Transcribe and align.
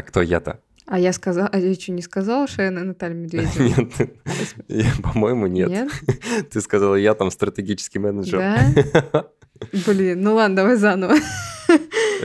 А 0.00 0.02
кто 0.02 0.22
я-то? 0.22 0.60
А 0.86 0.98
я 0.98 1.12
сказала, 1.12 1.50
а 1.52 1.58
я 1.58 1.74
что, 1.74 1.92
не 1.92 2.00
сказала, 2.00 2.48
что 2.48 2.62
я 2.62 2.70
Наталья 2.70 3.14
Медведева? 3.14 3.62
Нет, 3.62 4.10
я, 4.68 4.90
по-моему, 5.02 5.46
нет. 5.46 5.68
Нет? 5.68 5.90
Ты 6.50 6.62
сказала, 6.62 6.94
я 6.94 7.12
там 7.12 7.30
стратегический 7.30 7.98
менеджер. 7.98 8.38
Да? 8.38 9.26
Блин, 9.86 10.22
ну 10.22 10.36
ладно, 10.36 10.56
давай 10.56 10.76
заново. 10.76 11.16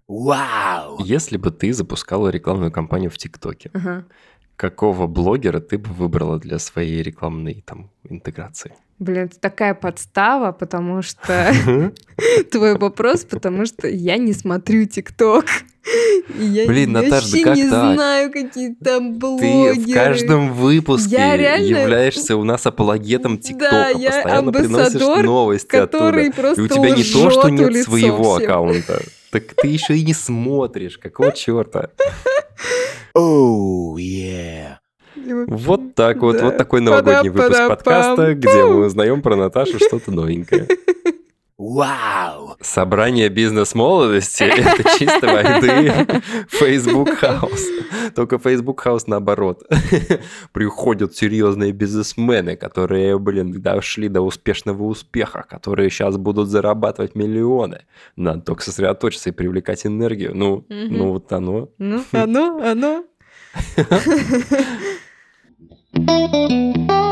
Вау! 0.07 0.99
Если 1.03 1.35
бы 1.35 1.51
ты 1.51 1.73
запускала 1.73 2.29
рекламную 2.29 2.71
кампанию 2.71 3.11
в 3.11 3.17
ТикТоке, 3.17 3.71
Ага. 3.73 4.05
Какого 4.55 5.07
блогера 5.07 5.59
ты 5.59 5.77
бы 5.77 5.91
выбрала 5.93 6.39
для 6.39 6.59
своей 6.59 7.01
рекламной 7.03 7.63
там 7.65 7.89
интеграции? 8.09 8.73
Блин, 8.97 9.25
это 9.25 9.37
такая 9.39 9.73
подстава, 9.73 10.51
потому 10.53 11.01
что 11.01 11.51
твой 12.51 12.77
вопрос, 12.77 13.25
потому 13.25 13.65
что 13.65 13.87
я 13.87 14.17
не 14.17 14.33
смотрю 14.33 14.85
ТикТок. 14.85 15.45
Я 16.39 16.65
Блин, 16.65 16.93
Наташ, 16.93 17.09
да 17.09 17.15
вообще 17.17 17.43
как 17.43 17.55
не 17.57 17.69
так? 17.69 17.93
знаю, 17.93 18.31
какие 18.31 18.73
там 18.73 19.13
Ты 19.13 19.19
блогеры. 19.19 19.73
в 19.75 19.93
каждом 19.93 20.53
выпуске 20.53 21.11
Я 21.15 21.37
реально- 21.37 21.65
являешься 21.81 22.35
у 22.37 22.43
нас 22.43 22.65
апологетом 22.65 23.37
ТикТока, 23.37 23.69
Да, 23.69 23.89
я 23.89 24.11
постоянно 24.11 24.51
приносишь 24.51 25.23
новости 25.23 25.67
который 25.67 26.29
оттуда. 26.29 26.41
просто 26.41 26.61
И 26.61 26.65
у 26.65 26.67
тебя 26.69 26.89
не 26.95 27.03
то, 27.03 27.29
что 27.29 27.49
нет 27.49 27.83
своего 27.83 28.35
всем. 28.37 28.43
аккаунта, 28.49 29.01
так 29.29 29.43
ты 29.61 29.67
еще 29.67 29.95
и 29.95 30.03
не 30.03 30.13
смотришь. 30.15 30.97
Какого 30.97 31.31
черта? 31.33 31.89
Оу, 33.15 33.97
yeah. 33.97 34.75
Вот 35.47 35.95
так 35.95 36.17
вот, 36.17 36.37
Да. 36.37 36.45
вот 36.45 36.57
такой 36.57 36.81
новогодний 36.81 37.29
выпуск 37.29 37.67
подкаста, 37.69 38.33
где 38.33 38.65
мы 38.65 38.85
узнаем 38.85 39.21
про 39.21 39.37
Наташу 39.37 39.79
что-то 39.79 40.11
новенькое. 40.11 40.67
Вау! 41.57 42.57
Собрание 42.59 43.29
бизнес-молодости– 43.29 44.43
это 44.45 44.83
чисто 44.99 45.25
воды 45.27 45.93
Facebook 46.51 47.17
House. 47.21 48.11
Только 48.13 48.35
Facebook 48.37 48.83
House 48.85 49.03
наоборот. 49.07 49.63
Приходят 50.51 51.15
серьезные 51.15 51.71
бизнесмены, 51.71 52.57
которые, 52.57 53.17
блин, 53.19 53.61
дошли 53.61 54.09
до 54.09 54.19
успешного 54.21 54.83
успеха, 54.83 55.45
которые 55.49 55.89
сейчас 55.89 56.17
будут 56.17 56.49
зарабатывать 56.49 57.15
миллионы. 57.15 57.85
Надо 58.17 58.41
только 58.41 58.63
сосредоточиться 58.63 59.29
и 59.29 59.33
привлекать 59.33 59.85
энергию. 59.85 60.35
Ну, 60.35 60.65
Мгм. 60.67 60.97
ну 60.97 61.11
вот 61.13 61.31
оно. 61.31 61.69
Ну, 61.77 62.03
оно, 62.11 62.59
оно. 62.61 63.05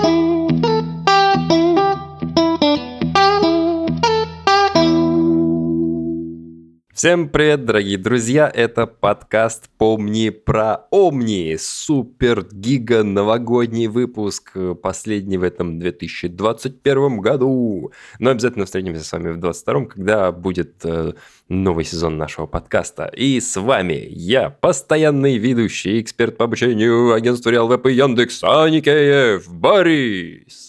Всем 6.93 7.27
привет, 7.27 7.65
дорогие 7.65 7.97
друзья! 7.97 8.51
Это 8.53 8.85
подкаст 8.85 9.67
«Помни 9.79 10.29
про 10.29 10.85
Омни». 10.91 11.55
Супер 11.59 12.45
гига 12.51 13.03
новогодний 13.03 13.87
выпуск, 13.87 14.51
э, 14.53 14.75
последний 14.75 15.39
в 15.39 15.43
этом 15.43 15.79
2021 15.79 17.19
году. 17.19 17.91
Но 18.19 18.29
обязательно 18.29 18.65
встретимся 18.65 19.03
с 19.03 19.11
вами 19.11 19.31
в 19.31 19.39
2022, 19.39 19.85
когда 19.85 20.31
будет 20.31 20.85
э, 20.85 21.13
новый 21.49 21.83
сезон 21.83 22.17
нашего 22.17 22.45
подкаста. 22.45 23.05
И 23.05 23.39
с 23.39 23.59
вами 23.59 24.05
я, 24.11 24.51
постоянный 24.51 25.39
ведущий, 25.39 25.99
эксперт 25.99 26.37
по 26.37 26.45
обучению 26.45 27.11
агентства 27.13 27.49
Реал 27.49 27.69
Веб 27.69 27.87
и 27.87 27.93
Яндекс 27.93 28.43
Аникеев 28.43 29.51
Борис. 29.51 30.62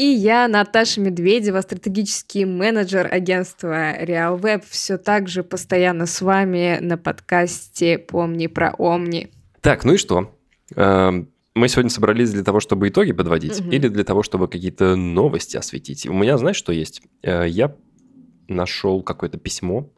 И 0.00 0.04
я, 0.06 0.48
Наташа 0.48 0.98
Медведева, 1.02 1.60
стратегический 1.60 2.46
менеджер 2.46 3.06
агентства 3.12 4.02
RealWeb, 4.02 4.64
все 4.66 4.96
так 4.96 5.28
же 5.28 5.42
постоянно 5.42 6.06
с 6.06 6.22
вами 6.22 6.78
на 6.80 6.96
подкасте 6.96 7.98
«Помни 7.98 8.46
про 8.46 8.72
Омни». 8.78 9.28
Так, 9.60 9.84
ну 9.84 9.92
и 9.92 9.96
что? 9.98 10.34
Эм, 10.74 11.28
Мы 11.54 11.68
сегодня 11.68 11.90
собрались 11.90 12.30
для 12.30 12.42
того, 12.44 12.60
чтобы 12.60 12.88
итоги 12.88 13.12
подводить, 13.12 13.60
Мгм. 13.60 13.72
или 13.72 13.88
для 13.88 14.04
того, 14.04 14.22
чтобы 14.22 14.48
какие-то 14.48 14.96
новости 14.96 15.58
осветить. 15.58 16.06
У 16.06 16.14
меня, 16.14 16.38
знаешь, 16.38 16.56
что 16.56 16.72
есть? 16.72 17.02
Э, 17.22 17.44
Я 17.46 17.76
нашел 18.48 19.02
какое-то 19.02 19.36
письмо, 19.36 19.90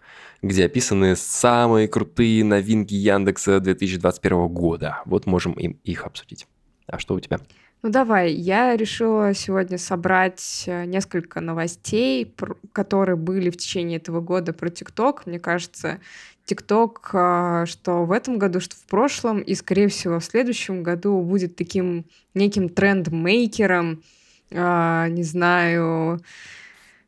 где 0.43 0.65
описаны 0.65 1.15
самые 1.15 1.87
крутые 1.87 2.43
новинки 2.43 2.95
Яндекса 2.95 3.61
2021 3.61 4.49
года. 4.49 5.03
Вот 5.05 5.27
можем 5.27 5.53
им 5.53 5.79
их 5.85 6.07
обсудить. 6.07 6.49
А 6.89 6.99
что 6.99 7.15
у 7.15 7.21
тебя? 7.21 7.39
Ну 7.85 7.91
давай, 7.91 8.33
я 8.33 8.77
решила 8.77 9.35
сегодня 9.35 9.77
собрать 9.77 10.65
э, 10.67 10.85
несколько 10.85 11.41
новостей, 11.41 12.33
которые 12.71 13.17
были 13.17 13.51
в 13.51 13.57
течение 13.57 13.99
этого 13.99 14.21
года 14.21 14.53
про 14.53 14.71
ТикТок. 14.71 15.27
Мне 15.27 15.41
кажется, 15.41 15.99
ТикТок, 16.45 17.11
а, 17.13 17.67
что 17.67 18.05
в 18.05 18.13
этом 18.13 18.39
году, 18.39 18.61
что 18.61 18.77
в 18.77 18.85
прошлом, 18.85 19.41
и, 19.41 19.57
скорее 19.57 19.89
всего, 19.89 20.21
в 20.21 20.25
следующем 20.25 20.85
году 20.85 21.21
будет 21.23 21.57
таким 21.57 22.05
неким 22.35 22.69
трендмейкером, 22.69 24.05
а, 24.53 25.09
не 25.09 25.25
знаю, 25.25 26.21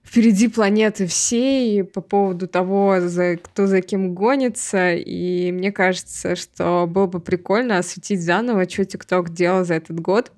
впереди 0.03 0.49
планеты 0.49 1.07
всей 1.07 1.85
по 1.85 2.01
поводу 2.01 2.49
того, 2.49 2.97
за, 2.99 3.37
кто 3.37 3.69
за 3.69 3.81
кем 3.81 4.13
гонится. 4.13 4.95
И 4.95 5.53
мне 5.53 5.71
кажется, 5.71 6.35
что 6.35 6.89
было 6.89 7.07
бы 7.07 7.21
прикольно 7.21 7.79
осветить 7.79 8.25
заново, 8.25 8.69
что 8.69 8.85
ТикТок 8.85 9.33
делал 9.33 9.65
за 9.65 9.75
этот 9.75 10.01
год. 10.01 10.33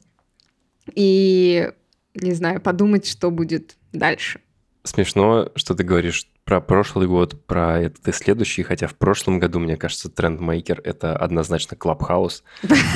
И, 0.94 1.70
не 2.14 2.32
знаю, 2.32 2.60
подумать, 2.60 3.06
что 3.06 3.30
будет 3.30 3.76
дальше. 3.92 4.40
Смешно, 4.84 5.50
что 5.56 5.74
ты 5.74 5.82
говоришь 5.82 6.28
про 6.46 6.60
прошлый 6.60 7.08
год, 7.08 7.44
про 7.44 7.80
этот 7.80 8.06
и 8.06 8.12
следующий, 8.12 8.62
хотя 8.62 8.86
в 8.86 8.94
прошлом 8.94 9.40
году, 9.40 9.58
мне 9.58 9.76
кажется, 9.76 10.08
трендмейкер— 10.08 10.80
это 10.84 11.16
однозначно 11.16 11.76
Клабхаус. 11.76 12.44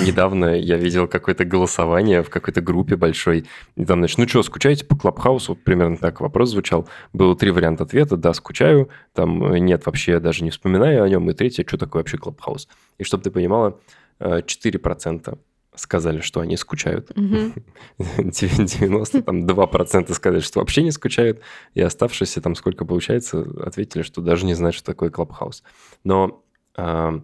Недавно 0.07 0.57
я 0.57 0.77
видел 0.77 1.09
какое-то 1.09 1.45
голосование 1.45 2.23
в 2.23 2.31
какой-то 2.31 2.61
группе 2.61 2.95
большой, 2.95 3.47
и 3.75 3.85
там, 3.85 3.99
значит, 3.99 4.19
ну 4.19 4.29
что, 4.29 4.45
скучаете 4.45 4.85
по 4.85 4.97
Клабхаусу? 4.97 5.57
Примерно 5.57 5.97
так 5.97 6.21
вопрос 6.21 6.51
звучал. 6.51 6.89
Было 7.13 7.35
три 7.35 7.51
варианта 7.51 7.83
ответа. 7.83 8.17
Да, 8.17 8.35
скучаю. 8.35 8.89
Там 9.15 9.53
э, 9.53 9.59
нет, 9.59 9.85
вообще 9.85 10.21
даже 10.21 10.45
не 10.45 10.51
вспоминаю 10.51 11.03
о 11.03 11.09
нем. 11.09 11.29
И 11.29 11.35
третье, 11.35 11.65
что 11.67 11.77
такое 11.77 12.03
вообще 12.03 12.19
Клабхаус? 12.19 12.69
И 12.99 13.05
чтобы 13.05 13.25
ты 13.25 13.33
понимала, 13.33 13.81
э, 14.21 14.43
4% 14.47 15.39
сказали, 15.81 16.21
что 16.21 16.41
они 16.41 16.57
скучают. 16.57 17.11
Мгм. 17.17 17.55
90, 17.99 19.23
там 19.23 19.47
2% 19.47 20.15
сказали, 20.15 20.41
что 20.41 20.61
вообще 20.61 20.83
не 20.83 20.91
скучают, 20.91 21.41
и 21.75 21.81
оставшиеся 21.81 22.41
там 22.41 22.55
сколько 22.55 22.85
получается, 22.85 23.47
ответили, 23.65 24.03
что 24.03 24.21
даже 24.21 24.47
не 24.47 24.55
знают, 24.55 24.75
что 24.75 24.85
такое 24.85 25.11
Клабхаус. 25.11 25.63
Но 26.05 26.45
а, 26.77 27.21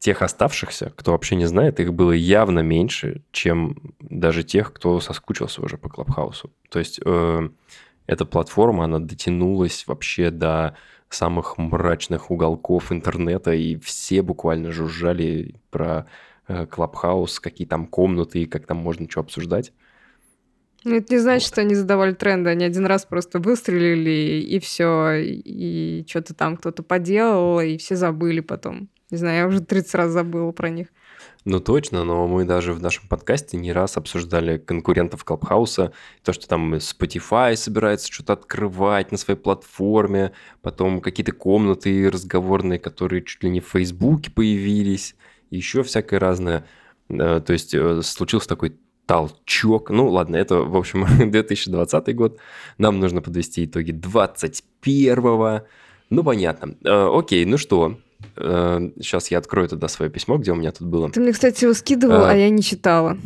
тех 0.00 0.22
оставшихся, 0.22 0.92
кто 0.96 1.12
вообще 1.12 1.36
не 1.36 1.46
знает, 1.46 1.78
их 1.78 1.92
было 1.92 2.12
явно 2.12 2.60
меньше, 2.60 3.22
чем 3.32 3.94
даже 4.00 4.42
тех, 4.42 4.72
кто 4.72 4.98
соскучился 4.98 5.62
уже 5.62 5.76
по 5.76 5.88
Клабхаусу. 5.88 6.50
То 6.70 6.78
есть 6.78 7.00
э, 7.04 7.48
эта 8.06 8.24
платформа, 8.24 8.84
она 8.84 8.98
дотянулась 8.98 9.86
вообще 9.86 10.30
до 10.30 10.74
самых 11.10 11.58
мрачных 11.58 12.30
уголков 12.30 12.92
интернета, 12.92 13.52
и 13.52 13.76
все 13.76 14.22
буквально 14.22 14.72
жужжали 14.72 15.56
про 15.70 15.98
э, 15.98 16.04
Клабхаус, 16.70 17.40
какие 17.40 17.66
там 17.66 17.86
комнаты, 17.86 18.46
как 18.46 18.66
там 18.66 18.78
можно 18.78 19.08
что 19.08 19.20
обсуждать. 19.20 19.72
Ну, 20.84 20.96
это 20.96 21.12
не 21.12 21.20
значит, 21.20 21.48
Вот. 21.48 21.52
что 21.52 21.60
они 21.60 21.74
задавали 21.74 22.14
тренды. 22.14 22.50
Они 22.50 22.64
один 22.64 22.86
раз 22.86 23.04
просто 23.04 23.38
выстрелили, 23.38 24.40
и 24.42 24.58
все. 24.60 25.16
И 25.16 26.04
что-то 26.08 26.34
там 26.34 26.56
кто-то 26.56 26.82
поделал, 26.82 27.60
и 27.60 27.76
все 27.76 27.96
забыли 27.96 28.40
потом. 28.40 28.88
Не 29.10 29.18
знаю, 29.18 29.38
я 29.38 29.46
уже 29.46 29.60
30 29.60 29.94
раз 29.94 30.10
забыла 30.12 30.52
про 30.52 30.70
них. 30.70 30.88
Ну 31.44 31.58
точно, 31.60 32.04
но 32.04 32.26
мы 32.28 32.44
даже 32.44 32.72
в 32.72 32.80
нашем 32.82 33.08
подкасте 33.08 33.56
не 33.56 33.72
раз 33.72 33.96
обсуждали 33.96 34.58
конкурентов 34.58 35.24
Клабхауса, 35.24 35.92
то, 36.22 36.32
что 36.32 36.46
там 36.46 36.74
Spotify 36.74 37.56
собирается 37.56 38.12
что-то 38.12 38.34
открывать 38.34 39.10
на 39.10 39.18
своей 39.18 39.38
платформе, 39.38 40.32
потом 40.62 41.00
какие-то 41.00 41.32
комнаты 41.32 42.10
разговорные, 42.10 42.78
которые 42.78 43.22
чуть 43.24 43.42
ли 43.42 43.50
не 43.50 43.60
в 43.60 43.68
Фейсбуке 43.68 44.30
появились, 44.30 45.16
еще 45.50 45.82
всякое 45.82 46.18
разное. 46.20 46.64
Э, 47.08 47.40
То 47.44 47.52
есть 47.52 47.74
э, 47.74 48.02
случился 48.02 48.48
такой 48.48 48.76
толчок. 49.06 49.90
Ну 49.90 50.08
ладно, 50.08 50.36
это, 50.36 50.56
в 50.62 50.76
общем, 50.76 51.06
2020 51.30 52.14
год. 52.16 52.38
Нам 52.78 53.00
нужно 53.00 53.20
подвести 53.22 53.64
итоги 53.64 53.90
2021. 53.92 55.62
Ну 56.10 56.24
понятно. 56.24 56.74
Э, 56.84 57.08
Окей, 57.12 57.44
ну 57.44 57.58
что, 57.58 57.96
сейчас 58.36 59.30
я 59.30 59.38
открою 59.38 59.66
тогда 59.68 59.88
свое 59.88 60.10
письмо, 60.10 60.36
где 60.36 60.52
у 60.52 60.54
меня 60.54 60.72
тут 60.72 60.86
было. 60.88 61.10
Ты 61.10 61.20
мне, 61.20 61.32
кстати, 61.32 61.64
его 61.64 61.72
скидывал, 61.74 62.24
А. 62.24 62.30
а 62.30 62.34
я 62.34 62.50
не 62.50 62.62
читала. 62.62 63.16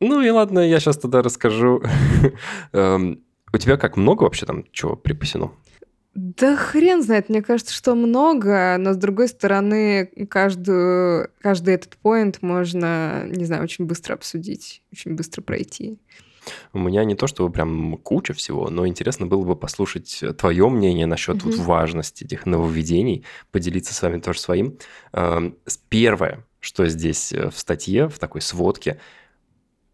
Ну 0.00 0.20
и 0.20 0.28
ладно, 0.28 0.58
я 0.60 0.78
сейчас 0.78 0.98
тогда 0.98 1.22
расскажу. 1.22 1.82
Эм, 2.72 3.20
У 3.52 3.56
тебя 3.58 3.76
как 3.78 3.96
много 3.96 4.24
вообще 4.24 4.44
там 4.44 4.64
чего 4.72 4.94
припасено? 4.96 5.52
Да 6.14 6.56
хрен 6.56 7.02
знает, 7.02 7.28
мне 7.28 7.42
кажется, 7.42 7.74
что 7.74 7.94
много, 7.96 8.76
но 8.78 8.92
с 8.92 8.96
другой 8.96 9.26
стороны, 9.28 10.06
каждую, 10.30 11.30
каждый 11.40 11.74
этот 11.74 11.96
поинт 11.96 12.40
можно, 12.40 13.24
не 13.26 13.44
знаю, 13.44 13.64
очень 13.64 13.86
быстро 13.86 14.14
обсудить, 14.14 14.82
очень 14.92 15.16
быстро 15.16 15.42
пройти. 15.42 15.98
У 16.72 16.78
меня 16.78 17.04
не 17.04 17.14
то, 17.14 17.26
чтобы 17.26 17.50
прям 17.50 17.96
куча 17.96 18.32
всего, 18.32 18.68
но 18.70 18.86
интересно 18.86 19.26
было 19.26 19.44
бы 19.44 19.56
послушать 19.56 20.22
твое 20.38 20.68
мнение 20.68 21.06
насчет 21.06 21.36
Мгм. 21.36 21.50
вот 21.50 21.58
важности 21.58 22.24
этих 22.24 22.46
нововведений, 22.46 23.24
поделиться 23.50 23.94
с 23.94 24.02
вами 24.02 24.20
тоже 24.20 24.38
своим. 24.40 24.78
Эм, 25.12 25.56
Первое, 25.88 26.44
что 26.60 26.86
здесь 26.86 27.32
э, 27.32 27.50
в 27.50 27.58
статье, 27.58 28.08
в 28.08 28.18
такой 28.18 28.40
сводке, 28.40 29.00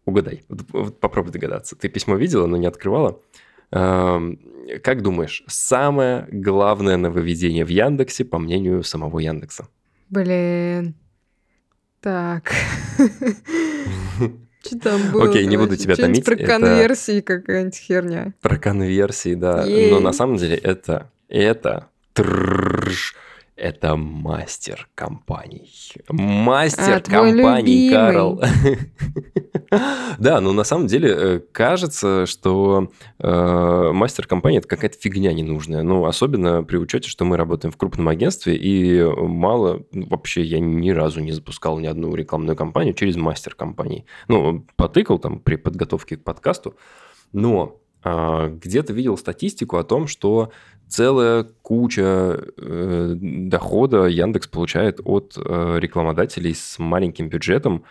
угадай, 0.05 0.43
вот 0.49 0.99
попробуй 0.99 1.31
догадаться. 1.31 1.75
Ты 1.75 1.89
письмо 1.89 2.15
видела, 2.15 2.47
но 2.47 2.57
не 2.57 2.67
открывала. 2.67 3.19
Как 4.79 5.01
думаешь, 5.01 5.43
самое 5.47 6.27
главное 6.31 6.97
нововведение 6.97 7.65
в 7.65 7.69
Яндексе, 7.69 8.25
по 8.25 8.37
мнению 8.39 8.83
самого 8.83 9.19
Яндекса? 9.19 9.67
Блин. 10.09 10.95
Так. 12.01 12.51
Что 14.63 14.79
там 14.79 15.11
было? 15.11 15.29
Окей, 15.29 15.45
не 15.47 15.57
буду 15.57 15.75
тебя 15.75 15.95
томить, 15.95 16.23
Про 16.25 16.35
это- 16.35 16.45
конверсии 16.45 17.21
какая-нибудь 17.21 17.77
херня. 17.77 18.33
Про 18.41 18.57
конверсии, 18.57 19.33
да. 19.35 19.65
Но 19.65 19.99
на 19.99 20.13
самом 20.13 20.37
деле 20.37 20.55
это, 20.55 21.09
это, 21.27 21.87
это 23.61 23.95
мастер 23.95 24.89
компаний. 24.95 25.69
Мастер 26.09 26.97
А, 26.97 27.09
компаний. 27.09 27.91
Карл. 27.91 28.41
Да, 30.19 30.41
но 30.41 30.51
на 30.51 30.65
самом 30.65 30.87
деле 30.87 31.15
э, 31.15 31.39
кажется, 31.53 32.25
что 32.25 32.91
э, 33.19 33.91
мастер 33.93 34.27
компании 34.27 34.59
это 34.59 34.67
какая-то 34.67 34.97
фигня 34.99 35.31
ненужная. 35.31 35.81
Ну, 35.81 36.05
особенно 36.05 36.61
при 36.63 36.75
учете, 36.75 37.07
что 37.07 37.23
мы 37.23 37.37
работаем 37.37 37.71
в 37.71 37.77
крупном 37.77 38.09
агентстве, 38.09 38.57
и 38.57 39.01
мало, 39.01 39.85
ну, 39.93 40.07
вообще 40.07 40.41
я 40.41 40.59
ни 40.59 40.89
разу 40.89 41.21
не 41.21 41.31
запускал 41.31 41.79
ни 41.79 41.87
одну 41.87 42.13
рекламную 42.13 42.57
кампанию 42.57 42.93
через 42.93 43.15
мастер 43.15 43.55
компании. 43.55 44.05
Ну, 44.27 44.65
потыкал 44.75 45.19
там 45.19 45.39
при 45.39 45.55
подготовке 45.55 46.17
к 46.17 46.23
подкасту, 46.25 46.75
но 47.31 47.81
где-то 48.03 48.93
видел 48.93 49.17
статистику 49.17 49.77
о 49.77 49.83
том, 49.83 50.07
что 50.07 50.51
целая 50.91 51.47
куча 51.61 52.39
э, 52.57 53.15
дохода 53.15 54.07
Яндекс 54.07 54.47
получает 54.47 54.99
от 55.03 55.37
э, 55.37 55.77
рекламодателей 55.79 56.53
с 56.53 56.77
маленьким 56.79 57.29
бюджетом, 57.29 57.85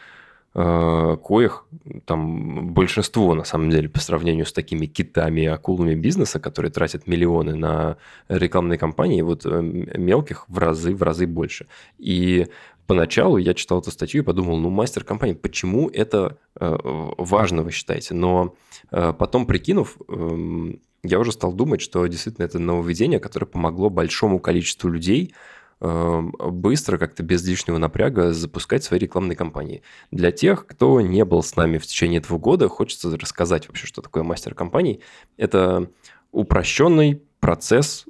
э, 0.54 1.16
коих 1.24 1.64
там 2.04 2.74
большинство, 2.74 3.34
на 3.34 3.44
самом 3.44 3.70
деле, 3.70 3.88
по 3.88 4.00
сравнению 4.00 4.44
с 4.44 4.52
такими 4.52 4.86
китами 4.86 5.42
и 5.42 5.46
акулами 5.46 5.94
бизнеса, 5.94 6.38
которые 6.38 6.70
тратят 6.70 7.06
миллионы 7.06 7.54
на 7.54 7.96
рекламные 8.28 8.78
кампании, 8.78 9.22
вот 9.22 9.46
э, 9.46 9.62
мелких 9.62 10.44
в 10.48 10.58
разы, 10.58 10.94
в 10.94 11.02
разы 11.02 11.26
больше. 11.26 11.66
И 11.98 12.48
поначалу 12.90 13.36
я 13.36 13.54
читал 13.54 13.78
эту 13.78 13.92
статью 13.92 14.22
и 14.22 14.24
подумал, 14.24 14.56
ну, 14.56 14.68
мастер 14.68 15.04
компании, 15.04 15.34
почему 15.34 15.88
это 15.88 16.38
э, 16.58 16.76
важно, 17.18 17.62
вы 17.62 17.70
считаете? 17.70 18.14
Но 18.14 18.56
э, 18.90 19.12
потом, 19.16 19.46
прикинув, 19.46 19.96
эм, 20.08 20.80
я 21.04 21.20
уже 21.20 21.30
стал 21.30 21.52
думать, 21.52 21.80
что 21.80 22.04
действительно 22.08 22.46
это 22.46 22.58
нововведение, 22.58 23.20
которое 23.20 23.46
помогло 23.46 23.90
большому 23.90 24.40
количеству 24.40 24.90
людей 24.90 25.32
эм, 25.80 26.34
быстро, 26.36 26.98
как-то 26.98 27.22
без 27.22 27.46
лишнего 27.46 27.78
напряга 27.78 28.32
запускать 28.32 28.82
свои 28.82 28.98
рекламные 28.98 29.36
кампании. 29.36 29.82
Для 30.10 30.32
тех, 30.32 30.66
кто 30.66 31.00
не 31.00 31.24
был 31.24 31.44
с 31.44 31.54
нами 31.54 31.78
в 31.78 31.86
течение 31.86 32.18
этого 32.18 32.38
года, 32.38 32.68
хочется 32.68 33.16
рассказать 33.16 33.68
вообще, 33.68 33.86
что 33.86 34.02
такое 34.02 34.24
мастер 34.24 34.56
компаний. 34.56 34.98
Это 35.36 35.88
упрощенный 36.32 37.22
процесс 37.38 38.06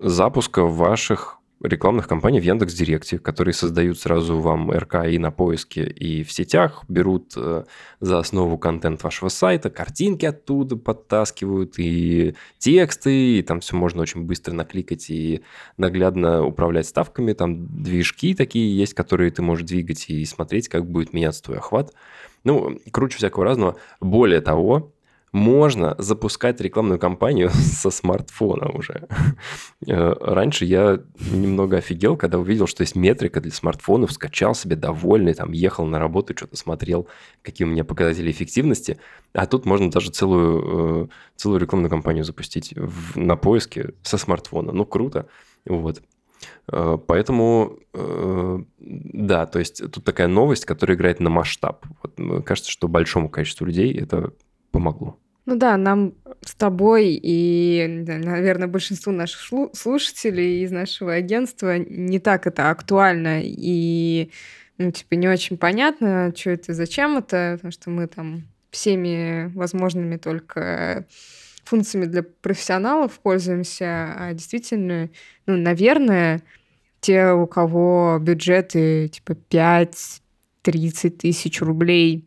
запуска 0.00 0.64
ваших 0.64 1.35
рекламных 1.62 2.06
кампаний 2.06 2.40
в 2.40 2.44
Яндекс 2.44 2.74
Директе, 2.74 3.18
которые 3.18 3.54
создают 3.54 3.98
сразу 3.98 4.38
вам 4.38 4.70
РК 4.70 5.06
и 5.06 5.18
на 5.18 5.30
поиске, 5.30 5.84
и 5.84 6.22
в 6.22 6.32
сетях, 6.32 6.84
берут 6.88 7.32
э, 7.36 7.64
за 8.00 8.18
основу 8.18 8.58
контент 8.58 9.02
вашего 9.02 9.28
сайта, 9.28 9.70
картинки 9.70 10.26
оттуда 10.26 10.76
подтаскивают, 10.76 11.78
и 11.78 12.34
тексты, 12.58 13.38
и 13.38 13.42
там 13.42 13.60
все 13.60 13.76
можно 13.76 14.02
очень 14.02 14.22
быстро 14.22 14.52
накликать 14.52 15.08
и 15.10 15.42
наглядно 15.76 16.44
управлять 16.44 16.86
ставками. 16.86 17.32
Там 17.32 17.66
движки 17.82 18.34
такие 18.34 18.76
есть, 18.76 18.94
которые 18.94 19.30
ты 19.30 19.42
можешь 19.42 19.66
двигать 19.66 20.08
и 20.08 20.24
смотреть, 20.24 20.68
как 20.68 20.90
будет 20.90 21.12
меняться 21.12 21.42
твой 21.42 21.58
охват. 21.58 21.92
Ну, 22.44 22.78
круче 22.92 23.16
всякого 23.16 23.44
разного. 23.44 23.76
Более 24.00 24.40
того, 24.40 24.92
можно 25.32 25.94
запускать 25.98 26.60
рекламную 26.60 26.98
кампанию 26.98 27.50
со 27.52 27.90
смартфона 27.90 28.70
уже. 28.70 29.06
Э, 29.86 30.14
Раньше 30.20 30.64
я 30.64 31.00
немного 31.30 31.78
офигел, 31.78 32.16
когда 32.16 32.38
увидел, 32.38 32.66
что 32.66 32.82
есть 32.82 32.96
метрика 32.96 33.40
для 33.40 33.52
смартфонов, 33.52 34.12
скачал 34.12 34.54
себе 34.54 34.76
довольный, 34.76 35.34
там 35.34 35.52
ехал 35.52 35.84
на 35.86 35.98
работу, 35.98 36.34
что-то 36.36 36.56
смотрел, 36.56 37.08
какие 37.42 37.66
у 37.66 37.70
меня 37.70 37.84
показатели 37.84 38.30
эффективности. 38.30 38.98
А 39.32 39.46
тут 39.46 39.66
можно 39.66 39.90
даже 39.90 40.10
целую, 40.10 41.04
э, 41.04 41.08
целую 41.36 41.60
рекламную 41.60 41.90
кампанию 41.90 42.24
запустить 42.24 42.74
на 43.14 43.36
поиске 43.36 43.94
со 44.02 44.18
смартфона. 44.18 44.72
Ну, 44.72 44.86
круто. 44.86 45.28
Вот. 45.66 46.02
Э, 46.72 46.98
Поэтому, 47.06 47.78
да, 48.78 49.46
то 49.46 49.58
есть 49.58 49.82
тут 49.90 50.04
такая 50.04 50.28
новость, 50.28 50.64
которая 50.64 50.96
играет 50.96 51.20
на 51.20 51.30
масштаб. 51.30 51.84
Вот, 52.02 52.44
кажется, 52.44 52.70
что 52.70 52.88
большому 52.88 53.28
количеству 53.28 53.66
людей 53.66 53.92
это 53.92 54.32
помогло. 54.70 55.18
Ну 55.46 55.54
да, 55.54 55.76
нам 55.76 56.14
с 56.44 56.54
тобой 56.56 57.18
и, 57.22 57.86
наверное, 58.06 58.66
большинству 58.66 59.12
наших 59.12 59.40
слушателей 59.74 60.64
из 60.64 60.72
нашего 60.72 61.12
агентства 61.14 61.78
не 61.78 62.18
так 62.18 62.48
это 62.48 62.70
актуально 62.70 63.42
и, 63.44 64.32
ну, 64.76 64.90
типа, 64.90 65.14
не 65.14 65.28
очень 65.28 65.56
понятно, 65.56 66.32
что 66.36 66.50
это, 66.50 66.74
зачем 66.74 67.16
это, 67.16 67.52
потому 67.56 67.70
что 67.70 67.90
мы 67.90 68.08
там 68.08 68.42
всеми 68.70 69.52
возможными 69.54 70.16
только 70.16 71.06
функциями 71.64 72.06
для 72.06 72.24
профессионалов 72.24 73.20
пользуемся, 73.20 74.14
а 74.16 74.32
действительно, 74.32 75.10
ну, 75.46 75.56
наверное, 75.56 76.42
те, 77.00 77.30
у 77.30 77.46
кого 77.46 78.18
бюджеты 78.20 79.08
типа 79.08 79.36
5-30 79.50 80.20
тысяч 81.10 81.60
рублей 81.60 82.26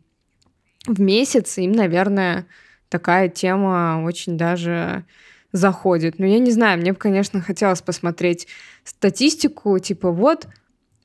в 0.86 1.00
месяц, 1.00 1.58
им, 1.58 1.72
наверное, 1.72 2.46
такая 2.88 3.28
тема 3.28 4.02
очень 4.04 4.36
даже 4.36 5.04
заходит. 5.52 6.18
Но 6.18 6.26
я 6.26 6.38
не 6.38 6.50
знаю, 6.50 6.78
мне 6.78 6.92
бы, 6.92 6.98
конечно, 6.98 7.40
хотелось 7.40 7.82
посмотреть 7.82 8.46
статистику, 8.84 9.78
типа 9.78 10.10
вот 10.10 10.46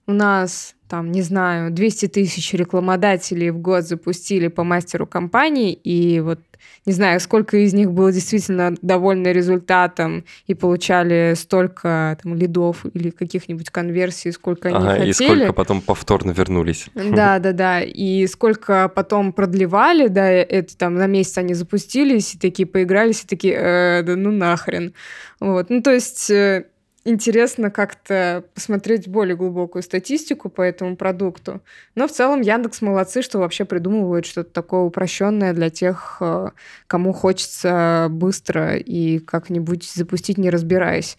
у 0.08 0.14
нас 0.14 0.75
там, 0.88 1.12
не 1.12 1.22
знаю, 1.22 1.72
200 1.72 2.08
тысяч 2.08 2.54
рекламодателей 2.54 3.50
в 3.50 3.58
год 3.60 3.84
запустили 3.84 4.48
по 4.48 4.64
мастеру 4.64 5.08
компании, 5.08 5.74
и 5.74 6.20
вот 6.20 6.40
не 6.86 6.94
знаю, 6.94 7.20
сколько 7.20 7.58
из 7.58 7.74
них 7.74 7.92
было 7.92 8.12
действительно 8.12 8.76
довольны 8.82 9.30
результатом 9.30 10.24
и 10.48 10.54
получали 10.54 11.34
столько 11.36 12.18
там 12.22 12.36
лидов 12.36 12.86
или 12.94 13.10
каких-нибудь 13.10 13.70
конверсий, 13.72 14.32
сколько 14.32 14.70
они 14.70 14.78
Ага, 14.78 14.90
хотели. 14.92 15.10
и 15.10 15.14
сколько 15.14 15.54
потом 15.54 15.82
повторно 15.82 16.32
вернулись. 16.32 16.88
Да, 16.94 17.40
да, 17.40 17.54
да. 17.54 17.82
И 17.82 18.28
сколько 18.28 18.90
потом 18.90 19.34
продлевали, 19.34 20.08
да, 20.08 20.30
это 20.30 20.78
там 20.78 20.96
на 20.96 21.08
месяц 21.08 21.38
они 21.40 21.54
запустились, 21.54 22.36
и 22.36 22.38
такие 22.38 22.68
поигрались, 22.68 23.24
и 23.24 23.28
такие, 23.28 23.56
«Э, 23.56 24.04
да 24.04 24.16
ну 24.16 24.32
нахрен. 24.32 24.94
Вот. 25.40 25.70
Ну, 25.70 25.82
то 25.82 25.92
есть 25.92 26.30
э, 26.30 26.66
интересно 27.06 27.70
как-то 27.70 28.44
посмотреть 28.54 29.08
более 29.08 29.38
глубокую 29.38 29.84
статистику 29.84 30.50
по 30.50 30.62
этому 30.62 30.98
продукту. 30.98 31.62
Но 31.94 32.08
в 32.08 32.12
целом 32.12 32.42
Яндекс 32.42 32.82
молодцы, 32.82 33.22
что 33.22 33.40
вообще 33.40 33.64
придумывают 33.64 34.26
что-то 34.26 34.52
такое 34.52 34.82
упрощенное 34.82 35.54
для 35.54 35.70
тех, 35.70 36.18
э, 36.20 36.50
кому 36.88 37.14
хочется 37.14 38.08
быстро 38.10 38.76
и 38.76 39.20
как-нибудь 39.20 39.84
запустить, 39.84 40.38
не 40.38 40.50
разбираясь. 40.50 41.18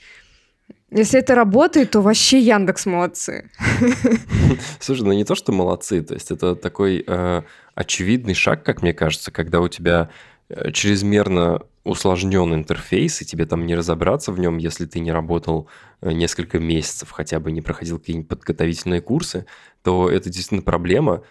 Если 0.90 1.18
это 1.18 1.34
работает, 1.34 1.92
то 1.92 2.00
вообще 2.00 2.38
Яндекс 2.40 2.86
молодцы. 2.86 3.50
Слушай, 4.80 5.02
ну 5.02 5.12
не 5.12 5.24
то, 5.24 5.34
что 5.34 5.52
молодцы, 5.52 6.02
то 6.02 6.14
есть 6.14 6.30
это 6.30 6.54
такой 6.54 7.04
э, 7.06 7.42
очевидный 7.74 8.34
шаг, 8.34 8.64
как 8.64 8.82
мне 8.82 8.92
кажется, 8.92 9.30
когда 9.30 9.60
у 9.60 9.68
тебя 9.68 10.10
чрезмерно 10.72 11.62
усложнен 11.86 12.52
интерфейс, 12.52 13.22
и 13.22 13.24
тебе 13.24 13.46
там 13.46 13.64
не 13.64 13.74
разобраться 13.74 14.32
в 14.32 14.38
нем, 14.38 14.58
если 14.58 14.86
ты 14.86 14.98
не 14.98 15.12
работал 15.12 15.68
э, 16.00 16.12
несколько 16.12 16.58
месяцев, 16.58 17.10
хотя 17.12 17.38
бы 17.38 17.52
не 17.52 17.62
проходил 17.62 17.98
какие-нибудь 17.98 18.28
подготовительные 18.28 19.00
курсы, 19.00 19.46
то 19.82 20.10
это 20.10 20.28
действительно 20.28 20.62
проблема 20.62 21.22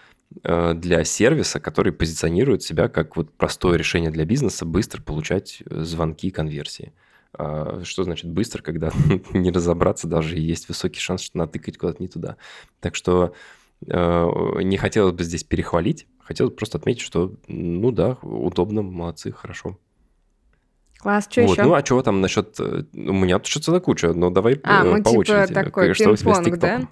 э, 0.44 0.74
для 0.74 1.04
сервиса, 1.04 1.60
который 1.60 1.92
позиционирует 1.92 2.64
себя 2.64 2.88
как 2.88 3.18
вот 3.18 3.34
простое 3.34 3.78
решение 3.78 4.12
для 4.12 4.24
бизнеса 4.24 4.66
быстро 4.66 5.02
получать 5.02 5.62
э, 5.66 5.82
звонки 5.84 6.30
и 6.30 6.32
конверсии. 6.32 6.94
А 7.38 7.82
Что 7.84 8.06
значит 8.06 8.30
быстро, 8.32 8.62
когда 8.62 8.92
не 9.34 9.52
разобраться 9.52 10.08
даже 10.08 10.38
и 10.38 10.42
есть 10.42 10.70
высокий 10.70 11.02
шанс, 11.02 11.22
что 11.22 11.38
натыкать 11.38 11.78
куда-то 11.78 12.02
не 12.02 12.08
туда. 12.08 12.38
Так 12.80 12.96
что 12.96 13.34
э, 13.86 14.28
не 14.62 14.78
хотелось 14.78 15.14
бы 15.14 15.24
здесь 15.26 15.44
перехвалить, 15.44 16.08
хотелось 16.26 16.54
просто 16.54 16.78
отметить, 16.78 17.02
что, 17.02 17.34
ну 17.48 17.92
да, 17.92 18.18
удобно, 18.22 18.82
молодцы, 18.82 19.32
хорошо. 19.32 19.78
Класс, 21.00 21.28
что 21.30 21.44
вот, 21.44 21.52
еще? 21.52 21.64
ну 21.64 21.74
а 21.76 21.84
чего 21.84 22.02
там 22.02 22.20
насчет... 22.20 22.60
э, 22.60 22.84
У 22.94 23.14
меня 23.14 23.38
тут 23.38 23.48
еще 23.48 23.60
целая 23.60 23.80
куча, 23.80 24.14
но 24.14 24.32
давай 24.32 24.60
А, 24.64 24.84
э, 24.84 24.92
мы 24.92 25.04
по 25.04 25.10
типа 25.12 25.20
очереди. 25.20 25.54
такой 25.54 25.94
Что 25.94 26.12
у 26.12 26.16
тебя 26.16 26.34
с 26.34 26.40
пинг-понг, 26.44 26.60
да? 26.60 26.88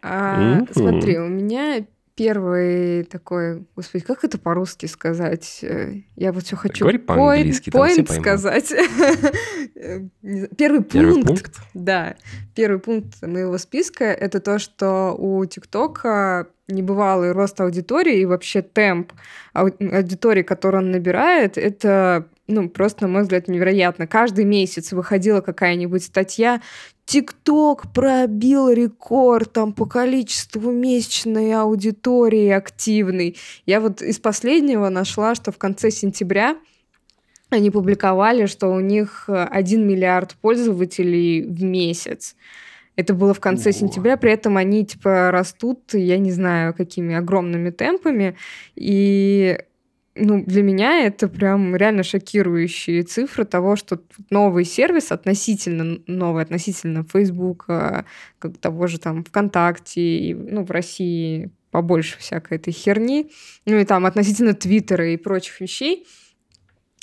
А. 0.00 0.60
Смотри, 0.72 1.18
у 1.18 1.28
меня 1.28 1.86
первый 2.14 3.04
такой, 3.04 3.64
господи, 3.74 4.04
как 4.04 4.24
это 4.24 4.38
по-русски 4.38 4.86
сказать? 4.86 5.60
Э, 5.62 5.94
я 6.16 6.32
вот 6.32 6.44
все 6.44 6.56
хочу 6.56 6.84
Говори 6.84 6.98
по-английски, 6.98 7.70
point 7.70 8.06
поймут. 8.06 8.10
сказать. 8.10 8.72
Первый 10.56 10.82
Первый 10.84 11.14
пункт, 11.14 11.26
пункт? 11.26 11.60
да, 11.74 12.16
первый 12.54 12.78
пункт 12.78 13.22
моего 13.22 13.58
списка 13.58 14.04
это 14.04 14.40
то, 14.40 14.58
что 14.58 15.14
у 15.18 15.44
ТикТока 15.44 16.48
небывалый 16.68 17.32
рост 17.32 17.60
аудитории 17.60 18.20
и 18.20 18.24
вообще 18.26 18.62
темп 18.62 19.12
ау- 19.52 19.70
аудитории, 19.80 20.42
которую 20.42 20.84
он 20.84 20.90
набирает, 20.90 21.58
это 21.58 22.26
ну, 22.52 22.68
просто, 22.68 23.06
на 23.06 23.12
мой 23.12 23.22
взгляд, 23.22 23.48
невероятно. 23.48 24.06
Каждый 24.06 24.44
месяц 24.44 24.92
выходила 24.92 25.40
какая-нибудь 25.40 26.04
статья, 26.04 26.60
ТикТок 27.06 27.92
пробил 27.92 28.68
рекорд 28.68 29.52
там 29.52 29.72
по 29.72 29.86
количеству 29.86 30.70
месячной 30.70 31.52
аудитории 31.54 32.50
активной. 32.50 33.36
Я 33.66 33.80
вот 33.80 34.02
из 34.02 34.18
последнего 34.18 34.88
нашла, 34.88 35.34
что 35.34 35.50
в 35.50 35.58
конце 35.58 35.90
сентября 35.90 36.56
они 37.50 37.70
публиковали, 37.70 38.46
что 38.46 38.68
у 38.68 38.80
них 38.80 39.24
э, 39.28 39.44
1 39.50 39.86
миллиард 39.86 40.36
пользователей 40.40 41.42
в 41.42 41.62
месяц. 41.62 42.34
Это 42.96 43.14
было 43.14 43.34
в 43.34 43.40
конце 43.40 43.70
О. 43.70 43.72
сентября, 43.72 44.16
при 44.16 44.32
этом 44.32 44.56
они 44.56 44.84
типа 44.84 45.30
растут, 45.30 45.94
я 45.94 46.18
не 46.18 46.30
знаю, 46.30 46.74
какими 46.74 47.14
огромными 47.14 47.70
темпами. 47.70 48.36
И 48.74 49.58
ну, 50.14 50.44
для 50.44 50.62
меня 50.62 51.06
это 51.06 51.26
прям 51.28 51.74
реально 51.74 52.02
шокирующие 52.02 53.02
цифры 53.02 53.44
того, 53.44 53.76
что 53.76 54.00
новый 54.30 54.64
сервис 54.64 55.10
относительно 55.10 55.98
новый, 56.06 56.42
относительно 56.42 57.04
Фейсбука, 57.04 58.04
как 58.38 58.58
того 58.58 58.86
же 58.86 58.98
там 58.98 59.24
ВКонтакте, 59.24 60.36
ну, 60.36 60.64
в 60.64 60.70
России 60.70 61.50
побольше 61.70 62.18
всякой 62.18 62.58
этой 62.58 62.72
херни, 62.72 63.30
ну 63.64 63.78
и 63.78 63.84
там 63.84 64.04
относительно 64.04 64.52
Твиттера 64.52 65.08
и 65.12 65.16
прочих 65.16 65.60
вещей, 65.60 66.06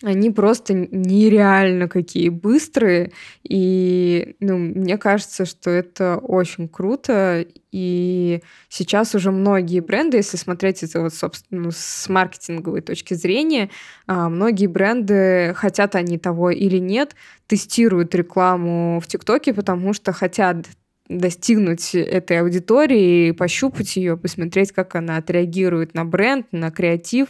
они 0.02 0.32
просто 0.32 0.74
нереально 0.74 1.90
какие 1.90 2.30
быстрые, 2.30 3.12
и 3.44 4.36
ну, 4.40 4.58
мне 4.58 4.98
кажется, 4.98 5.46
что 5.46 5.70
это 5.70 6.18
очень 6.18 6.70
круто, 6.70 7.46
и 7.72 8.42
сейчас 8.70 9.14
уже 9.14 9.32
многие 9.32 9.82
бренды, 9.82 10.18
если 10.18 10.38
смотреть 10.38 10.84
это 10.84 11.02
вот, 11.02 11.14
собственно, 11.14 11.64
ну, 11.64 11.72
с 11.72 12.08
маркетинговой 12.08 12.82
точки 12.82 13.14
зрения, 13.14 13.70
а, 14.08 14.30
многие 14.30 14.68
бренды, 14.68 15.54
хотят 15.56 15.96
они 15.96 16.18
того 16.18 16.50
или 16.50 16.78
нет, 16.78 17.16
тестируют 17.48 18.16
рекламу 18.16 19.00
в 19.02 19.08
ТикТоке, 19.08 19.54
потому 19.54 19.94
что 19.94 20.14
хотят 20.14 20.66
достигнуть 21.10 21.96
этой 21.96 22.40
аудитории, 22.40 23.32
пощупать 23.32 23.96
ее, 23.98 24.16
посмотреть, 24.16 24.72
как 24.72 24.96
она 24.96 25.18
отреагирует 25.18 25.96
на 25.96 26.06
бренд, 26.06 26.46
на 26.52 26.70
креатив 26.70 27.30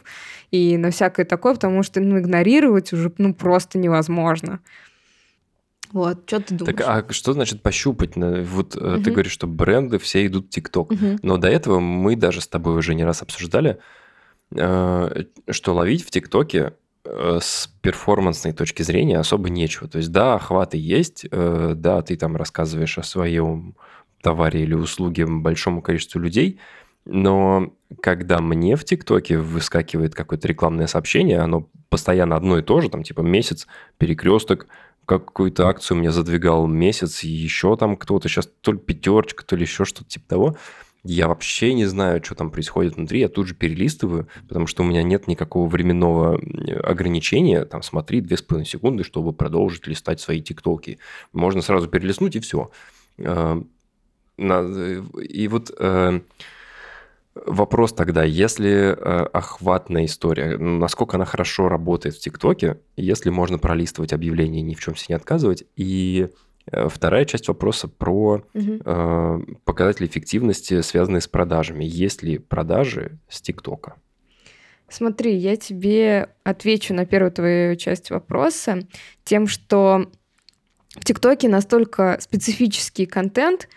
и 0.52 0.78
на 0.78 0.92
всякое 0.92 1.26
такое, 1.26 1.54
потому 1.54 1.82
что 1.82 2.02
ну, 2.02 2.20
игнорировать 2.20 2.92
уже 2.92 3.12
ну, 3.18 3.34
просто 3.34 3.78
невозможно. 3.78 4.60
Вот, 5.92 6.24
что 6.28 6.40
ты 6.42 6.56
думаешь? 6.56 6.78
Так, 6.78 6.88
а 7.10 7.14
что 7.14 7.34
значит 7.34 7.64
пощупать? 7.64 8.12
Вот 8.16 8.76
э, 8.76 9.00
ты 9.04 9.12
говоришь, 9.12 9.32
что 9.32 9.48
бренды 9.48 9.98
все 9.98 10.26
идут 10.28 10.48
в 10.48 10.50
ТикТок. 10.50 10.92
Мгм. 10.92 11.20
Но 11.24 11.38
до 11.38 11.48
этого 11.48 11.80
мы 11.80 12.16
даже 12.16 12.42
с 12.42 12.48
тобой 12.48 12.78
уже 12.78 12.94
не 12.94 13.04
раз 13.04 13.24
обсуждали, 13.24 13.80
э, 14.56 15.24
что 15.50 15.74
ловить 15.74 16.06
в 16.06 16.12
ТикТоке 16.12 16.74
с 17.42 17.68
перформансной 17.82 18.54
точки 18.54 18.84
зрения 18.84 19.18
особо 19.18 19.50
нечего. 19.50 19.88
То 19.88 19.98
есть, 19.98 20.12
да, 20.12 20.36
охваты 20.36 20.78
есть, 20.78 21.26
э, 21.30 21.74
да, 21.76 22.02
ты 22.02 22.16
там 22.16 22.36
рассказываешь 22.36 22.98
о 22.98 23.04
своем 23.04 23.76
товаре 24.22 24.64
или 24.64 24.74
услуге 24.74 25.26
большому 25.26 25.82
количеству 25.82 26.20
людей, 26.20 26.60
но 27.06 27.74
когда 28.02 28.40
мне 28.40 28.76
в 28.76 28.86
ТикТоке 28.86 29.38
выскакивает 29.38 30.14
какое-то 30.14 30.48
рекламное 30.48 30.88
сообщение, 30.88 31.40
оно 31.40 31.68
постоянно 31.90 32.36
одно 32.36 32.60
и 32.60 32.62
то 32.62 32.82
же, 32.82 32.90
там 32.90 33.04
типа 33.04 33.22
месяц, 33.22 33.68
перекресток, 33.98 34.68
какую-то 35.06 35.68
акцию 35.68 35.98
мне 35.98 36.12
задвигал 36.12 36.68
месяц, 36.68 37.24
и 37.24 37.28
еще 37.30 37.76
там 37.78 37.98
кто-то, 37.98 38.30
сейчас 38.30 38.48
то 38.62 38.74
ли 38.74 38.78
пятерочка, 38.78 39.44
то 39.44 39.56
ли 39.56 39.64
еще 39.64 39.86
что-то 39.86 40.08
типа 40.08 40.28
того. 40.28 40.58
Я 41.12 41.28
вообще 41.28 41.74
не 41.74 41.86
знаю, 41.86 42.24
что 42.24 42.36
там 42.36 42.52
происходит 42.52 42.96
внутри, 42.96 43.22
я 43.22 43.30
тут 43.30 43.48
же 43.48 43.56
перелистываю, 43.56 44.28
потому 44.48 44.68
что 44.68 44.84
у 44.84 44.86
меня 44.86 45.02
нет 45.02 45.28
никакого 45.28 45.68
временного 45.68 46.40
э, 46.40 46.80
ограничения, 46.82 47.66
там 47.66 47.82
смотри 47.82 48.22
2,5 48.22 48.64
секунды, 48.64 49.04
чтобы 49.04 49.34
продолжить 49.34 49.88
листать 49.88 50.22
свои 50.22 50.40
тиктоки. 50.40 51.00
Можно 51.34 51.64
сразу 51.64 51.88
перелистнуть 51.88 52.36
и 52.36 52.40
все. 52.40 52.70
И 54.38 55.48
вот 55.48 55.72
э, 55.80 56.22
вопрос 57.34 57.94
тогда, 57.94 58.24
если 58.24 58.70
э, 58.70 58.94
охватная 59.34 60.06
история, 60.06 60.60
насколько 60.60 61.18
она 61.18 61.26
хорошо 61.26 61.70
работает 61.70 62.18
в 62.18 62.20
ТикТоке, 62.20 62.82
если 62.98 63.32
можно 63.32 63.58
пролистывать 63.58 64.14
объявления, 64.14 64.62
ни 64.62 64.76
в 64.76 64.80
чем 64.80 64.96
себе 64.96 65.08
не 65.10 65.16
отказывать, 65.16 65.64
и 65.76 66.28
э, 66.30 66.49
вторая 66.88 67.26
часть 67.26 67.48
вопроса 67.48 67.88
про 67.88 68.44
Мгм. 68.54 68.82
э, 68.86 69.40
показатели 69.66 70.08
эффективности, 70.08 70.82
связанные 70.82 71.22
с 71.22 71.28
продажами. 71.28 71.84
Есть 71.84 72.24
ли 72.24 72.38
продажи 72.38 73.18
с 73.28 73.42
ТикТока? 73.42 73.96
Смотри, 74.90 75.36
я 75.36 75.56
тебе 75.56 76.30
отвечу 76.44 76.94
на 76.94 77.06
первую 77.06 77.32
твою 77.32 77.76
часть 77.76 78.10
вопроса 78.10 78.88
тем, 79.24 79.48
что 79.48 80.12
в 80.96 81.06
ТикТоке 81.06 81.48
настолько 81.48 82.18
специфический 82.20 83.06
контент, 83.06 83.70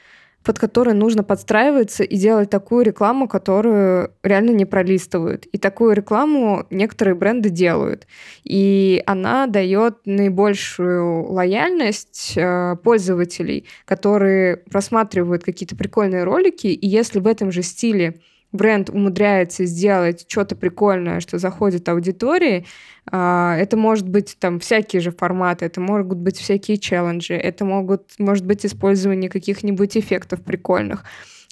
под 0.45 0.59
который 0.59 0.95
нужно 0.95 1.23
подстраиваться 1.23 2.03
и 2.03 2.17
делать 2.17 2.51
такую 2.51 2.85
рекламу, 2.85 3.29
которую 3.29 4.13
реально 4.23 4.51
не 4.51 4.65
пролистывают. 4.65 5.47
И 5.47 5.59
такую 5.59 5.95
рекламу 5.95 6.67
некоторые 6.71 7.15
бренды 7.15 7.51
делают. 7.51 8.07
И 8.45 9.03
она 9.07 9.47
дает 9.47 9.99
наибольшую 10.05 11.31
лояльность 11.31 12.35
э, 12.37 12.77
пользователей, 12.83 13.67
которые 13.85 14.57
просматривают 14.57 15.45
какие-то 15.45 15.77
прикольные 15.77 16.25
ролики, 16.25 16.67
и 16.67 16.87
если 16.87 17.21
в 17.21 17.27
этом 17.27 17.53
же 17.53 17.63
стиле 17.63 18.21
бренд 18.53 18.91
умудряется 18.91 19.65
сделать 19.65 20.27
что-то 20.29 20.55
прикольное, 20.55 21.21
что 21.21 21.39
заходит 21.39 21.89
аудитории, 21.89 22.67
а, 23.11 23.57
это 23.57 23.77
может 23.77 24.09
быть 24.09 24.37
там 24.39 24.61
всякие 24.61 25.01
же 25.01 25.11
форматы, 25.11 25.65
это 25.65 25.81
могут 25.81 26.19
быть 26.19 26.37
всякие 26.39 26.77
челленджи, 26.79 27.35
это 27.35 27.65
могут, 27.65 28.13
может 28.19 28.47
быть 28.47 28.65
использование 28.65 29.31
каких-нибудь 29.31 29.97
эффектов 29.97 30.43
прикольных, 30.43 31.05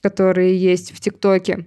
которые 0.03 0.57
есть 0.57 0.93
в 0.93 1.01
ТикТоке. 1.01 1.67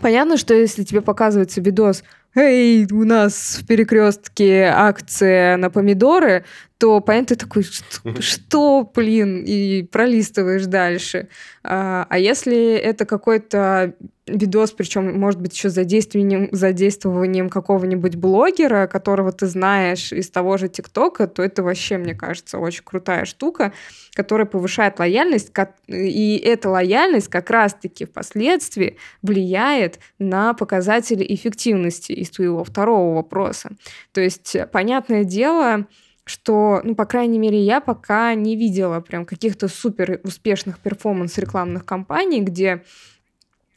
Понятно, 0.00 0.36
что 0.36 0.54
если 0.54 0.84
тебе 0.84 1.00
показывается 1.00 1.60
видос 1.60 2.04
«Эй, 2.34 2.86
у 2.92 3.04
нас 3.04 3.58
в 3.60 3.66
перекрестке 3.66 4.70
акция 4.72 5.56
на 5.56 5.70
помидоры», 5.70 6.44
то 6.78 7.00
понятно, 7.00 7.34
ты 7.34 7.36
такой, 7.36 7.64
что, 7.64 8.20
что, 8.20 8.92
блин, 8.94 9.42
и 9.44 9.82
пролистываешь 9.82 10.66
дальше. 10.66 11.28
А, 11.64 12.06
а 12.08 12.18
если 12.18 12.74
это 12.74 13.06
какой-то 13.06 13.94
видос, 14.28 14.72
причем, 14.72 15.18
может 15.18 15.40
быть, 15.40 15.54
еще 15.54 15.68
задействованием, 15.70 16.48
задействованием 16.52 17.48
какого-нибудь 17.48 18.16
блогера, 18.16 18.86
которого 18.86 19.32
ты 19.32 19.46
знаешь 19.46 20.12
из 20.12 20.30
того 20.30 20.56
же 20.56 20.68
ТикТока, 20.68 21.26
то 21.26 21.42
это 21.42 21.62
вообще, 21.62 21.98
мне 21.98 22.14
кажется, 22.14 22.58
очень 22.58 22.84
крутая 22.84 23.24
штука, 23.24 23.72
которая 24.14 24.46
повышает 24.46 24.98
лояльность, 24.98 25.52
и 25.86 26.36
эта 26.44 26.70
лояльность 26.70 27.28
как 27.28 27.50
раз-таки 27.50 28.04
впоследствии 28.04 28.96
влияет 29.22 29.98
на 30.18 30.54
показатели 30.54 31.24
эффективности 31.34 32.12
из 32.12 32.30
твоего 32.30 32.64
второго 32.64 33.14
вопроса. 33.16 33.70
То 34.12 34.20
есть, 34.20 34.56
понятное 34.72 35.24
дело, 35.24 35.86
что, 36.28 36.80
ну, 36.84 36.94
по 36.94 37.06
крайней 37.06 37.38
мере, 37.38 37.58
я 37.58 37.80
пока 37.80 38.34
не 38.34 38.54
видела 38.54 39.00
прям 39.00 39.24
каких-то 39.24 39.66
супер 39.68 40.20
успешных 40.24 40.78
перформанс-рекламных 40.78 41.84
кампаний, 41.84 42.40
где 42.40 42.84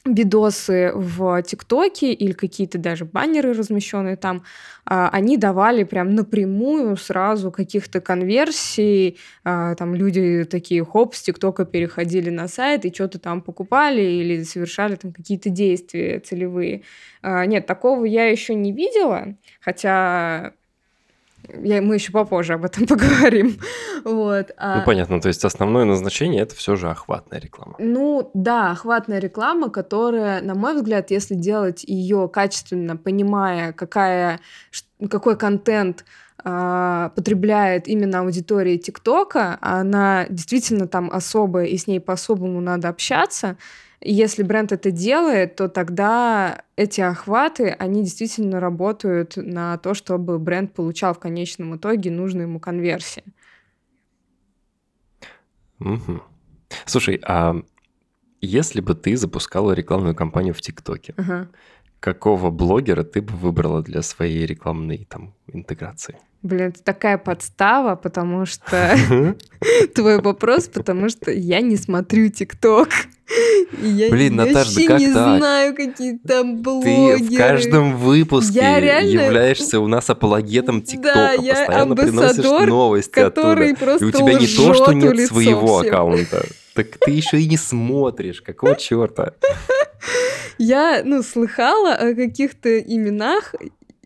видосы 0.05 0.91
в 0.95 1.41
ТикТоке 1.43 2.11
или 2.13 2.31
какие-то 2.31 2.77
даже 2.77 3.05
баннеры, 3.05 3.53
размещенные 3.53 4.15
там, 4.15 4.43
а, 4.85 5.09
они 5.09 5.37
давали 5.37 5.83
прям 5.83 6.15
напрямую 6.15 6.97
сразу 6.97 7.51
каких-то 7.51 8.01
конверсий. 8.01 9.19
а, 9.43 9.75
Там 9.75 9.93
люди 9.95 10.45
такие, 10.49 10.83
хоп, 10.83 11.13
с 11.15 11.21
ТикТока 11.21 11.65
переходили 11.65 12.29
на 12.29 12.47
сайт 12.47 12.85
и 12.85 12.93
что-то 12.93 13.19
там 13.19 13.41
покупали 13.41 14.01
или 14.01 14.43
совершали 14.43 14.95
там 14.95 15.13
какие-то 15.13 15.49
действия 15.49 16.19
целевые. 16.19 16.83
А, 17.21 17.45
Нет, 17.45 17.67
такого 17.67 18.05
я 18.05 18.25
еще 18.25 18.55
не 18.55 18.71
видела, 18.71 19.35
хотя 19.59 20.53
я, 21.63 21.81
мы 21.81 21.95
еще 21.95 22.11
попозже 22.11 22.53
об 22.53 22.65
этом 22.65 22.87
поговорим. 22.87 23.57
Вот. 24.03 24.47
Ну, 24.47 24.53
а- 24.57 24.81
понятно, 24.81 25.21
то 25.21 25.27
есть 25.27 25.45
основное 25.45 25.85
назначение– 25.85 26.41
это 26.43 26.55
все 26.55 26.75
же 26.75 26.89
охватная 26.89 27.39
реклама. 27.39 27.75
ну 27.79 28.31
да, 28.33 28.71
охватная 28.71 29.19
реклама, 29.19 29.69
которая, 29.69 30.41
на 30.41 30.55
мой 30.55 30.75
взгляд, 30.75 31.11
если 31.11 31.35
делать 31.35 31.83
ее 31.83 32.29
качественно, 32.31 32.97
понимая, 32.97 33.73
какая, 33.73 34.39
какой 35.09 35.37
контент 35.37 36.05
а, 36.43 37.09
потребляет 37.09 37.87
именно 37.87 38.21
аудитория 38.21 38.77
ТикТока, 38.77 39.57
она 39.61 40.25
действительно 40.29 40.87
там 40.87 41.11
особая, 41.11 41.65
и 41.65 41.77
с 41.77 41.85
ней 41.87 41.99
по-особому 41.99 42.61
надо 42.61 42.89
общаться, 42.89 43.57
если 44.01 44.43
бренд 44.43 44.71
это 44.71 44.91
делает, 44.91 45.55
то 45.55 45.69
тогда 45.69 46.63
эти 46.75 47.01
охваты, 47.01 47.69
они 47.69 48.03
действительно 48.03 48.59
работают 48.59 49.37
на 49.37 49.77
то, 49.77 49.93
чтобы 49.93 50.39
бренд 50.39 50.73
получал 50.73 51.13
в 51.13 51.19
конечном 51.19 51.75
итоге 51.75 52.11
нужную 52.11 52.47
ему 52.47 52.59
конверсии. 52.59 53.23
Мгм. 55.79 56.21
Слушай, 56.85 57.21
а 57.25 57.55
если 58.41 58.81
бы 58.81 58.95
ты 58.95 59.15
запускала 59.17 59.73
рекламную 59.73 60.15
кампанию 60.15 60.53
в 60.53 60.61
ТикТоке, 60.61 61.13
Ага. 61.17 61.49
Какого 62.01 62.49
блогера 62.49 63.03
ты 63.03 63.21
бы 63.21 63.33
выбрала 63.37 63.81
для 63.81 64.01
своей 64.01 64.45
рекламной 64.45 65.07
там 65.09 65.33
интеграции? 65.53 66.17
Блин, 66.43 66.69
это 66.69 66.83
такая 66.83 67.19
подстава, 67.19 67.95
потому 67.95 68.47
что 68.47 68.97
твой 69.95 70.19
вопрос, 70.19 70.67
потому 70.67 71.07
что 71.09 71.31
я 71.31 71.61
не 71.61 71.77
смотрю 71.77 72.29
ТикТок. 72.29 72.89
Я 73.81 74.09
Блин, 74.09 74.35
Наташ, 74.35 74.53
да 74.53 74.59
вообще 74.63 74.87
как 74.87 74.99
не 74.99 75.13
так? 75.13 75.37
знаю, 75.37 75.75
какие 75.75 76.17
там 76.17 76.57
Ты 76.57 76.63
блогеры. 76.63 77.17
в 77.23 77.37
каждом 77.37 77.95
выпуске 77.95 78.59
Я 78.59 78.79
реально- 78.81 79.21
являешься 79.21 79.79
у 79.79 79.87
нас 79.87 80.09
апологетом 80.09 80.81
ТикТока, 80.81 81.13
Да, 81.13 81.35
постоянно 81.37 81.95
приносишь 81.95 82.67
новости 82.67 83.11
который 83.11 83.71
оттуда. 83.73 83.85
просто 83.85 84.05
И 84.05 84.07
у 84.07 84.11
тебя 84.11 84.33
не 84.33 84.47
то, 84.47 84.73
что 84.73 84.91
нет 84.93 85.19
своего 85.27 85.79
всем. 85.79 85.93
аккаунта, 85.93 86.45
так 86.73 86.97
ты 86.97 87.11
еще 87.11 87.39
и 87.39 87.47
не 87.47 87.57
смотришь. 87.57 88.41
Какого 88.41 88.75
черта? 88.75 89.33
Я, 90.57 91.01
ну, 91.03 91.23
слыхала 91.23 91.93
о 91.95 92.13
каких-то 92.13 92.79
именах 92.79 93.55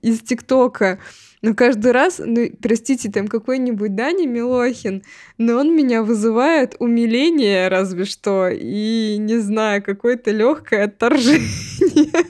из 0.02 0.22
ТикТока, 0.22 1.00
но 1.42 1.54
каждый 1.54 1.92
раз, 1.92 2.20
ну, 2.24 2.50
простите, 2.62 3.12
там 3.12 3.28
какой-нибудь 3.28 3.96
Даня 3.96 4.28
Милохин, 4.28 5.04
но 5.38 5.58
он 5.58 5.76
меня 5.76 6.02
вызывает 6.02 6.76
умиление 6.80 7.68
разве 7.68 8.06
что, 8.06 8.50
и, 8.50 9.18
не 9.20 9.38
знаю, 9.40 9.84
какое-то 9.84 10.32
легкое 10.32 10.86
отторжение. 10.86 12.26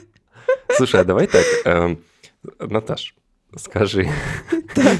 Слушай, 0.70 1.00
а 1.00 1.04
давай 1.04 1.28
так, 1.28 1.44
эм, 1.64 2.02
Наташ, 2.58 3.14
скажи, 3.56 4.08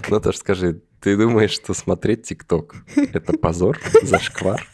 Наташ, 0.09 0.37
скажи, 0.37 0.81
ты 1.01 1.17
думаешь, 1.17 1.51
что 1.53 1.75
смотреть 1.75 2.23
ТикТок– 2.25 2.77
это 2.97 3.33
позор, 3.35 3.79
зашквар? 4.03 4.67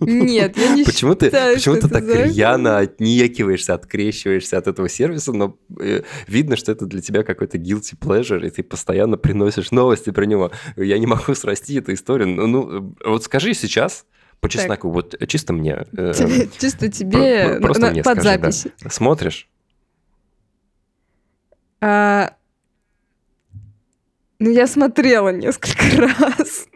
Нет, 0.00 0.56
я 0.56 0.74
не 0.74 0.84
Почему 0.84 1.14
ты, 1.14 1.26
считаю, 1.26 1.56
почему 1.56 1.76
что 1.76 1.88
ты 1.88 1.94
так 1.94 2.04
зашквар. 2.04 2.26
рьяно 2.28 2.78
отнекиваешься, 2.78 3.74
открещиваешься 3.74 4.58
от 4.58 4.66
этого 4.68 4.88
сервиса, 4.88 5.32
но 5.32 5.58
э, 5.80 6.02
видно, 6.26 6.56
что 6.56 6.72
это 6.72 6.86
для 6.86 7.00
тебя 7.02 7.22
какой-то 7.24 7.58
guilty 7.58 7.98
pleasure, 7.98 8.46
и 8.46 8.50
ты 8.50 8.62
постоянно 8.62 9.16
приносишь 9.16 9.70
новости 9.70 10.10
про 10.10 10.24
него. 10.24 10.50
Я 10.76 10.98
не 10.98 11.06
могу 11.06 11.34
срасти 11.34 11.78
эту 11.78 11.92
историю. 11.94 12.28
Ну, 12.28 12.46
ну, 12.46 12.78
э, 12.78 13.08
вот 13.10 13.24
скажи 13.24 13.54
сейчас, 13.54 14.06
по 14.40 14.48
чесноку, 14.48 14.90
вот 14.90 15.14
чисто 15.28 15.52
мне, 15.52 15.84
э, 15.96 16.12
Чисто 16.58 16.88
тебе 16.88 17.56
про- 17.56 17.60
просто 17.60 17.82
на- 17.82 17.90
мне 17.90 18.02
под 18.02 18.20
скажи, 18.20 18.38
да. 18.38 18.50
запись. 18.50 18.66
смотришь? 18.88 19.48
А, 21.80 22.34
Ну, 24.40 24.50
я 24.50 24.68
смотрела 24.68 25.30
несколько 25.30 25.82
раз. 26.18 26.68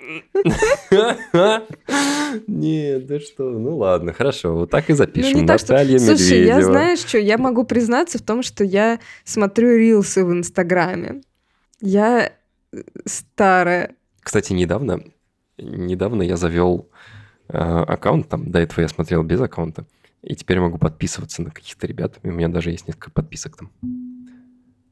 Нет, 2.49 3.07
да 3.07 3.21
что, 3.21 3.51
ну 3.51 3.77
ладно, 3.77 4.13
хорошо, 4.13 4.55
вот 4.55 4.71
так 4.71 4.91
и 4.91 4.95
запишем. 4.95 5.41
Ну, 5.41 5.45
Наталья 5.47 5.99
Слушай, 5.99 6.45
я 6.45 6.57
Медведева. 6.57 6.63
знаешь 6.63 6.99
что, 6.99 7.19
я 7.19 7.39
могу 7.39 7.65
признаться 7.65 8.19
в 8.19 8.23
том, 8.23 8.43
что 8.43 8.65
я 8.65 8.99
смотрю 9.23 9.77
рилсы 9.77 10.25
в 10.25 10.33
Инстаграме. 10.33 11.23
Я 11.81 12.33
э, 12.73 12.83
старая. 13.05 13.95
Кстати, 14.21 14.53
недавно, 14.55 15.05
недавно 15.57 16.23
я 16.23 16.37
завел 16.37 16.89
э, 17.49 17.59
аккаунт, 17.59 18.29
там 18.29 18.51
до 18.51 18.59
этого 18.59 18.81
я 18.81 18.89
смотрел 18.89 19.23
без 19.23 19.41
аккаунта, 19.41 19.87
и 20.23 20.35
теперь 20.35 20.59
могу 20.59 20.79
подписываться 20.79 21.43
на 21.43 21.53
каких-то 21.53 21.87
ребят, 21.87 22.19
у 22.25 22.29
меня 22.29 22.49
даже 22.49 22.73
есть 22.73 22.89
несколько 22.89 23.13
подписок 23.13 23.57
там. 23.57 23.71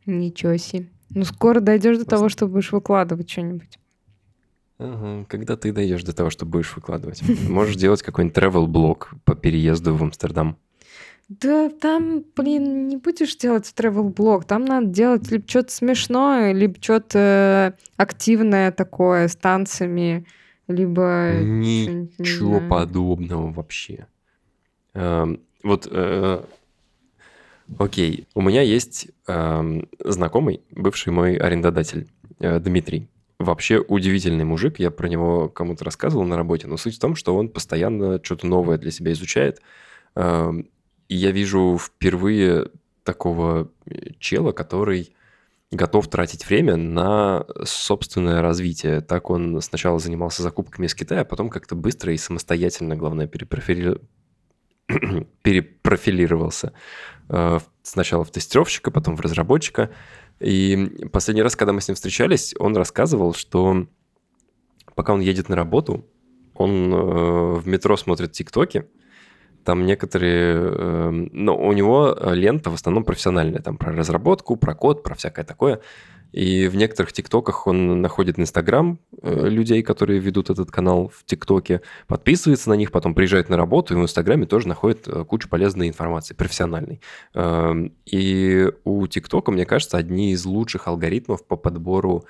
Ничего 0.07 0.57
себе. 0.57 0.87
Ну, 1.11 1.25
скоро 1.25 1.61
дойдешь 1.61 1.97
до 1.99 2.05
Просто- 2.05 2.17
того, 2.17 2.29
что 2.29 2.47
будешь 2.47 2.73
выкладывать 2.73 3.29
что-нибудь. 3.31 3.79
Ага, 4.79 5.26
когда 5.29 5.57
ты 5.57 5.73
дойдешь 5.73 6.05
до 6.05 6.14
того, 6.14 6.31
что 6.31 6.47
будешь 6.47 6.75
выкладывать? 6.75 7.23
Можешь 7.49 7.76
делать 7.76 8.02
какой-нибудь 8.02 8.37
travel 8.37 8.67
блог 8.67 9.11
по 9.25 9.35
переезду 9.35 9.95
в 9.95 10.02
Амстердам. 10.02 10.57
Да 11.29 11.69
там, 11.69 12.25
блин, 12.35 12.88
не 12.88 12.97
будешь 12.97 13.37
делать 13.37 13.73
travel-блог. 13.76 14.45
Там 14.47 14.65
надо 14.65 14.87
делать 14.87 15.30
либо 15.30 15.47
что-то 15.47 15.71
смешное, 15.73 16.52
либо 16.52 16.75
что-то 16.80 17.76
активное 17.97 18.73
такое 18.73 19.28
с 19.28 19.37
танцами, 19.37 20.26
либо... 20.67 21.35
Ничего 21.41 22.61
подобного 22.69 23.52
вообще. 23.52 24.06
Эм, 24.95 25.41
Вот, 25.63 25.87
э, 25.91 26.43
окей, 27.78 28.26
у 28.35 28.43
меня 28.43 28.63
есть 28.63 29.09
эм, 29.26 29.89
знакомый, 30.04 30.63
бывший 30.71 31.13
мой 31.13 31.37
арендодатель, 31.37 32.09
э, 32.39 32.59
Дмитрий. 32.61 33.09
Вообще 33.39 33.78
удивительный 33.78 34.45
мужик, 34.45 34.78
я 34.78 34.91
про 34.91 35.09
него 35.09 35.49
кому-то 35.49 35.85
рассказывал 35.85 36.25
на 36.25 36.37
работе, 36.37 36.67
но 36.67 36.76
суть 36.76 36.97
в 36.97 37.00
том, 37.00 37.15
что 37.17 37.35
он 37.35 37.49
постоянно 37.49 38.21
что-то 38.23 38.47
новое 38.47 38.76
для 38.78 38.91
себя 38.91 39.13
изучает. 39.13 39.61
Эм, 40.15 40.69
И 41.09 41.17
я 41.17 41.33
вижу 41.33 41.76
впервые 41.78 42.69
такого 43.04 43.71
э, 43.87 44.13
чела, 44.21 44.52
который 44.52 45.15
готов 45.73 46.09
тратить 46.09 46.49
время 46.49 46.76
на 46.76 47.47
собственное 47.65 48.43
развитие. 48.43 49.00
Так 49.00 49.30
он 49.30 49.61
сначала 49.63 49.99
занимался 49.99 50.43
закупками 50.43 50.87
из 50.87 50.95
Китая, 50.95 51.23
а 51.23 51.25
потом 51.25 51.49
как-то 51.50 51.75
быстро 51.76 52.13
и 52.13 52.17
самостоятельно, 52.19 52.97
главное, 52.97 53.26
перепрофили- 53.26 54.00
перепрофилировался. 55.43 56.73
Э, 57.30 57.60
Сначала 57.82 58.25
в 58.25 58.30
тестировщика, 58.30 58.90
потом 58.90 59.16
в 59.16 59.21
разработчика. 59.21 59.90
И 60.38 61.08
последний 61.12 61.43
раз, 61.43 61.56
когда 61.56 61.73
мы 61.73 61.80
с 61.80 61.88
ним 61.88 61.95
встречались, 61.95 62.54
он 62.58 62.76
рассказывал, 62.76 63.34
что 63.34 63.86
пока 64.95 65.14
он 65.14 65.21
едет 65.21 65.49
на 65.49 65.56
работу, 65.56 66.04
он 66.54 66.93
э, 66.93 67.54
в 67.54 67.66
метро 67.66 67.97
смотрит 67.97 68.32
ТикТоки, 68.32 68.86
там 69.65 69.87
некоторые... 69.87 70.57
э, 70.57 71.11
ну, 71.11 71.57
у 71.57 71.73
него 71.73 72.17
э, 72.19 72.35
лента 72.35 72.71
в 72.71 72.75
основном 72.75 73.05
профессиональная, 73.05 73.61
там 73.61 73.77
про 73.77 73.93
разработку, 73.93 74.57
про 74.57 74.75
код, 74.75 75.03
про 75.03 75.15
всякое 75.15 75.45
такое. 75.45 75.81
И 76.33 76.69
в 76.69 76.77
некоторых 76.77 77.13
ТикТоках 77.13 77.67
он 77.67 78.01
находит 78.01 78.39
Инстаграм 78.39 79.01
э, 79.23 79.49
людей, 79.49 79.83
которые 79.83 80.21
ведут 80.21 80.51
этот 80.51 80.71
канал 80.71 81.11
в 81.15 81.25
ТикТоке, 81.25 81.83
подписывается 82.07 82.69
на 82.69 82.75
них, 82.75 82.93
потом 82.93 83.15
приезжает 83.15 83.49
на 83.49 83.57
работу 83.57 83.95
и 83.95 83.97
в 83.97 84.03
Инстаграме 84.03 84.47
тоже 84.47 84.69
находит 84.69 85.09
э, 85.09 85.25
кучу 85.25 85.49
полезной 85.49 85.89
информации, 85.89 86.35
профессиональной. 86.35 87.01
Эм, 87.35 87.93
И 88.07 88.71
у 88.85 89.07
ТикТока, 89.07 89.51
мне 89.51 89.67
кажется, 89.67 89.97
одни 89.97 90.33
из 90.33 90.45
лучших 90.45 90.87
алгоритмов 90.87 91.45
по 91.45 91.57
подбору 91.57 92.25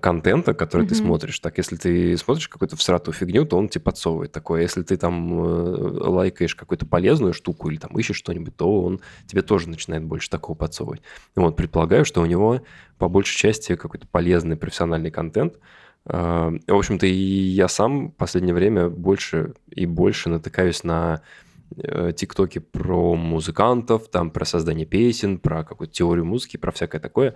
контента, 0.00 0.54
который 0.54 0.86
ты 0.86 0.94
Мгм. 0.94 1.04
смотришь. 1.04 1.38
Так, 1.40 1.58
если 1.58 1.76
ты 1.76 2.16
смотришь 2.16 2.48
какую-то 2.48 2.76
всратую 2.76 3.14
фигню, 3.14 3.44
то 3.44 3.58
он 3.58 3.68
тебе 3.68 3.82
подсовывает 3.82 4.32
такое. 4.32 4.62
Если 4.62 4.82
ты 4.82 4.96
там 4.96 5.42
э, 5.42 6.08
лайкаешь 6.08 6.54
какую-то 6.54 6.86
полезную 6.86 7.34
штуку 7.34 7.68
или 7.68 7.76
там 7.76 7.90
ищешь 7.98 8.16
что-нибудь, 8.16 8.56
то 8.56 8.82
он 8.82 9.00
тебе 9.26 9.42
тоже 9.42 9.68
начинает 9.68 10.04
больше 10.04 10.30
такого 10.30 10.56
подсовывать. 10.56 11.02
Вот, 11.36 11.56
предполагаю, 11.56 12.04
что 12.06 12.22
у 12.22 12.26
него 12.26 12.62
по 12.96 13.08
большей 13.08 13.36
части 13.36 13.76
какой-то 13.76 14.06
полезный 14.06 14.56
профессиональный 14.56 15.10
контент. 15.10 15.58
Э, 16.06 16.50
В 16.66 16.74
общем-то, 16.74 17.06
и 17.06 17.12
я 17.12 17.68
сам 17.68 18.08
в 18.08 18.14
последнее 18.14 18.54
время 18.54 18.88
больше 18.88 19.52
и 19.70 19.84
больше 19.84 20.30
натыкаюсь 20.30 20.82
на 20.82 21.20
э, 21.76 22.12
тиктоки 22.16 22.58
про 22.58 23.14
музыкантов, 23.14 24.08
там 24.08 24.30
про 24.30 24.46
создание 24.46 24.86
песен, 24.86 25.38
про 25.38 25.62
какую-то 25.62 25.92
теорию 25.92 26.24
музыки, 26.24 26.56
про 26.56 26.72
всякое 26.72 27.00
такое, 27.00 27.34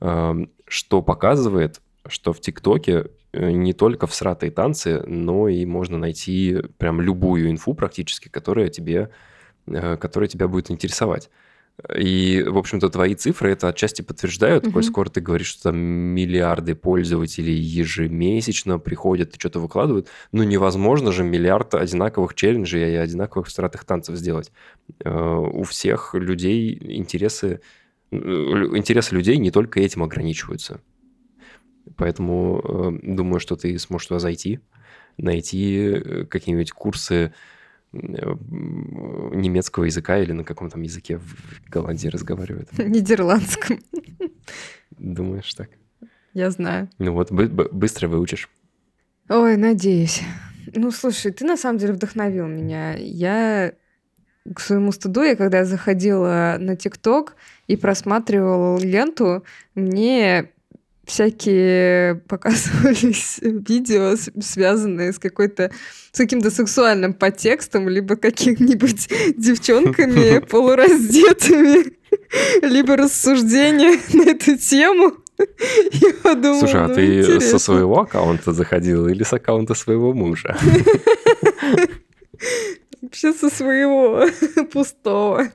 что 0.00 1.02
показывает, 1.02 1.80
что 2.06 2.32
в 2.32 2.40
ТикТоке 2.40 3.10
э, 3.32 3.50
не 3.50 3.72
только 3.72 4.06
всратые 4.06 4.50
танцы, 4.50 5.02
но 5.06 5.48
и 5.48 5.64
можно 5.64 5.98
найти 5.98 6.58
прям 6.78 7.00
любую 7.00 7.50
инфу 7.50 7.74
практически, 7.74 8.28
которая 8.28 8.68
тебе, 8.68 9.10
э, 9.66 9.96
которая 9.96 10.28
тебя 10.28 10.48
будет 10.48 10.70
интересовать. 10.70 11.30
И, 11.98 12.44
в 12.46 12.56
общем-то, 12.56 12.88
твои 12.88 13.16
цифры 13.16 13.50
это 13.50 13.68
отчасти 13.68 14.02
подтверждают, 14.02 14.72
коль 14.72 14.84
скоро 14.84 15.08
ты 15.08 15.20
говоришь, 15.20 15.48
что 15.48 15.64
там 15.64 15.76
миллиарды 15.76 16.76
пользователей 16.76 17.56
ежемесячно 17.56 18.78
приходят 18.78 19.34
и 19.34 19.40
что-то 19.40 19.58
выкладывают, 19.58 20.08
ну 20.30 20.44
невозможно 20.44 21.10
же 21.10 21.24
миллиард 21.24 21.74
одинаковых 21.74 22.34
челленджей 22.34 22.92
и 22.92 22.96
одинаковых 22.96 23.48
всратых 23.48 23.84
танцев 23.84 24.14
сделать. 24.16 24.52
Э, 25.04 25.10
У 25.10 25.64
всех 25.64 26.14
людей 26.14 26.78
интересы, 26.96 27.60
интересы 28.76 29.14
людей 29.14 29.38
не 29.38 29.50
только 29.50 29.80
этим 29.80 30.02
ограничиваются. 30.02 30.80
Поэтому 31.96 32.60
э, 32.64 33.14
думаю, 33.14 33.40
что 33.40 33.56
ты 33.56 33.78
сможешь 33.78 34.08
туда 34.08 34.18
зайти, 34.18 34.60
найти 35.18 35.76
э, 35.76 36.24
какие-нибудь 36.24 36.72
курсы 36.72 37.32
э, 37.92 37.96
немецкого 37.96 39.84
языка 39.84 40.18
или 40.18 40.32
на 40.32 40.44
каком 40.44 40.70
там 40.70 40.82
языке 40.82 41.18
в 41.18 41.68
Голландии 41.68 42.08
разговаривают. 42.08 42.70
Нидерландском. 42.78 43.80
Думаешь 44.90 45.52
так? 45.54 45.68
Я 46.32 46.50
знаю. 46.50 46.88
Ну 46.98 47.12
вот, 47.12 47.30
бы- 47.30 47.48
бы- 47.48 47.68
быстро 47.70 48.08
выучишь. 48.08 48.48
Ой, 49.28 49.56
надеюсь. 49.56 50.22
Ну, 50.74 50.90
слушай, 50.90 51.32
ты 51.32 51.44
на 51.44 51.56
самом 51.56 51.78
деле 51.78 51.92
вдохновил 51.92 52.46
меня. 52.46 52.94
Я 52.96 53.74
к 54.52 54.60
своему 54.60 54.92
стыду, 54.92 55.22
я 55.22 55.36
когда 55.36 55.64
заходила 55.64 56.56
на 56.58 56.76
ТикТок 56.76 57.36
и 57.66 57.76
просматривала 57.76 58.78
ленту, 58.78 59.44
мне 59.74 60.50
всякие 61.06 62.14
показывались 62.28 63.38
видео, 63.40 64.16
связанные 64.40 65.12
с 65.12 65.18
какой-то 65.18 65.70
с 66.12 66.18
каким-то 66.18 66.50
сексуальным 66.50 67.12
подтекстом, 67.12 67.88
либо 67.88 68.16
какими-нибудь 68.16 69.08
девчонками 69.36 70.38
полураздетыми, 70.50 71.96
либо 72.62 72.96
рассуждения 72.96 73.98
на 74.12 74.30
эту 74.30 74.56
тему. 74.56 75.14
Я 76.24 76.34
думаю, 76.34 76.60
Слушай, 76.60 76.84
а 76.84 76.88
ну, 76.88 76.94
ты 76.94 77.18
интересно. 77.18 77.40
со 77.40 77.58
своего 77.58 78.00
аккаунта 78.00 78.52
заходила 78.52 79.08
или 79.08 79.24
с 79.24 79.32
аккаунта 79.32 79.74
своего 79.74 80.12
мужа? 80.12 80.56
Вообще 83.02 83.32
со 83.32 83.50
своего 83.50 84.26
пустого. 84.72 85.48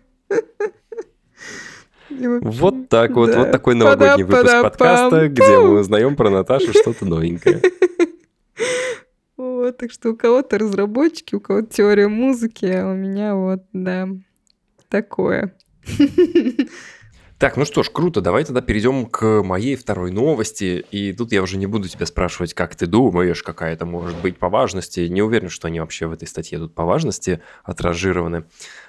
Вот 2.10 2.89
так 2.89 3.12
вот, 3.12 3.36
вот 3.36 3.52
такой 3.52 3.76
новогодний 3.76 4.24
выпуск 4.24 4.62
подкаста, 4.62 5.28
где 5.28 5.60
мы 5.60 5.80
узнаем 5.80 6.15
про 6.15 6.30
Наташу 6.30 6.72
что-то 6.74 7.06
новенькое. 7.06 7.62
Вот, 9.38 9.78
так 9.78 9.91
что 9.91 10.10
у 10.10 10.15
кого-то 10.17 10.58
разработчики, 10.58 11.36
у 11.36 11.39
кого-то 11.39 11.67
теория 11.67 12.08
музыки, 12.10 12.65
а 12.65 12.91
у 12.91 12.93
меня 12.93 13.36
вот, 13.36 13.63
да, 13.72 14.10
такое. 14.89 15.54
Так, 17.39 17.56
ну 17.56 17.63
что 17.63 17.84
ж, 17.84 17.89
круто. 17.89 18.19
Давай 18.19 18.43
тогда 18.43 18.60
перейдем 18.60 19.06
к 19.06 19.41
моей 19.43 19.78
второй 19.78 20.12
новости. 20.12 20.86
И 20.91 21.13
тут 21.13 21.32
я 21.32 21.41
уже 21.41 21.56
не 21.56 21.67
буду 21.67 21.88
тебя 21.88 22.06
спрашивать, 22.06 22.54
как 22.54 22.75
ты 22.75 22.86
думаешь, 22.86 23.43
какая 23.43 23.73
это 23.73 23.86
может 23.86 24.19
быть 24.21 24.38
по 24.38 24.49
важности. 24.49 25.08
Не 25.08 25.21
уверен, 25.21 25.47
что 25.47 25.69
они 25.69 25.80
вообще 25.80 26.08
в 26.08 26.12
этой 26.12 26.28
статье 26.28 26.58
тут 26.58 26.75
по 26.75 26.84
важности 26.84 27.41
отражированы. 27.63 28.43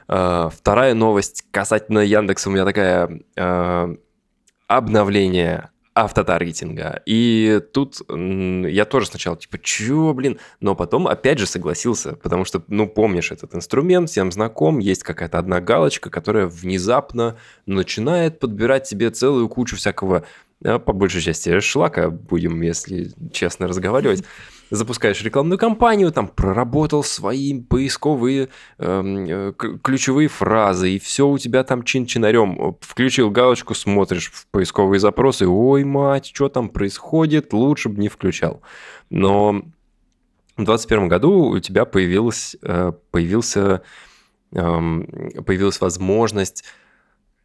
Uh, 0.09 0.51
вторая 0.51 0.95
новость 0.95 1.45
касательно 1.53 2.01
Яндекса 2.01 2.49
у 2.49 2.53
меня 2.53 2.65
такая. 2.65 3.23
Uh, 3.37 4.01
обновление 4.67 5.71
автотаргетинга. 6.05 7.03
И 7.07 7.61
тут 7.73 8.01
я 8.09 8.85
тоже 8.85 9.07
сначала 9.07 9.37
типа, 9.37 9.59
чё, 9.59 10.13
блин? 10.15 10.39
Но 10.61 10.75
потом 10.75 11.07
опять 11.07 11.39
же 11.39 11.47
согласился, 11.47 12.15
потому 12.15 12.45
что, 12.45 12.63
ну, 12.69 12.89
помнишь 12.89 13.33
этот 13.33 13.55
инструмент, 13.55 14.09
всем 14.11 14.33
знаком, 14.33 14.79
есть 14.79 15.03
какая-то 15.03 15.39
одна 15.39 15.61
галочка, 15.61 16.11
которая 16.11 16.47
внезапно 16.47 17.37
начинает 17.67 18.39
подбирать 18.39 18.87
себе 18.87 19.11
целую 19.11 19.49
кучу 19.49 19.77
всякого, 19.77 20.25
а, 20.65 20.79
по 20.79 20.93
большей 20.93 21.21
части, 21.21 21.61
шлака, 21.61 22.11
будем, 22.11 22.61
если 22.63 23.11
честно 23.33 23.69
разговаривать 23.69 24.25
запускаешь 24.71 25.23
рекламную 25.23 25.59
кампанию, 25.59 26.13
там 26.13 26.29
проработал 26.29 27.03
свои 27.03 27.61
поисковые 27.61 28.49
эм, 28.79 29.27
э, 29.29 29.53
ключевые 29.83 30.29
фразы, 30.29 30.93
и 30.93 30.99
все 30.99 31.29
у 31.29 31.39
тебя 31.39 31.65
там 31.65 31.83
чин-чинарем. 31.83 32.77
Включил 32.81 33.31
галочку, 33.31 33.75
смотришь 33.75 34.31
в 34.33 34.47
поисковые 34.49 35.01
запросы, 35.01 35.47
ой, 35.47 35.85
мать, 35.85 36.31
что 36.33 36.49
там 36.49 36.69
происходит, 36.69 37.53
лучше 37.53 37.89
бы 37.89 38.01
не 38.01 38.09
включал. 38.09 38.63
Но 39.11 39.63
в 40.57 40.65
2021 40.65 41.09
году 41.09 41.49
у 41.49 41.59
тебя 41.59 41.85
появилась, 41.85 42.57
э, 42.63 42.93
появился, 43.11 43.83
эм, 44.53 45.07
появилась 45.45 45.81
возможность 45.81 46.65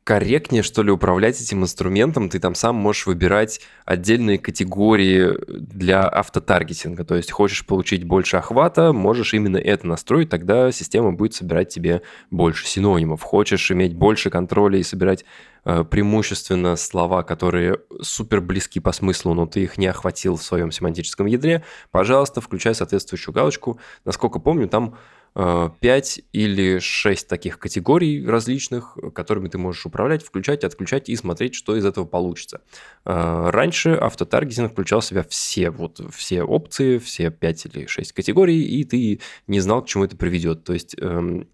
корректнее, 0.05 0.61
что 0.61 0.83
ли, 0.83 0.91
управлять 0.91 1.41
этим 1.41 1.63
инструментом. 1.63 2.29
Ты 2.29 2.39
там 2.39 2.53
сам 2.53 2.75
можешь 2.75 3.07
выбирать 3.07 3.59
отдельные 3.85 4.37
категории 4.37 5.33
для 5.47 6.07
автотаргетинга. 6.07 7.03
То 7.03 7.15
есть 7.15 7.31
хочешь 7.31 7.65
получить 7.65 8.03
больше 8.03 8.37
охвата, 8.37 8.93
можешь 8.93 9.33
именно 9.33 9.57
это 9.57 9.87
настроить, 9.87 10.29
тогда 10.29 10.71
система 10.71 11.11
будет 11.11 11.33
собирать 11.33 11.69
тебе 11.69 12.03
больше 12.29 12.67
синонимов. 12.67 13.23
Хочешь 13.23 13.71
иметь 13.71 13.95
больше 13.95 14.29
контроля 14.29 14.77
и 14.77 14.83
собирать 14.83 15.25
э, 15.65 15.83
преимущественно 15.83 16.75
слова, 16.75 17.23
которые 17.23 17.79
супер 17.99 18.41
близки 18.41 18.79
по 18.79 18.91
смыслу, 18.91 19.33
но 19.33 19.47
ты 19.47 19.61
их 19.61 19.79
не 19.79 19.87
охватил 19.87 20.35
в 20.35 20.43
своем 20.43 20.71
семантическом 20.71 21.25
ядре, 21.25 21.63
пожалуйста, 21.89 22.41
включай 22.41 22.75
соответствующую 22.75 23.33
галочку. 23.33 23.79
Насколько 24.05 24.37
помню, 24.37 24.69
там 24.69 24.97
5 25.35 26.21
или 26.31 26.79
6 26.79 27.27
таких 27.27 27.59
категорий 27.59 28.25
различных, 28.25 28.97
которыми 29.13 29.49
ты 29.49 29.57
можешь 29.57 29.85
управлять, 29.85 30.23
включать, 30.23 30.63
отключать 30.63 31.09
и 31.09 31.15
смотреть, 31.15 31.55
что 31.55 31.75
из 31.75 31.85
этого 31.85 32.05
получится. 32.05 32.61
А, 33.03 33.51
раньше 33.51 33.97
автотаргетинг 33.99 34.71
включал 34.71 35.01
в 35.01 35.05
себя 35.05 35.25
все, 35.27 35.71
вот, 35.71 35.99
все 36.13 36.43
опции, 36.43 36.99
все 36.99 37.31
5 37.31 37.65
или 37.65 37.85
6 37.85 38.13
категорий, 38.13 38.63
и 38.63 38.83
ты 38.85 39.19
не 39.47 39.59
знал, 39.59 39.83
к 39.83 39.87
чему 39.87 40.05
это 40.05 40.15
приведет. 40.15 40.63
То 40.63 40.71
есть 40.71 40.95
эм, 41.01 41.49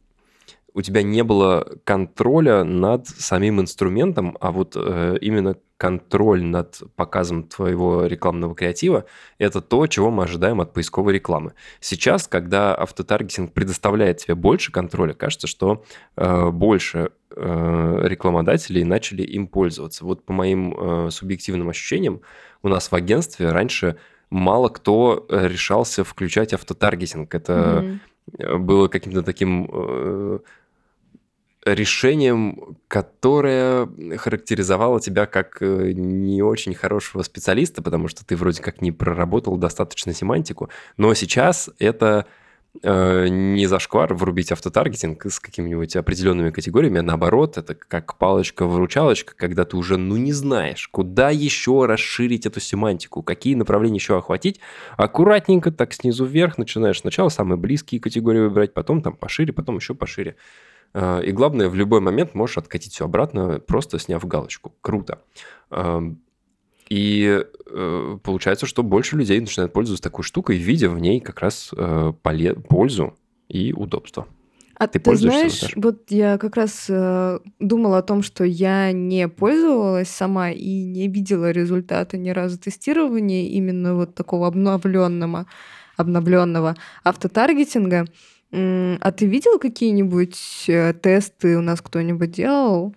у 0.73 0.81
тебя 0.81 1.03
не 1.03 1.23
было 1.23 1.67
контроля 1.83 2.63
над 2.63 3.07
самим 3.07 3.61
инструментом, 3.61 4.37
а 4.39 4.51
вот 4.51 4.75
э, 4.75 5.17
именно 5.21 5.55
контроль 5.81 6.43
над 6.43 6.83
показом 6.95 7.43
твоего 7.43 8.05
рекламного 8.05 8.53
креатива– 8.53 9.05
это 9.39 9.61
то, 9.61 9.87
чего 9.87 10.11
мы 10.11 10.25
ожидаем 10.25 10.61
от 10.61 10.73
поисковой 10.73 11.13
рекламы. 11.13 11.53
Сейчас, 11.79 12.27
когда 12.27 12.79
автотаргетинг 12.79 13.51
предоставляет 13.51 14.17
тебе 14.17 14.35
больше 14.35 14.71
контроля, 14.71 15.13
кажется, 15.13 15.47
что 15.47 15.83
э, 16.17 16.49
больше 16.51 17.09
э, 17.35 17.99
рекламодателей 18.03 18.83
начали 18.83 19.23
им 19.23 19.47
пользоваться. 19.47 20.05
Вот 20.05 20.23
по 20.23 20.33
моим 20.33 20.75
э, 20.77 21.09
субъективным 21.09 21.69
ощущениям, 21.69 22.21
у 22.61 22.67
нас 22.67 22.91
в 22.91 22.93
агентстве 22.93 23.51
раньше 23.51 23.97
мало 24.29 24.69
кто 24.69 25.25
решался 25.29 26.03
включать 26.03 26.53
автотаргетинг. 26.53 27.33
Это 27.33 27.97
mm-hmm. 28.37 28.57
было 28.59 28.87
каким-то 28.87 29.23
таким 29.23 29.67
э, 29.73 30.39
решением, 31.65 32.77
которое 32.87 33.87
характеризовало 34.17 34.99
тебя 34.99 35.25
как 35.25 35.61
э, 35.61 35.91
не 35.93 36.41
очень 36.41 36.73
хорошего 36.73 37.21
специалиста, 37.21 37.81
потому 37.81 38.07
что 38.07 38.25
ты 38.25 38.35
вроде 38.35 38.61
как 38.61 38.81
не 38.81 38.91
проработал 38.91 39.57
достаточно 39.57 40.13
семантику. 40.13 40.69
Но 40.97 41.13
сейчас 41.13 41.69
это 41.77 42.25
э, 42.81 43.27
не 43.27 43.67
зашквар 43.67 44.15
врубить 44.15 44.51
автотаргетинг 44.51 45.23
с 45.27 45.39
какими-нибудь 45.39 45.95
определенными 45.95 46.49
категориями, 46.49 46.99
а 46.99 47.03
наоборот, 47.03 47.59
это 47.59 47.75
как 47.75 48.17
палочка-выручалочка, 48.17 49.35
когда 49.35 49.63
ты 49.63 49.77
уже, 49.77 49.97
ну, 49.97 50.17
не 50.17 50.33
знаешь, 50.33 50.87
куда 50.87 51.29
еще 51.29 51.85
расширить 51.85 52.47
эту 52.47 52.59
семантику, 52.59 53.21
какие 53.21 53.53
направления 53.53 53.97
еще 53.97 54.17
охватить, 54.17 54.59
аккуратненько 54.97 55.71
так 55.71 55.93
снизу 55.93 56.25
вверх 56.25 56.57
начинаешь 56.57 57.01
сначала 57.01 57.29
самые 57.29 57.57
близкие 57.59 58.01
категории 58.01 58.39
выбирать, 58.39 58.73
потом 58.73 59.03
там 59.03 59.15
пошире, 59.15 59.53
потом 59.53 59.75
еще 59.75 59.93
пошире. 59.93 60.35
Э, 60.93 61.23
и 61.23 61.31
главное, 61.31 61.69
в 61.69 61.75
любой 61.75 61.99
момент 61.99 62.35
можешь 62.35 62.57
откатить 62.57 62.93
все 62.93 63.05
обратно, 63.05 63.59
просто 63.59 63.99
сняв 63.99 64.25
галочку. 64.25 64.73
Круто. 64.81 65.21
Эм, 65.69 66.21
и 66.89 67.43
э, 67.67 68.17
получается, 68.21 68.65
что 68.65 68.83
больше 68.83 69.15
людей 69.15 69.39
начинают 69.39 69.71
пользоваться 69.71 70.03
такой 70.03 70.23
штукой, 70.23 70.57
видя 70.57 70.89
в 70.89 70.99
ней 70.99 71.21
как 71.21 71.39
раз 71.39 71.71
э, 71.75 72.13
пользу 72.67 73.15
и 73.47 73.71
удобство. 73.71 74.27
А 74.81 74.87
ты, 74.87 74.99
ты 74.99 75.15
знаешь, 75.15 75.61
Наташа? 75.61 75.79
вот 75.79 76.09
я 76.09 76.39
как 76.39 76.55
раз 76.55 76.87
э, 76.89 77.39
думала 77.59 77.99
о 77.99 78.01
том, 78.01 78.23
что 78.23 78.43
я 78.43 78.91
не 78.91 79.27
пользовалась 79.27 80.09
сама 80.09 80.49
и 80.49 80.83
не 80.83 81.07
видела 81.07 81.51
результата 81.51 82.17
ни 82.17 82.31
разу 82.31 82.57
тестирования 82.57 83.47
именно 83.49 83.93
вот 83.93 84.15
такого 84.15 84.47
обновленного, 84.47 85.45
обновленного 85.97 86.75
автотаргетинга. 87.03 88.07
А 88.51 89.11
ты 89.11 89.25
видел 89.25 89.59
какие-нибудь 89.59 90.65
э, 90.67 90.93
тесты 90.93 91.57
у 91.57 91.61
нас 91.61 91.81
кто-нибудь 91.81 92.31
делал? 92.31 92.93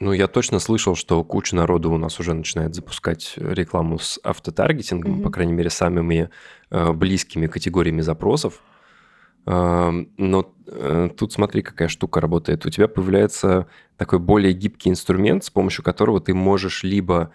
Ну, 0.00 0.12
я 0.12 0.26
точно 0.26 0.58
слышал, 0.58 0.96
что 0.96 1.22
куча 1.24 1.54
народу 1.54 1.92
у 1.92 1.98
нас 1.98 2.18
уже 2.18 2.34
начинает 2.34 2.74
запускать 2.74 3.34
рекламу 3.36 3.98
с 3.98 4.18
автотаргетингом, 4.22 5.18
mm-hmm. 5.20 5.22
по 5.22 5.30
крайней 5.30 5.52
мере, 5.52 5.70
самыми 5.70 6.30
э, 6.70 6.92
близкими 6.92 7.46
категориями 7.46 8.00
запросов. 8.00 8.62
Э, 9.46 9.90
но 10.16 10.54
э, 10.66 11.10
тут 11.16 11.32
смотри, 11.32 11.62
какая 11.62 11.88
штука 11.88 12.20
работает. 12.20 12.66
У 12.66 12.70
тебя 12.70 12.88
появляется 12.88 13.68
такой 13.96 14.18
более 14.18 14.52
гибкий 14.52 14.90
инструмент, 14.90 15.44
с 15.44 15.50
помощью 15.50 15.84
которого 15.84 16.20
ты 16.20 16.34
можешь 16.34 16.82
либо 16.82 17.30
Э, 17.30 17.32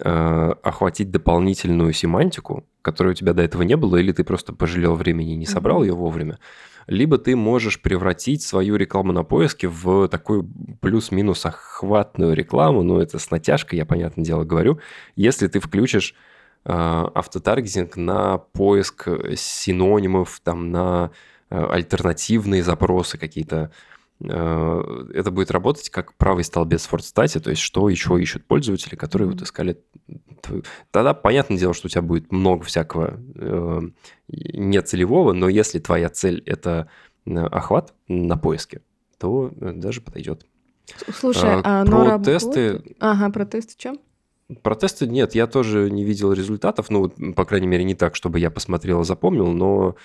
охватить 0.00 1.10
дополнительную 1.10 1.92
семантику, 1.92 2.64
которой 2.80 3.10
у 3.10 3.14
тебя 3.14 3.34
до 3.34 3.42
этого 3.42 3.62
не 3.62 3.76
было, 3.76 3.96
или 3.96 4.12
ты 4.12 4.24
просто 4.24 4.52
пожалел 4.52 4.94
времени 4.94 5.32
и 5.32 5.36
не 5.36 5.46
собрал 5.46 5.82
ее 5.82 5.94
вовремя, 5.94 6.38
либо 6.86 7.18
ты 7.18 7.36
можешь 7.36 7.80
превратить 7.80 8.42
свою 8.42 8.76
рекламу 8.76 9.12
на 9.12 9.22
поиске 9.22 9.68
в 9.68 10.08
такую 10.08 10.48
плюс-минус 10.80 11.46
охватную 11.46 12.34
рекламу, 12.34 12.82
ну 12.82 12.98
это 12.98 13.18
с 13.18 13.30
натяжкой, 13.30 13.78
я, 13.78 13.86
понятное 13.86 14.24
дело, 14.24 14.44
говорю, 14.44 14.80
если 15.14 15.46
ты 15.46 15.60
включишь 15.60 16.14
э, 16.64 16.72
автотаргетинг 16.72 17.96
на 17.96 18.38
поиск 18.38 19.08
синонимов, 19.36 20.40
там, 20.42 20.70
на 20.70 21.10
э, 21.50 21.64
альтернативные 21.64 22.62
запросы 22.62 23.18
какие-то, 23.18 23.70
Э, 23.70 23.91
это 24.24 25.30
будет 25.30 25.50
работать 25.50 25.90
как 25.90 26.14
правый 26.14 26.44
столбец 26.44 26.86
в 26.86 26.92
WordStat, 26.94 27.40
то 27.40 27.50
есть 27.50 27.62
что 27.62 27.88
еще 27.88 28.20
ищут 28.20 28.46
пользователи, 28.46 28.94
которые 28.94 29.28
вот 29.28 29.42
искали. 29.42 29.80
Тогда 30.90 31.14
понятное 31.14 31.58
дело, 31.58 31.74
что 31.74 31.86
у 31.86 31.90
тебя 31.90 32.02
будет 32.02 32.30
много 32.32 32.64
всякого 32.64 33.18
э, 33.34 33.80
нецелевого, 34.28 35.32
но 35.32 35.48
если 35.48 35.78
твоя 35.78 36.08
цель– 36.08 36.42
это 36.46 36.88
э, 37.26 37.34
охват 37.36 37.94
на 38.08 38.36
поиске, 38.36 38.82
то 39.18 39.50
э, 39.60 39.72
даже 39.74 40.00
подойдет. 40.00 40.46
Слушай, 41.14 41.60
А, 41.62 41.82
а, 41.82 41.86
про 41.86 42.04
работает? 42.04 42.42
тесты- 42.42 42.96
Ага, 42.98 43.30
про 43.30 43.46
тесты 43.46 43.74
чем? 43.76 43.98
Про 44.62 44.74
тесты 44.74 45.06
нет, 45.06 45.34
я 45.34 45.46
тоже 45.46 45.90
не 45.90 46.04
видел 46.04 46.32
результатов, 46.32 46.90
ну, 46.90 47.08
по 47.08 47.44
крайней 47.44 47.66
мере, 47.68 47.84
не 47.84 47.94
так, 47.94 48.16
чтобы 48.16 48.38
я 48.38 48.50
посмотрел 48.50 49.00
и 49.00 49.04
запомнил, 49.04 49.46
но 49.52 49.96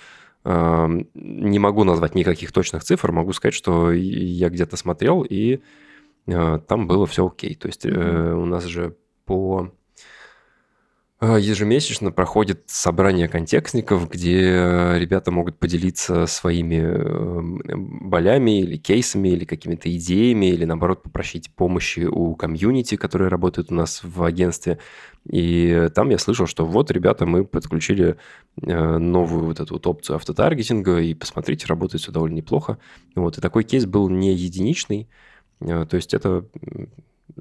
не 0.44 1.58
могу 1.58 1.84
назвать 1.84 2.14
никаких 2.14 2.52
точных 2.52 2.84
цифр, 2.84 3.12
могу 3.12 3.32
сказать, 3.32 3.54
что 3.54 3.92
я 3.92 4.48
где-то 4.48 4.76
смотрел, 4.76 5.22
и 5.22 5.60
э, 6.26 6.58
там 6.66 6.86
было 6.86 7.06
все 7.06 7.26
окей. 7.26 7.54
То 7.54 7.68
есть 7.68 7.84
э, 7.84 8.34
у 8.34 8.44
нас 8.46 8.64
же 8.64 8.96
по 9.24 9.70
ежемесячно 11.20 12.12
проходит 12.12 12.62
собрание 12.66 13.26
контекстников, 13.26 14.08
где 14.08 14.40
э, 14.40 14.98
ребята 15.00 15.32
могут 15.32 15.58
поделиться 15.58 16.26
своими 16.26 16.76
э, 16.76 17.40
болями 17.74 18.60
или 18.60 18.76
кейсами, 18.76 19.30
или 19.30 19.44
какими-то 19.44 19.94
идеями, 19.96 20.46
или 20.46 20.64
наоборот 20.64 21.02
попросить 21.02 21.50
помощи 21.50 22.00
у 22.00 22.36
комьюнити, 22.36 22.96
которые 22.96 23.28
работают 23.28 23.72
у 23.72 23.74
нас 23.74 24.02
в 24.04 24.22
агентстве. 24.22 24.78
И 25.28 25.88
там 25.92 26.10
я 26.10 26.18
слышал, 26.18 26.46
что 26.46 26.64
вот, 26.64 26.92
ребята, 26.92 27.26
мы 27.26 27.44
подключили 27.44 28.16
э, 28.62 28.98
новую 28.98 29.46
вот 29.46 29.58
эту 29.58 29.74
вот 29.74 29.88
опцию 29.88 30.16
автотаргетинга, 30.16 31.00
и 31.00 31.14
посмотрите, 31.14 31.66
работает 31.66 32.00
все 32.00 32.12
довольно 32.12 32.36
неплохо. 32.36 32.78
Вот, 33.16 33.38
и 33.38 33.40
такой 33.40 33.64
кейс 33.64 33.86
был 33.86 34.08
не 34.08 34.32
единичный, 34.34 35.08
то 35.58 35.88
есть 35.90 36.14
это 36.14 36.46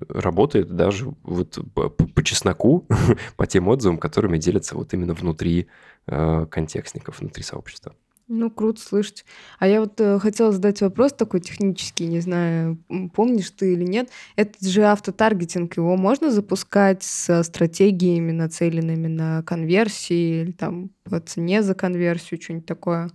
работает 0.09 0.75
даже 0.75 1.13
вот 1.23 1.59
по, 1.73 1.89
по- 1.89 2.23
чесноку, 2.23 2.87
по 3.37 3.47
тем 3.47 3.67
отзывам, 3.67 3.97
которыми 3.97 4.37
делятся 4.37 4.75
вот 4.75 4.93
именно 4.93 5.13
внутри 5.13 5.67
э, 6.07 6.45
контекстников, 6.49 7.19
внутри 7.19 7.43
сообщества. 7.43 7.95
Ну, 8.29 8.51
круто 8.51 8.81
слышать. 8.81 9.23
А 9.57 9.67
я 9.67 9.79
вот 9.79 10.01
э, 10.01 10.19
хотела 10.19 10.51
задать 10.51 10.81
вопрос 10.81 11.13
такой 11.13 11.39
технический, 11.39 12.07
не 12.07 12.19
знаю, 12.19 12.77
помнишь 13.13 13.51
ты 13.51 13.71
или 13.71 13.85
нет. 13.85 14.09
Этот 14.35 14.67
же 14.67 14.83
автотаргетинг, 14.83 15.77
его 15.77 15.95
можно 15.95 16.29
запускать 16.29 17.03
со 17.03 17.41
стратегиями, 17.43 18.33
нацеленными 18.33 19.07
на 19.07 19.43
конверсии, 19.43 20.41
или 20.41 20.51
там 20.51 20.89
по 21.05 21.21
цене 21.21 21.63
за 21.63 21.73
конверсию, 21.73 22.41
что-нибудь 22.41 22.65
такое? 22.65 23.09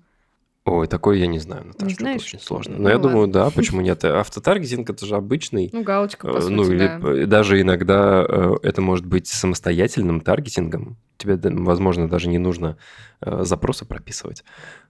Ой, 0.64 0.86
такое 0.86 1.16
я 1.16 1.26
не 1.26 1.40
знаю, 1.40 1.66
Наташа, 1.66 1.86
это 1.92 2.00
знаешь? 2.02 2.22
очень 2.22 2.38
сложно. 2.38 2.76
Ну 2.76 2.82
Но 2.84 2.88
я 2.88 2.94
ладно. 2.96 3.10
думаю, 3.10 3.28
да, 3.28 3.50
почему 3.54 3.80
нет? 3.80 4.04
Автотаргетинг 4.04 4.88
это 4.90 5.04
же 5.06 5.16
обычный, 5.16 5.70
Ну, 5.72 5.82
галочка, 5.82 6.28
по 6.28 6.36
э, 6.38 6.40
сути, 6.40 6.52
ну 6.52 6.70
или 6.70 6.86
да. 6.86 7.26
даже 7.26 7.60
иногда 7.60 8.24
э, 8.28 8.54
это 8.62 8.80
может 8.80 9.04
быть 9.04 9.26
самостоятельным 9.26 10.20
таргетингом. 10.20 10.96
Тебе, 11.16 11.36
возможно, 11.50 12.08
даже 12.08 12.28
не 12.28 12.38
нужно 12.38 12.76
э, 13.20 13.42
запросы 13.44 13.84
прописывать. 13.84 14.44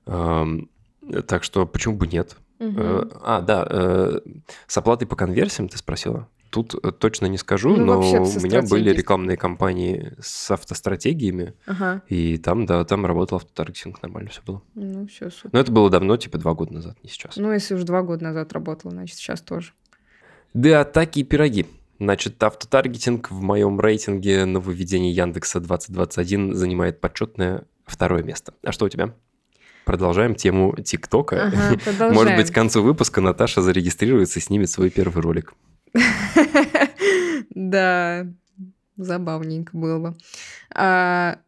Так 0.04 1.42
что 1.42 1.66
почему 1.66 1.96
бы 1.96 2.06
нет? 2.06 2.36
Э, 2.60 3.04
А, 3.22 3.40
да, 3.40 4.20
с 4.66 4.76
оплатой 4.76 5.08
по 5.08 5.16
конверсиям 5.16 5.68
ты 5.68 5.78
спросила? 5.78 6.28
Тут 6.52 6.74
э, 6.74 6.92
точно 6.92 7.26
не 7.26 7.38
скажу, 7.38 7.74
Ну, 7.74 7.86
но 7.86 8.00
у 8.00 8.24
меня 8.40 8.60
были 8.60 8.90
рекламные 8.90 9.38
кампании 9.38 10.12
с 10.20 10.50
автостратегиями, 10.50 11.54
Ага. 11.64 12.02
и 12.08 12.36
там, 12.36 12.66
да, 12.66 12.84
там 12.84 13.06
работал 13.06 13.36
автотаргетинг, 13.36 14.02
нормально 14.02 14.28
все 14.28 14.42
было. 14.44 14.62
Ну, 14.74 15.06
все, 15.06 15.30
супер. 15.30 15.48
Но 15.50 15.60
это 15.60 15.72
было 15.72 15.88
давно, 15.88 16.18
типа 16.18 16.36
два 16.36 16.52
года 16.52 16.74
назад, 16.74 16.98
не 17.02 17.08
сейчас. 17.08 17.36
Ну, 17.36 17.50
если 17.50 17.74
уж 17.74 17.84
два 17.84 18.02
года 18.02 18.24
назад 18.24 18.52
работала, 18.52 18.92
значит, 18.92 19.16
сейчас 19.16 19.40
тоже. 19.40 19.72
Да, 20.52 20.82
атаки 20.82 21.20
и 21.20 21.24
пироги. 21.24 21.64
Значит, 21.98 22.42
автотаргетинг 22.42 23.30
в 23.30 23.40
моем 23.40 23.80
рейтинге 23.80 24.44
нововведений 24.44 25.10
Яндекса 25.10 25.58
2021 25.58 26.54
занимает 26.54 27.00
почетное 27.00 27.64
второе 27.86 28.22
место. 28.22 28.52
А 28.62 28.72
что 28.72 28.84
у 28.84 28.88
тебя? 28.90 29.14
Продолжаем 29.86 30.34
тему 30.34 30.76
ТикТока. 30.76 31.46
Ага, 31.46 32.10
Может 32.12 32.36
быть, 32.36 32.50
к 32.50 32.54
концу 32.54 32.82
выпуска 32.82 33.22
Наташа 33.22 33.62
зарегистрируется 33.62 34.38
и 34.38 34.42
снимет 34.42 34.68
свой 34.68 34.90
первый 34.90 35.22
ролик. 35.22 35.54
Да, 37.54 38.26
забавненько 38.96 39.76
было 39.76 39.98
бы. 39.98 40.16
А, 40.74 41.38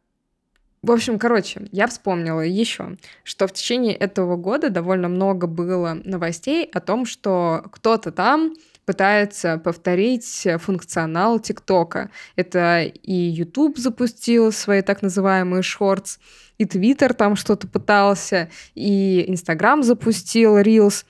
В 0.82 0.90
общем, 0.90 1.18
короче, 1.18 1.66
я 1.72 1.86
вспомнила 1.86 2.40
еще, 2.42 2.96
что 3.22 3.46
в 3.46 3.52
течение 3.52 3.94
этого 3.94 4.36
года 4.36 4.68
довольно 4.70 5.08
много 5.08 5.46
было 5.46 5.98
новостей 6.04 6.64
о 6.72 6.80
том, 6.80 7.06
что 7.06 7.64
кто-то 7.72 8.12
там 8.12 8.52
пытается 8.84 9.56
повторить 9.58 10.46
функционал 10.60 11.40
ТикТока. 11.40 12.10
Это 12.36 12.82
и 12.82 13.12
YouTube 13.14 13.78
запустил 13.78 14.52
свои 14.52 14.82
так 14.82 15.00
называемые 15.00 15.62
шортс, 15.62 16.18
и 16.58 16.66
Твиттер 16.66 17.14
там 17.14 17.34
что-то 17.36 17.66
пытался, 17.66 18.50
и 18.74 19.24
Инстаграм 19.26 19.82
запустил 19.82 20.58
Reels. 20.58 21.06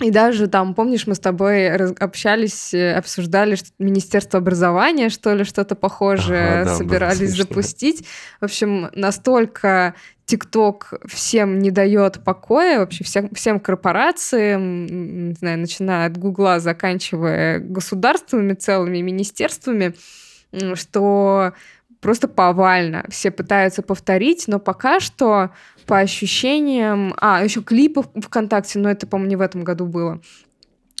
И 0.00 0.10
даже 0.10 0.46
там, 0.46 0.74
помнишь, 0.74 1.06
мы 1.06 1.14
с 1.14 1.20
тобой 1.20 1.68
общались, 1.68 2.72
э, 2.72 2.94
обсуждали, 2.94 3.54
что 3.54 3.68
Министерство 3.78 4.38
образования, 4.38 5.10
что 5.10 5.34
ли, 5.34 5.44
что-то 5.44 5.74
похожее 5.74 6.62
Ага, 6.62 6.64
да, 6.64 6.76
собирались 6.76 7.36
запустить. 7.36 8.06
В 8.40 8.44
общем, 8.44 8.90
настолько 8.94 9.94
ТикТок 10.24 10.94
всем 11.06 11.58
не 11.58 11.70
дает 11.70 12.24
покоя, 12.24 12.78
вообще 12.78 13.04
всем, 13.04 13.28
всем 13.34 13.60
корпорациям, 13.60 14.86
не 15.28 15.34
знаю, 15.34 15.58
начиная 15.58 16.06
от 16.06 16.16
Гугла, 16.16 16.60
заканчивая 16.60 17.58
государствами 17.58 18.54
целыми, 18.54 19.02
министерствами, 19.02 19.94
что 20.74 21.52
просто 22.00 22.28
повально. 22.28 23.04
Все 23.10 23.30
пытаются 23.30 23.82
повторить, 23.82 24.44
но 24.46 24.58
пока 24.58 25.00
что 25.00 25.50
по 25.90 25.98
ощущениям... 25.98 27.14
А, 27.20 27.42
еще 27.42 27.62
клипы 27.62 28.02
в- 28.02 28.20
ВКонтакте, 28.20 28.78
но 28.78 28.88
это, 28.88 29.08
по-моему, 29.08 29.30
не 29.30 29.34
в 29.34 29.40
этом 29.40 29.64
году 29.64 29.86
было. 29.86 30.20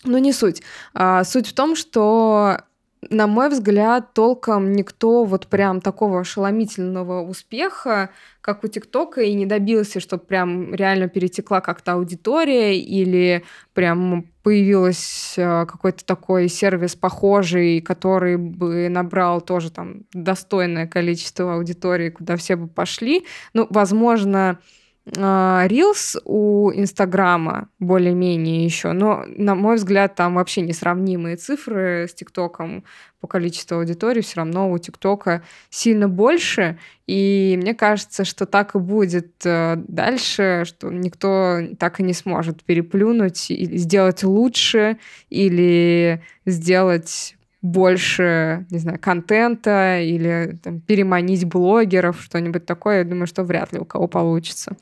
Но 0.02 0.18
не 0.18 0.32
суть. 0.32 0.62
А, 0.94 1.22
суть 1.22 1.46
в 1.46 1.54
том, 1.54 1.76
что, 1.76 2.62
на 3.08 3.28
мой 3.28 3.50
взгляд, 3.50 4.14
толком 4.14 4.72
никто 4.72 5.22
вот 5.22 5.46
прям 5.46 5.80
такого 5.80 6.18
ошеломительного 6.18 7.22
успеха, 7.22 8.10
как 8.40 8.64
у 8.64 8.66
ТикТока, 8.66 9.20
и 9.20 9.32
не 9.34 9.46
добился, 9.46 10.00
чтобы 10.00 10.24
прям 10.24 10.74
реально 10.74 11.06
перетекла 11.06 11.60
как-то 11.60 11.92
аудитория 11.92 12.76
или 12.76 13.44
прям 13.74 14.26
появилась 14.42 15.34
э, 15.36 15.66
какой-то 15.66 16.04
такой 16.04 16.48
сервис 16.48 16.96
похожий, 16.96 17.80
который 17.80 18.36
бы 18.38 18.88
набрал 18.88 19.40
тоже 19.40 19.70
там 19.70 20.02
достойное 20.12 20.88
количество 20.88 21.54
аудитории, 21.54 22.10
куда 22.10 22.36
все 22.36 22.56
бы 22.56 22.66
пошли. 22.66 23.24
Ну, 23.54 23.68
возможно, 23.70 24.58
а, 24.58 24.79
Reels 25.12 26.20
у 26.24 26.70
Инстаграма 26.72 27.68
более-менее 27.78 28.64
еще, 28.64 28.92
но, 28.92 29.24
на 29.26 29.54
мой 29.54 29.76
взгляд, 29.76 30.14
там 30.14 30.34
вообще 30.34 30.60
несравнимые 30.60 31.36
цифры 31.36 32.06
с 32.08 32.14
ТикТоком 32.14 32.84
по 33.20 33.26
количеству 33.26 33.78
аудитории. 33.78 34.20
Все 34.20 34.36
равно 34.36 34.70
у 34.70 34.78
ТикТока 34.78 35.42
сильно 35.68 36.08
больше, 36.08 36.78
и 37.06 37.58
мне 37.60 37.74
кажется, 37.74 38.24
что 38.24 38.46
так 38.46 38.74
и 38.74 38.78
будет 38.78 39.34
э, 39.44 39.76
дальше, 39.76 40.62
что 40.64 40.90
никто 40.90 41.58
так 41.78 42.00
и 42.00 42.02
не 42.02 42.14
сможет 42.14 42.62
переплюнуть 42.62 43.50
и 43.50 43.76
сделать 43.76 44.22
лучше 44.22 44.98
или 45.28 46.22
сделать 46.46 47.36
больше, 47.62 48.66
не 48.70 48.78
знаю, 48.78 48.98
контента 48.98 50.00
или 50.00 50.58
там, 50.62 50.80
переманить 50.80 51.44
блогеров, 51.44 52.22
что-нибудь 52.22 52.64
такое, 52.64 52.98
я 52.98 53.04
думаю, 53.04 53.26
что 53.26 53.44
вряд 53.44 53.72
ли 53.72 53.78
у 53.78 53.84
кого 53.84 54.08
получится. 54.08 54.76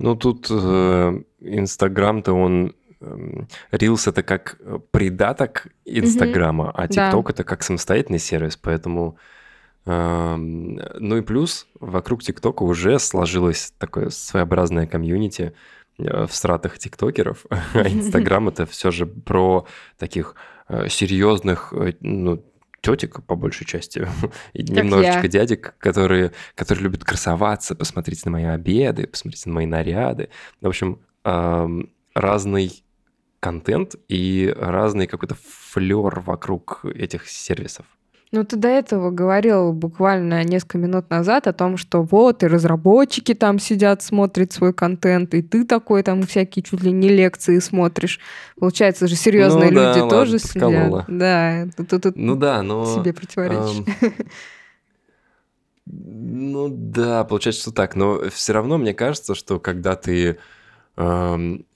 Ну, 0.00 0.16
тут 0.16 0.46
э, 0.50 1.22
Инстаграм-то 1.40 2.32
он... 2.32 2.74
эм, 3.00 3.48
Reels 3.70 4.08
это 4.08 4.22
как 4.22 4.58
придаток 4.90 5.68
Инстаграма, 5.84 6.70
а 6.70 6.88
Да. 6.88 7.06
ТикТок 7.06 7.30
это 7.30 7.44
как 7.44 7.62
самостоятельный 7.62 8.18
сервис, 8.18 8.56
поэтому... 8.56 9.16
эм, 9.86 10.80
Ну 10.98 11.16
и 11.18 11.22
плюс, 11.22 11.66
вокруг 11.80 12.22
ТикТока 12.22 12.62
уже 12.62 12.98
сложилось 12.98 13.72
такое 13.78 14.08
своеобразное 14.10 14.86
комьюнити 14.86 15.52
э, 15.98 16.26
в 16.26 16.32
стратах 16.32 16.78
тиктокеров, 16.78 17.44
а 17.50 17.88
Инстаграм 17.88 18.48
это 18.48 18.64
все 18.66 18.90
же 18.90 19.06
про 19.06 19.66
таких 19.98 20.34
э, 20.68 20.88
серьезных, 20.88 21.74
ну, 22.00 22.42
тетик, 22.80 23.22
по 23.24 23.36
большей 23.36 23.66
части, 23.66 24.06
и 24.52 24.64
Как 24.64 24.76
немножечко 24.76 25.22
я. 25.22 25.28
дядек, 25.28 25.74
которые, 25.78 26.32
которые 26.54 26.84
любят 26.84 27.04
красоваться, 27.04 27.74
посмотрите 27.74 28.22
на 28.26 28.32
мои 28.32 28.44
обеды, 28.44 29.06
посмотрите 29.06 29.48
на 29.48 29.54
мои 29.54 29.66
наряды. 29.66 30.30
В 30.60 30.66
общем, 30.68 31.00
разный 32.14 32.84
контент 33.40 33.94
и 34.08 34.52
разный 34.56 35.06
какой-то 35.06 35.34
флер 35.34 36.20
вокруг 36.20 36.84
этих 36.84 37.28
сервисов. 37.28 37.86
Ну, 38.32 38.44
ты 38.44 38.56
до 38.56 38.68
этого 38.68 39.10
говорил 39.10 39.72
буквально 39.72 40.44
несколько 40.44 40.78
минут 40.78 41.10
назад 41.10 41.48
о 41.48 41.52
том, 41.52 41.76
что 41.76 42.02
вот 42.02 42.44
и 42.44 42.46
разработчики 42.46 43.34
там 43.34 43.58
сидят, 43.58 44.02
смотрят 44.02 44.52
свой 44.52 44.72
контент, 44.72 45.34
и 45.34 45.42
ты 45.42 45.64
такой 45.64 46.04
там 46.04 46.22
всякие 46.22 46.62
чуть 46.62 46.80
ли 46.80 46.92
не 46.92 47.08
лекции 47.08 47.58
смотришь. 47.58 48.20
Получается 48.56 49.08
же, 49.08 49.16
серьезные 49.16 49.70
Ну 49.70 49.74
да, 49.74 49.88
люди 49.88 50.00
ладно, 50.00 50.10
тоже 50.10 50.38
подколола. 50.38 51.04
сидят. 51.08 51.18
Да, 51.18 51.66
тут, 51.76 52.02
тут 52.02 52.16
Ну 52.16 52.36
да, 52.36 52.62
но... 52.62 52.84
себе 52.86 53.12
противоречишь. 53.12 53.84
Ну 55.86 56.68
да, 56.70 57.24
получается, 57.24 57.62
что 57.62 57.72
так. 57.72 57.96
Но 57.96 58.28
все 58.30 58.52
равно 58.52 58.78
мне 58.78 58.94
кажется, 58.94 59.34
что 59.34 59.58
когда 59.58 59.96
ты 59.96 60.38
эм, 60.96 61.66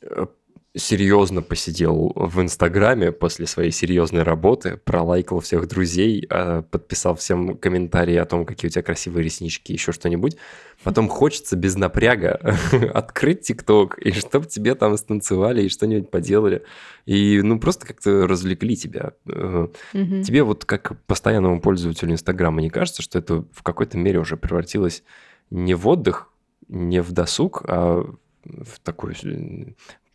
серьезно 0.77 1.41
посидел 1.41 2.13
в 2.17 2.41
Инстаграме 2.41 3.13
после 3.13 3.47
своей 3.47 3.71
серьезной 3.71 4.25
работы, 4.25 4.77
пролайкал 4.77 5.39
всех 5.39 5.69
друзей, 5.69 6.27
э, 6.29 6.63
подписал 6.69 7.15
всем 7.15 7.57
комментарии 7.57 8.17
о 8.17 8.25
том, 8.25 8.45
какие 8.45 8.69
у 8.69 8.73
тебя 8.73 8.83
красивые 8.83 9.23
реснички, 9.23 9.73
еще 9.73 9.93
что-нибудь. 9.93 10.37
Потом 10.83 11.09
хочется 11.09 11.55
без 11.55 11.77
напряга 11.77 12.41
открыть 12.95 13.43
ТикТок, 13.43 13.99
и 13.99 14.11
чтобы 14.11 14.47
тебе 14.47 14.75
там 14.75 14.97
станцевали 14.97 15.63
и 15.63 15.69
что-нибудь 15.69 16.11
поделали. 16.11 16.65
И 17.07 17.41
ну 17.41 17.61
просто 17.61 17.87
как-то 17.87 18.27
развлекли 18.27 18.77
тебя. 18.77 19.13
Э, 19.27 19.69
тебе 19.93 20.43
вот 20.43 20.65
как 20.65 21.01
постоянному 21.07 21.61
пользователю 21.61 22.13
Инстаграма 22.13 22.61
не 22.61 22.71
кажется, 22.71 23.01
что 23.01 23.21
это 23.21 23.45
в 23.53 23.63
какой-то 23.63 23.97
мере 23.97 24.19
уже 24.19 24.37
превратилось 24.37 25.05
не 25.51 25.75
в 25.75 25.87
отдых, 25.87 26.31
не 26.67 27.01
в 27.01 27.13
досуг, 27.13 27.63
а 27.69 28.05
в 28.45 28.81
такой 28.83 29.15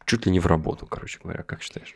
чуть 0.10 0.26
ли 0.26 0.32
не 0.32 0.40
в 0.40 0.48
работу, 0.48 0.88
короче 0.88 1.20
говоря. 1.24 1.44
Как 1.44 1.62
считаешь? 1.62 1.94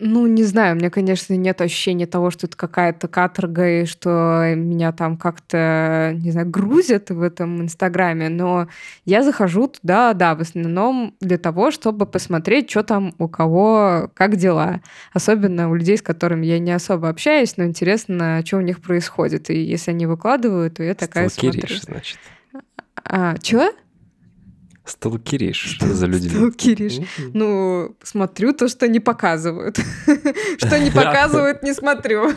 Ну, 0.00 0.26
не 0.26 0.42
знаю, 0.42 0.74
у 0.74 0.78
меня, 0.78 0.90
конечно, 0.90 1.34
нет 1.34 1.60
ощущения 1.60 2.06
того, 2.06 2.30
что 2.32 2.48
это 2.48 2.56
какая-то 2.56 3.06
каторга, 3.06 3.82
и 3.82 3.84
что 3.84 4.52
меня 4.56 4.90
там 4.90 5.16
как-то, 5.16 6.12
не 6.16 6.32
знаю, 6.32 6.50
грузят 6.50 7.10
в 7.10 7.22
этом 7.22 7.62
Инстаграме, 7.62 8.28
но 8.28 8.66
я 9.04 9.22
захожу 9.22 9.68
туда, 9.68 10.12
да, 10.14 10.34
в 10.34 10.40
основном 10.40 11.14
для 11.20 11.38
того, 11.38 11.70
чтобы 11.70 12.04
посмотреть, 12.06 12.68
что 12.68 12.82
там 12.82 13.14
у 13.18 13.28
кого, 13.28 14.10
как 14.14 14.34
дела. 14.36 14.80
Особенно 15.12 15.70
у 15.70 15.74
людей, 15.74 15.98
с 15.98 16.02
которыми 16.02 16.46
я 16.46 16.58
не 16.58 16.72
особо 16.72 17.08
общаюсь, 17.08 17.56
но 17.56 17.64
интересно, 17.64 18.42
что 18.44 18.56
у 18.56 18.62
них 18.62 18.80
происходит. 18.80 19.50
И 19.50 19.60
если 19.60 19.92
они 19.92 20.06
выкладывают, 20.06 20.74
то 20.74 20.82
я 20.82 20.94
такая 20.94 21.28
Сталкеришь, 21.28 21.82
смотрю. 21.82 21.92
значит. 21.92 22.18
А, 23.04 23.36
чего? 23.38 23.70
Сталкеришь, 24.86 25.76
что 25.76 25.86
за 25.94 26.06
люди? 26.06 26.28
Сталкеришь. 26.28 27.00
Ну, 27.34 27.96
смотрю 28.02 28.52
то, 28.52 28.68
что 28.68 28.86
не 28.88 29.00
показывают. 29.00 29.78
Что 30.58 30.78
не 30.78 30.90
показывают, 30.90 31.62
не 31.62 31.74
смотрю. 31.74 32.32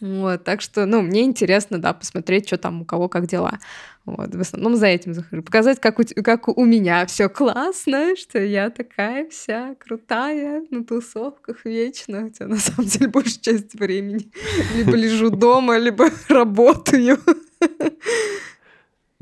Вот, 0.00 0.42
так 0.42 0.60
что, 0.60 0.84
ну, 0.84 1.00
мне 1.00 1.22
интересно, 1.22 1.78
да, 1.78 1.92
посмотреть, 1.92 2.48
что 2.48 2.58
там 2.58 2.82
у 2.82 2.84
кого, 2.84 3.08
как 3.08 3.28
дела. 3.28 3.60
Вот, 4.04 4.34
в 4.34 4.40
основном 4.40 4.74
за 4.74 4.86
этим 4.86 5.14
захожу. 5.14 5.42
Показать, 5.42 5.80
как 5.80 6.00
у, 6.00 6.02
как 6.24 6.48
у 6.48 6.64
меня 6.64 7.06
все 7.06 7.28
классно, 7.28 8.16
что 8.16 8.40
я 8.40 8.70
такая 8.70 9.28
вся 9.28 9.76
крутая 9.76 10.64
на 10.70 10.84
тусовках 10.84 11.64
вечно. 11.64 12.24
Хотя 12.24 12.48
на 12.48 12.56
самом 12.56 12.88
деле 12.88 13.06
большая 13.06 13.40
часть 13.40 13.74
времени 13.74 14.32
либо 14.74 14.96
лежу 14.96 15.30
дома, 15.30 15.78
либо 15.78 16.10
работаю. 16.28 17.18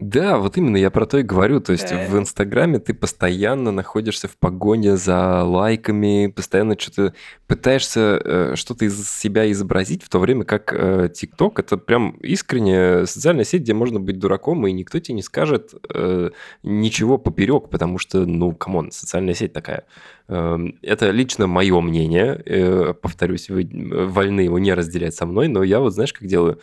Да, 0.02 0.38
вот 0.38 0.56
именно 0.56 0.78
я 0.78 0.90
про 0.90 1.04
то 1.04 1.18
и 1.18 1.22
говорю. 1.22 1.60
То 1.60 1.72
есть 1.72 1.92
в 1.92 2.18
Инстаграме 2.18 2.78
ты 2.78 2.94
постоянно 2.94 3.70
находишься 3.70 4.28
в 4.28 4.38
погоне 4.38 4.96
за 4.96 5.44
лайками, 5.44 6.32
постоянно 6.34 6.74
что-то 6.78 7.12
пытаешься 7.46 8.18
э, 8.24 8.52
что-то 8.56 8.86
из 8.86 9.10
себя 9.10 9.50
изобразить, 9.52 10.02
в 10.02 10.08
то 10.08 10.18
время 10.18 10.44
как 10.44 10.72
э, 10.72 11.10
ТикТок 11.12 11.58
это 11.58 11.76
прям 11.76 12.12
искренняя 12.22 13.04
социальная 13.04 13.44
сеть, 13.44 13.60
где 13.60 13.74
можно 13.74 14.00
быть 14.00 14.18
дураком, 14.18 14.66
и 14.66 14.72
никто 14.72 14.98
тебе 15.00 15.16
не 15.16 15.22
скажет 15.22 15.74
э, 15.92 16.30
ничего 16.62 17.18
поперек, 17.18 17.68
потому 17.68 17.98
что, 17.98 18.24
ну, 18.24 18.52
come 18.52 18.75
on, 18.75 18.92
социальная 18.92 19.34
сеть 19.34 19.52
такая. 19.52 19.84
Э, 20.28 20.56
это 20.80 21.10
лично 21.10 21.46
мое 21.46 21.78
мнение, 21.78 22.94
повторюсь, 23.02 23.50
вы 23.50 23.68
вольны 23.70 24.40
его 24.40 24.58
не 24.58 24.72
разделять 24.72 25.14
со 25.14 25.26
мной, 25.26 25.48
но 25.48 25.62
я 25.62 25.80
вот 25.80 25.92
знаешь, 25.92 26.14
как 26.14 26.26
делаю? 26.26 26.58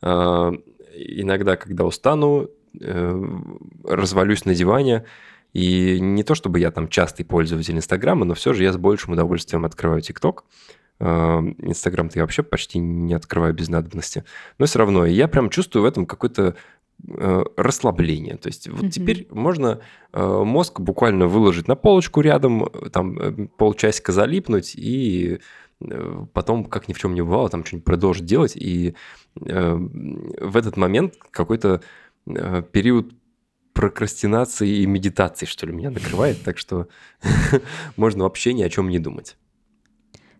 Иногда, 0.00 1.56
когда 1.56 1.84
устану, 1.84 2.48
развалюсь 2.80 4.44
на 4.44 4.54
диване, 4.54 5.04
и 5.52 5.98
не 6.00 6.22
то 6.22 6.34
чтобы 6.34 6.60
я 6.60 6.70
там 6.70 6.88
частый 6.88 7.24
пользователь 7.24 7.76
Инстаграма, 7.76 8.24
но 8.24 8.34
все 8.34 8.52
же 8.52 8.62
я 8.62 8.72
с 8.72 8.76
большим 8.76 9.14
удовольствием 9.14 9.64
открываю 9.64 10.00
ТикТок. 10.02 10.44
Э, 11.00 11.40
Инстаграм-то 11.58 12.18
я 12.18 12.22
вообще 12.22 12.42
почти 12.42 12.78
не 12.78 13.14
открываю 13.14 13.54
без 13.54 13.68
надобности. 13.68 14.24
Но 14.58 14.66
все 14.66 14.78
равно 14.78 15.06
я 15.06 15.26
прям 15.26 15.48
чувствую 15.48 15.84
в 15.84 15.86
этом 15.86 16.04
какое-то 16.04 16.54
э, 17.08 17.44
расслабление. 17.56 18.36
То 18.36 18.48
есть 18.48 18.68
вот 18.68 18.84
mm-hmm. 18.84 18.90
теперь 18.90 19.26
можно 19.30 19.80
мозг 20.12 20.80
буквально 20.80 21.26
выложить 21.26 21.68
на 21.68 21.76
полочку 21.76 22.20
рядом, 22.20 22.68
там 22.92 23.48
полчасика 23.56 24.12
залипнуть 24.12 24.74
и 24.74 25.38
потом, 26.32 26.64
как 26.64 26.88
ни 26.88 26.92
в 26.92 26.98
чем 26.98 27.14
не 27.14 27.20
бывало, 27.20 27.48
там 27.48 27.64
что-нибудь 27.64 27.84
продолжить 27.84 28.24
делать. 28.24 28.56
И 28.56 28.94
в 29.36 30.56
этот 30.56 30.76
момент 30.76 31.14
какой-то 31.30 31.82
Э, 31.82 32.07
период 32.72 33.12
прокрастинации 33.72 34.78
и 34.78 34.86
медитации, 34.86 35.46
что 35.46 35.66
ли, 35.66 35.72
меня 35.72 35.90
накрывает, 35.90 36.42
так 36.42 36.58
что 36.58 36.88
можно 37.96 38.24
вообще 38.24 38.52
ни 38.52 38.62
о 38.62 38.68
чем 38.68 38.88
не 38.88 38.98
думать. 38.98 39.36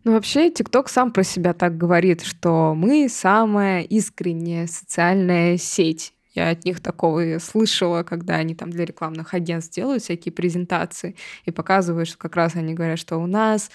Ну, 0.05 0.12
вообще, 0.12 0.51
ТикТок 0.51 0.88
сам 0.88 1.12
про 1.12 1.22
себя 1.22 1.53
так 1.53 1.77
говорит, 1.77 2.22
что 2.22 2.74
мы 2.74 3.09
самая 3.09 3.83
искренняя 3.83 4.66
социальная 4.66 5.57
сеть. 5.57 6.14
Я 6.35 6.51
от 6.51 6.64
них 6.64 6.81
такого 6.81 7.38
слышала, 7.38 8.05
когда 8.05 8.37
они 8.37 8.55
там 8.55 8.70
для 8.70 8.85
рекламных 8.85 9.35
агентств 9.35 9.74
делают 9.74 10.03
всякие 10.03 10.33
презентации 10.33 11.16
и 11.44 11.51
показывают, 11.51 12.09
что 12.09 12.18
как 12.18 12.37
раз 12.37 12.55
они 12.55 12.74
говорят, 12.74 12.98
что 12.98 13.18
у 13.18 13.27
нас 13.27 13.70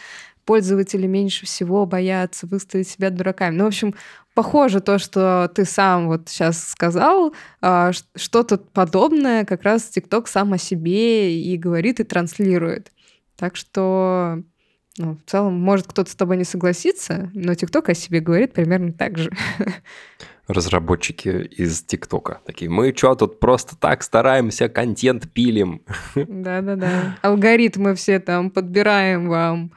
пользователи 0.46 1.08
меньше 1.08 1.46
всего 1.46 1.86
боятся 1.86 2.48
выставить 2.48 2.88
себя 2.88 3.10
дураками. 3.10 3.56
Ну, 3.56 3.66
в 3.66 3.68
общем, 3.68 3.96
похоже 4.34 4.80
то, 4.80 5.00
что 5.00 5.52
ты 5.54 5.66
сам 5.66 6.08
вот 6.08 6.30
сейчас 6.30 6.68
сказал, 6.68 7.34
а, 7.62 7.92
что-то 8.16 8.58
подобное 8.58 9.46
как 9.46 9.64
раз 9.64 9.84
ТикТок 9.84 10.28
сам 10.28 10.54
о 10.54 10.58
себе 10.58 11.40
и 11.40 11.58
говорит, 11.58 12.00
и 12.00 12.04
транслирует. 12.04 12.92
Так 13.36 13.56
что 13.56 14.44
ну, 14.98 15.16
в 15.16 15.30
целом, 15.30 15.56
может, 15.60 15.88
кто-то 15.88 16.12
с 16.12 16.16
тобой 16.16 16.38
не 16.38 16.44
согласится, 16.44 17.32
но 17.34 17.56
ТикТок 17.56 17.90
о 17.90 17.96
себе 17.96 18.20
говорит 18.20 18.54
примерно 18.54 18.94
так 18.94 19.18
же. 19.18 19.32
Разработчики 20.48 21.30
из 21.30 21.84
ТикТока 21.84 22.42
такие, 22.46 22.70
мы 22.70 22.94
что, 22.96 23.16
тут 23.16 23.40
просто 23.40 23.78
так 23.78 24.04
стараемся, 24.04 24.68
контент 24.68 25.32
пилим. 25.32 25.84
Да-да-да. 26.16 27.18
Алгоритмы 27.22 27.96
все 27.96 28.20
там 28.20 28.52
подбираем 28.52 29.30
вам, 29.30 29.72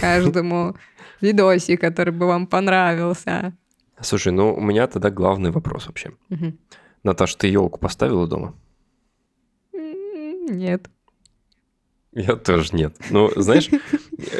каждому 0.00 0.74
видосик, 1.20 1.80
который 1.82 2.14
бы 2.14 2.26
вам 2.26 2.46
понравился. 2.46 3.54
Слушай, 4.00 4.32
ну 4.32 4.54
у 4.54 4.60
меня 4.60 4.86
тогда 4.86 5.10
главный 5.10 5.50
вопрос 5.50 5.86
вообще. 5.86 6.12
Угу. 6.30 6.54
Наташа, 7.02 7.36
ты 7.36 7.48
елку 7.48 7.78
поставила 7.78 8.26
дома? 8.26 8.54
Нет. 9.72 10.88
Я 12.16 12.34
тоже 12.36 12.74
нет. 12.74 12.96
Ну, 13.10 13.30
знаешь, 13.36 13.68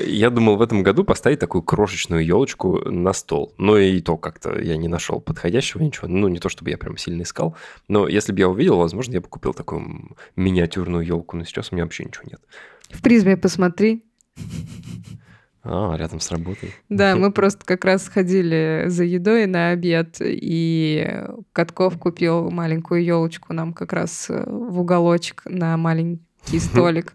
я 0.07 0.31
думал 0.31 0.57
в 0.57 0.63
этом 0.63 0.83
году 0.83 1.05
поставить 1.05 1.41
такую 1.41 1.61
крошечную 1.61 2.25
елочку 2.25 2.79
на 2.91 3.13
стол. 3.13 3.53
Но 3.59 3.77
и 3.77 4.01
то 4.01 4.17
как-то 4.17 4.59
я 4.59 4.79
не 4.79 4.89
нашел 4.89 5.21
подходящего 5.21 5.83
ничего. 5.83 6.09
Ну, 6.09 6.29
не 6.29 6.39
то 6.39 6.49
чтобы 6.49 6.71
я 6.71 6.79
прям 6.79 6.97
сильно 6.97 7.23
искал. 7.23 7.55
Но 7.87 8.09
если 8.09 8.33
бы 8.33 8.39
я 8.39 8.49
увидел, 8.49 8.79
возможно, 8.79 9.13
я 9.13 9.21
бы 9.21 9.29
купил 9.29 9.53
такую 9.53 10.17
миниатюрную 10.37 11.05
елку. 11.05 11.37
Но 11.37 11.45
сейчас 11.45 11.71
у 11.71 11.75
меня 11.75 11.85
вообще 11.85 12.05
ничего 12.05 12.25
нет. 12.31 12.41
В 12.89 13.03
призме 13.03 13.37
посмотри. 13.37 14.03
А, 15.63 15.95
рядом 15.99 16.21
с 16.21 16.31
работой. 16.31 16.73
Да, 16.89 17.15
мы 17.15 17.31
просто 17.33 17.67
как 17.67 17.85
раз 17.85 18.09
ходили 18.09 18.85
за 18.87 19.05
едой 19.05 19.45
на 19.45 19.71
обед, 19.71 20.17
и 20.21 21.25
Катков 21.53 21.99
купил 21.99 22.51
маленькую 22.51 23.05
елочку 23.05 23.53
нам 23.53 23.75
как 23.75 23.93
раз 23.93 24.31
э, 24.31 24.45
в 24.47 24.81
уголочек 24.81 25.43
на 25.45 25.77
маленький 25.77 26.59
столик. 26.59 27.13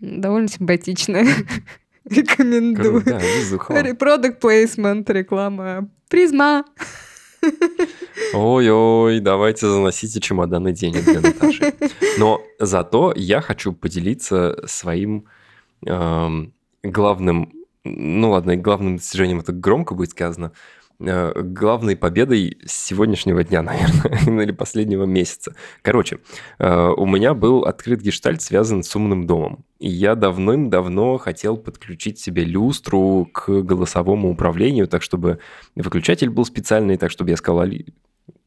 Довольно 0.00 0.48
симпатичная. 0.48 1.26
Рекомендую. 2.04 3.02
Да, 3.04 3.20
Product 3.20 4.40
placement, 4.40 5.12
реклама. 5.12 5.88
Призма. 6.08 6.64
Ой-ой, 8.34 9.20
давайте 9.20 9.66
заносите 9.68 10.20
чемоданы 10.20 10.72
денег 10.72 11.04
для 11.04 11.20
Наташи. 11.20 11.74
Но 12.18 12.42
зато 12.58 13.12
я 13.16 13.40
хочу 13.40 13.72
поделиться 13.72 14.56
своим 14.66 15.26
эм, 15.86 16.52
главным 16.82 17.52
ну 17.84 18.30
ладно, 18.30 18.56
главным 18.56 18.96
достижением 18.96 19.40
это 19.40 19.52
громко 19.52 19.94
будет 19.94 20.10
сказано, 20.10 20.52
э, 20.98 21.32
главной 21.42 21.96
победой 21.96 22.58
сегодняшнего 22.66 23.42
дня, 23.42 23.62
наверное, 23.62 24.44
или 24.44 24.52
последнего 24.52 25.04
месяца. 25.04 25.54
Короче, 25.82 26.18
э, 26.58 26.88
у 26.96 27.06
меня 27.06 27.34
был 27.34 27.64
открыт 27.64 28.00
гештальт, 28.00 28.42
связан 28.42 28.82
с 28.82 28.94
умным 28.94 29.26
домом. 29.26 29.64
И 29.78 29.88
я 29.88 30.14
давным-давно 30.14 31.16
хотел 31.18 31.56
подключить 31.56 32.18
себе 32.18 32.44
люстру 32.44 33.28
к 33.32 33.62
голосовому 33.62 34.30
управлению, 34.30 34.86
так 34.88 35.02
чтобы 35.02 35.38
выключатель 35.74 36.28
был 36.28 36.44
специальный, 36.44 36.98
так 36.98 37.10
чтобы 37.10 37.30
я 37.30 37.36
сказал, 37.36 37.64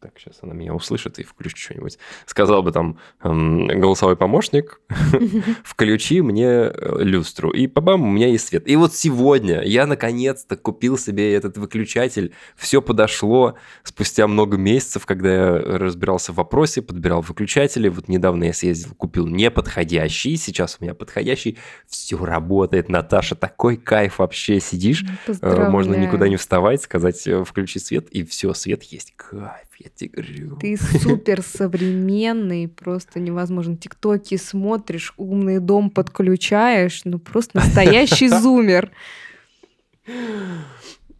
так, 0.04 0.20
сейчас 0.20 0.40
она 0.42 0.54
меня 0.54 0.74
услышит 0.74 1.18
и 1.20 1.24
включит 1.24 1.58
что-нибудь. 1.58 1.98
Сказал 2.26 2.62
бы 2.62 2.74
там 2.74 3.00
эм, 3.24 3.68
голосовой 3.68 4.18
помощник, 4.18 4.82
включи 5.64 6.22
мне 6.22 6.46
э, 6.46 6.72
люстру. 7.00 7.52
И 7.52 7.68
бабам, 7.68 8.02
у 8.04 8.12
меня 8.12 8.28
есть 8.28 8.50
свет. 8.50 8.68
И 8.68 8.76
вот 8.76 8.94
сегодня 8.94 9.62
я 9.64 9.88
наконец-то 9.88 10.58
купил 10.58 10.98
себе 10.98 11.34
этот 11.34 11.58
выключатель. 11.58 12.34
Все 12.58 12.82
подошло 12.82 13.56
спустя 13.84 14.28
много 14.28 14.58
месяцев, 14.58 15.06
когда 15.06 15.34
я 15.34 15.52
разбирался 15.54 16.34
в 16.34 16.36
вопросе, 16.36 16.82
подбирал 16.82 17.22
выключатели. 17.22 17.88
Вот 17.88 18.10
недавно 18.10 18.44
я 18.44 18.54
съездил, 18.54 18.96
купил 18.96 19.26
неподходящий. 19.28 20.36
Сейчас 20.36 20.78
у 20.82 20.84
меня 20.84 20.96
подходящий. 20.96 21.58
Все 21.88 22.18
работает, 22.18 22.90
Наташа. 22.90 23.36
Такой 23.36 23.78
кайф 23.78 24.20
вообще. 24.20 24.60
Сидишь, 24.60 25.06
э, 25.28 25.70
можно 25.70 25.96
никуда 25.96 26.28
не 26.28 26.36
вставать, 26.36 26.82
сказать 26.82 27.26
э, 27.26 27.46
включи 27.46 27.80
свет, 27.80 28.10
и 28.10 28.26
все, 28.26 28.54
свет 28.54 28.84
есть. 28.84 29.14
Кайф 29.16 29.73
я 29.84 29.90
тебе 29.90 30.10
говорю. 30.10 30.56
Ты 30.58 30.78
супер 30.78 31.42
современный, 31.42 32.68
просто 32.68 33.20
невозможно. 33.20 33.76
Тиктоки 33.76 34.38
смотришь, 34.38 35.14
умный 35.18 35.60
дом 35.60 35.90
подключаешь, 35.90 37.02
ну 37.06 37.20
просто 37.20 37.58
настоящий 37.58 38.28
зумер. 38.42 38.92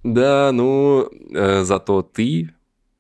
Да, 0.04 0.52
ну, 0.54 1.10
э, 1.34 1.64
зато 1.64 2.02
ты 2.02 2.54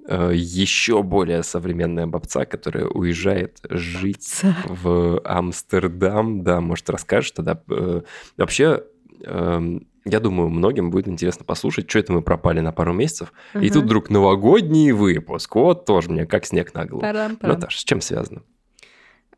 э, 0.07 0.31
еще 0.33 1.03
более 1.03 1.43
современная 1.43 2.07
бабца, 2.07 2.45
которая 2.45 2.85
уезжает 2.85 3.59
жить 3.69 4.39
Бабца. 4.43 4.55
в 4.67 5.21
Амстердам. 5.25 6.43
Да, 6.43 6.61
может, 6.61 6.89
расскажешь 6.89 7.31
тогда. 7.31 7.61
Э, 7.69 8.01
вообще, 8.37 8.83
эм, 9.23 9.87
я 10.05 10.19
думаю, 10.19 10.49
многим 10.49 10.89
будет 10.91 11.07
интересно 11.07 11.45
послушать, 11.45 11.89
что 11.89 11.99
это 11.99 12.11
мы 12.13 12.21
пропали 12.21 12.59
на 12.59 12.71
пару 12.71 12.93
месяцев. 12.93 13.31
И 13.53 13.69
тут 13.69 13.85
вдруг 13.85 14.09
новогодний 14.09 14.91
выпуск. 14.91 15.55
Вот 15.55 15.85
тоже 15.85 16.09
мне 16.09 16.25
как 16.25 16.45
снег 16.45 16.73
на 16.73 16.85
голову. 16.85 17.01
Парам-парам. 17.01 17.55
Наташа, 17.55 17.79
с 17.79 17.83
чем 17.83 18.01
связано? 18.01 18.43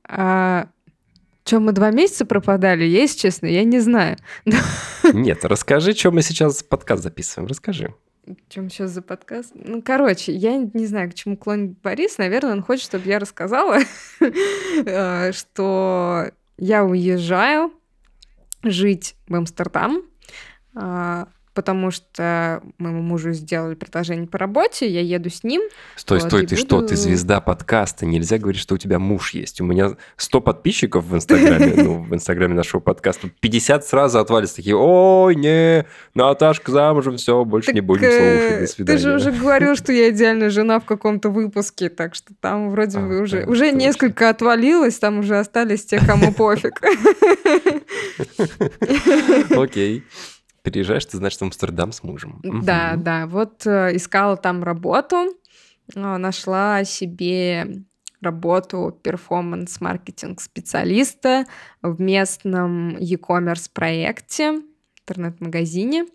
А, 0.07 0.67
Чем 1.43 1.65
мы 1.65 1.71
два 1.71 1.91
месяца 1.91 2.25
пропадали, 2.25 2.83
я, 2.85 3.01
если 3.01 3.19
честно, 3.19 3.47
я 3.47 3.63
не 3.63 3.79
знаю. 3.79 4.17
Нет, 5.13 5.45
расскажи, 5.45 5.93
что 5.93 6.11
мы 6.11 6.21
сейчас 6.21 6.63
подкаст 6.63 7.03
записываем. 7.03 7.47
Расскажи. 7.47 7.93
Чем 8.49 8.71
сейчас 8.71 8.89
за 8.89 9.03
подкаст? 9.03 9.51
Ну, 9.53 9.83
короче, 9.83 10.31
я 10.31 10.57
не 10.57 10.87
знаю, 10.87 11.11
к 11.11 11.13
чему 11.13 11.37
клонит 11.37 11.79
Борис. 11.81 12.17
Наверное, 12.17 12.53
он 12.53 12.63
хочет, 12.63 12.85
чтобы 12.85 13.07
я 13.07 13.19
рассказала, 13.19 13.77
э, 14.19 15.31
что 15.31 16.31
я 16.57 16.83
уезжаю 16.83 17.71
жить 18.63 19.15
в 19.27 19.35
Амстердам, 19.35 20.01
потому 21.55 21.89
что 21.89 22.61
моему 22.79 23.01
мужу 23.01 23.31
сделали 23.31 23.75
предложение 23.75 24.27
по 24.27 24.37
работе, 24.37 24.89
я 24.89 24.99
еду 24.99 25.29
с 25.29 25.41
ним. 25.45 25.61
Стой, 25.95 26.19
Вот, 26.19 26.27
стой, 26.27 26.45
ты 26.45 26.57
что? 26.57 26.81
Ты 26.81 26.87
буду- 26.87 26.95
звезда 26.97 27.39
подкаста. 27.39 28.05
Нельзя 28.05 28.39
говорить, 28.39 28.59
что 28.61 28.75
у 28.75 28.77
тебя 28.77 28.99
муж 28.99 29.33
есть. 29.33 29.61
У 29.61 29.63
меня 29.63 29.91
100 30.17 30.41
подписчиков 30.41 31.05
в 31.05 31.15
Инстаграме, 31.15 31.73
ну, 31.77 32.03
в 32.03 32.13
Инстаграме 32.13 32.55
нашего 32.55 32.81
подкаста. 32.81 33.29
50 33.39 33.85
сразу 33.85 34.19
отвалится 34.19 34.57
такие, 34.57 34.75
ой, 34.75 35.35
не, 35.35 35.85
Наташка 36.13 36.73
замужем, 36.73 37.15
все, 37.15 37.45
больше 37.45 37.71
не 37.71 37.79
Так, 37.79 37.87
будем 37.87 38.03
э, 38.09 38.39
слушать, 38.39 38.59
до 38.59 38.67
свидания. 38.67 38.97
Ты 38.97 39.01
же 39.03 39.15
уже 39.15 39.31
говорил, 39.31 39.75
что 39.77 39.93
я 39.93 40.09
идеальная 40.09 40.49
жена 40.49 40.81
в 40.81 40.85
каком-то 40.85 41.29
выпуске, 41.29 41.87
так 41.87 42.15
что 42.15 42.33
там 42.41 42.69
вроде 42.69 42.97
А, 42.97 43.01
бы 43.01 43.21
уже, 43.21 43.43
да, 43.45 43.49
уже 43.49 43.63
точно. 43.67 43.77
несколько 43.77 44.27
отвалилось, 44.27 44.99
там 44.99 45.19
уже 45.19 45.39
остались 45.39 45.85
те, 45.85 46.05
кому 46.05 46.33
пофиг. 46.33 46.81
Окей. 49.57 50.03
Переезжаешь, 50.65 51.05
ты, 51.05 51.17
значит, 51.17 51.39
в 51.39 51.43
Амстердам 51.43 51.91
с 51.91 52.01
мужем. 52.01 52.39
Да, 52.43 52.93
Мгм. 52.93 53.03
да. 53.03 53.27
Вот 53.27 53.67
э, 53.67 53.95
искала 53.95 54.35
там 54.35 54.63
работу, 54.63 55.27
э, 55.95 55.99
нашла 56.17 56.83
себе 56.83 57.83
работу 58.19 58.99
перформанс-маркетинг 59.03 60.41
специалиста 60.41 61.45
в 61.83 62.01
местном 62.01 62.97
e-commerce 62.97 63.69
проекте, 63.71 64.61
интернет-магазине. 65.01 66.07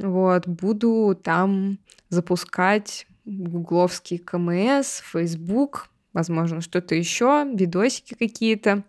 Вот, 0.00 0.48
буду 0.48 1.18
там 1.22 1.78
запускать 2.08 3.06
гугловский 3.24 4.18
КМС, 4.18 5.00
Facebook, 5.12 5.88
возможно, 6.12 6.60
что-то 6.60 6.96
еще, 6.96 7.46
видосики 7.54 8.14
какие-то. 8.14 8.82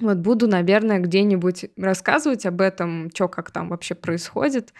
Вот 0.00 0.18
буду, 0.18 0.48
наверное, 0.48 0.98
где-нибудь 0.98 1.66
рассказывать 1.76 2.46
об 2.46 2.60
этом, 2.60 3.10
что 3.14 3.28
как 3.28 3.50
там 3.50 3.68
вообще 3.68 3.94
происходит. 3.94 4.72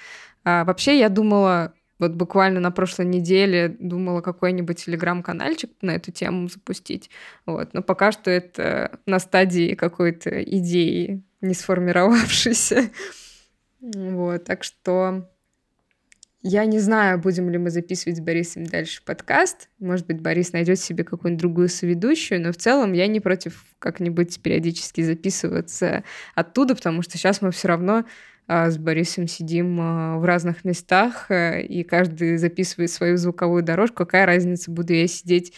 А, 0.44 0.64
вообще, 0.64 0.98
я 0.98 1.08
думала, 1.08 1.72
вот 1.98 2.12
буквально 2.12 2.60
на 2.60 2.70
прошлой 2.72 3.06
неделе 3.06 3.76
думала 3.78 4.20
какой-нибудь 4.20 4.84
телеграм-канальчик 4.84 5.70
на 5.80 5.92
эту 5.92 6.10
тему 6.10 6.48
запустить. 6.48 7.10
Вот. 7.46 7.72
Но 7.72 7.82
пока 7.82 8.10
что 8.10 8.30
это 8.30 8.98
на 9.06 9.18
стадии 9.20 9.74
какой-то 9.74 10.42
идеи, 10.42 11.22
не 11.40 11.54
сформировавшейся. 11.54 12.90
Вот. 13.80 14.44
Так 14.44 14.64
что 14.64 15.28
я 16.46 16.66
не 16.66 16.78
знаю, 16.78 17.18
будем 17.18 17.48
ли 17.48 17.56
мы 17.56 17.70
записывать 17.70 18.18
с 18.18 18.20
Борисом 18.20 18.66
дальше 18.66 19.02
подкаст. 19.02 19.70
Может 19.78 20.06
быть, 20.06 20.20
Борис 20.20 20.52
найдет 20.52 20.78
себе 20.78 21.02
какую-нибудь 21.02 21.40
другую 21.40 21.70
соведущую, 21.70 22.42
но 22.42 22.52
в 22.52 22.56
целом 22.56 22.92
я 22.92 23.06
не 23.06 23.18
против 23.18 23.64
как-нибудь 23.78 24.38
периодически 24.42 25.00
записываться 25.00 26.04
оттуда, 26.34 26.74
потому 26.74 27.00
что 27.00 27.16
сейчас 27.16 27.40
мы 27.40 27.50
все 27.50 27.68
равно 27.68 28.04
а, 28.46 28.70
с 28.70 28.76
Борисом 28.76 29.26
сидим 29.26 29.78
а, 29.80 30.18
в 30.18 30.24
разных 30.26 30.66
местах, 30.66 31.30
э, 31.30 31.62
и 31.62 31.82
каждый 31.82 32.36
записывает 32.36 32.90
свою 32.90 33.16
звуковую 33.16 33.62
дорожку. 33.62 33.96
Какая 34.04 34.26
разница, 34.26 34.70
буду 34.70 34.92
я 34.92 35.08
сидеть 35.08 35.54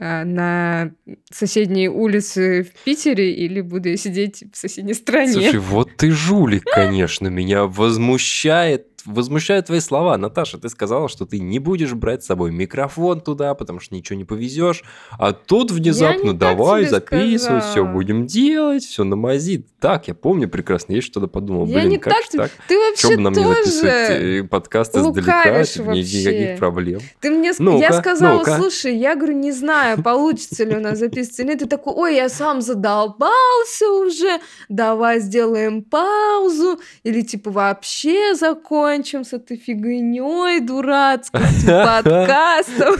на 0.00 0.92
соседней 1.30 1.88
улице 1.88 2.62
в 2.62 2.84
Питере 2.84 3.32
или 3.34 3.60
буду 3.60 3.88
я 3.90 3.96
сидеть 3.96 4.44
в 4.52 4.56
соседней 4.56 4.94
стране? 4.94 5.32
Слушай, 5.32 5.58
вот 5.58 5.96
ты 5.96 6.10
жулик, 6.10 6.64
конечно. 6.74 7.28
Меня 7.28 7.64
возмущает, 7.66 8.86
возмущают 9.04 9.66
твои 9.66 9.80
слова. 9.80 10.16
Наташа, 10.18 10.58
ты 10.58 10.68
сказала, 10.68 11.08
что 11.08 11.24
ты 11.26 11.38
не 11.40 11.58
будешь 11.58 11.94
брать 11.94 12.22
с 12.22 12.26
собой 12.26 12.50
микрофон 12.52 13.20
туда, 13.20 13.54
потому 13.54 13.80
что 13.80 13.94
ничего 13.94 14.16
не 14.18 14.24
повезешь. 14.24 14.82
А 15.18 15.32
тут 15.32 15.70
внезапно 15.70 16.30
не 16.30 16.36
давай 16.36 16.82
тебе 16.82 16.90
записывать, 16.90 17.64
все 17.64 17.84
будем 17.84 18.26
делать, 18.26 18.84
все 18.84 19.04
на 19.04 19.16
мази. 19.16 19.66
Так, 19.80 20.08
я 20.08 20.14
помню 20.14 20.48
прекрасно. 20.48 20.92
Я 20.94 21.02
что-то 21.02 21.28
подумал, 21.28 21.66
Я 21.66 21.78
блин, 21.80 21.88
не 21.90 21.98
как 21.98 22.12
так 22.12 22.24
же 22.24 22.30
так? 22.38 22.50
Ты 22.66 22.76
вообще 22.76 23.16
бы 23.16 23.22
нам 23.22 23.32
не 23.32 23.42
записывать 23.44 24.06
тоже... 24.08 24.38
э, 24.40 24.44
подкаст 24.44 24.96
издалека? 24.96 25.44
вообще. 25.52 25.82
Никаких 25.84 26.58
проблем. 26.58 27.00
Ты 27.20 27.30
мне 27.30 27.52
Ну-ка, 27.58 27.84
я 27.84 27.92
сказала, 27.92 28.38
ну-ка. 28.38 28.56
слушай, 28.56 28.96
я 28.96 29.14
говорю, 29.14 29.34
не 29.34 29.52
знаю, 29.52 29.87
получится 29.96 30.64
ли 30.64 30.76
у 30.76 30.80
нас 30.80 30.98
или 30.98 31.42
нет. 31.42 31.60
Ты 31.60 31.66
такой, 31.66 31.94
ой, 31.94 32.16
я 32.16 32.28
сам 32.28 32.60
задолбался 32.60 33.90
уже, 33.90 34.40
давай 34.68 35.20
сделаем 35.20 35.82
паузу, 35.82 36.80
или 37.02 37.22
типа 37.22 37.50
вообще 37.50 38.34
закончим 38.34 39.24
с 39.24 39.32
этой 39.32 39.56
фигней 39.56 40.60
дурацкой, 40.60 41.40
этим 41.40 42.04
подкастом. 42.04 42.96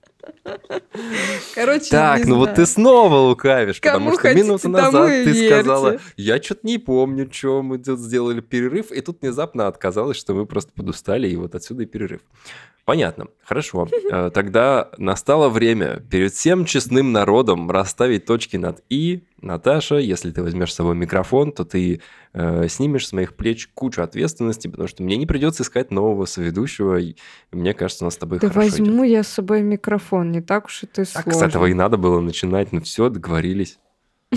Короче, 1.55 1.91
Так, 1.91 2.25
ну 2.27 2.37
вот 2.37 2.55
ты 2.55 2.67
снова 2.67 3.17
лукавишь, 3.17 3.81
потому 3.81 4.07
Кому 4.07 4.13
что 4.13 4.21
хотите, 4.23 4.43
минуту 4.45 4.69
назад 4.69 5.09
ты 5.09 5.25
верьте. 5.25 5.49
сказала, 5.49 5.97
я 6.17 6.43
что-то 6.43 6.67
не 6.67 6.79
помню, 6.79 7.29
что 7.31 7.63
мы 7.63 7.79
тут 7.79 7.99
сделали 7.99 8.41
перерыв, 8.41 8.93
и 8.93 9.01
тут 9.01 9.23
внезапно 9.23 9.67
отказалось, 9.67 10.17
что 10.17 10.35
мы 10.35 10.47
просто 10.47 10.73
подустали, 10.73 11.29
и 11.29 11.37
вот 11.37 11.55
отсюда 11.55 11.83
и 11.85 11.87
перерыв. 11.87 12.21
Понятно, 12.85 13.27
хорошо. 13.45 13.89
Э, 14.11 14.31
Тогда 14.33 14.91
настало 14.99 15.49
время 15.49 16.01
перед 16.11 16.33
всем 16.33 16.65
честным 16.65 17.11
народом 17.11 17.71
расставить 17.71 18.25
точки 18.25 18.57
над 18.57 18.83
«и». 18.89 19.25
Наташа, 19.43 19.97
если 19.97 20.31
ты 20.31 20.43
возьмешь 20.43 20.73
с 20.73 20.77
собой 20.77 20.95
микрофон, 20.97 21.53
то 21.53 21.65
ты 21.65 22.01
э, 22.33 22.69
снимешь 22.69 23.07
с 23.07 23.13
моих 23.13 23.35
плеч 23.37 23.69
кучу 23.75 24.01
ответственности, 24.03 24.67
потому 24.69 24.89
что 24.89 25.03
мне 25.03 25.17
не 25.17 25.27
придется 25.27 25.63
искать 25.63 25.91
нового 25.91 26.25
соведущего, 26.25 26.97
и 26.97 27.17
мне 27.53 27.75
кажется, 27.75 28.05
у 28.05 28.07
нас 28.07 28.15
с 28.15 28.19
тобой 28.19 28.39
Да 28.39 28.49
хорошо 28.49 28.69
идет. 28.69 28.79
возьму 28.81 29.05
я 29.05 29.23
с 29.23 29.29
собой 29.29 29.63
микрофон, 29.63 30.33
не 30.33 30.41
так 30.41 30.67
уж 30.67 30.85
и 30.85 30.87
Так, 30.87 31.07
сложно. 31.07 31.33
с 31.33 31.43
этого 31.43 31.67
и 31.67 31.75
надо 31.75 31.97
было 31.99 32.21
начинать, 32.21 32.73
ну 32.73 32.81
все, 32.81 33.11
договорились. 33.11 33.79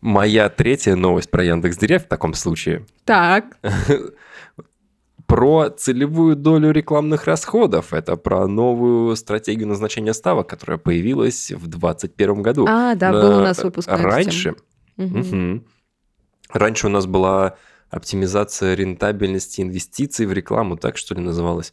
Моя 0.00 0.48
третья 0.48 0.96
новость 0.96 1.30
про 1.30 1.44
Яндекс.Директ 1.44 2.06
в 2.06 2.08
таком 2.08 2.34
случае 2.34 2.86
Так, 3.04 3.56
про 5.32 5.70
целевую 5.70 6.36
долю 6.36 6.72
рекламных 6.72 7.24
расходов. 7.24 7.94
Это 7.94 8.16
про 8.16 8.46
новую 8.46 9.16
стратегию 9.16 9.66
назначения 9.66 10.12
ставок, 10.12 10.46
которая 10.46 10.76
появилась 10.76 11.50
в 11.50 11.66
2021 11.68 12.42
году. 12.42 12.66
а, 12.68 12.94
да, 12.94 13.12
был 13.12 13.28
у 13.28 13.32
На- 13.36 13.42
нас 13.44 13.64
выпуск 13.64 13.88
на. 13.88 13.96
Раньше, 13.96 14.56
мгм. 14.98 15.64
раньше 16.52 16.86
у 16.86 16.90
нас 16.90 17.06
была 17.06 17.56
оптимизация 17.88 18.74
рентабельности 18.74 19.62
инвестиций 19.62 20.26
в 20.26 20.34
рекламу, 20.34 20.76
так 20.76 20.98
что 20.98 21.14
ли 21.14 21.22
называлось. 21.22 21.72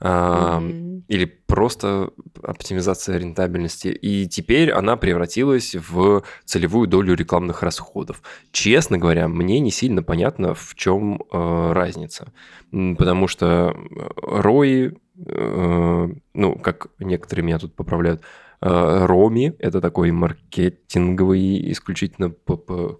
Мгм. 0.00 1.04
или 1.08 1.24
просто 1.24 2.10
оптимизация 2.42 3.18
рентабельности. 3.18 3.88
И 3.88 4.26
теперь 4.28 4.70
она 4.72 4.96
превратилась 4.96 5.74
в 5.74 6.22
целевую 6.44 6.86
долю 6.88 7.14
рекламных 7.14 7.62
расходов. 7.62 8.22
Честно 8.52 8.96
говоря, 8.98 9.28
мне 9.28 9.60
не 9.60 9.70
сильно 9.70 10.02
понятно, 10.02 10.54
в 10.54 10.74
чем 10.74 11.22
э, 11.32 11.72
разница. 11.72 12.32
Потому 12.70 13.28
что 13.28 13.74
э, 13.74 14.08
ROI, 14.40 14.96
э, 15.26 16.08
ну, 16.34 16.54
как 16.58 16.86
некоторые 16.98 17.44
меня 17.44 17.58
тут 17.58 17.74
поправляют, 17.74 18.22
э, 18.62 18.66
ROMI– 19.06 19.56
это 19.58 19.80
такой 19.80 20.12
маркетинговый 20.12 21.72
исключительно 21.72 22.30
п- 22.30 22.56
п- 22.56 22.96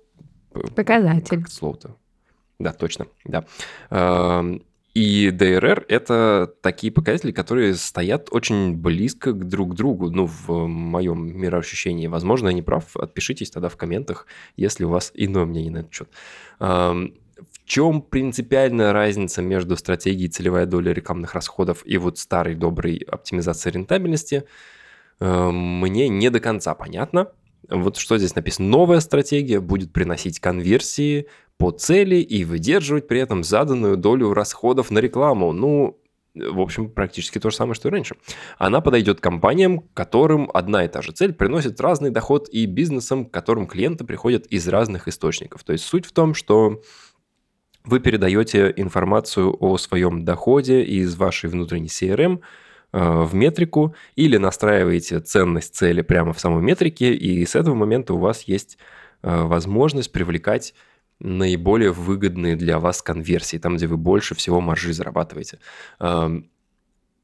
п- 0.53 0.67
Показатель. 0.75 1.45
слово-то? 1.49 1.97
Да, 2.59 2.73
точно, 2.75 3.07
да. 3.25 3.45
И 4.93 5.29
DRR– 5.29 5.85
это 5.89 6.53
такие 6.63 6.93
показатели, 6.93 7.31
которые 7.31 7.75
стоят 7.75 8.29
очень 8.33 8.75
близко 8.77 9.33
к 9.33 9.47
друг 9.47 9.75
другу, 9.77 10.11
ну, 10.11 10.27
в 10.27 10.67
моем 10.67 11.37
мироощущении. 11.39 12.09
Возможно, 12.09 12.49
я 12.49 12.55
не 12.55 12.63
прав, 12.63 12.97
отпишитесь 12.97 13.51
тогда 13.51 13.69
в 13.69 13.77
комментах, 13.77 14.27
если 14.57 14.85
у 14.85 14.89
вас 14.89 15.13
иное 15.15 15.45
мнение 15.45 15.71
на 15.73 15.79
этот 15.79 15.95
счет. 15.95 16.09
Эм, 16.59 17.15
В 17.39 17.65
чем 17.65 18.03
принципиальная 18.03 18.93
разница 18.93 19.43
между 19.43 19.77
стратегией 19.77 20.29
целевая 20.29 20.67
доля 20.67 20.93
рекламных 20.93 21.35
расходов 21.35 21.83
и 21.87 21.97
вот 21.97 22.19
старой 22.19 22.57
доброй 22.57 22.97
оптимизацией 22.97 23.75
рентабельности, 23.75 24.45
э, 25.21 25.51
мне 25.51 26.09
не 26.09 26.31
до 26.31 26.41
конца 26.41 26.75
понятно. 26.75 27.29
Вот 27.69 27.97
что 27.97 28.19
здесь 28.19 28.35
написано. 28.35 28.69
Новая 28.69 29.01
стратегия 29.01 29.61
будет 29.61 29.93
приносить 29.93 30.41
конверсии 30.41 31.29
по 31.61 31.73
цели 31.73 32.17
и 32.17 32.47
выдерживать 32.47 33.07
при 33.07 33.21
этом 33.21 33.45
заданную 33.45 33.99
долю 33.99 34.33
расходов 34.33 34.91
на 34.91 34.99
рекламу. 34.99 35.53
Ну, 35.53 36.01
в 36.35 36.59
общем, 36.59 36.89
практически 36.89 37.39
то 37.39 37.51
же 37.51 37.57
самое, 37.57 37.75
что 37.75 37.89
и 37.89 37.91
раньше. 37.91 38.17
Она 38.57 38.81
подойдет 38.81 39.21
компаниям, 39.21 39.81
которым 39.93 40.51
одна 40.55 40.87
и 40.87 40.89
та 40.89 41.03
же 41.03 41.13
цель 41.13 41.35
приносит 41.35 41.79
разный 41.79 42.09
доход 42.09 42.49
и 42.49 42.65
бизнесам, 42.65 43.27
к 43.27 43.31
которым 43.31 43.67
клиенты 43.67 44.05
приходят 44.05 44.47
из 44.47 44.67
разных 44.69 45.07
источников. 45.07 45.63
То 45.63 45.75
есть 45.75 45.85
суть 45.85 46.07
в 46.07 46.13
том, 46.13 46.33
что 46.33 46.81
вы 47.85 48.01
передаете 48.01 48.73
информацию 48.75 49.55
о 49.61 49.77
своем 49.77 50.25
доходе 50.25 50.83
из 50.83 51.15
вашей 51.17 51.51
внутренней 51.51 51.89
CRM 51.89 52.41
э, 52.93 53.23
в 53.23 53.35
метрику 53.35 53.95
или 54.17 54.39
настраиваете 54.39 55.21
ценность 55.21 55.75
цели 55.75 56.01
прямо 56.01 56.33
в 56.33 56.41
самой 56.41 56.63
метрике, 56.63 57.13
и 57.13 57.45
с 57.45 57.55
этого 57.55 57.75
момента 57.75 58.15
у 58.15 58.19
вас 58.19 58.45
есть 58.45 58.79
э, 59.23 59.43
возможность 59.43 60.11
привлекать 60.11 60.73
наиболее 61.21 61.93
выгодные 61.93 62.57
для 62.57 62.79
вас 62.79 63.03
конверсии, 63.03 63.59
там, 63.59 63.77
где 63.77 63.87
вы 63.87 63.97
больше 63.97 64.35
всего 64.35 64.61
маржи 64.61 64.93
зарабатываете. 64.93 65.59
Эм, 66.01 66.51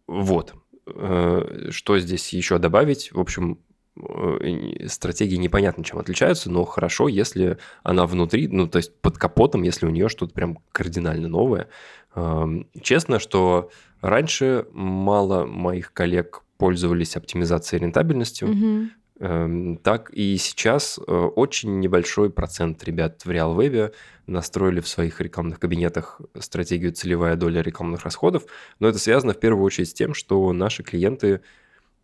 Вот. 0.09 0.55
Э, 0.87 1.69
Что 1.71 1.99
здесь 1.99 2.33
еще 2.33 2.59
добавить? 2.59 3.11
В 3.13 3.19
общем, 3.21 3.59
э, 4.01 4.87
стратегии 4.89 5.37
непонятно 5.37 5.83
чем 5.83 5.99
отличаются, 5.99 6.51
но 6.51 6.65
хорошо, 6.65 7.09
если 7.09 7.59
она 7.83 8.07
внутри, 8.07 8.47
ну, 8.49 8.69
то 8.69 8.79
есть 8.79 8.95
под 9.01 9.19
капотом, 9.19 9.63
если 9.63 9.87
у 9.87 9.91
нее 9.91 10.09
что-то 10.09 10.33
прям 10.35 10.59
кардинально 10.73 11.29
новое. 11.29 11.69
Эм, 12.15 12.69
Честно, 12.83 13.19
что 13.19 13.71
раньше 14.01 14.67
мало 14.73 15.45
моих 15.47 15.93
коллег 15.93 16.43
пользовались 16.59 17.17
оптимизацией 17.17 17.83
рентабельностью, 17.83 18.49
Мгм. 18.49 18.91
Эм, 19.19 19.79
Так 19.79 20.11
и 20.13 20.37
сейчас 20.37 20.99
э, 20.99 21.13
очень 21.13 21.81
небольшой 21.81 22.29
процент 22.31 22.85
ребят 22.85 23.23
в 23.25 23.31
RealWeb 23.31 23.95
настроили 24.27 24.81
в 24.81 24.89
своих 24.89 25.21
рекламных 25.23 25.59
кабинетах 25.59 26.21
стратегию 26.39 26.93
целевая 26.93 27.37
доля 27.37 27.63
рекламных 27.63 28.05
расходов, 28.05 28.45
но 28.79 28.89
это 28.89 28.99
связано 28.99 29.33
в 29.33 29.41
первую 29.41 29.65
очередь 29.65 29.89
с 29.89 29.95
тем, 29.95 30.13
что 30.13 30.53
наши 30.53 30.83
клиенты 30.83 31.41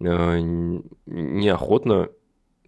э, 0.00 0.38
неохотно 1.06 2.08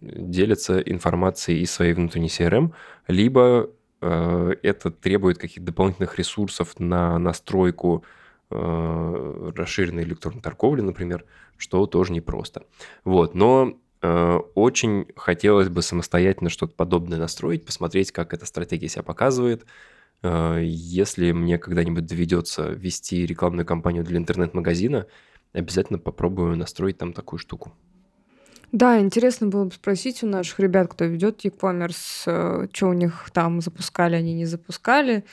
делятся 0.01 0.79
информацией 0.79 1.61
из 1.61 1.71
своей 1.71 1.93
внутренней 1.93 2.27
CRM, 2.27 2.71
либо 3.07 3.71
э, 4.01 4.55
это 4.61 4.91
требует 4.91 5.39
каких-то 5.39 5.65
дополнительных 5.65 6.19
ресурсов 6.19 6.79
на 6.79 7.17
настройку 7.17 8.03
расширенной 8.51 10.03
электронной 10.03 10.39
торговли, 10.39 10.81
например, 10.81 11.25
что 11.57 11.87
тоже 11.87 12.13
непросто. 12.13 12.63
Вот, 13.03 13.33
но 13.33 13.75
очень 14.55 15.07
хотелось 15.15 15.69
бы 15.69 15.81
самостоятельно 15.81 16.49
что-то 16.49 16.73
подобное 16.75 17.17
настроить, 17.17 17.65
посмотреть, 17.65 18.11
как 18.11 18.33
эта 18.33 18.45
стратегия 18.45 18.89
себя 18.89 19.03
показывает. 19.03 19.65
Э, 20.23 20.59
Если 20.63 21.31
мне 21.31 21.57
когда-нибудь 21.57 22.05
доведется 22.05 22.69
вести 22.69 23.25
рекламную 23.25 23.65
кампанию 23.65 24.03
для 24.03 24.17
интернет-магазина, 24.17 25.07
обязательно 25.53 25.99
попробую 25.99 26.57
настроить 26.57 26.97
там 26.97 27.13
такую 27.13 27.39
штуку. 27.39 27.73
Да, 28.71 28.99
интересно 28.99 29.47
было 29.47 29.65
бы 29.65 29.71
спросить 29.71 30.23
у 30.23 30.27
наших 30.27 30.59
ребят, 30.59 30.89
кто 30.89 31.05
ведет 31.05 31.45
e-commerce, 31.45 32.69
что 32.73 32.87
у 32.87 32.93
них 32.93 33.29
там 33.31 33.61
запускали, 33.61 34.15
они 34.15 34.33
не 34.33 34.45
запускали. 34.45 35.23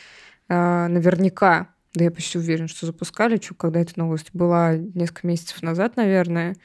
Наверняка, 0.49 1.75
да 1.95 2.05
я 2.05 2.11
почти 2.11 2.39
уверен, 2.39 2.69
что 2.69 2.87
запускали, 2.87 3.41
что 3.41 3.55
когда 3.55 3.81
эта 3.81 3.99
новость 3.99 4.31
была 4.33 4.77
несколько 4.77 5.27
месяцев 5.27 5.61
назад, 5.63 5.97
наверное. 5.97 6.57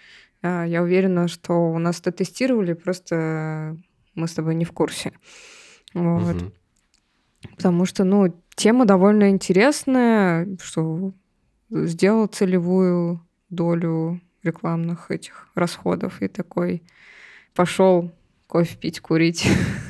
А, 0.41 0.65
Я 0.65 0.83
уверена, 0.83 1.27
что 1.27 1.53
у 1.71 1.77
нас 1.79 1.99
это 1.99 2.11
тестировали, 2.11 2.73
просто 2.73 3.77
мы 4.15 4.27
с 4.27 4.33
тобой 4.33 4.55
не 4.55 4.65
в 4.65 4.71
курсе. 4.71 5.13
Вот. 5.93 6.35
Мгм. 6.35 6.53
Потому 7.55 7.85
что, 7.85 8.03
ну, 8.03 8.33
тема 8.55 8.85
довольно 8.85 9.29
интересная, 9.29 10.57
что 10.61 11.13
сделал 11.69 12.27
целевую 12.27 13.21
долю 13.49 14.21
рекламных 14.43 15.11
этих 15.11 15.49
расходов 15.55 16.21
и 16.21 16.27
такой 16.27 16.83
пошел 17.53 18.11
кофе 18.47 18.77
пить, 18.77 18.99
курить. 19.01 19.45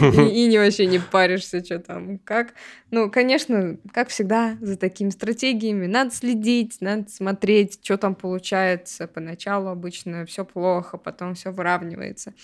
И, 0.00 0.46
не 0.48 0.58
вообще 0.58 0.86
не 0.86 0.98
паришься, 0.98 1.64
что 1.64 1.78
там, 1.78 2.18
как. 2.18 2.54
Ну, 2.90 3.10
конечно, 3.10 3.76
как 3.92 4.08
всегда, 4.08 4.56
за 4.60 4.76
такими 4.76 5.10
стратегиями 5.10 5.86
надо 5.86 6.10
следить, 6.10 6.78
надо 6.80 7.08
смотреть, 7.08 7.78
что 7.82 7.96
там 7.98 8.14
получается. 8.14 9.06
Поначалу 9.06 9.68
обычно 9.68 10.26
все 10.26 10.44
плохо, 10.44 10.98
потом 10.98 11.34
все 11.34 11.52
выравнивается. 11.52 12.34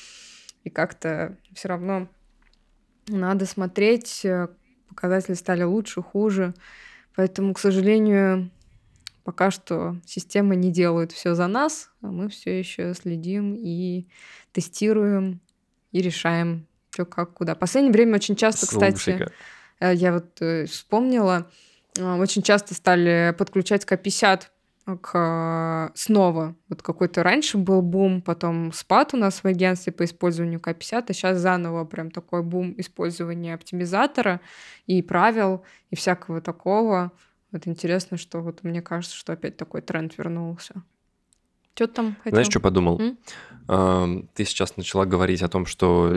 И 0.64 0.70
как-то 0.70 1.36
все 1.54 1.68
равно 1.68 2.08
надо 3.08 3.46
смотреть, 3.46 4.24
э, 4.24 4.48
показатели 4.88 5.34
стали 5.34 5.62
лучше, 5.62 6.02
хуже. 6.02 6.54
Поэтому, 7.16 7.54
к 7.54 7.58
сожалению, 7.58 8.50
пока 9.28 9.50
что 9.50 9.94
система 10.06 10.54
не 10.54 10.72
делает 10.72 11.12
все 11.12 11.34
за 11.34 11.48
нас, 11.48 11.90
а 12.00 12.06
мы 12.06 12.30
все 12.30 12.58
еще 12.58 12.94
следим 12.94 13.54
и 13.58 14.06
тестируем 14.52 15.42
и 15.92 16.00
решаем, 16.00 16.66
что 16.88 17.04
как 17.04 17.34
куда. 17.34 17.54
В 17.54 17.58
последнее 17.58 17.92
время 17.92 18.14
очень 18.14 18.36
часто, 18.36 18.66
кстати, 18.66 18.94
Слушай-ка. 18.94 19.32
э, 19.80 19.94
я 19.94 20.14
вот 20.14 20.40
э, 20.40 20.64
вспомнила, 20.64 21.50
э, 21.98 22.14
очень 22.14 22.40
часто 22.40 22.72
стали 22.72 23.34
подключать 23.36 23.84
К50 23.84 24.44
к 25.02 25.92
снова. 25.94 26.56
Вот 26.70 26.80
какой-то 26.80 27.22
раньше 27.22 27.58
был 27.58 27.82
бум, 27.82 28.22
потом 28.22 28.72
спад 28.72 29.12
у 29.12 29.18
нас 29.18 29.40
в 29.40 29.44
агентстве 29.44 29.92
по 29.92 30.06
использованию 30.06 30.58
К50, 30.58 31.04
а 31.06 31.12
сейчас 31.12 31.36
заново 31.36 31.84
прям 31.84 32.10
такой 32.10 32.42
бум 32.42 32.74
использования 32.78 33.52
оптимизатора 33.52 34.40
и 34.86 35.02
правил, 35.02 35.62
и 35.90 35.96
всякого 35.96 36.40
такого. 36.40 37.12
Вот 37.52 37.66
интересно, 37.66 38.16
что 38.16 38.40
вот 38.40 38.62
мне 38.62 38.82
кажется, 38.82 39.16
что 39.16 39.32
опять 39.32 39.56
такой 39.56 39.80
тренд 39.80 40.16
вернулся. 40.18 40.82
Что 41.78 41.86
там 41.86 42.16
хотел? 42.16 42.32
Знаешь, 42.32 42.48
что 42.48 42.58
подумал? 42.58 43.00
М? 43.00 44.28
Ты 44.34 44.44
сейчас 44.44 44.76
начала 44.76 45.04
говорить 45.04 45.42
о 45.42 45.48
том, 45.48 45.64
что 45.64 46.12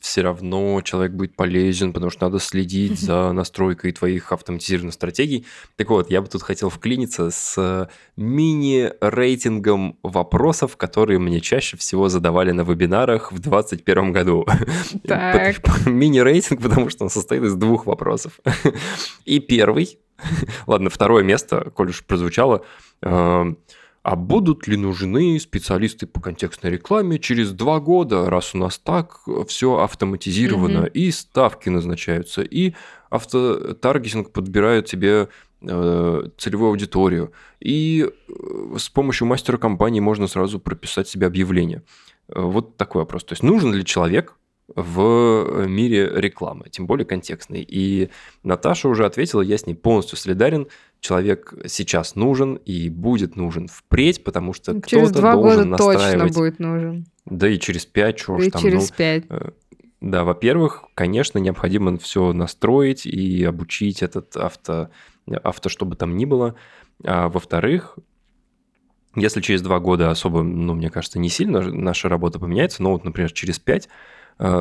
все 0.00 0.20
равно 0.20 0.80
человек 0.82 1.12
будет 1.14 1.34
полезен, 1.34 1.92
потому 1.92 2.10
что 2.10 2.26
надо 2.26 2.38
следить 2.38 3.00
за 3.00 3.32
настройкой 3.32 3.90
твоих 3.90 4.30
автоматизированных 4.30 4.94
стратегий. 4.94 5.46
Так 5.74 5.90
вот, 5.90 6.12
я 6.12 6.22
бы 6.22 6.28
тут 6.28 6.42
хотел 6.42 6.70
вклиниться 6.70 7.30
с 7.32 7.88
мини-рейтингом 8.16 9.98
вопросов, 10.04 10.76
которые 10.76 11.18
мне 11.18 11.40
чаще 11.40 11.76
всего 11.76 12.08
задавали 12.08 12.52
на 12.52 12.60
вебинарах 12.60 13.32
в 13.32 13.40
2021 13.40 14.12
году. 14.12 14.46
Мини-рейтинг, 15.86 16.62
потому 16.62 16.88
что 16.90 17.02
он 17.02 17.10
состоит 17.10 17.42
из 17.42 17.56
двух 17.56 17.86
вопросов. 17.86 18.38
И 19.24 19.40
первый, 19.40 19.98
ладно, 20.66 20.90
второе 20.90 21.22
место, 21.24 21.70
коль 21.74 21.90
уж 21.90 22.04
прозвучало, 22.04 22.64
ам, 23.02 23.58
а 24.02 24.16
будут 24.16 24.66
ли 24.68 24.76
нужны 24.76 25.38
специалисты 25.38 26.06
по 26.06 26.20
контекстной 26.20 26.72
рекламе 26.72 27.18
через 27.18 27.52
два 27.52 27.78
года, 27.80 28.30
раз 28.30 28.54
у 28.54 28.58
нас 28.58 28.78
так 28.78 29.20
все 29.48 29.78
автоматизировано, 29.78 30.80
Мгм. 30.80 30.86
и 30.94 31.10
ставки 31.10 31.68
назначаются, 31.68 32.42
и 32.42 32.74
автотаргетинг 33.10 34.32
подбирает 34.32 34.86
тебе 34.86 35.28
э, 35.60 36.22
целевую 36.38 36.68
аудиторию, 36.70 37.32
и 37.60 38.08
э, 38.28 38.76
с 38.78 38.88
помощью 38.88 39.26
мастера 39.26 39.58
компании 39.58 39.98
можно 40.00 40.28
сразу 40.28 40.60
прописать 40.60 41.08
себе 41.08 41.26
объявление. 41.26 41.82
Э, 42.28 42.40
Вот 42.40 42.76
такой 42.76 43.02
вопрос. 43.02 43.24
То 43.24 43.32
есть 43.32 43.42
нужен 43.42 43.74
ли 43.74 43.84
человек 43.84 44.36
в 44.74 45.66
мире 45.66 46.10
рекламы, 46.14 46.66
тем 46.70 46.86
более 46.86 47.06
контекстной. 47.06 47.64
И 47.66 48.10
Наташа 48.42 48.88
уже 48.88 49.06
ответила, 49.06 49.40
я 49.40 49.56
с 49.56 49.66
ней 49.66 49.74
полностью 49.74 50.18
солидарен. 50.18 50.68
человек 51.00 51.54
сейчас 51.66 52.16
нужен 52.16 52.56
и 52.56 52.88
будет 52.90 53.34
нужен 53.36 53.68
впредь, 53.68 54.22
потому 54.24 54.52
что 54.52 54.74
Ну, 54.74 54.82
Через 54.84 55.10
кто-то 55.10 55.32
должен 55.32 55.70
точно 55.76 55.94
настраивать. 55.94 56.34
будет 56.34 56.58
нужен. 56.58 57.06
Да 57.24 57.48
и 57.48 57.58
через 57.58 57.86
пять, 57.86 58.18
что 58.18 58.36
И 58.38 58.48
ж 58.48 58.50
там, 58.50 58.62
через 58.62 58.90
ну, 58.90 58.94
пять. 58.96 59.24
Э, 59.30 59.50
Да, 60.00 60.24
во-первых, 60.24 60.84
конечно, 60.94 61.38
необходимо 61.38 61.96
все 61.98 62.32
настроить 62.32 63.06
и 63.06 63.42
обучить 63.44 64.02
этот 64.02 64.36
авто, 64.36 64.90
авто, 65.42 65.68
что 65.68 65.86
бы 65.86 65.96
там 65.96 66.16
ни 66.16 66.24
было. 66.24 66.54
А 67.04 67.28
во-вторых, 67.28 67.96
если 69.16 69.40
через 69.40 69.62
два 69.62 69.80
года 69.80 70.10
особо, 70.10 70.42
ну, 70.42 70.74
мне 70.74 70.90
кажется, 70.90 71.18
не 71.18 71.28
сильно 71.30 71.60
наша 71.62 72.08
работа 72.08 72.38
поменяется, 72.38 72.82
но 72.82 72.92
вот, 72.92 73.04
например, 73.04 73.32
через 73.32 73.58
пять, 73.58 73.86
э, 73.86 73.90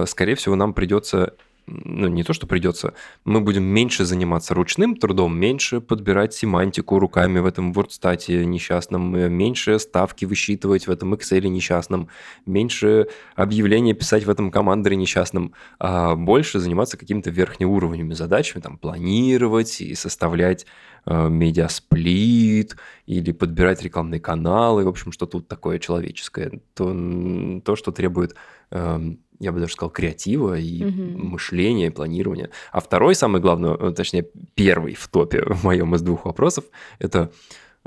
скорее 0.06 0.36
всего, 0.36 0.56
нам 0.56 0.74
придется, 0.74 1.34
ну, 1.68 2.08
не 2.08 2.24
то, 2.24 2.32
что 2.32 2.48
придется, 2.48 2.94
мы 3.26 3.42
будем 3.42 3.64
меньше 3.64 4.06
заниматься 4.06 4.54
ручным 4.54 4.96
трудом, 4.96 5.38
меньше 5.38 5.82
подбирать 5.82 6.34
семантику 6.34 6.98
руками 6.98 7.40
в 7.40 7.46
этом 7.46 7.74
WordStat 7.74 8.46
несчастном, 8.46 9.14
э, 9.16 9.28
меньше 9.28 9.78
ставки 9.78 10.24
высчитывать 10.24 10.88
в 10.88 10.92
этом 10.92 11.14
Excel 11.14 11.46
несчастном, 11.48 12.08
меньше 12.46 13.08
объявления 13.36 13.94
писать 13.94 14.24
в 14.24 14.30
этом 14.30 14.50
командоре 14.50 14.96
несчастном, 14.96 15.54
а 15.78 16.16
больше 16.16 16.60
заниматься 16.60 16.98
какими-то 16.98 17.32
верхнеуровневыми 17.32 18.14
задачами, 18.14 18.62
там, 18.62 18.78
планировать 18.78 19.82
и 19.82 19.94
составлять 19.94 20.66
э, 21.06 21.28
медиасплит 21.30 22.78
или 23.06 23.32
подбирать 23.34 23.82
рекламные 23.84 24.22
каналы, 24.22 24.86
в 24.86 24.88
общем, 24.88 25.12
что-то 25.12 25.40
вот 25.40 25.50
такое 25.50 25.80
человеческое, 25.80 26.62
то, 26.76 27.62
то 27.64 27.76
что 27.76 27.92
требует, 27.92 28.36
я 28.72 29.52
бы 29.52 29.60
даже 29.60 29.74
сказал, 29.74 29.92
креатива 29.92 30.58
и 30.58 30.84
Мгм. 30.84 31.28
мышления, 31.30 31.88
и 31.88 31.92
планирования. 31.92 32.50
А 32.72 32.80
второй, 32.80 33.14
самый 33.16 33.40
главный, 33.42 33.76
э, 33.80 33.94
точнее, 33.96 34.28
первый 34.56 34.96
в 34.96 35.08
топе 35.08 35.44
в 35.46 35.64
моем 35.64 35.94
из 35.96 36.02
двух 36.02 36.26
вопросов, 36.26 36.66
это 37.00 37.32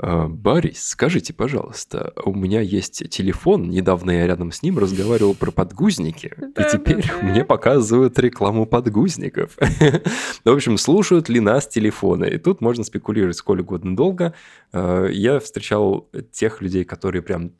э, 0.03 0.25
Борис, 0.27 0.81
скажите, 0.87 1.31
пожалуйста, 1.33 2.13
у 2.25 2.33
меня 2.33 2.59
есть 2.61 3.07
телефон, 3.09 3.69
недавно 3.69 4.09
я 4.11 4.25
рядом 4.25 4.51
с 4.51 4.63
ним 4.63 4.79
разговаривал 4.79 5.35
про 5.35 5.51
подгузники, 5.51 6.33
и 6.57 6.63
теперь 6.71 7.03
мне 7.21 7.45
показывают 7.45 8.17
рекламу 8.17 8.65
подгузников. 8.65 9.57
В 10.43 10.49
общем, 10.49 10.77
слушают 10.79 11.29
ли 11.29 11.39
нас 11.39 11.67
телефоны? 11.67 12.25
И 12.29 12.37
тут 12.39 12.61
можно 12.61 12.83
спекулировать 12.83 13.35
сколь 13.37 13.59
угодно 13.61 13.95
долго. 13.95 14.33
Э, 14.73 15.07
Я 15.11 15.39
встречал 15.39 16.09
тех 16.31 16.61
людей, 16.63 16.83
которые 16.83 17.21
прям 17.21 17.51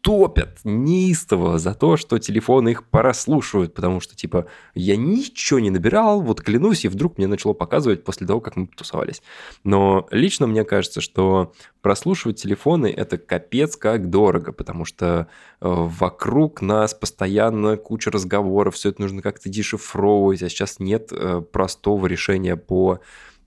топят 0.00 0.60
неистово 0.64 1.58
за 1.58 1.74
то, 1.74 1.96
что 1.96 2.18
телефоны 2.18 2.70
их 2.70 2.84
прослушивают, 2.88 3.74
потому 3.74 4.00
что, 4.00 4.16
типа, 4.16 4.46
я 4.74 4.96
ничего 4.96 5.60
не 5.60 5.70
набирал, 5.70 6.22
вот 6.22 6.40
клянусь, 6.40 6.84
и 6.84 6.88
вдруг 6.88 7.18
мне 7.18 7.26
начало 7.26 7.52
показывать 7.52 8.02
после 8.02 8.26
того, 8.26 8.40
как 8.40 8.56
мы 8.56 8.66
тусовались. 8.66 9.22
Но 9.62 10.06
лично 10.10 10.46
мне 10.46 10.64
кажется, 10.64 11.00
что 11.00 11.52
прослушивать 11.82 12.40
телефоны– 12.40 12.86
это 12.96 13.18
капец 13.18 13.76
как 13.76 14.08
дорого, 14.08 14.52
потому 14.52 14.84
что 14.84 15.28
э, 15.60 15.68
вокруг 15.68 16.62
нас 16.62 16.94
постоянно 16.94 17.76
куча 17.76 18.10
разговоров, 18.10 18.76
все 18.76 18.90
это 18.90 19.02
нужно 19.02 19.20
как-то 19.20 19.48
дешифровывать, 19.48 20.42
а 20.42 20.48
сейчас 20.48 20.78
нет 20.78 21.10
э, 21.12 21.42
простого 21.42 22.06
решения 22.06 22.56
по 22.56 23.00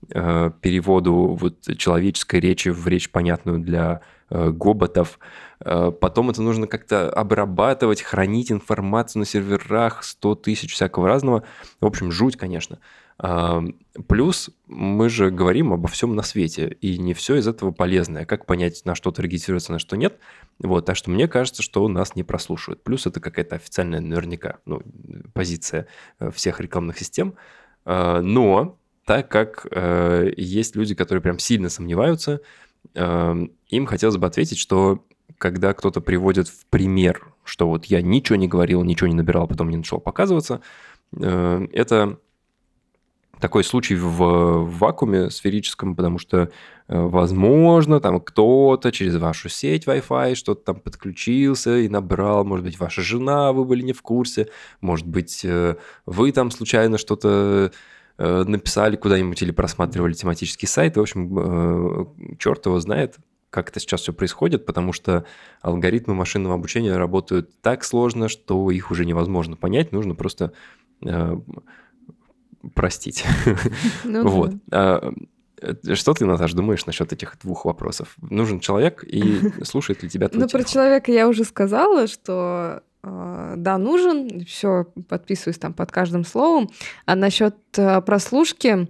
переводу 0.08 1.36
вот 1.40 1.60
человеческой 1.76 2.40
речи 2.40 2.68
в 2.68 2.86
речь 2.86 3.10
понятную 3.10 3.58
для 3.58 4.00
э, 4.30 4.50
гоботов. 4.50 5.18
Э, 5.60 5.90
Потом 5.90 6.30
это 6.30 6.42
нужно 6.42 6.66
как-то 6.66 7.10
обрабатывать, 7.10 8.02
хранить 8.02 8.52
информацию 8.52 9.20
на 9.20 9.26
серверах, 9.26 10.04
100 10.04 10.34
тысяч 10.36 10.74
всякого 10.74 11.08
разного. 11.08 11.44
В 11.80 11.86
общем, 11.86 12.10
жуть, 12.10 12.36
конечно. 12.36 12.78
Плюс 14.08 14.50
мы 14.66 15.08
же 15.08 15.30
говорим 15.30 15.72
обо 15.72 15.86
всем 15.86 16.16
на 16.16 16.22
свете, 16.22 16.76
и 16.80 16.98
не 16.98 17.14
все 17.14 17.36
из 17.36 17.46
этого 17.46 17.70
полезное. 17.70 18.24
Как 18.24 18.44
понять, 18.44 18.84
на 18.84 18.96
что 18.96 19.12
таргетироваться, 19.12 19.70
на 19.70 19.78
что 19.78 19.96
нет? 19.96 20.18
Вот, 20.58 20.84
так 20.84 20.96
что 20.96 21.10
мне 21.10 21.28
кажется, 21.28 21.62
что 21.62 21.86
нас 21.86 22.16
не 22.16 22.24
прослушивают. 22.24 22.82
Плюс 22.82 23.06
это 23.06 23.20
какая-то 23.20 23.54
официальная 23.54 24.00
наверняка 24.00 24.58
ну, 24.66 24.82
позиция 25.32 25.86
э, 26.18 26.32
всех 26.32 26.60
рекламных 26.60 26.98
систем. 26.98 27.34
Но 27.86 28.78
так 29.04 29.28
как 29.28 29.66
э, 29.70 30.32
есть 30.36 30.76
люди, 30.76 30.94
которые 30.94 31.22
прям 31.22 31.38
сильно 31.38 31.68
сомневаются, 31.68 32.40
э, 32.94 33.46
им 33.68 33.86
хотелось 33.86 34.16
бы 34.16 34.26
ответить, 34.26 34.58
что 34.58 35.04
когда 35.38 35.74
кто-то 35.74 36.00
приводит 36.00 36.48
в 36.48 36.66
пример, 36.66 37.32
что 37.44 37.68
вот 37.68 37.86
я 37.86 38.02
ничего 38.02 38.36
не 38.36 38.48
говорил, 38.48 38.82
ничего 38.82 39.08
не 39.08 39.14
набирал, 39.14 39.46
потом 39.46 39.70
не 39.70 39.76
начал 39.76 40.00
показываться, 40.00 40.60
э, 41.16 41.66
это 41.72 42.18
такой 43.40 43.64
случай 43.64 43.94
в, 43.94 44.64
вакууме 44.64 45.28
сферическом, 45.28 45.96
потому 45.96 46.18
что, 46.18 46.38
э, 46.38 46.48
возможно, 46.88 48.00
там 48.00 48.20
кто-то 48.20 48.90
через 48.90 49.16
вашу 49.16 49.48
сеть 49.48 49.86
Wi-Fi 49.86 50.34
что-то 50.34 50.64
там 50.64 50.76
подключился 50.76 51.78
и 51.78 51.88
набрал, 51.88 52.44
может 52.44 52.64
быть, 52.64 52.78
ваша 52.78 53.02
жена, 53.02 53.52
вы 53.52 53.64
были 53.64 53.82
не 53.82 53.92
в 53.92 54.02
курсе, 54.02 54.48
может 54.80 55.06
быть, 55.06 55.44
э, 55.44 55.76
вы 56.06 56.32
там 56.32 56.50
случайно 56.50 56.96
что-то 56.96 57.72
написали 58.18 58.96
куда-нибудь 58.96 59.42
или 59.42 59.50
просматривали 59.50 60.12
тематический 60.12 60.68
сайт. 60.68 60.96
В 60.96 61.00
общем, 61.00 62.36
черт 62.38 62.64
его 62.66 62.78
знает, 62.78 63.16
как 63.54 63.70
это 63.70 63.78
сейчас 63.78 64.00
все 64.00 64.12
происходит, 64.12 64.66
потому 64.66 64.92
что 64.92 65.24
алгоритмы 65.62 66.14
машинного 66.14 66.56
обучения 66.56 66.96
работают 66.96 67.50
так 67.62 67.84
сложно, 67.84 68.28
что 68.28 68.68
их 68.72 68.90
уже 68.90 69.04
невозможно 69.04 69.56
понять, 69.56 69.92
нужно 69.92 70.16
просто 70.16 70.52
э, 71.04 71.36
простить. 72.74 73.24
Ну. 74.04 74.26
Вот. 74.26 74.54
А, 74.72 75.12
э, 75.60 75.94
Что 75.94 76.14
ты, 76.14 76.26
Наташ, 76.26 76.52
думаешь 76.52 76.84
насчет 76.86 77.12
этих 77.12 77.38
двух 77.40 77.64
вопросов? 77.64 78.16
Нужен 78.20 78.58
человек 78.58 79.04
и 79.04 79.40
слушает 79.62 80.02
ли 80.02 80.08
тебя 80.08 80.28
твой 80.28 80.42
Ну, 80.42 80.48
про 80.48 80.64
человека 80.64 81.12
я 81.12 81.28
уже 81.28 81.44
сказала, 81.44 82.08
что 82.08 82.82
э, 82.82 82.93
да, 83.56 83.78
нужен, 83.78 84.44
все, 84.44 84.86
подписываюсь 85.08 85.58
там 85.58 85.72
под 85.72 85.92
каждым 85.92 86.24
словом. 86.24 86.70
А 87.06 87.14
насчет 87.14 87.56
э, 87.76 88.00
прослушки, 88.02 88.88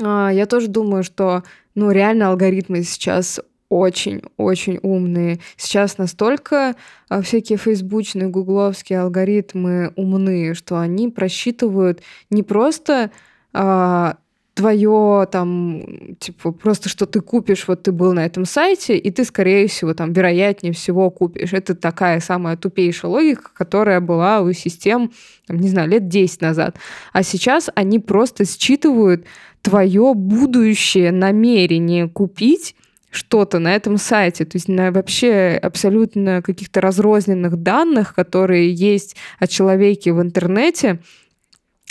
э, 0.00 0.28
я 0.32 0.46
тоже 0.46 0.68
думаю, 0.68 1.02
что, 1.02 1.42
ну, 1.74 1.90
реально 1.90 2.28
алгоритмы 2.28 2.82
сейчас 2.82 3.40
очень-очень 3.68 4.78
умные. 4.82 5.40
Сейчас 5.56 5.98
настолько 5.98 6.74
э, 7.10 7.22
всякие 7.22 7.58
фейсбучные, 7.58 8.28
гугловские 8.28 9.00
алгоритмы 9.00 9.92
умные, 9.96 10.54
что 10.54 10.78
они 10.78 11.08
просчитывают 11.08 12.00
не 12.30 12.42
просто 12.42 13.10
а, 13.52 14.18
твое 14.58 15.28
там, 15.30 16.16
типа, 16.18 16.50
просто 16.50 16.88
что 16.88 17.06
ты 17.06 17.20
купишь, 17.20 17.68
вот 17.68 17.84
ты 17.84 17.92
был 17.92 18.12
на 18.12 18.26
этом 18.26 18.44
сайте, 18.44 18.98
и 18.98 19.10
ты, 19.12 19.24
скорее 19.24 19.68
всего, 19.68 19.94
там, 19.94 20.12
вероятнее 20.12 20.72
всего 20.72 21.10
купишь. 21.10 21.52
Это 21.52 21.76
такая 21.76 22.18
самая 22.18 22.56
тупейшая 22.56 23.08
логика, 23.08 23.50
которая 23.54 24.00
была 24.00 24.40
у 24.40 24.52
систем, 24.52 25.12
там, 25.46 25.58
не 25.58 25.68
знаю, 25.68 25.88
лет 25.88 26.08
10 26.08 26.40
назад. 26.40 26.76
А 27.12 27.22
сейчас 27.22 27.70
они 27.76 28.00
просто 28.00 28.44
считывают 28.44 29.26
твое 29.62 30.12
будущее 30.14 31.12
намерение 31.12 32.08
купить 32.08 32.74
что-то 33.10 33.60
на 33.60 33.72
этом 33.76 33.96
сайте, 33.96 34.44
то 34.44 34.56
есть 34.56 34.66
на 34.66 34.90
вообще 34.90 35.56
абсолютно 35.62 36.42
каких-то 36.42 36.80
разрозненных 36.80 37.62
данных, 37.62 38.12
которые 38.12 38.72
есть 38.72 39.14
о 39.38 39.46
человеке 39.46 40.12
в 40.12 40.20
интернете, 40.20 40.98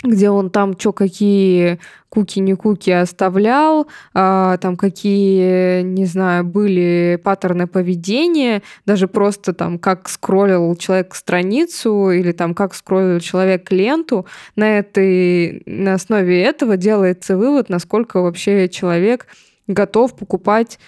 где 0.04 0.30
он 0.30 0.50
там 0.50 0.78
что 0.78 0.92
какие 0.92 1.80
куки 2.08 2.38
не 2.40 2.54
куки 2.54 2.90
оставлял, 2.90 3.88
а, 4.14 4.56
там 4.58 4.76
какие, 4.76 5.82
не 5.82 6.04
знаю, 6.06 6.44
были 6.44 7.20
паттерны 7.22 7.66
поведения, 7.66 8.62
даже 8.86 9.08
просто 9.08 9.52
там 9.52 9.78
как 9.78 10.08
скроллил 10.08 10.74
человек 10.76 11.14
страницу 11.14 12.10
или 12.10 12.32
там 12.32 12.54
как 12.54 12.74
скроллил 12.74 13.20
человек 13.20 13.70
ленту, 13.72 14.26
на 14.56 14.78
этой 14.78 15.62
на 15.66 15.94
основе 15.94 16.42
этого 16.42 16.76
делается 16.76 17.36
вывод, 17.36 17.68
насколько 17.68 18.22
вообще 18.22 18.68
человек 18.68 19.26
готов 19.66 20.16
покупать 20.16 20.78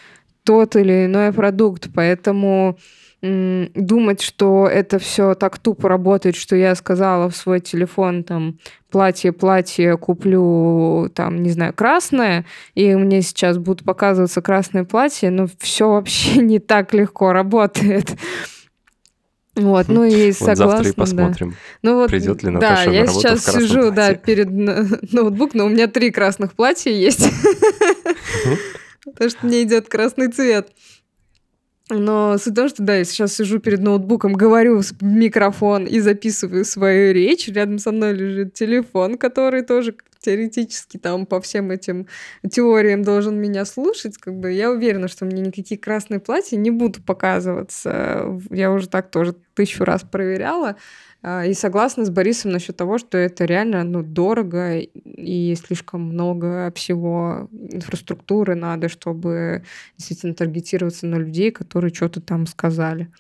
тот 0.45 0.77
или 0.77 1.07
иной 1.07 1.33
продукт, 1.33 1.89
поэтому 1.95 2.79
думать, 3.23 4.23
что 4.23 4.67
это 4.67 4.99
все 4.99 5.35
так 5.35 5.59
тупо 5.59 5.89
работает, 5.91 6.37
что 6.37 6.57
я 6.57 6.75
сказала 6.75 7.29
в 7.29 7.37
свой 7.37 7.61
телефон 7.61 8.25
там 8.25 8.59
платье, 8.91 9.33
платье 9.33 9.99
куплю 9.99 11.11
там, 11.15 11.43
не 11.43 11.51
знаю, 11.51 11.75
красное, 11.75 12.47
и 12.75 12.95
мне 12.95 13.21
сейчас 13.21 13.59
будут 13.59 13.85
показываться 13.85 14.41
красное 14.41 14.85
платье, 14.85 15.31
но 15.31 15.47
все 15.59 15.91
вообще 15.91 16.39
не 16.43 16.59
так 16.61 16.95
легко 16.95 17.33
работает. 17.33 18.11
Вот, 19.57 19.89
ну 19.89 20.05
и 20.05 20.29
Вот 20.29 20.37
согласна, 20.37 20.67
завтра 20.71 20.89
и 20.89 20.93
да. 20.93 20.95
посмотрим. 21.03 21.57
Ну 21.83 21.95
вот, 21.97 22.09
Придет 22.09 22.43
ли 22.43 22.47
да, 22.49 22.53
Наташа 22.55 22.89
на 22.89 22.95
я 22.95 23.01
работу 23.03 23.21
сейчас 23.21 23.41
в 23.41 23.45
красном 23.45 23.63
сижу, 23.63 23.91
да, 23.91 24.07
платье. 24.07 24.23
перед 24.25 24.51
но- 24.51 24.85
ноутбук, 25.13 25.55
но 25.55 25.67
у 25.67 25.69
меня 25.69 25.89
три 25.89 26.11
красных 26.11 26.55
платья 26.55 26.91
есть. 26.91 27.29
Потому 29.05 29.31
что 29.31 29.47
мне 29.47 29.63
идет 29.63 29.89
красный 29.89 30.29
цвет. 30.29 30.71
Но 31.91 32.39
суть 32.39 32.53
в 32.53 32.57
том, 32.57 32.69
что 32.69 32.83
да, 32.83 32.97
я 32.97 33.05
сейчас 33.05 33.35
сижу 33.35 33.59
перед 33.59 33.81
ноутбуком, 33.81 34.33
говорю 34.33 34.81
в 34.81 35.03
микрофон 35.03 35.85
и 35.85 36.01
записываю 36.01 36.65
свою 36.65 37.13
речь. 37.13 37.49
Рядом 37.49 37.79
со 37.79 37.93
мной 37.93 38.13
лежит 38.13 38.55
телефон, 38.55 39.19
который 39.19 39.63
тоже 39.63 39.95
теоретически 40.21 40.99
там 40.99 41.27
по 41.27 41.41
всем 41.41 41.71
этим 41.71 42.07
теориям 42.49 43.03
должен 43.03 43.37
меня 43.41 43.65
слушать. 43.65 44.19
Как 44.19 44.35
бы 44.35 44.53
я 44.53 44.71
уверена, 44.71 45.09
что 45.09 45.25
мне 45.25 45.41
никакие 45.43 45.81
красные 45.81 46.21
платья 46.21 46.57
не 46.57 46.71
будут 46.71 47.05
показываться. 47.05 48.39
Я 48.51 48.71
уже 48.71 48.89
так 48.89 49.11
тоже 49.11 49.35
тысячу 49.55 49.85
раз 49.85 50.03
проверяла. 50.03 50.77
А, 51.23 51.45
и 51.45 51.53
согласна 51.53 52.05
с 52.05 52.11
Борисом 52.11 52.51
насчет 52.51 52.77
того, 52.77 52.99
что 52.99 53.19
это 53.19 53.45
реально 53.45 53.85
ну, 53.85 54.03
дорого 54.03 54.79
и 54.79 55.55
слишком 55.55 56.03
много 56.03 56.73
всего 56.75 57.49
инфраструктуры 57.53 58.55
надо, 58.55 58.89
чтобы 58.89 59.65
действительно 59.99 60.35
таргетироваться 60.35 61.07
на 61.07 61.17
людей, 61.17 61.51
которые 61.51 61.93
что-то 61.93 62.21
там 62.21 62.47
сказали. 62.47 63.13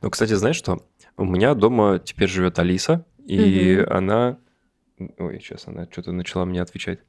Ну, 0.00 0.10
кстати, 0.10 0.34
знаешь 0.34 0.56
что? 0.56 0.86
У 1.16 1.24
меня 1.24 1.54
дома 1.54 1.98
теперь 1.98 2.28
живет 2.28 2.58
Алиса, 2.58 3.04
и 3.26 3.78
угу. 3.80 3.92
она... 3.92 4.38
Ой, 5.18 5.40
сейчас 5.40 5.66
она 5.66 5.86
что-то 5.90 6.12
начала 6.12 6.44
мне 6.44 6.62
отвечать. 6.62 7.00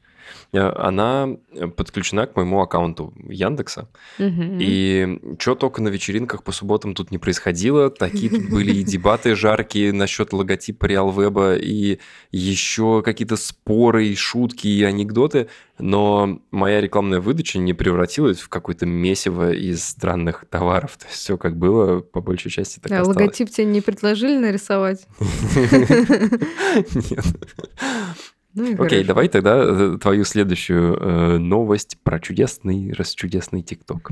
Э, 0.53 0.71
она 0.75 1.29
э, 1.53 1.67
подключена 1.67 2.27
к 2.27 2.35
моему 2.35 2.61
аккаунту 2.61 3.13
Яндекса. 3.27 3.87
Угу. 4.19 4.57
И 4.59 5.19
что 5.39 5.55
только 5.55 5.81
на 5.81 5.89
вечеринках 5.89 6.43
по 6.43 6.51
субботам 6.51 6.93
тут 6.93 7.11
не 7.11 7.17
происходило. 7.17 7.89
Такие 7.89 8.29
тут 8.29 8.49
были 8.49 8.73
и 8.73 8.83
дебаты 8.83 9.35
жаркие 9.35 9.93
насчет 9.93 10.33
логотипа 10.33 10.85
Реалвеба, 10.85 11.55
и 11.55 11.99
еще 12.31 13.01
какие-то 13.03 13.35
споры, 13.37 14.07
и 14.07 14.15
шутки, 14.15 14.67
и 14.67 14.83
анекдоты. 14.83 15.47
Но 15.79 16.41
моя 16.51 16.79
рекламная 16.79 17.19
выдача 17.19 17.57
не 17.57 17.73
превратилась 17.73 18.39
в 18.39 18.49
какое-то 18.49 18.85
месиво 18.85 19.51
из 19.51 19.83
странных 19.83 20.45
товаров. 20.49 20.97
То 20.97 21.07
есть 21.07 21.19
все 21.19 21.37
как 21.37 21.57
было, 21.57 22.01
по 22.01 22.21
большей 22.21 22.51
части 22.51 22.79
так 22.79 22.91
А 22.91 23.03
логотип 23.03 23.49
тебе 23.49 23.65
не 23.65 23.81
предложили 23.81 24.37
нарисовать? 24.37 25.07
Нет. 26.93 27.25
Ну, 28.53 28.73
Окей, 28.73 28.99
хорошо. 28.99 29.07
давай 29.07 29.27
тогда 29.29 29.63
э, 29.63 29.97
твою 30.01 30.25
следующую 30.25 30.95
э, 30.95 31.37
новость 31.37 31.97
про 32.03 32.19
чудесный, 32.19 32.91
расчудесный 32.93 33.61
ТикТок. 33.61 34.11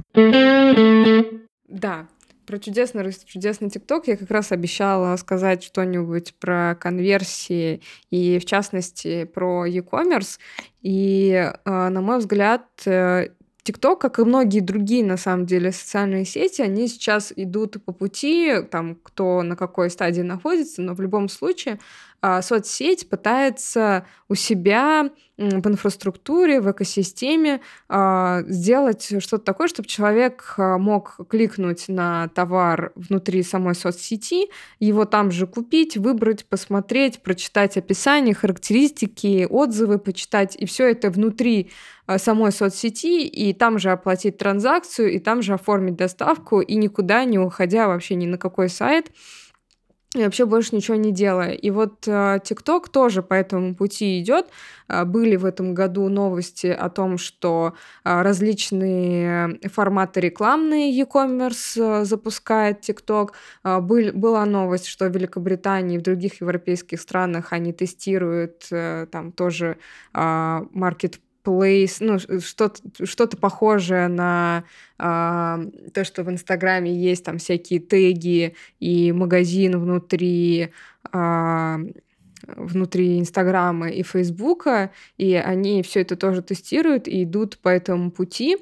Да, 1.67 2.07
про 2.49 2.57
чудесный, 2.57 3.03
расчудесный 3.03 3.69
ТикТок 3.69 4.07
я 4.07 4.17
как 4.17 4.31
раз 4.31 4.51
обещала 4.51 5.15
сказать 5.17 5.63
что-нибудь 5.63 6.33
про 6.39 6.75
конверсии 6.79 7.81
и, 8.09 8.39
в 8.39 8.45
частности, 8.45 9.25
про 9.25 9.65
e-commerce. 9.67 10.39
И, 10.81 11.31
э, 11.31 11.89
на 11.89 12.01
мой 12.01 12.17
взгляд, 12.17 12.65
э, 12.85 13.27
ТикТок, 13.63 13.99
как 13.99 14.19
и 14.19 14.23
многие 14.23 14.61
другие, 14.61 15.03
на 15.03 15.17
самом 15.17 15.45
деле, 15.45 15.71
социальные 15.71 16.25
сети, 16.25 16.61
они 16.61 16.87
сейчас 16.87 17.33
идут 17.35 17.83
по 17.83 17.91
пути, 17.91 18.61
там, 18.71 18.95
кто 18.95 19.43
на 19.43 19.55
какой 19.55 19.89
стадии 19.89 20.21
находится, 20.21 20.81
но 20.81 20.93
в 20.93 21.01
любом 21.01 21.29
случае 21.29 21.79
а, 22.21 22.41
соцсеть 22.41 23.07
пытается 23.09 24.05
у 24.27 24.35
себя 24.35 25.09
в 25.37 25.67
инфраструктуре, 25.69 26.59
в 26.59 26.69
экосистеме 26.69 27.61
а, 27.87 28.41
сделать 28.47 29.05
что-то 29.23 29.45
такое, 29.45 29.69
чтобы 29.69 29.87
человек 29.87 30.55
а, 30.57 30.77
мог 30.77 31.15
кликнуть 31.29 31.85
на 31.87 32.27
товар 32.29 32.91
внутри 32.95 33.41
самой 33.41 33.73
соцсети, 33.73 34.49
его 34.79 35.05
там 35.05 35.31
же 35.31 35.47
купить, 35.47 35.95
выбрать, 35.95 36.45
посмотреть, 36.45 37.21
прочитать 37.23 37.77
описание, 37.77 38.35
характеристики, 38.35 39.47
отзывы 39.49 39.97
почитать, 39.97 40.57
и 40.57 40.65
все 40.65 40.91
это 40.91 41.09
внутри 41.09 41.71
самой 42.17 42.51
соцсети, 42.51 43.25
и 43.25 43.53
там 43.53 43.77
же 43.79 43.91
оплатить 43.91 44.37
транзакцию, 44.37 45.11
и 45.11 45.19
там 45.19 45.41
же 45.41 45.53
оформить 45.53 45.95
доставку, 45.95 46.61
и 46.61 46.75
никуда 46.75 47.23
не 47.23 47.37
уходя 47.39 47.87
вообще 47.87 48.15
ни 48.15 48.25
на 48.25 48.37
какой 48.37 48.69
сайт, 48.69 49.11
и 50.15 50.23
вообще 50.23 50.45
больше 50.45 50.75
ничего 50.75 50.97
не 50.97 51.11
делая. 51.11 51.51
И 51.51 51.69
вот 51.69 52.01
ТикТок 52.01 52.87
э, 52.87 52.91
тоже 52.91 53.21
по 53.21 53.35
этому 53.35 53.75
пути 53.75 54.19
идет. 54.19 54.47
Э, 54.87 55.05
были 55.05 55.35
в 55.35 55.45
этом 55.45 55.75
году 55.75 56.09
новости 56.09 56.65
о 56.65 56.89
том, 56.89 57.19
что 57.19 57.75
э, 58.03 58.21
различные 58.23 59.59
форматы 59.71 60.19
рекламные 60.19 60.91
e-commerce 60.97 62.01
э, 62.01 62.05
запускает 62.05 62.81
ТикТок. 62.81 63.33
Э, 63.63 63.81
был, 63.81 64.11
была 64.13 64.45
новость, 64.45 64.87
что 64.87 65.07
в 65.07 65.13
Великобритании 65.13 65.97
и 65.97 65.99
в 65.99 66.01
других 66.01 66.41
европейских 66.41 66.99
странах 66.99 67.53
они 67.53 67.71
тестируют 67.71 68.65
э, 68.71 69.05
там 69.11 69.31
тоже 69.31 69.77
э, 70.15 70.17
market 70.19 71.19
place, 71.43 71.97
ну, 71.99 72.19
что-то 72.19 72.81
что 73.05 73.27
похожее 73.27 74.07
на 74.07 74.63
а, 74.97 75.59
то, 75.93 76.03
что 76.03 76.23
в 76.23 76.29
Инстаграме 76.29 76.93
есть 76.93 77.23
там 77.23 77.37
всякие 77.37 77.79
теги 77.79 78.55
и 78.79 79.11
магазин 79.11 79.79
внутри 79.79 80.71
а, 81.11 81.79
внутри 82.55 83.19
Инстаграма 83.19 83.89
и 83.89 84.03
Фейсбука, 84.03 84.91
и 85.17 85.33
они 85.35 85.83
все 85.83 86.01
это 86.01 86.15
тоже 86.15 86.41
тестируют 86.41 87.07
и 87.07 87.23
идут 87.23 87.57
по 87.59 87.69
этому 87.69 88.11
пути. 88.11 88.57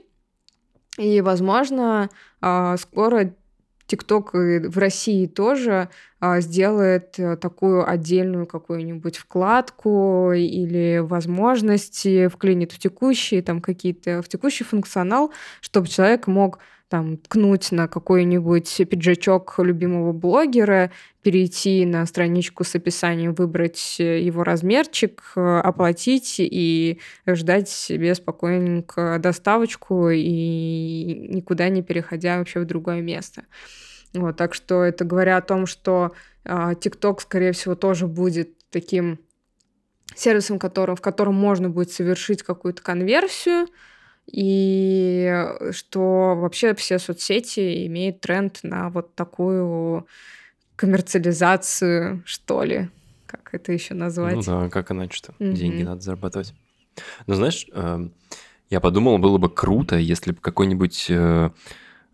И, 0.97 1.21
возможно, 1.21 2.09
а, 2.41 2.75
скоро 2.77 3.33
ТикТок 3.87 4.33
в 4.33 4.77
России 4.77 5.25
тоже 5.25 5.89
а, 6.19 6.41
сделает 6.41 7.17
э, 7.17 7.37
такую 7.37 7.89
отдельную 7.89 8.45
какую-нибудь 8.45 9.17
вкладку 9.17 10.31
или 10.33 10.99
возможности 10.99 12.27
вклинит 12.27 12.73
в 12.73 12.79
текущие 12.79 13.41
там 13.41 13.61
какие-то 13.61 14.21
в 14.21 14.27
текущий 14.27 14.65
функционал, 14.65 15.31
чтобы 15.61 15.87
человек 15.87 16.27
мог 16.27 16.59
там 16.89 17.17
ткнуть 17.17 17.71
на 17.71 17.87
какой-нибудь 17.87 18.81
пиджачок 18.89 19.55
любимого 19.59 20.13
блогера, 20.13 20.91
перейти 21.21 21.85
на 21.85 22.05
страничку 22.05 22.63
с 22.63 22.75
описанием, 22.75 23.33
выбрать 23.33 23.99
его 23.99 24.43
размерчик, 24.43 25.21
оплатить 25.35 26.35
и 26.39 26.99
ждать 27.27 27.69
себе 27.69 28.15
спокойненько 28.15 29.19
доставочку 29.19 30.09
и 30.09 31.27
никуда 31.29 31.69
не 31.69 31.81
переходя 31.81 32.37
вообще 32.37 32.61
в 32.61 32.65
другое 32.65 33.01
место. 33.01 33.43
Вот, 34.13 34.37
так 34.37 34.53
что 34.53 34.83
это 34.83 35.03
говоря 35.03 35.37
о 35.37 35.41
том, 35.41 35.65
что 35.65 36.13
а, 36.45 36.73
TikTok, 36.73 37.21
скорее 37.21 37.51
всего, 37.51 37.75
тоже 37.75 38.07
будет 38.07 38.57
таким 38.69 39.19
сервисом, 40.15 40.59
которым, 40.59 40.95
в 40.95 41.01
котором 41.01 41.35
можно 41.35 41.69
будет 41.69 41.91
совершить 41.91 42.41
какую-то 42.41 42.81
конверсию, 42.81 43.67
и 44.27 45.43
что 45.71 46.35
вообще 46.35 46.75
все 46.75 46.99
соцсети 46.99 47.87
имеют 47.87 48.21
тренд 48.21 48.59
на 48.63 48.89
вот 48.89 49.15
такую 49.15 50.05
коммерциализацию, 50.75 52.23
что 52.25 52.63
ли, 52.63 52.89
как 53.25 53.49
это 53.53 53.71
еще 53.71 53.93
назвать. 53.93 54.35
Ну 54.35 54.41
да, 54.43 54.69
как 54.69 54.91
иначе-то, 54.91 55.33
mm-hmm. 55.39 55.53
деньги 55.53 55.83
надо 55.83 56.01
зарабатывать. 56.01 56.53
Но 57.25 57.35
знаешь, 57.35 57.67
эм, 57.73 58.13
я 58.69 58.79
подумал, 58.79 59.17
было 59.17 59.37
бы 59.37 59.49
круто, 59.49 59.97
если 59.97 60.31
бы 60.31 60.39
какой-нибудь 60.41 61.07
э, 61.09 61.49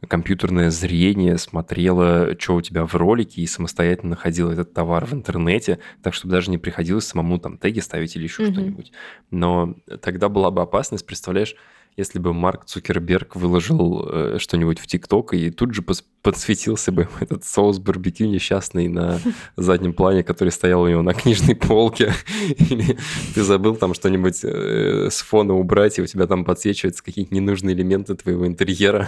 компьютерное 0.08 0.70
зрение 0.70 1.38
смотрело, 1.38 2.36
что 2.40 2.56
у 2.56 2.62
тебя 2.62 2.86
в 2.86 2.94
ролике, 2.96 3.42
и 3.42 3.48
самостоятельно 3.48 4.12
находило 4.12 4.52
этот 4.52 4.74
товар 4.74 5.06
в 5.06 5.14
интернете, 5.14 5.80
так 6.02 6.14
чтобы 6.14 6.34
даже 6.34 6.52
не 6.52 6.58
приходилось 6.58 7.08
самому 7.08 7.40
там 7.40 7.58
теги 7.58 7.80
ставить 7.80 8.16
или 8.16 8.24
еще 8.24 8.44
mm-hmm. 8.44 8.52
что-нибудь. 8.54 8.92
Но 9.32 9.76
тогда 10.02 10.30
была 10.30 10.52
бы 10.52 10.62
опасность, 10.62 11.06
представляешь, 11.06 11.56
если 11.98 12.20
бы 12.20 12.34
Марк 12.34 12.66
Цукерберг 12.66 13.36
выложил 13.36 14.08
э, 14.08 14.38
что-нибудь 14.40 14.80
в 14.80 14.88
ТикТок, 14.88 15.34
и 15.34 15.52
тут 15.52 15.74
же 15.74 15.84
подсветился 16.22 16.92
бы 16.92 17.08
этот 17.20 17.44
соус 17.44 17.80
барбекю 17.80 18.26
несчастный 18.26 18.88
на 18.88 19.20
заднем 19.56 19.94
плане, 19.94 20.24
который 20.24 20.50
стоял 20.50 20.82
у 20.82 20.88
него 20.88 21.02
на 21.02 21.14
книжной 21.14 21.56
полке, 21.56 22.14
или 22.58 22.98
ты 23.36 23.44
забыл 23.44 23.76
там 23.76 23.94
что-нибудь 23.94 24.44
э, 24.44 25.10
с 25.10 25.22
фона 25.22 25.54
убрать, 25.54 26.00
и 26.00 26.02
у 26.02 26.06
тебя 26.06 26.28
там 26.28 26.46
подсвечиваются 26.46 27.04
какие-то 27.04 27.34
ненужные 27.34 27.76
элементы 27.76 28.16
твоего 28.16 28.48
интерьера. 28.48 29.08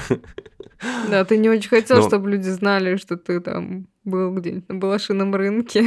Да, 1.09 1.23
ты 1.25 1.37
не 1.37 1.49
очень 1.49 1.69
хотел, 1.69 1.97
Но... 1.97 2.07
чтобы 2.07 2.29
люди 2.29 2.49
знали, 2.49 2.97
что 2.97 3.17
ты 3.17 3.39
там 3.39 3.87
был 4.03 4.33
где-нибудь 4.33 4.69
на 4.69 4.75
Балашином 4.75 5.33
рынке. 5.33 5.85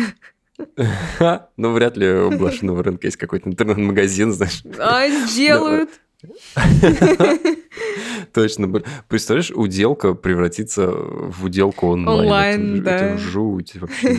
Ну, 1.57 1.73
вряд 1.73 1.97
ли 1.97 2.11
у 2.11 2.31
Блошиного 2.37 2.83
рынка 2.83 3.07
есть 3.07 3.17
какой-то 3.17 3.49
интернет-магазин, 3.49 4.33
знаешь. 4.33 4.63
А, 4.79 5.09
сделают. 5.09 5.91
Точно. 8.35 8.83
Представляешь, 9.09 9.51
уделка 9.51 10.15
превратится 10.15 10.91
в 10.91 11.45
уделку 11.45 11.89
онлайн. 11.89 12.21
Онлайн, 12.21 12.83
да. 12.83 12.97
Это 12.97 13.19
жуть 13.19 13.77
вообще. 13.77 14.19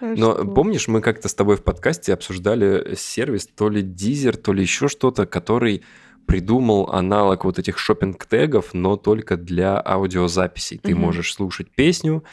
Но 0.00 0.44
помнишь, 0.44 0.88
мы 0.88 1.00
как-то 1.00 1.28
с 1.28 1.34
тобой 1.34 1.56
в 1.56 1.62
подкасте 1.62 2.12
обсуждали 2.12 2.94
сервис, 2.94 3.46
то 3.46 3.70
ли 3.70 3.80
Дизер, 3.80 4.36
то 4.36 4.52
ли 4.52 4.62
еще 4.62 4.88
что-то, 4.88 5.24
который 5.24 5.82
придумал 6.26 6.90
аналог 6.90 7.44
вот 7.44 7.58
этих 7.58 7.78
шопинг 7.78 8.24
тегов 8.26 8.72
но 8.72 8.96
только 8.96 9.36
для 9.36 9.80
аудиозаписей. 9.84 10.78
Ты 10.78 10.94
можешь 10.94 11.34
слушать 11.34 11.70
песню, 11.70 12.24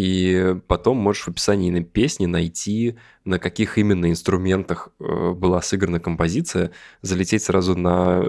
и 0.00 0.56
потом 0.66 0.96
можешь 0.96 1.24
в 1.24 1.28
описании 1.28 1.70
на 1.70 1.84
песни 1.84 2.24
найти, 2.24 2.96
на 3.26 3.38
каких 3.38 3.76
именно 3.76 4.10
инструментах 4.10 4.88
э, 4.98 5.32
была 5.32 5.60
сыграна 5.60 6.00
композиция, 6.00 6.70
залететь 7.02 7.42
сразу 7.42 7.76
на 7.76 8.24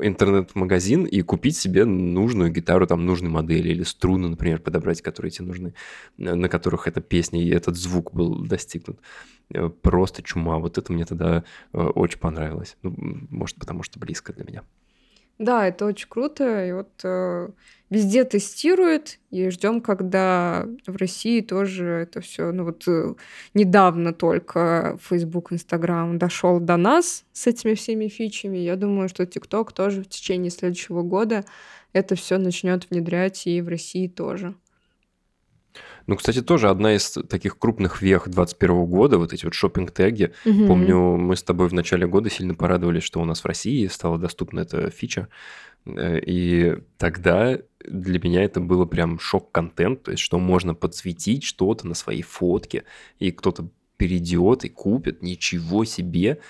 интернет-магазин 0.00 1.04
и 1.04 1.22
купить 1.22 1.56
себе 1.56 1.84
нужную 1.84 2.52
гитару, 2.52 2.86
там, 2.86 3.04
нужной 3.04 3.30
модели 3.30 3.70
или 3.70 3.82
струны, 3.82 4.28
например, 4.28 4.60
подобрать, 4.60 5.02
которые 5.02 5.32
тебе 5.32 5.46
нужны, 5.46 5.74
на 6.18 6.48
которых 6.48 6.86
эта 6.86 7.00
песня 7.00 7.42
и 7.42 7.50
этот 7.50 7.76
звук 7.76 8.12
был 8.14 8.44
достигнут. 8.44 9.00
Э, 9.52 9.68
просто 9.68 10.22
чума. 10.22 10.58
Вот 10.58 10.78
это 10.78 10.92
мне 10.92 11.04
тогда 11.04 11.42
э, 11.72 11.78
очень 11.78 12.20
понравилось. 12.20 12.76
Ну, 12.82 12.94
может, 13.28 13.56
потому 13.56 13.82
что 13.82 13.98
близко 13.98 14.32
для 14.32 14.44
меня. 14.44 14.62
Да, 15.42 15.66
это 15.66 15.86
очень 15.86 16.06
круто. 16.08 16.64
И 16.64 16.70
вот 16.70 17.00
э, 17.02 17.48
везде 17.90 18.22
тестируют, 18.22 19.18
и 19.32 19.50
ждем, 19.50 19.80
когда 19.80 20.68
в 20.86 20.94
России 20.94 21.40
тоже 21.40 21.84
это 21.84 22.20
все. 22.20 22.52
Ну 22.52 22.62
вот 22.62 22.86
э, 22.86 23.14
недавно 23.52 24.12
только 24.12 24.96
Facebook, 25.02 25.50
Instagram 25.50 26.18
дошел 26.18 26.60
до 26.60 26.76
нас 26.76 27.24
с 27.32 27.48
этими 27.48 27.74
всеми 27.74 28.06
фичами. 28.06 28.58
Я 28.58 28.76
думаю, 28.76 29.08
что 29.08 29.24
TikTok 29.24 29.72
тоже 29.74 30.02
в 30.02 30.08
течение 30.08 30.52
следующего 30.52 31.02
года 31.02 31.44
это 31.92 32.14
все 32.14 32.38
начнет 32.38 32.88
внедрять 32.88 33.44
и 33.48 33.60
в 33.62 33.66
России 33.68 34.06
тоже. 34.06 34.54
Ну, 36.06 36.16
кстати, 36.16 36.42
тоже 36.42 36.68
одна 36.68 36.94
из 36.94 37.10
таких 37.28 37.58
крупных 37.58 38.02
вех 38.02 38.24
2021 38.24 38.84
года, 38.86 39.18
вот 39.18 39.32
эти 39.32 39.44
вот 39.44 39.54
шопинг-теги. 39.54 40.32
Угу. 40.44 40.66
Помню, 40.66 41.16
мы 41.16 41.36
с 41.36 41.42
тобой 41.42 41.68
в 41.68 41.74
начале 41.74 42.06
года 42.06 42.30
сильно 42.30 42.54
порадовались, 42.54 43.02
что 43.02 43.20
у 43.20 43.24
нас 43.24 43.40
в 43.40 43.46
России 43.46 43.86
стала 43.86 44.18
доступна 44.18 44.60
эта 44.60 44.90
фича. 44.90 45.28
Э, 45.86 46.18
и 46.18 46.76
тогда 46.98 47.58
для 47.84 48.20
меня 48.20 48.44
это 48.44 48.60
было 48.60 48.84
прям 48.84 49.18
шок-контент, 49.18 50.04
то 50.04 50.10
есть 50.10 50.22
что 50.22 50.38
можно 50.38 50.74
подсветить 50.74 51.44
что-то 51.44 51.86
на 51.86 51.94
своей 51.94 52.22
фотке, 52.22 52.84
и 53.18 53.30
кто-то 53.30 53.68
перейдет 53.96 54.64
и 54.64 54.68
купит, 54.68 55.22
ничего 55.22 55.84
себе. 55.84 56.40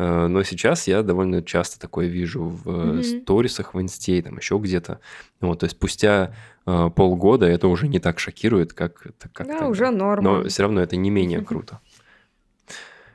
Э, 0.00 0.28
но 0.28 0.42
сейчас 0.44 0.88
я 0.88 1.02
довольно 1.02 1.42
часто 1.42 1.78
такое 1.78 2.06
вижу 2.06 2.44
в 2.44 2.66
mm-hmm. 2.66 3.22
сторисах 3.22 3.74
в 3.74 3.80
инсте, 3.80 4.22
там 4.22 4.38
еще 4.38 4.56
где-то. 4.56 5.00
Вот, 5.42 5.60
то 5.60 5.64
есть 5.64 5.76
спустя 5.76 6.34
э, 6.66 6.90
полгода 6.96 7.44
это 7.44 7.68
уже 7.68 7.86
не 7.86 7.98
так 7.98 8.18
шокирует, 8.18 8.72
как, 8.72 8.94
как 8.94 9.46
Да, 9.46 9.52
тогда. 9.52 9.68
уже 9.68 9.90
норма. 9.90 10.22
Но 10.22 10.48
все 10.48 10.62
равно 10.62 10.80
это 10.80 10.96
не 10.96 11.10
менее 11.10 11.40
круто. 11.44 11.80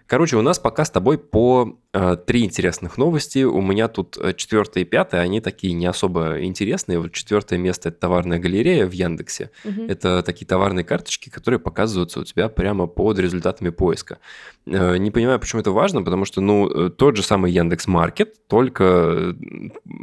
Короче, 0.08 0.38
у 0.38 0.42
нас 0.42 0.60
пока 0.60 0.86
с 0.86 0.92
тобой 0.92 1.18
по 1.18 1.80
э, 1.94 2.18
три 2.28 2.46
интересных 2.46 2.98
новости. 2.98 3.44
У 3.44 3.60
меня 3.62 3.88
тут 3.88 4.18
э, 4.18 4.34
четвертая 4.34 4.84
и 4.84 4.88
пятая, 4.88 5.22
они 5.22 5.42
такие 5.42 5.74
не 5.74 5.88
особо 5.88 6.44
интересные. 6.44 7.00
Вот 7.00 7.12
четвертое 7.12 7.58
место 7.58 7.90
это 7.90 8.00
товарная 8.02 8.38
галерея 8.38 8.86
в 8.86 8.92
Яндексе. 8.92 9.50
Угу. 9.64 9.86
Это 9.88 10.22
такие 10.22 10.46
товарные 10.46 10.86
карточки, 10.86 11.30
которые 11.30 11.60
показываются 11.60 12.20
у 12.20 12.24
тебя 12.24 12.50
прямо 12.50 12.86
под 12.86 13.18
результатами 13.18 13.70
поиска. 13.70 14.20
Э, 14.68 14.98
не 14.98 15.10
понимаю, 15.10 15.40
почему 15.40 15.62
это 15.62 15.72
важно, 15.72 16.04
потому 16.04 16.26
что, 16.26 16.40
ну, 16.40 16.70
э, 16.70 16.90
тот 16.92 17.16
же 17.16 17.24
самый 17.24 17.52
Яндекс 17.52 17.88
Маркет, 17.88 18.48
только 18.48 19.36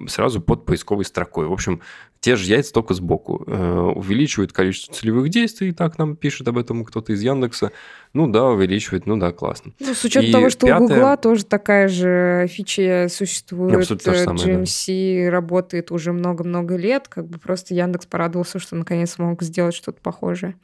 сразу 0.09 0.41
под 0.41 0.65
поисковой 0.65 1.05
строкой. 1.05 1.47
В 1.47 1.53
общем, 1.53 1.81
те 2.23 2.37
же 2.37 2.49
яйца 2.49 2.73
только 2.73 2.95
сбоку. 2.95 3.43
Э, 3.49 3.93
увеличивает 3.97 4.53
количество 4.53 4.95
целевых 4.95 5.29
действий, 5.29 5.73
так 5.73 5.99
нам 5.99 6.15
пишет 6.15 6.47
об 6.47 6.57
этом 6.57 6.85
кто-то 6.85 7.13
из 7.13 7.21
Яндекса. 7.21 7.73
Ну 8.13 8.29
да, 8.29 8.47
увеличивает, 8.47 9.07
ну 9.07 9.17
да, 9.17 9.33
классно. 9.33 9.73
Ну, 9.81 9.93
с 9.93 10.05
учетом 10.05 10.29
и 10.29 10.33
того, 10.33 10.49
что 10.49 10.69
пятое... 10.69 10.85
у 10.85 10.89
Гугла 10.89 11.17
тоже 11.17 11.45
такая 11.45 11.89
же 11.89 12.47
фича 12.49 13.09
существует. 13.11 13.75
Абсолютно 13.77 14.13
то 14.13 14.19
самое, 14.25 14.57
GMC 14.57 15.25
да. 15.25 15.31
работает 15.33 15.91
уже 15.91 16.13
много-много 16.13 16.77
лет, 16.77 17.09
как 17.09 17.27
бы 17.27 17.41
просто 17.41 17.75
Яндекс 17.75 18.07
порадовался, 18.07 18.61
что 18.61 18.77
наконец 18.77 19.11
смог 19.11 19.43
сделать 19.43 19.75
что-то 19.75 20.01
похожее. 20.01 20.55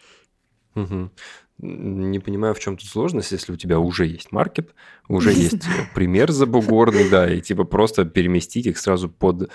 Угу. 0.77 1.11
Не 1.61 2.21
понимаю, 2.21 2.55
в 2.55 2.61
чем 2.61 2.77
тут 2.77 2.89
сложность, 2.89 3.33
если 3.33 3.53
у 3.53 3.57
тебя 3.57 3.81
уже 3.81 4.07
есть 4.07 4.31
маркет, 4.31 4.77
уже 5.09 5.33
есть 5.33 5.65
пример 5.97 6.31
забугорный, 6.31 7.11
да, 7.11 7.29
и 7.29 7.41
типа 7.41 7.65
просто 7.65 8.05
переместить 8.05 8.67
их 8.67 8.79
сразу 8.79 9.09
под 9.09 9.51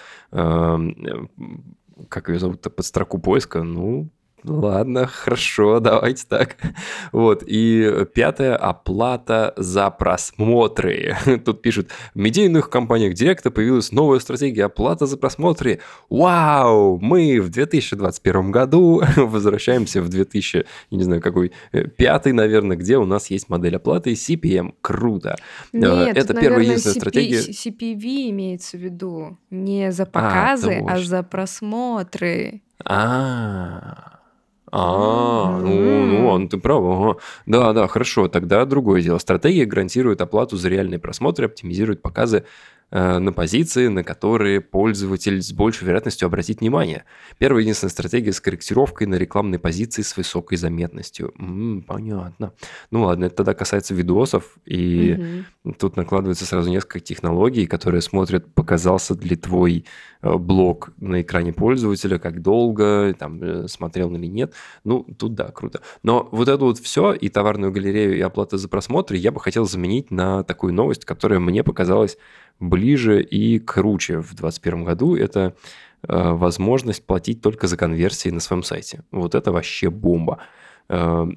как 2.09 2.29
ее 2.29 2.39
зовут, 2.39 2.61
под 2.61 2.85
строку 2.85 3.19
поиска, 3.19 3.63
ну, 3.63 4.09
Ладно, 4.43 5.07
хорошо, 5.07 5.79
давайте 5.79 6.25
так. 6.27 6.57
Вот, 7.11 7.43
и 7.45 8.05
пятое– 8.13 8.55
оплата 8.57 9.53
за 9.55 9.89
просмотры. 9.89 11.15
Тут 11.45 11.61
пишут, 11.61 11.89
в 12.13 12.19
медийных 12.19 12.69
компаниях 12.69 13.13
Директа 13.13 13.51
появилась 13.51 13.91
новая 13.91 14.19
стратегия 14.19 14.65
оплата 14.65 15.05
за 15.05 15.17
просмотры. 15.17 15.79
Вау! 16.09 16.99
Мы 16.99 17.39
в 17.39 17.49
2021 17.49 18.51
году 18.51 19.01
возвращаемся 19.15 20.01
в 20.01 20.09
2000, 20.09 20.65
я 20.89 20.97
не 20.97 21.03
знаю, 21.03 21.21
какой, 21.21 21.53
э, 21.71 21.87
пятый, 21.87 22.33
наверное, 22.33 22.75
где 22.75 22.97
у 22.97 23.05
нас 23.05 23.29
есть 23.29 23.49
модель 23.49 23.77
оплаты 23.77 24.11
CPM. 24.11 24.73
Круто. 24.81 25.35
Э, 25.71 25.77
Нет, 25.77 26.17
Это 26.17 26.33
тут, 26.33 26.41
первая 26.41 26.59
наверное, 26.59 26.63
единственная 26.63 26.95
CP, 26.95 26.99
стратегия. 26.99 27.39
CPV 27.39 28.29
имеется 28.31 28.77
в 28.77 28.81
виду. 28.81 29.37
Не 29.49 29.91
за 29.91 30.03
а, 30.03 30.05
показы, 30.05 30.83
а, 30.85 30.93
а 30.93 30.99
за 30.99 31.23
просмотры. 31.23 32.61
А, 32.85 34.19
а, 34.75 35.59
ну, 35.59 36.39
ну, 36.39 36.47
ты 36.47 36.57
прав. 36.57 36.83
Ага. 36.83 37.19
Да, 37.45 37.73
да, 37.73 37.87
хорошо. 37.87 38.27
Тогда 38.27 38.65
другое 38.65 39.03
дело. 39.03 39.19
Стратегия 39.19 39.65
гарантирует 39.65 40.19
оплату 40.19 40.57
за 40.57 40.67
реальные 40.67 40.97
просмотры, 40.97 41.45
оптимизирует 41.45 42.01
показы 42.01 42.45
на 42.93 43.33
позиции, 43.33 43.87
на 43.87 44.03
которые 44.03 44.61
пользователь 44.61 45.41
с 45.41 45.51
большей 45.51 45.85
вероятностью 45.85 46.27
обратит 46.27 46.61
внимание. 46.61 47.05
Первая 47.39 47.61
единственная 47.61 47.89
стратегия 47.89 48.31
с 48.31 48.39
корректировкой 48.39 49.07
на 49.07 49.15
рекламной 49.15 49.57
позиции 49.57 50.03
с 50.03 50.15
высокой 50.15 50.57
заметностью. 50.57 51.33
М-м, 51.39 51.81
понятно. 51.81 52.53
Ну 52.91 53.03
ладно, 53.03 53.25
это 53.25 53.37
тогда 53.37 53.55
касается 53.55 53.95
видосов, 53.95 54.57
и 54.65 55.43
угу. 55.63 55.73
тут 55.73 55.97
накладывается 55.97 56.45
сразу 56.45 56.69
несколько 56.69 56.99
технологий, 56.99 57.65
которые 57.65 58.01
смотрят, 58.01 58.53
показался 58.53 59.15
ли 59.15 59.35
твой 59.35 59.85
э, 60.21 60.37
блог 60.37 60.91
на 60.97 61.21
экране 61.21 61.51
пользователя, 61.51 62.19
как 62.19 62.41
долго, 62.41 63.15
там, 63.17 63.41
э, 63.41 63.67
смотрел 63.67 64.13
или 64.15 64.27
нет. 64.27 64.53
Ну, 64.83 65.03
тут 65.17 65.33
да, 65.33 65.45
круто. 65.45 65.81
Но 66.03 66.29
вот 66.31 66.47
это 66.47 66.63
вот 66.63 66.77
все, 66.77 67.13
и 67.13 67.29
товарную 67.29 67.71
галерею, 67.71 68.15
и 68.17 68.21
оплата 68.21 68.57
за 68.57 68.69
просмотры, 68.69 69.17
я 69.17 69.31
бы 69.31 69.39
хотел 69.39 69.65
заменить 69.65 70.11
на 70.11 70.43
такую 70.43 70.73
новость, 70.73 71.05
которая 71.05 71.39
мне 71.39 71.63
показалась 71.63 72.17
ближе 72.69 73.21
и 73.21 73.59
круче 73.59 74.19
в 74.19 74.35
2021 74.35 74.83
году, 74.83 75.15
это 75.15 75.55
э, 76.07 76.31
возможность 76.31 77.05
платить 77.05 77.41
только 77.41 77.67
за 77.67 77.77
конверсии 77.77 78.29
на 78.29 78.39
своем 78.39 78.63
сайте. 78.63 79.03
Вот 79.11 79.35
это 79.35 79.51
вообще 79.51 79.89
бомба. 79.89 80.39
Э, 80.89 81.27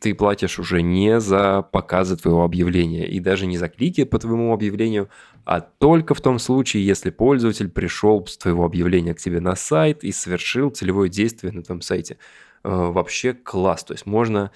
ты 0.00 0.14
платишь 0.14 0.58
уже 0.58 0.82
не 0.82 1.20
за 1.20 1.62
показы 1.62 2.16
твоего 2.16 2.44
объявления 2.44 3.06
и 3.06 3.20
даже 3.20 3.46
не 3.46 3.58
за 3.58 3.68
клики 3.68 4.04
по 4.04 4.18
твоему 4.18 4.52
объявлению, 4.52 5.10
а 5.44 5.60
только 5.60 6.14
в 6.14 6.20
том 6.20 6.38
случае, 6.38 6.86
если 6.86 7.10
пользователь 7.10 7.68
пришел 7.68 8.26
с 8.26 8.38
твоего 8.38 8.64
объявления 8.64 9.14
к 9.14 9.18
тебе 9.18 9.40
на 9.40 9.56
сайт 9.56 10.02
и 10.02 10.10
совершил 10.10 10.70
целевое 10.70 11.10
действие 11.10 11.52
на 11.52 11.62
твоем 11.62 11.82
сайте. 11.82 12.16
Э, 12.64 12.68
вообще 12.70 13.34
класс. 13.34 13.84
То 13.84 13.92
есть 13.92 14.06
можно 14.06 14.50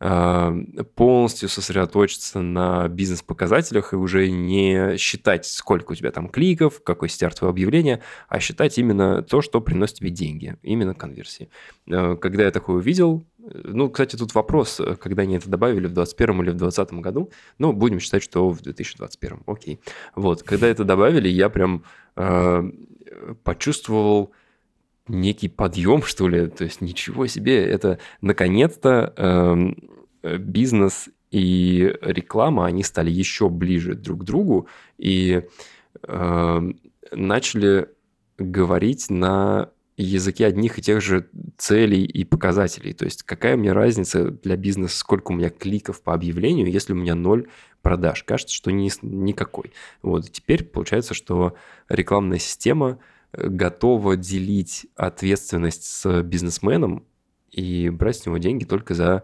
полностью 0.00 1.50
сосредоточиться 1.50 2.40
на 2.40 2.88
бизнес-показателях 2.88 3.92
и 3.92 3.96
уже 3.96 4.30
не 4.30 4.96
считать, 4.96 5.44
сколько 5.44 5.92
у 5.92 5.94
тебя 5.94 6.10
там 6.10 6.28
кликов, 6.28 6.82
какой 6.82 7.10
стер 7.10 7.34
твое 7.34 7.50
объявление, 7.50 8.00
а 8.28 8.40
считать 8.40 8.78
именно 8.78 9.22
то, 9.22 9.42
что 9.42 9.60
приносит 9.60 9.96
тебе 9.96 10.08
деньги, 10.08 10.56
именно 10.62 10.94
конверсии. 10.94 11.50
Э, 11.86 12.16
когда 12.16 12.44
я 12.44 12.50
такое 12.50 12.76
увидел, 12.76 13.26
э, 13.38 13.60
ну, 13.64 13.90
кстати, 13.90 14.16
тут 14.16 14.34
вопрос, 14.34 14.80
э, 14.80 14.96
когда 14.96 15.22
они 15.22 15.36
это 15.36 15.50
добавили 15.50 15.86
в 15.86 15.92
2021 15.92 16.42
или 16.42 16.50
в 16.50 16.56
2020 16.56 16.92
году, 17.00 17.30
ну, 17.58 17.74
будем 17.74 18.00
считать, 18.00 18.22
что 18.22 18.48
в 18.48 18.62
2021, 18.62 19.42
окей. 19.46 19.80
Вот, 20.14 20.42
когда 20.42 20.66
это 20.66 20.84
добавили, 20.84 21.28
я 21.28 21.50
прям 21.50 21.84
э, 22.16 22.70
почувствовал 23.44 24.32
некий 25.10 25.48
подъем, 25.48 26.02
что 26.02 26.28
ли. 26.28 26.46
То 26.48 26.64
есть 26.64 26.80
ничего 26.80 27.26
себе, 27.26 27.64
это 27.64 27.98
наконец-то 28.20 29.12
эм, 29.16 29.76
э, 30.22 30.36
бизнес 30.38 31.08
и 31.30 31.94
реклама, 32.00 32.66
они 32.66 32.82
стали 32.82 33.10
еще 33.10 33.48
ближе 33.48 33.94
друг 33.94 34.22
к 34.22 34.24
другу 34.24 34.66
и 34.98 35.42
э, 36.02 36.70
начали 37.12 37.88
говорить 38.38 39.10
на 39.10 39.70
языке 39.96 40.46
одних 40.46 40.78
и 40.78 40.82
тех 40.82 41.02
же 41.02 41.28
целей 41.58 42.04
и 42.04 42.24
показателей. 42.24 42.94
То 42.94 43.04
есть 43.04 43.22
какая 43.22 43.56
мне 43.56 43.72
разница 43.72 44.30
для 44.30 44.56
бизнеса, 44.56 44.96
сколько 44.96 45.32
у 45.32 45.34
меня 45.34 45.50
кликов 45.50 46.02
по 46.02 46.14
объявлению, 46.14 46.70
если 46.70 46.94
у 46.94 46.96
меня 46.96 47.14
ноль 47.14 47.48
продаж? 47.82 48.24
Кажется, 48.24 48.54
что 48.54 48.70
ни, 48.72 48.90
никакой. 49.02 49.72
Вот 50.02 50.30
теперь 50.32 50.64
получается, 50.64 51.14
что 51.14 51.54
рекламная 51.88 52.38
система– 52.38 52.98
готова 53.32 54.16
делить 54.16 54.86
ответственность 54.96 55.84
с 55.84 56.22
бизнесменом 56.22 57.06
и 57.50 57.88
брать 57.90 58.16
с 58.16 58.26
него 58.26 58.38
деньги 58.38 58.64
только 58.64 58.94
за 58.94 59.22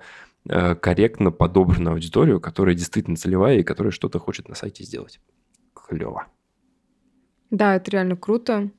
э, 0.49 0.75
корректно 0.75 1.31
подобранную 1.31 1.95
аудиторию, 1.95 2.41
которая 2.41 2.75
действительно 2.75 3.17
целевая 3.17 3.59
и 3.59 3.65
которая 3.65 3.91
что-то 3.91 4.19
хочет 4.19 4.49
на 4.49 4.55
сайте 4.55 4.85
сделать. 4.85 5.21
Клево. 5.75 6.27
Да, 7.51 7.77
это 7.77 7.91
реально 7.91 8.17
круто. 8.17 8.71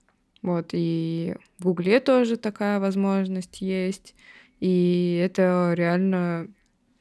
Вот, 0.42 0.70
и 0.72 1.36
в 1.58 1.64
Гугле 1.64 2.00
тоже 2.00 2.38
такая 2.38 2.80
возможность 2.80 3.62
есть. 3.62 4.16
И 4.60 5.22
это 5.24 5.74
реально 5.76 6.48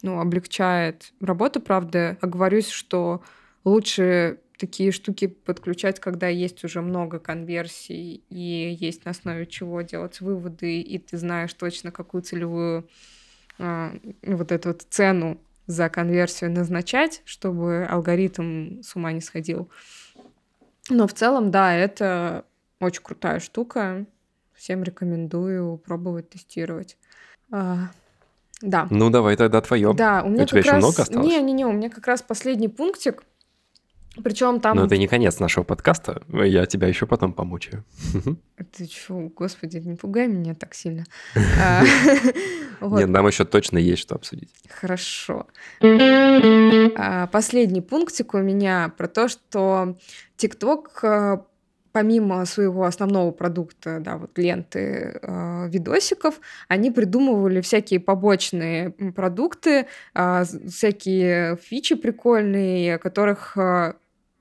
ну, 0.03 0.21
облегчает 0.21 1.13
работу, 1.21 1.61
правда. 1.61 2.19
Оговорюсь, 2.21 2.69
что 2.69 3.23
лучше 3.65 4.41
такие 4.59 4.91
штуки 4.93 5.27
подключать, 5.27 6.01
когда 6.01 6.29
есть 6.29 6.65
уже 6.65 6.81
много 6.81 7.19
конверсий 7.19 8.23
и 8.31 8.77
есть 8.81 9.05
на 9.05 9.11
основе 9.11 9.47
чего 9.47 9.83
делать 9.83 10.21
выводы, 10.21 10.81
и 10.81 10.99
ты 10.99 11.19
знаешь 11.19 11.53
точно, 11.55 11.91
какую 11.91 12.23
целевую 12.23 12.89
а, 13.59 13.93
ну, 14.23 14.37
вот 14.37 14.53
эту 14.53 14.69
вот 14.71 14.83
цену 14.89 15.39
за 15.67 15.89
конверсию 15.89 16.51
назначать, 16.51 17.23
чтобы 17.25 17.87
алгоритм 17.91 18.83
с 18.83 18.95
ума 18.97 19.13
не 19.13 19.21
сходил. 19.21 19.71
Но 20.89 21.07
в 21.07 21.15
целом, 21.15 21.51
да, 21.51 21.75
это 21.75 22.45
очень 22.81 23.03
крутая 23.03 23.41
штука. 23.41 24.07
Всем 24.55 24.83
рекомендую 24.83 25.79
пробовать 25.79 26.31
тестировать. 26.31 26.97
А, 27.51 27.91
да. 28.63 28.87
Ну, 28.91 29.11
давай 29.11 29.37
тогда 29.37 29.61
твое. 29.61 29.93
Да, 29.93 30.23
у 30.23 30.29
меня 30.29 30.45
у 30.45 30.47
тебя 30.47 30.63
как 30.63 30.65
еще 30.65 30.71
раз... 30.73 30.85
много 30.85 31.03
осталось? 31.03 31.27
Не-не-не, 31.27 31.67
у 31.67 31.73
меня 31.73 31.91
как 31.91 32.07
раз 32.07 32.23
последний 32.23 32.69
пунктик. 32.69 33.25
Причем 34.25 34.61
там... 34.61 34.77
Но 34.77 34.87
это 34.87 34.97
не 34.97 35.07
конец 35.09 35.39
нашего 35.41 35.65
подкаста. 35.65 36.23
Я 36.33 36.67
тебя 36.67 36.89
еще 36.89 37.07
потом 37.07 37.33
помучаю. 37.33 37.85
Ты 38.77 38.87
чё, 38.87 39.31
господи, 39.37 39.79
не 39.79 39.95
пугай 39.97 40.27
меня 40.27 40.55
так 40.55 40.75
сильно. 40.75 41.05
А. 41.63 41.83
Нет, 42.99 43.09
нам 43.09 43.27
еще 43.27 43.45
точно 43.45 43.79
есть 43.79 44.03
что 44.03 44.15
обсудить. 44.15 44.51
Хорошо. 44.69 45.47
А, 46.97 47.27
Последний 47.29 47.81
пунктик 47.81 48.35
у 48.35 48.39
меня 48.39 48.93
про 48.97 49.07
то, 49.09 49.29
что 49.29 49.97
ТикТок 50.37 50.99
э, 51.03 51.39
помимо 51.93 52.45
своего 52.45 52.85
основного 52.85 53.31
продукта, 53.31 54.01
да, 54.01 54.19
вот 54.19 54.37
ленты 54.39 55.19
э, 55.23 55.69
видосиков, 55.69 56.41
они 56.69 56.91
придумывали 56.91 57.61
всякие 57.63 58.01
побочные 58.01 58.91
продукты, 58.91 59.87
з- 60.15 60.69
всякие 60.69 61.57
фичи 61.57 61.95
прикольные, 61.95 62.97
о 62.97 62.99
которых 62.99 63.57
э, 63.57 63.95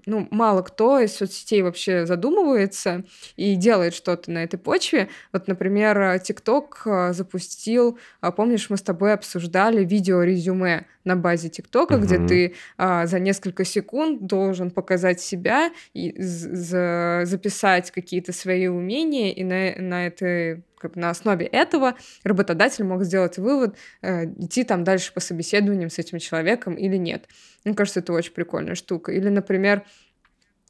ну, 0.06 0.28
мало 0.32 0.62
кто 0.62 1.00
из 1.00 1.16
соцсетей 1.16 1.62
вообще 1.62 2.06
задумывается 2.06 3.04
и 3.36 3.56
делает 3.56 3.94
что-то 3.94 4.32
на 4.32 4.44
этой 4.44 4.58
почве. 4.58 5.10
Вот, 5.34 5.48
например, 5.48 5.98
TikTok 5.98 7.10
э, 7.10 7.14
запустил, 7.14 7.98
а, 8.22 8.32
помнишь, 8.32 8.70
мы 8.70 8.78
с 8.78 8.82
тобой 8.82 9.14
обсуждали 9.14 9.84
видео-резюме 9.84 10.86
на 11.04 11.16
базе 11.16 11.50
ТикТока, 11.50 11.98
где 11.98 12.18
Мгм. 12.18 12.28
ты 12.28 12.56
а, 12.78 13.06
за 13.06 13.20
несколько 13.20 13.64
секунд 13.64 14.26
должен 14.26 14.72
показать 14.72 15.22
себя 15.22 15.72
и 15.94 16.14
записать 16.20 17.92
какие-то 17.92 18.34
свои 18.34 18.68
умения, 18.68 19.32
и 19.32 19.44
на, 19.44 19.76
на 19.82 20.08
этой 20.08 20.64
как 20.86 20.94
бы 20.94 21.02
на 21.02 21.10
основе 21.10 21.48
этого 21.48 21.96
работодатель 22.24 22.84
мог 22.84 23.04
сделать 23.04 23.38
вывод, 23.38 23.76
э, 24.02 24.26
идти 24.26 24.64
там 24.64 24.84
дальше 24.84 25.12
по 25.14 25.20
собеседованиям 25.20 25.90
с 25.90 25.98
этим 25.98 26.20
человеком 26.20 26.76
или 26.76 26.98
нет. 26.98 27.28
Мне 27.64 27.74
кажется, 27.74 28.02
это 28.02 28.14
очень 28.14 28.34
прикольная 28.34 28.76
штука. 28.76 29.12
Или, 29.12 29.30
например, 29.30 29.84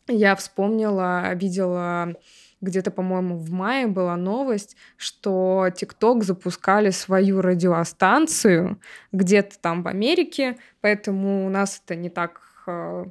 я 0.08 0.36
вспомнила, 0.36 1.34
видела 1.34 2.16
где-то, 2.62 2.92
по-моему, 2.92 3.38
в 3.38 3.52
мае 3.52 3.88
была 3.88 4.16
новость, 4.16 4.78
что 4.96 5.68
TikTok 5.68 6.24
запускали 6.24 6.92
свою 6.92 7.42
радиостанцию 7.42 8.80
где-то 9.12 9.60
там 9.60 9.84
в 9.84 9.88
Америке, 9.90 10.58
поэтому 10.80 11.46
у 11.46 11.50
нас 11.50 11.82
это 11.84 11.96
не 11.96 12.10
так 12.10 12.42
э, 12.68 13.06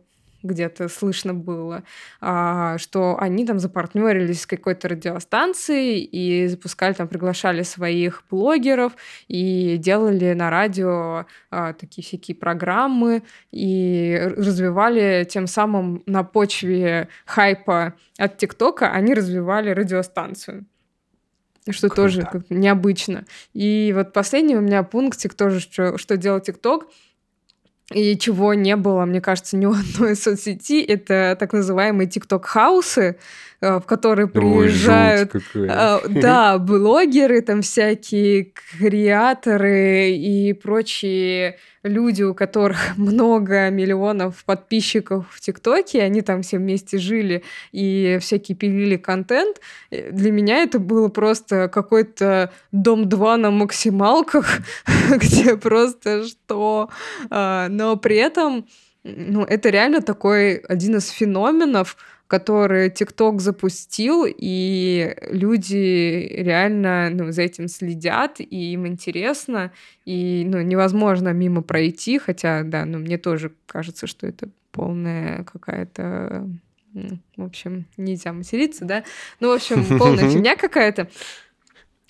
где-то 0.45 0.89
слышно 0.89 1.35
было, 1.35 1.83
а, 2.21 2.79
что 2.79 3.17
они 3.19 3.47
там 3.47 3.59
запартнерились 3.59 4.43
с 4.43 4.47
какой-то 4.47 4.89
радиостанцией 4.89 6.01
и 6.01 6.47
запускали 6.47 6.93
там, 6.93 7.09
приглашали 7.09 7.63
своих 7.63 8.23
блогеров 8.31 8.93
и 9.27 9.77
делали 9.79 10.35
на 10.35 10.51
радио 10.51 11.27
а, 11.51 11.73
такие 11.73 12.05
всякие 12.05 12.37
программы 12.37 13.23
и 13.51 14.21
развивали 14.37 15.27
тем 15.29 15.47
самым 15.47 16.03
на 16.07 16.23
почве 16.23 17.09
хайпа 17.25 17.95
от 18.19 18.37
ТикТока, 18.37 18.91
они 18.91 19.15
развивали 19.15 19.71
радиостанцию. 19.71 20.67
Что 21.71 21.89
Круто. 21.89 22.03
тоже 22.03 22.29
как 22.31 22.51
необычно. 22.51 23.25
И 23.55 23.93
вот 23.97 24.13
последний 24.13 24.55
у 24.55 24.61
меня 24.61 24.83
пунктик 24.83 25.33
тоже, 25.33 25.61
что, 25.61 25.97
что 25.97 26.19
делал 26.19 26.41
ТикТок, 26.41 26.89
и 27.93 28.17
чего 28.19 28.55
не 28.55 28.77
было, 28.77 29.05
мне 29.05 29.21
кажется, 29.21 29.57
ни 29.57 29.67
у 29.67 29.73
одной 29.73 30.17
соцсети, 30.17 30.83
это 30.83 31.37
так 31.39 31.53
называемые 31.53 32.09
ТикТок-хаусы, 32.09 33.19
в 33.65 33.87
которые 33.87 34.27
Ой, 34.27 34.33
приезжают 34.33 35.33
жуть 35.33 35.45
какая. 35.53 35.71
а, 35.71 36.01
да, 36.09 36.59
блогеры, 36.59 37.41
там 37.41 37.63
всякие 37.63 38.53
креаторы 38.79 40.11
и 40.11 40.53
прочие 40.53 41.59
люди, 41.83 42.23
у 42.23 42.35
которых 42.35 42.79
много 42.97 43.71
миллионов 43.71 44.45
подписчиков 44.45 45.27
в 45.31 45.41
ТикТоке, 45.41 46.03
они 46.03 46.23
там 46.23 46.43
все 46.43 46.59
вместе 46.59 46.99
жили 46.99 47.43
и 47.73 48.19
всякие 48.21 48.57
пилили 48.57 48.97
контент. 48.97 49.61
Э, 49.91 50.11
Для 50.11 50.31
меня 50.31 50.63
это 50.63 50.79
было 50.79 51.09
просто 51.09 51.69
какой-то 51.69 52.53
Дом-2 52.73 53.37
на 53.37 53.51
максималках, 53.51 54.61
где 55.17 55.57
просто 55.57 56.25
что... 56.25 56.91
Но 57.31 57.97
при 57.97 58.17
этом 58.17 58.67
ну, 59.05 59.45
это 59.45 59.69
реально 59.69 60.01
такой 60.01 60.57
один 60.57 60.97
из 60.97 61.11
феноменов, 61.11 61.97
который 62.27 62.91
ТикТок 62.91 63.41
запустил, 63.41 64.25
и 64.27 65.15
люди 65.31 66.27
реально 66.33 67.11
ну, 67.11 67.33
за 67.33 67.43
этим 67.43 67.69
следят, 67.69 68.41
и 68.41 68.73
им 68.73 68.87
интересно, 68.87 69.73
и 70.05 70.45
ну, 70.47 70.61
невозможно 70.63 71.31
мимо 71.31 71.63
пройти, 71.63 72.19
хотя, 72.19 72.63
да, 72.63 72.85
ну, 72.87 72.99
мне 72.99 73.19
тоже 73.19 73.53
кажется, 73.67 74.07
что 74.07 74.27
это 74.27 74.49
полная 74.73 75.45
какая-то... 75.45 76.49
В 77.37 77.43
общем, 77.43 77.87
нельзя 77.97 78.33
материться, 78.33 78.85
да? 78.85 79.03
Ну, 79.41 79.49
в 79.49 79.53
общем, 79.53 79.99
полная 79.99 80.29
фигня 80.31 80.57
какая-то. 80.57 81.09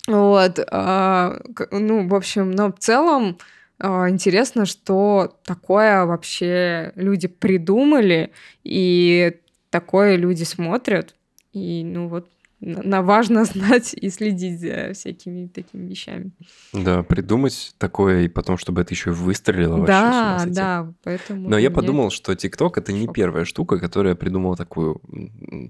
Вот. 0.07 0.59
а, 0.71 1.41
Ну, 1.71 2.07
в 2.07 2.13
общем, 2.13 2.51
но 2.51 2.71
в 2.71 2.77
целом 2.77 3.37
а, 3.79 4.09
интересно, 4.09 4.65
что 4.65 5.37
такое 5.43 6.05
вообще 6.05 6.91
люди 6.95 7.27
придумали, 7.27 8.31
и 8.63 9.39
такое 9.79 10.15
люди 10.15 10.43
смотрят. 10.43 11.15
И, 11.51 11.83
ну, 11.83 12.07
вот, 12.07 12.29
на 12.61 13.01
важно 13.01 13.43
знать 13.45 13.93
и 13.93 14.09
следить 14.09 14.61
за 14.61 14.93
всякими 14.93 15.47
такими 15.47 15.89
вещами. 15.89 16.31
Да, 16.71 17.03
придумать 17.03 17.75
такое, 17.77 18.21
и 18.21 18.27
потом, 18.29 18.57
чтобы 18.57 18.81
это 18.81 18.93
еще 18.93 19.09
и 19.09 19.13
выстрелило 19.13 19.77
вообще. 19.77 19.93
с 19.93 19.99
ума 19.99 20.45
Да, 20.45 20.83
да, 20.83 20.93
поэтому... 21.03 21.49
Но 21.49 21.57
я 21.57 21.71
подумал, 21.71 22.09
что 22.09 22.31
TikTok 22.31 22.71
это 22.77 22.93
не 22.93 23.05
шок. 23.05 23.15
первая 23.15 23.43
штука, 23.43 23.77
которая 23.77 24.15
придумала 24.15 24.55
такую, 24.55 25.01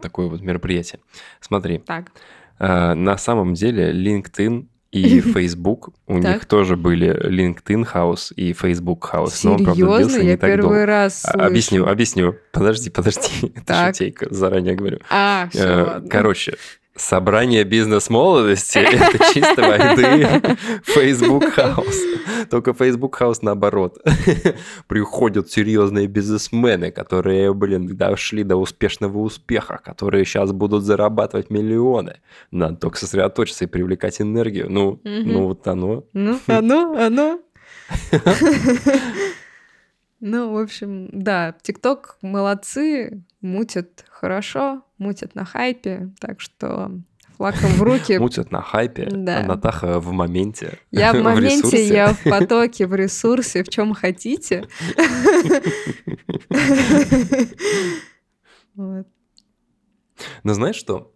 такое 0.01 0.27
вот 0.27 0.41
мероприятие. 0.41 0.99
Смотри, 1.39 1.79
Так, 1.79 2.11
э, 2.59 2.93
на 2.93 3.17
самом 3.17 3.55
деле 3.55 3.91
LinkedIn 3.91 4.67
и 4.95 5.19
Facebook, 5.21 5.89
у 6.07 6.21
Так. 6.21 6.33
них 6.35 6.45
тоже 6.45 6.75
были 6.77 7.09
LinkedIn 7.29 7.87
House 7.93 8.33
и 8.35 8.53
Facebook 8.53 9.09
House, 9.13 9.39
но 9.43 9.53
он, 9.53 9.63
правда, 9.63 9.73
серьезно? 9.81 9.97
длился 9.97 10.23
не 10.23 10.29
Я 10.31 10.37
так 10.37 10.49
долго. 10.59 10.75
первый 10.75 10.85
раз 10.85 11.25
А- 11.25 11.31
слышу. 11.31 11.45
Объясню, 11.47 11.87
объясню. 11.87 12.35
Подожди, 12.51 12.89
подожди. 12.89 13.51
Это 13.55 13.65
Так. 13.65 13.95
шутейка, 13.95 14.27
заранее 14.33 14.75
говорю. 14.75 14.99
А, 15.09 15.47
все, 15.51 15.59
Э, 15.63 15.83
ладно. 15.83 16.09
Короче, 16.09 16.55
собрание 16.95 17.63
бизнес-молодости– 17.63 18.77
это 18.79 19.33
чисто 19.33 19.61
войды 19.61 20.57
Facebook 20.85 21.43
House. 21.57 22.47
Только 22.49 22.73
Facebook 22.73 23.19
House 23.19 23.39
наоборот. 23.41 23.97
Приходят 24.87 25.51
серьезные 25.51 26.07
бизнесмены, 26.07 26.91
которые, 26.91 27.53
блин, 27.53 27.95
дошли 27.95 28.43
до 28.43 28.55
успешного 28.57 29.17
успеха, 29.19 29.79
которые 29.83 30.25
сейчас 30.25 30.51
будут 30.51 30.83
зарабатывать 30.83 31.49
миллионы. 31.49 32.17
Надо 32.51 32.77
только 32.77 32.97
сосредоточиться 32.97 33.65
и 33.65 33.67
привлекать 33.67 34.21
энергию. 34.21 34.67
Ну, 34.69 34.99
Мгм. 35.03 35.31
ну 35.31 35.47
вот 35.47 35.67
оно. 35.67 36.03
Ну, 36.13 36.39
оно, 36.47 36.95
оно. 36.97 37.39
Ну, 40.21 40.53
в 40.53 40.57
общем, 40.57 41.09
да, 41.11 41.53
ТикТок 41.61 42.17
молодцы, 42.21 43.21
мутят 43.41 44.05
хорошо, 44.09 44.81
мутят 44.97 45.35
на 45.35 45.45
хайпе, 45.45 46.09
так 46.19 46.41
что 46.41 46.91
флаком 47.37 47.69
в 47.71 47.81
руки. 47.83 48.13
Мутят 48.19 48.51
на 48.51 48.61
хайпе, 48.61 49.07
Да. 49.11 49.41
а 49.41 49.45
Натаха 49.45 49.99
в 49.99 50.11
моменте. 50.11 50.79
Я 50.91 51.13
в 51.13 51.21
моменте, 51.21 51.57
ресурсе. 51.57 51.87
я 51.87 52.13
в 52.13 52.23
потоке, 52.23 52.87
в 52.87 52.95
ресурсе, 52.95 53.63
в 53.63 53.69
чем 53.69 53.93
хотите. 53.93 54.65
Но 60.43 60.53
знаешь 60.53 60.75
что? 60.75 61.11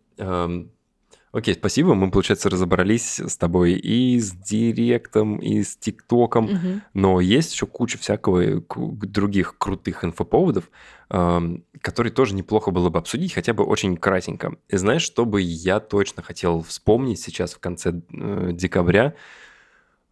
Окей, 1.31 1.53
спасибо. 1.53 1.93
Мы, 1.93 2.09
получается, 2.09 2.49
разобрались 2.49 3.19
с 3.19 3.37
тобой 3.37 3.73
и 3.73 4.19
с 4.19 4.31
Директом, 4.31 5.37
и 5.37 5.61
с 5.61 5.77
ТикТоком. 5.77 6.45
Мгм. 6.45 6.81
Но 6.93 7.19
есть 7.21 7.53
еще 7.53 7.67
куча 7.67 7.99
всякого 7.99 8.61
ку- 8.61 8.97
других 9.01 9.57
крутых 9.59 10.03
инфоповодов, 10.03 10.71
эм, 11.11 11.63
которые 11.81 12.11
тоже 12.11 12.33
неплохо 12.33 12.71
было 12.71 12.89
бы 12.89 12.97
обсудить, 12.97 13.33
хотя 13.33 13.53
бы 13.53 13.63
очень 13.63 13.95
кратенько. 13.95 14.55
И 14.69 14.77
знаешь, 14.77 15.03
что 15.03 15.25
бы 15.25 15.39
я 15.41 15.79
точно 15.79 16.23
хотел 16.23 16.63
вспомнить 16.63 17.19
сейчас 17.19 17.53
в 17.53 17.59
конце 17.59 18.01
э, 18.11 18.49
декабря? 18.53 19.13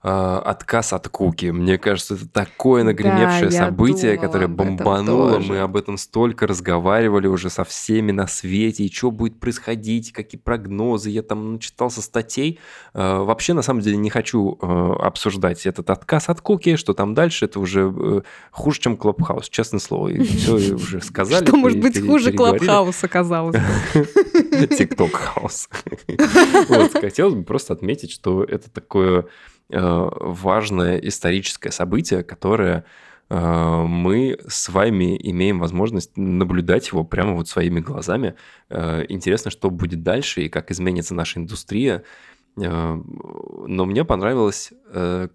Э, 0.08 0.42
отказ 0.46 0.94
от 0.94 1.10
куки. 1.10 1.48
Мне 1.48 1.78
кажется, 1.78 2.16
это 2.16 2.28
такое 2.28 2.84
нагремевшее 2.84 3.50
Да, 3.50 3.66
событие, 3.66 4.14
думала 4.14 4.28
которое 4.28 4.48
бомбануло. 4.48 5.40
Мы 5.40 5.60
об 5.60 5.76
этом 5.76 5.98
столько 5.98 6.48
разговаривали 6.48 7.28
уже 7.28 7.50
со 7.50 7.64
всеми 7.64 8.12
на 8.12 8.28
свете, 8.28 8.86
и 8.86 8.94
что 8.94 9.12
будет 9.12 9.40
происходить, 9.40 10.12
какие 10.12 10.40
прогнозы. 10.40 11.10
Я 11.10 11.24
там 11.24 11.54
начитался 11.54 12.02
статей. 12.02 12.60
Э, 12.94 13.20
вообще, 13.20 13.54
на 13.54 13.62
самом 13.62 13.82
деле, 13.82 13.98
не 13.98 14.10
хочу 14.10 14.58
э, 14.62 14.94
обсуждать 15.02 15.66
этот 15.66 15.90
отказ 15.90 16.30
от 16.30 16.42
куки, 16.42 16.76
что 16.76 16.94
там 16.94 17.14
дальше. 17.14 17.46
Это 17.46 17.60
уже 17.60 18.24
хуже, 18.52 18.80
чем 18.80 18.98
Клабхаус, 18.98 19.50
честное 19.50 19.80
слово. 19.80 20.10
И 20.10 20.24
все 20.24 20.54
уже 20.54 21.02
сказали. 21.02 21.46
Что 21.46 21.56
может 21.56 21.80
быть 21.80 22.00
хуже 22.00 22.32
переговорили. 22.32 22.66
Клабхауса, 22.66 23.08
казалось 23.08 23.56
бы. 23.56 24.68
ТикТок 24.78 25.16
хаус. 25.16 25.70
Вот, 26.70 26.92
Хотелось 26.94 27.36
бы 27.36 27.44
просто 27.44 27.74
отметить, 27.74 28.12
что 28.12 28.44
это 28.44 28.70
такое 28.70 29.26
важное 29.70 30.98
историческое 30.98 31.72
событие, 31.72 32.24
которое 32.24 32.86
э, 33.30 33.84
мы 33.86 34.38
с 34.48 34.70
вами 34.70 35.18
имеем 35.30 35.60
возможность 35.60 36.16
наблюдать 36.16 36.88
его 36.90 37.04
прямо 37.04 37.34
вот 37.34 37.48
своими 37.48 37.80
глазами. 37.80 38.36
Э, 38.70 39.04
Интересно, 39.10 39.52
что 39.52 39.70
будет 39.70 40.04
дальше 40.04 40.44
и 40.44 40.50
как 40.50 40.72
изменится 40.72 41.14
наша 41.16 41.40
индустрия. 41.40 42.04
Э, 42.58 43.02
Но 43.68 43.86
мне 43.86 44.06
понравилось, 44.06 44.72
э, 44.94 45.28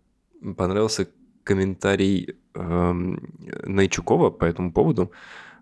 понравился 0.57 1.09
комментарий 1.45 2.37
эм, 2.55 3.21
Найчукова 3.65 4.31
по 4.31 4.45
этому 4.45 4.73
поводу, 4.73 5.13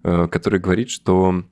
э, 0.02 0.28
который 0.28 0.60
говорит, 0.60 0.90
что 0.90 1.42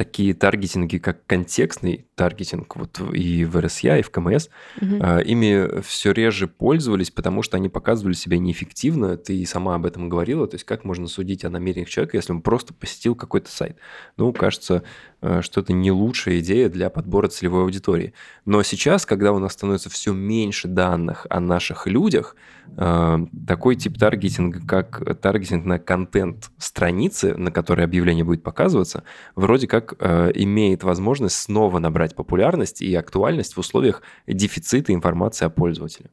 такие 0.00 0.32
таргетинги, 0.32 0.96
как 0.96 1.26
контекстный 1.26 2.06
таргетинг 2.14 2.74
вот 2.74 2.98
и 3.12 3.44
в 3.44 3.54
RSA, 3.58 3.98
и 3.98 4.02
в 4.02 4.10
КМС, 4.10 4.48
а, 4.80 5.18
ими 5.18 5.82
все 5.82 6.12
реже 6.12 6.48
пользовались, 6.48 7.10
потому 7.10 7.42
что 7.42 7.58
они 7.58 7.68
показывали 7.68 8.14
себя 8.14 8.38
неэффективно. 8.38 9.18
Ты 9.18 9.36
и 9.36 9.44
сама 9.44 9.74
об 9.74 9.84
этом 9.84 10.08
говорила. 10.08 10.46
То 10.46 10.54
есть 10.54 10.64
как 10.64 10.84
можно 10.86 11.06
судить 11.06 11.44
о 11.44 11.50
намерениях 11.50 11.90
человека, 11.90 12.16
если 12.16 12.32
он 12.32 12.40
просто 12.40 12.72
посетил 12.72 13.14
какой-то 13.14 13.50
сайт? 13.50 13.76
Ну, 14.16 14.32
кажется, 14.32 14.84
что 15.40 15.60
это 15.60 15.72
не 15.72 15.90
лучшая 15.90 16.40
идея 16.40 16.68
для 16.68 16.90
подбора 16.90 17.28
целевой 17.28 17.62
аудитории. 17.62 18.14
Но 18.44 18.62
сейчас, 18.62 19.04
когда 19.04 19.32
у 19.32 19.38
нас 19.38 19.52
становится 19.52 19.90
все 19.90 20.12
меньше 20.12 20.68
данных 20.68 21.26
о 21.28 21.40
наших 21.40 21.86
людях, 21.86 22.36
э, 22.76 23.18
такой 23.46 23.76
тип 23.76 23.98
таргетинга, 23.98 24.60
как 24.66 25.20
таргетинг 25.20 25.64
на 25.64 25.78
контент 25.78 26.50
страницы, 26.58 27.36
на 27.36 27.50
которой 27.50 27.84
объявление 27.84 28.24
будет 28.24 28.42
показываться, 28.42 29.04
вроде 29.34 29.66
как 29.66 29.94
э, 29.98 30.30
имеет 30.34 30.82
возможность 30.82 31.36
снова 31.36 31.78
набрать 31.78 32.14
популярность 32.14 32.80
и 32.80 32.94
актуальность 32.94 33.54
в 33.54 33.58
условиях 33.58 34.02
дефицита 34.26 34.94
информации 34.94 35.44
о 35.44 35.50
пользователе. 35.50 36.10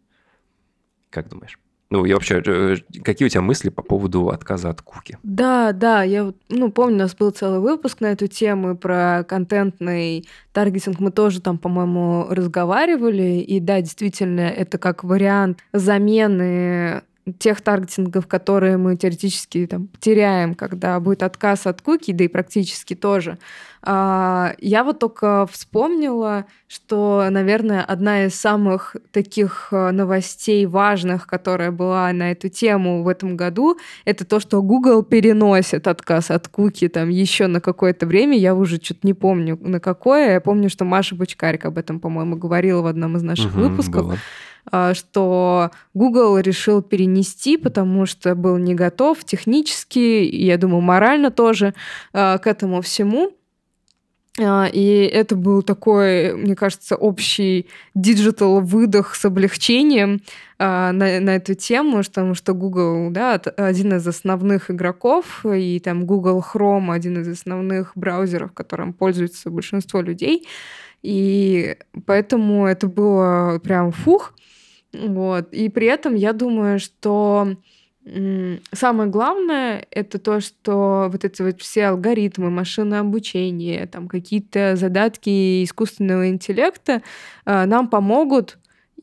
Как 1.10 1.30
думаешь? 1.30 1.58
Ну, 1.90 2.06
и 2.06 2.14
вообще, 2.14 2.42
э, 2.46 2.76
какие 3.04 3.26
у 3.28 3.30
тебя 3.30 3.42
мысли 3.42 3.70
по 3.70 3.82
поводу 3.82 4.30
отказа 4.30 4.70
от 4.70 4.82
куки? 4.82 5.18
Да, 5.24 5.72
да, 5.72 6.04
я 6.04 6.34
ну, 6.50 6.72
помню, 6.72 6.96
у 6.96 7.00
нас 7.00 7.16
был 7.16 7.32
целый 7.32 7.60
выпуск 7.60 8.02
на 8.02 8.08
эту 8.08 8.28
тему 8.28 8.76
про 8.76 9.24
контентный 9.24 10.28
таргетинг. 10.52 11.00
Мы 11.00 11.12
тоже 11.12 11.42
там, 11.42 11.58
по-моему, 11.58 12.28
разговаривали. 12.30 13.40
И 13.40 13.60
да, 13.62 13.80
действительно, 13.80 14.42
это 14.42 14.78
как 14.78 15.06
вариант 15.06 15.60
замены 15.72 17.04
тех 17.40 17.62
таргетингов, 17.62 18.28
которые 18.28 18.78
мы 18.78 18.96
теоретически 18.96 19.66
там 19.68 19.90
теряем, 20.00 20.56
когда 20.56 21.00
будет 21.00 21.24
отказ 21.24 21.68
от 21.68 21.82
куки, 21.82 22.12
да 22.12 22.24
и 22.24 22.28
практически 22.28 22.96
тоже. 22.96 23.38
А, 23.90 24.54
Я 24.60 24.84
вот 24.84 25.00
только 25.00 25.48
вспомнила, 25.50 26.46
что, 26.68 27.26
наверное, 27.30 27.82
одна 27.82 28.26
из 28.26 28.36
самых 28.36 28.98
таких 29.14 29.70
э, 29.72 29.92
новостей 29.92 30.66
важных, 30.66 31.26
которая 31.26 31.72
была 31.72 32.12
на 32.12 32.32
эту 32.32 32.50
тему 32.50 33.02
в 33.04 33.08
этом 33.08 33.38
году, 33.38 33.78
это 34.04 34.26
то, 34.26 34.42
что 34.42 34.62
Google 34.62 35.04
переносит 35.04 35.88
отказ 35.88 36.32
от 36.32 36.50
куки 36.50 36.90
там 36.90 37.08
еще 37.08 37.48
на 37.48 37.62
какое-то 37.62 38.06
время. 38.06 38.38
Я 38.38 38.56
уже 38.56 38.76
что-то 38.76 39.08
не 39.08 39.14
помню 39.14 39.58
на 39.62 39.80
какое. 39.80 40.34
Я 40.34 40.42
помню, 40.42 40.70
что 40.70 40.84
Маша 40.84 41.16
Бучкарик 41.16 41.64
об 41.64 41.78
этом, 41.78 42.02
по-моему, 42.02 42.36
говорила 42.36 42.82
в 42.82 42.88
одном 42.88 43.16
из 43.16 43.24
наших 43.24 43.54
Мгм, 43.56 43.70
выпусков 43.70 44.06
было. 44.08 44.18
а, 44.70 44.94
что 44.96 45.72
Google 45.94 46.38
решил 46.40 46.82
перенести, 46.82 47.56
потому 47.56 48.06
что 48.06 48.36
был 48.36 48.58
не 48.58 48.76
готов 48.76 49.24
технически, 49.24 50.00
я 50.30 50.58
думаю, 50.58 50.82
морально 50.82 51.32
тоже 51.32 51.74
а, 52.12 52.38
к 52.38 52.48
этому 52.48 52.82
всему. 52.82 53.32
А, 54.40 54.70
И 54.72 54.84
это 55.06 55.36
был 55.36 55.64
такой, 55.64 56.36
мне 56.36 56.56
кажется, 56.56 56.96
общий 56.96 57.68
digital 57.96 58.62
выдох 58.62 59.16
с 59.16 59.26
облегчением 59.26 60.22
а, 60.60 60.92
на, 60.92 61.20
на 61.20 61.36
эту 61.38 61.56
тему, 61.56 62.04
потому 62.04 62.36
что 62.36 62.54
Google, 62.54 63.10
да, 63.12 63.34
один 63.58 63.96
из 63.96 64.08
основных 64.08 64.70
игроков, 64.70 65.44
и 65.46 65.80
там 65.80 66.06
Google 66.06 66.44
Chrome 66.54 66.94
один 66.94 67.20
из 67.22 67.28
основных 67.28 67.94
браузеров, 67.96 68.52
которым 68.54 68.94
пользуется 68.94 69.50
большинство 69.50 70.02
людей. 70.02 70.48
И 71.02 71.78
поэтому 72.06 72.68
это 72.68 72.88
было 72.88 73.60
прям 73.64 73.92
фух. 73.92 74.34
Вот. 74.94 75.54
И 75.54 75.70
при 75.70 75.88
этом 75.88 76.16
я 76.16 76.34
думаю, 76.34 76.80
что 76.80 77.56
самое 78.72 79.10
главное 79.10 79.86
это 79.92 80.20
то, 80.20 80.40
что 80.40 81.10
вот 81.12 81.26
эти 81.26 81.42
вот 81.42 81.62
все 81.62 81.88
алгоритмы, 81.88 82.50
машинное 82.50 83.02
обучение, 83.02 83.86
там 83.88 84.08
какие-то 84.08 84.76
задатки 84.76 85.64
искусственного 85.64 86.30
интеллекта 86.30 87.02
э, 87.46 87.66
нам 87.66 87.88
помогут 87.90 88.58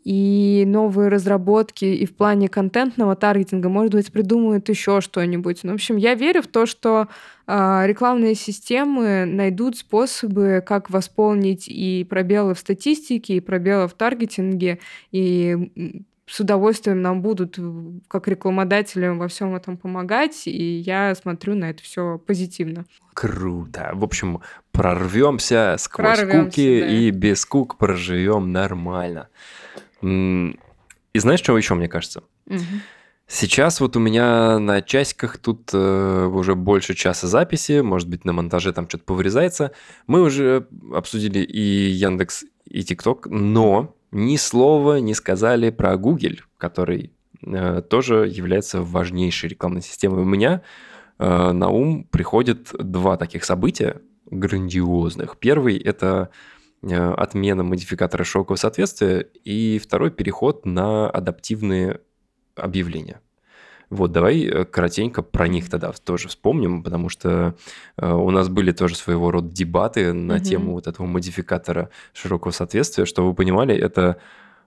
и 0.05 0.65
новые 0.67 1.09
разработки 1.09 1.87
и 1.87 2.05
в 2.05 2.15
плане 2.15 2.49
контентного 2.49 3.17
таргетинга, 3.17 3.71
может 3.71 3.93
быть, 3.93 4.13
придумают 4.13 4.69
еще 4.69 5.01
что-нибудь. 5.01 5.61
Ну, 5.65 5.73
в 5.73 5.75
общем, 5.75 5.97
я 5.97 6.15
верю 6.15 6.43
в 6.43 6.47
то, 6.47 6.67
что 6.67 7.09
а, 7.47 7.87
рекламные 7.87 8.35
системы 8.35 9.25
найдут 9.25 9.79
способы, 9.79 10.63
как 10.65 10.91
восполнить 10.91 11.69
и 11.69 12.05
пробелы 12.05 12.55
в 12.55 12.59
статистике, 12.59 13.37
и 13.37 13.41
пробелы 13.41 13.89
в 13.89 13.95
таргетинге, 13.95 14.79
и 15.11 16.05
с 16.27 16.41
удовольствием 16.41 17.03
нам 17.03 17.21
будут, 17.23 17.59
в- 17.59 18.01
как 18.09 18.29
рекламодателям, 18.29 19.19
во 19.19 19.29
всем 19.29 19.55
этом 19.55 19.77
помогать, 19.77 20.47
и 20.47 20.79
я 20.79 21.15
смотрю 21.15 21.55
на 21.55 21.71
это 21.71 21.83
все 21.83 22.19
позитивно. 22.19 22.87
Круто. 23.13 23.91
В 23.95 24.03
общем, 24.05 24.41
прорвемся 24.73 25.77
сквозь 25.79 26.19
Прорвемся, 26.19 26.45
куки 26.47 26.81
да. 26.81 26.87
и 26.89 27.11
без 27.11 27.45
кук 27.45 27.77
проживем 27.77 28.53
нормально. 28.53 29.29
И 30.03 31.19
знаешь, 31.19 31.41
что 31.41 31.57
еще 31.57 31.75
мне 31.75 31.89
кажется? 31.89 32.23
Сейчас 33.27 33.81
вот 33.81 33.97
у 33.97 34.01
меня 34.01 34.59
на 34.59 34.83
часиках 34.83 35.39
тут 35.39 35.71
э, 35.73 36.27
уже 36.27 36.55
больше 36.55 36.93
часа 36.95 37.27
записи, 37.27 37.81
может 37.81 38.07
быть, 38.09 38.27
на 38.27 38.35
монтаже 38.35 38.73
там 38.75 38.87
что-то 38.87 39.05
повырезается. 39.05 39.73
Мы 40.07 40.21
уже 40.21 40.69
обсудили 40.93 41.39
и 41.39 41.59
Яндекс, 41.89 42.45
и 42.67 42.83
ТикТок, 42.85 43.27
но 43.31 43.97
ни 44.15 44.37
слова 44.37 45.01
не 45.01 45.13
сказали 45.13 45.71
про 45.71 45.97
Google, 45.97 46.37
который 46.57 47.13
э, 47.43 47.83
тоже 47.83 48.29
является 48.29 48.81
важнейшей 48.81 49.51
рекламной 49.51 49.83
системой. 49.83 50.23
У 50.23 50.25
меня 50.25 50.63
э, 51.19 51.53
на 51.53 51.69
ум 51.69 52.05
приходят 52.05 52.73
два 52.79 53.17
таких 53.17 53.45
события 53.45 54.01
грандиозных. 54.31 55.37
Первый– 55.39 55.77
это 55.85 56.31
э, 56.83 56.95
отмена 56.95 57.65
модификатора 57.65 58.25
широкого 58.25 58.57
соответствия, 58.57 59.29
и 59.45 59.79
второй– 59.79 60.11
переход 60.13 60.65
на 60.65 61.11
адаптивные 61.11 62.01
объявления. 62.55 63.21
Вот, 63.91 64.13
давай 64.13 64.43
э, 64.45 64.65
коротенько 64.65 65.23
про 65.23 65.49
них 65.49 65.69
тогда 65.71 65.93
тоже 65.93 66.29
вспомним, 66.29 66.83
потому 66.83 67.09
что 67.09 67.55
э, 67.97 68.13
у 68.13 68.31
нас 68.31 68.49
были 68.49 68.73
тоже 68.73 68.97
своего 68.97 69.31
рода 69.31 69.49
дебаты 69.49 70.13
на 70.13 70.35
Мгм. 70.37 70.43
тему 70.43 70.73
вот 70.73 70.87
этого 70.87 71.07
модификатора 71.07 71.91
широкого 72.13 72.53
соответствия. 72.53 73.05
Что 73.05 73.27
вы 73.27 73.35
понимали, 73.35 73.75
это 73.77 74.17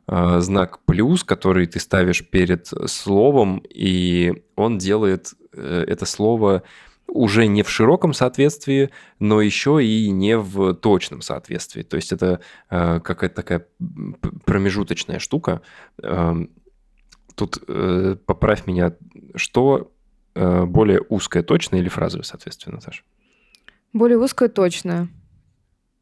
э, 0.08 0.40
знак 0.40 0.80
плюс, 0.86 1.24
который 1.24 1.68
ты 1.68 1.80
ставишь 1.80 2.28
перед 2.28 2.68
словом, 2.86 3.62
и 3.70 4.44
он 4.56 4.78
делает 4.78 5.34
э, 5.54 5.86
это 5.88 6.06
слово 6.06 6.64
уже 7.10 7.48
не 7.48 7.64
в 7.64 7.70
широком 7.70 8.14
соответствии, 8.14 8.90
но 9.20 9.42
еще 9.42 9.84
и 9.84 10.10
не 10.10 10.38
в 10.38 10.74
точном 10.74 11.22
соответствии. 11.22 11.82
То 11.84 11.96
есть 11.96 12.12
это 12.12 12.42
э, 12.70 13.00
какая-то 13.00 13.36
такая 13.36 13.66
промежуточная 14.46 15.20
штука. 15.20 15.62
Эм, 16.04 16.50
Тут 17.38 17.64
э, 17.68 18.16
поправь 18.26 18.66
меня, 18.66 18.96
что 19.36 19.92
э, 20.34 20.66
более 20.66 21.02
узкое, 21.08 21.44
точное 21.44 21.80
или 21.82 21.88
фразовое, 21.88 22.24
соответственно, 22.24 22.78
Наташа? 22.78 23.04
Более 23.94 24.18
узкое 24.18 24.50
точно. 24.50 25.08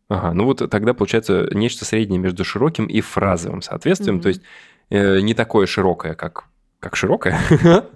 Ага, 0.07 0.33
ну 0.33 0.45
вот 0.45 0.69
тогда 0.69 0.93
получается 0.93 1.49
нечто 1.51 1.83
среднее 1.83 2.19
между 2.19 2.45
широким 2.45 2.85
и 2.85 3.01
фразовым 3.01 3.61
соответствием, 3.61 4.15
Мгм. 4.15 4.21
то 4.21 4.29
есть 4.29 4.41
э, 4.89 5.19
не 5.19 5.33
такое 5.33 5.65
широкое, 5.65 6.13
как, 6.13 6.45
как 6.79 6.95
широкое, 6.95 7.37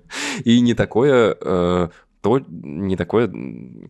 и 0.43 0.59
не 0.59 0.73
такое, 0.73 1.37
э, 1.39 1.89
то, 2.21 2.41
не 2.49 2.97
такое, 2.97 3.31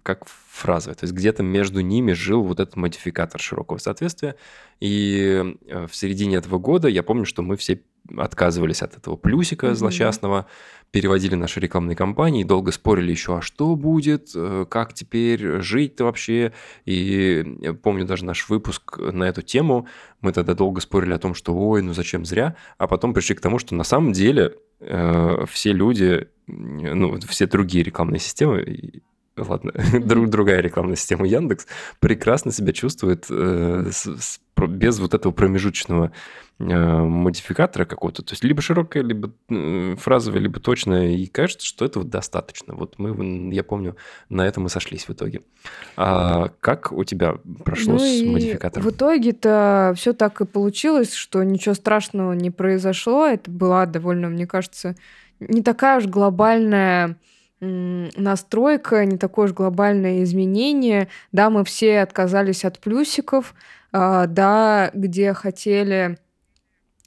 как 0.03 0.25
фразовое. 0.27 0.95
То 0.95 1.05
есть 1.05 1.15
где-то 1.15 1.41
между 1.41 1.79
ними 1.79 2.11
жил 2.11 2.43
вот 2.43 2.59
этот 2.59 2.75
модификатор 2.75 3.41
широкого 3.41 3.79
соответствия. 3.79 4.35
И 4.79 5.55
э, 5.65 5.87
в 5.87 5.95
середине 5.95 6.35
этого 6.35 6.59
года 6.59 6.87
я 6.87 7.01
помню, 7.01 7.25
что 7.25 7.41
мы 7.41 7.57
все 7.57 7.81
отказывались 8.17 8.81
от 8.81 8.95
этого 8.95 9.15
плюсика 9.15 9.67
mm-hmm. 9.67 9.75
злосчастного, 9.75 10.45
переводили 10.91 11.35
наши 11.35 11.59
рекламные 11.59 11.95
кампании, 11.95 12.43
долго 12.43 12.71
спорили 12.71 13.11
еще, 13.11 13.37
а 13.37 13.41
что 13.41 13.75
будет, 13.75 14.31
э, 14.35 14.65
как 14.69 14.93
теперь 14.93 15.61
жить-то 15.61 16.05
вообще. 16.05 16.53
И 16.85 17.57
я 17.61 17.73
помню 17.73 18.05
даже 18.05 18.25
наш 18.25 18.49
выпуск 18.49 18.97
на 18.97 19.25
эту 19.25 19.41
тему, 19.41 19.87
мы 20.21 20.33
тогда 20.33 20.53
долго 20.53 20.81
спорили 20.81 21.13
о 21.13 21.19
том, 21.19 21.33
что 21.33 21.55
ой, 21.55 21.81
ну 21.81 21.93
зачем 21.93 22.25
зря, 22.25 22.55
а 22.77 22.87
потом 22.87 23.13
пришли 23.13 23.35
к 23.35 23.41
тому, 23.41 23.59
что 23.59 23.75
на 23.75 23.83
самом 23.83 24.13
деле 24.13 24.55
э, 24.79 25.45
все 25.47 25.73
люди, 25.73 26.27
ну, 26.47 27.19
все 27.27 27.45
другие 27.45 27.83
рекламные 27.83 28.19
системы, 28.19 29.01
ладно, 29.47 29.73
друг, 29.99 30.29
другая 30.29 30.61
рекламная 30.61 30.95
система 30.95 31.27
Яндекс 31.27 31.67
прекрасно 31.99 32.51
себя 32.51 32.73
чувствует 32.73 33.25
э, 33.29 33.89
с, 33.91 34.05
с, 34.05 34.39
без 34.67 34.99
вот 34.99 35.13
этого 35.13 35.31
промежуточного 35.31 36.11
э, 36.59 36.63
модификатора 36.63 37.85
какого-то. 37.85 38.23
То 38.23 38.33
есть 38.33 38.43
либо 38.43 38.61
широкая, 38.61 39.03
либо 39.03 39.31
э, 39.49 39.95
фразовая, 39.97 40.39
либо 40.39 40.59
точная. 40.59 41.11
И 41.11 41.25
кажется, 41.27 41.65
что 41.65 41.85
этого 41.85 42.05
достаточно. 42.05 42.75
Вот 42.75 42.95
мы, 42.97 43.53
я 43.53 43.63
помню, 43.63 43.95
на 44.29 44.45
этом 44.45 44.63
мы 44.63 44.69
сошлись 44.69 45.07
в 45.07 45.11
итоге. 45.11 45.41
А 45.95 46.49
как 46.59 46.91
у 46.91 47.03
тебя 47.03 47.35
прошло 47.63 47.93
ну 47.93 47.99
с 47.99 48.21
модификатором? 48.23 48.85
В 48.85 48.91
итоге-то 48.91 49.93
все 49.95 50.13
так 50.13 50.41
и 50.41 50.45
получилось, 50.45 51.13
что 51.13 51.43
ничего 51.43 51.75
страшного 51.75 52.33
не 52.33 52.51
произошло. 52.51 53.25
Это 53.25 53.49
была 53.49 53.85
довольно, 53.85 54.29
мне 54.29 54.47
кажется, 54.47 54.95
не 55.39 55.61
такая 55.61 55.99
уж 55.99 56.05
глобальная 56.05 57.17
настройка, 57.61 59.05
не 59.05 59.17
такое 59.17 59.45
уж 59.45 59.53
глобальное 59.53 60.23
изменение. 60.23 61.09
Да, 61.31 61.49
мы 61.49 61.63
все 61.63 61.99
отказались 61.99 62.65
от 62.65 62.79
плюсиков, 62.79 63.53
а, 63.91 64.27
да, 64.27 64.91
где 64.93 65.33
хотели 65.33 66.17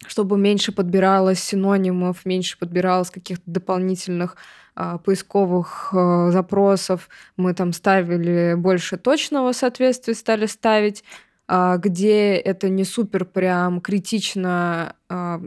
чтобы 0.07 0.37
меньше 0.39 0.73
подбиралось 0.73 1.43
синонимов, 1.43 2.25
меньше 2.25 2.59
подбиралось 2.59 3.11
каких-то 3.11 3.45
дополнительных 3.47 4.37
а, 4.75 4.99
поисковых 4.99 5.93
а, 5.93 6.31
запросов. 6.31 7.09
Мы 7.37 7.55
там 7.55 7.73
ставили 7.73 8.55
больше 8.55 8.97
точного 8.97 9.53
соответствия, 9.53 10.15
стали 10.15 10.47
ставить. 10.47 11.05
А, 11.49 11.77
где 11.77 12.35
это 12.37 12.69
не 12.69 12.85
супер 12.85 13.25
прям 13.25 13.81
критично 13.81 14.97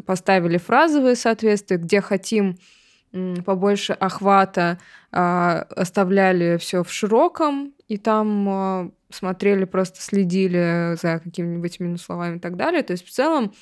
поставили 0.06 0.58
фразовые 0.58 1.16
соответствия, 1.16 1.78
где 1.78 2.02
хотим 2.02 2.58
побольше 3.46 3.94
охвата, 3.94 4.80
а, 5.12 5.66
оставляли 5.76 6.58
все 6.58 6.84
в 6.84 6.92
широком, 6.92 7.74
и 7.88 7.98
там 7.98 8.50
а, 8.50 8.92
смотрели, 9.10 9.66
просто 9.66 10.02
следили 10.02 10.96
за 11.02 11.20
какими-нибудь 11.20 11.80
минус-словами 11.80 12.38
и 12.38 12.40
так 12.40 12.58
далее. 12.58 12.84
То 12.84 12.92
есть 12.92 13.06
в 13.06 13.12
целом, 13.12 13.54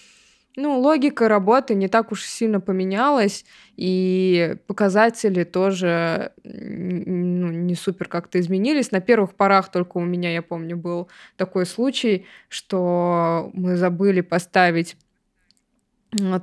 ну, 0.56 0.80
логика 0.80 1.28
работы 1.28 1.74
не 1.74 1.88
так 1.88 2.12
уж 2.12 2.24
сильно 2.24 2.60
поменялась, 2.60 3.46
и 3.76 4.56
показатели 4.68 5.44
тоже 5.44 6.32
ну, 6.44 7.50
не 7.50 7.76
супер 7.76 8.08
как-то 8.08 8.40
изменились. 8.40 8.92
На 8.92 9.02
первых 9.02 9.36
порах 9.36 9.72
только 9.72 9.98
у 9.98 10.04
меня, 10.06 10.32
я 10.32 10.42
помню, 10.42 10.78
был 10.78 11.10
такой 11.38 11.66
случай, 11.66 12.26
что 12.50 13.52
мы 13.54 13.78
забыли 13.78 14.22
поставить 14.22 14.96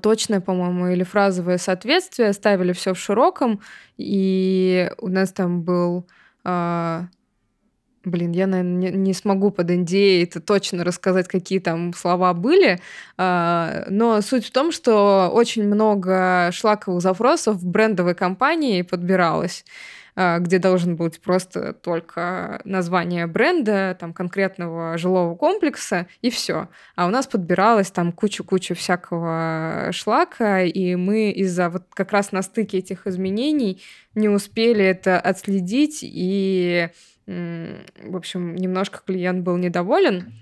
точное, 0.00 0.40
по-моему, 0.40 0.88
или 0.88 1.02
фразовое 1.02 1.58
соответствие, 1.58 2.32
ставили 2.32 2.72
все 2.72 2.94
в 2.94 2.98
широком, 2.98 3.60
и 3.96 4.90
у 4.98 5.08
нас 5.08 5.32
там 5.32 5.62
был... 5.62 6.06
А, 6.44 7.06
блин, 8.04 8.32
я, 8.32 8.46
наверное, 8.46 8.90
не, 8.90 8.96
не 8.96 9.14
смогу 9.14 9.50
под 9.50 9.70
NDA 9.70 10.22
это 10.22 10.40
точно 10.40 10.84
рассказать, 10.84 11.28
какие 11.28 11.58
там 11.58 11.92
слова 11.92 12.32
были, 12.32 12.80
а, 13.16 13.84
но 13.88 14.20
суть 14.22 14.46
в 14.46 14.52
том, 14.52 14.72
что 14.72 15.30
очень 15.32 15.66
много 15.66 16.50
шлаковых 16.52 17.02
запросов 17.02 17.56
в 17.56 17.66
брендовой 17.66 18.14
компании 18.14 18.82
подбиралось. 18.82 19.64
А, 20.22 20.38
где 20.38 20.58
должен 20.58 20.96
быть 20.96 21.18
просто 21.18 21.72
только 21.72 22.60
название 22.64 23.26
бренда, 23.26 23.96
там 23.98 24.12
конкретного 24.12 24.98
жилого 24.98 25.34
комплекса 25.34 26.08
и 26.20 26.28
все. 26.28 26.68
А 26.94 27.06
у 27.06 27.08
нас 27.08 27.26
подбиралось 27.26 27.90
там 27.90 28.12
кучу-кучу 28.12 28.74
всякого 28.74 29.88
шлака, 29.92 30.60
и 30.60 30.94
мы 30.94 31.30
из-за 31.30 31.70
вот 31.70 31.84
как 31.94 32.12
раз 32.12 32.32
на 32.32 32.42
стыке 32.42 32.80
этих 32.80 33.06
изменений 33.06 33.80
не 34.14 34.28
успели 34.28 34.84
это 34.84 35.18
отследить, 35.18 36.00
и, 36.02 36.90
в 37.26 38.14
общем, 38.14 38.56
немножко 38.56 39.00
клиент 39.02 39.42
был 39.42 39.56
недоволен. 39.56 40.34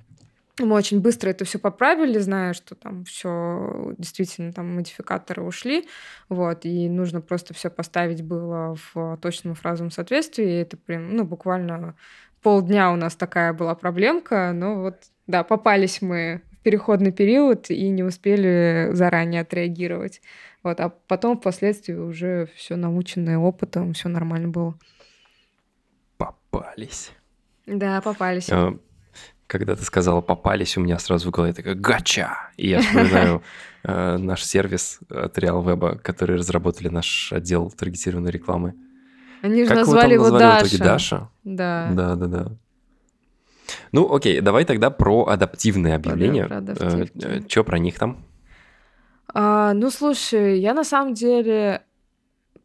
Мы 0.58 0.74
очень 0.74 1.00
быстро 1.00 1.30
это 1.30 1.44
все 1.44 1.58
поправили, 1.58 2.18
зная, 2.18 2.52
что 2.52 2.74
там 2.74 3.04
все 3.04 3.94
действительно 3.96 4.52
там 4.52 4.74
модификаторы 4.74 5.42
ушли, 5.42 5.88
вот, 6.28 6.64
и 6.64 6.88
нужно 6.88 7.20
просто 7.20 7.54
все 7.54 7.70
поставить 7.70 8.22
было 8.22 8.76
в 8.92 9.16
точном 9.18 9.54
фразовом 9.54 9.90
соответствии. 9.90 10.44
И 10.44 10.62
это 10.62 10.76
прям, 10.76 11.14
ну, 11.14 11.24
буквально 11.24 11.94
полдня 12.42 12.92
у 12.92 12.96
нас 12.96 13.14
такая 13.16 13.52
была 13.52 13.74
проблемка, 13.74 14.52
но 14.52 14.80
вот, 14.80 14.96
да, 15.26 15.44
попались 15.44 16.02
мы 16.02 16.42
в 16.52 16.58
переходный 16.58 17.12
период 17.12 17.70
и 17.70 17.88
не 17.88 18.02
успели 18.02 18.90
заранее 18.92 19.42
отреагировать. 19.42 20.20
Вот, 20.62 20.80
а 20.80 20.88
потом 20.88 21.38
впоследствии 21.38 21.94
уже 21.94 22.48
все 22.56 22.76
наученное 22.76 23.38
опытом, 23.38 23.92
все 23.92 24.08
нормально 24.08 24.48
было. 24.48 24.78
Попались. 26.16 27.12
Да, 27.66 28.00
попались. 28.00 28.48
А, 28.50 28.76
когда 29.48 29.74
ты 29.74 29.82
сказала 29.82 30.20
«попались», 30.20 30.76
у 30.76 30.80
меня 30.80 30.98
сразу 30.98 31.28
в 31.28 31.32
голове 31.32 31.52
такая 31.54 31.74
«гача!» 31.74 32.50
И 32.56 32.68
я 32.68 32.80
вспоминаю 32.80 33.42
э, 33.82 34.16
наш 34.18 34.44
сервис 34.44 35.00
от 35.10 35.36
RealWeb, 35.38 35.98
который 35.98 36.36
разработали 36.36 36.88
наш 36.88 37.32
отдел 37.32 37.70
таргетированной 37.70 38.30
рекламы. 38.30 38.74
Они 39.42 39.64
же 39.64 39.74
назвали 39.74 40.14
его 40.14 40.30
Даша. 40.30 40.78
Даша? 40.78 41.28
Да. 41.44 41.88
Да, 41.92 42.14
да, 42.14 42.26
да. 42.26 42.46
Ну, 43.92 44.14
окей, 44.14 44.40
давай 44.40 44.64
тогда 44.64 44.90
про 44.90 45.26
адаптивные 45.26 45.94
объявления. 45.94 46.46
Про, 46.46 46.60
про 46.60 46.98
э, 47.00 47.06
э, 47.22 47.40
Что 47.48 47.64
про 47.64 47.78
них 47.78 47.98
там? 47.98 48.24
А, 49.32 49.72
ну, 49.72 49.90
слушай, 49.90 50.58
я 50.60 50.74
на 50.74 50.84
самом 50.84 51.14
деле 51.14 51.82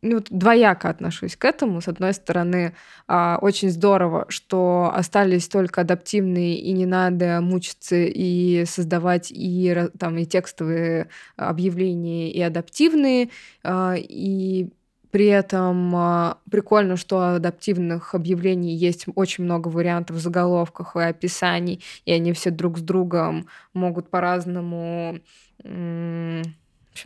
ну, 0.04 0.22
двояко 0.30 0.90
отношусь 0.90 1.36
к 1.36 1.46
этому. 1.46 1.82
С 1.82 1.88
одной 1.88 2.14
стороны, 2.14 2.76
а, 3.08 3.40
очень 3.42 3.70
здорово, 3.70 4.26
что 4.28 4.92
остались 4.94 5.48
только 5.48 5.82
адаптивные, 5.82 6.60
и 6.60 6.74
не 6.74 6.86
надо 6.86 7.40
мучиться 7.42 7.96
и 7.96 8.66
создавать 8.66 9.32
и, 9.32 9.88
там, 9.98 10.18
и 10.18 10.26
текстовые 10.26 11.08
объявления, 11.38 12.32
и 12.32 12.42
адаптивные. 12.42 13.30
А, 13.64 13.96
и 13.98 14.70
при 15.12 15.28
этом 15.28 15.96
а, 15.96 16.38
прикольно, 16.52 16.98
что 16.98 17.36
адаптивных 17.36 18.14
объявлений 18.14 18.76
есть 18.76 19.06
очень 19.16 19.46
много 19.46 19.70
вариантов 19.70 20.18
в 20.18 20.20
заголовках 20.20 20.96
и 20.98 21.00
описаний, 21.00 21.82
и 22.06 22.12
они 22.12 22.34
все 22.34 22.50
друг 22.50 22.78
с 22.78 22.82
другом 22.82 23.48
могут 23.74 24.10
по-разному 24.10 25.20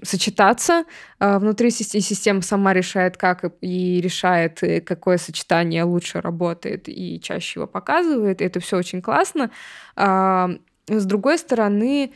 сочетаться 0.03 0.85
э, 1.19 1.37
внутри 1.37 1.69
системы, 1.69 2.01
система 2.01 2.41
сама 2.41 2.73
решает, 2.73 3.17
как 3.17 3.43
и 3.61 4.01
решает, 4.01 4.63
э, 4.63 4.81
какое 4.81 5.17
сочетание 5.17 5.83
лучше 5.83 6.21
работает 6.21 6.83
и 6.87 7.19
чаще 7.21 7.59
его 7.59 7.67
показывает. 7.67 8.41
Это 8.41 8.59
все 8.59 8.77
очень 8.77 9.01
классно. 9.01 9.51
Э, 9.95 10.47
с 10.87 11.05
другой 11.05 11.37
стороны, 11.37 12.13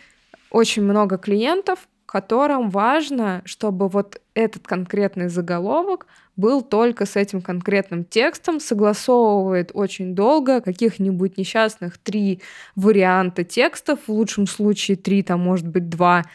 очень 0.49 0.83
много 0.83 1.17
клиентов, 1.17 1.87
которым 2.05 2.69
важно, 2.69 3.41
чтобы 3.45 3.87
вот 3.87 4.21
этот 4.33 4.67
конкретный 4.67 5.29
заголовок 5.29 6.07
был 6.35 6.61
только 6.61 7.05
с 7.05 7.15
этим 7.15 7.41
конкретным 7.41 8.03
текстом, 8.03 8.59
согласовывает 8.59 9.71
очень 9.73 10.13
долго 10.13 10.59
каких-нибудь 10.59 11.37
несчастных 11.37 11.97
три 11.97 12.41
варианта 12.75 13.45
текстов, 13.45 13.99
в 14.07 14.11
лучшем 14.11 14.45
случае 14.45 14.97
три, 14.97 15.23
там 15.23 15.39
может 15.39 15.67
быть 15.67 15.87
два, 15.87 16.25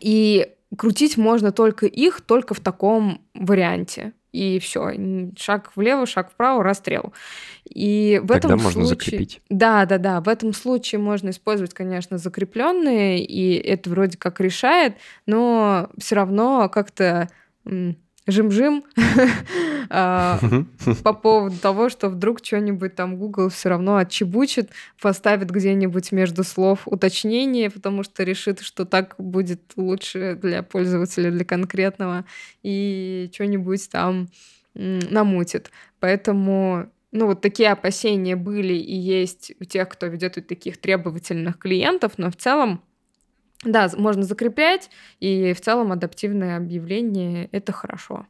и 0.00 0.48
крутить 0.76 1.16
можно 1.16 1.52
только 1.52 1.86
их, 1.86 2.20
только 2.20 2.54
в 2.54 2.60
таком 2.60 3.20
варианте. 3.34 4.12
И 4.32 4.58
все, 4.60 4.92
шаг 5.36 5.72
влево, 5.76 6.06
шаг 6.06 6.30
вправо, 6.30 6.64
расстрел. 6.64 7.12
И 7.68 8.18
в 8.22 8.28
Тогда 8.28 8.48
этом 8.48 8.62
можно 8.62 8.86
случае... 8.86 8.86
закрепить. 8.86 9.42
Да, 9.50 9.84
да, 9.84 9.98
да. 9.98 10.20
В 10.22 10.28
этом 10.28 10.54
случае 10.54 11.00
можно 11.00 11.28
использовать, 11.30 11.74
конечно, 11.74 12.16
закрепленные, 12.16 13.22
и 13.22 13.54
это 13.56 13.90
вроде 13.90 14.16
как 14.16 14.40
решает, 14.40 14.96
но 15.26 15.90
все 15.98 16.14
равно 16.14 16.70
как-то 16.70 17.28
жим-жим 18.26 18.84
а, 19.90 20.38
по 21.02 21.12
поводу 21.12 21.56
того, 21.58 21.88
что 21.88 22.08
вдруг 22.08 22.44
что-нибудь 22.44 22.94
там 22.94 23.16
Google 23.16 23.48
все 23.48 23.70
равно 23.70 23.96
отчебучит, 23.96 24.70
поставит 25.00 25.50
где-нибудь 25.50 26.12
между 26.12 26.44
слов 26.44 26.82
уточнение, 26.86 27.70
потому 27.70 28.02
что 28.02 28.22
решит, 28.22 28.60
что 28.60 28.84
так 28.84 29.14
будет 29.18 29.60
лучше 29.76 30.38
для 30.40 30.62
пользователя, 30.62 31.30
для 31.30 31.44
конкретного, 31.44 32.24
и 32.62 33.30
что-нибудь 33.32 33.90
там 33.90 34.28
намутит. 34.74 35.70
Поэтому 36.00 36.88
ну, 37.12 37.26
вот 37.26 37.42
такие 37.42 37.70
опасения 37.70 38.36
были 38.36 38.72
и 38.72 38.94
есть 38.94 39.52
у 39.60 39.64
тех, 39.64 39.88
кто 39.88 40.06
ведет 40.06 40.46
таких 40.46 40.78
требовательных 40.78 41.58
клиентов, 41.58 42.12
но 42.16 42.30
в 42.30 42.36
целом 42.36 42.82
Да, 43.64 43.90
можно 43.96 44.22
закреплять, 44.24 44.90
и 45.20 45.52
в 45.52 45.60
целом 45.60 45.92
адаптивное 45.92 46.56
объявление— 46.56 47.48
это 47.52 47.72
хорошо, 47.72 48.26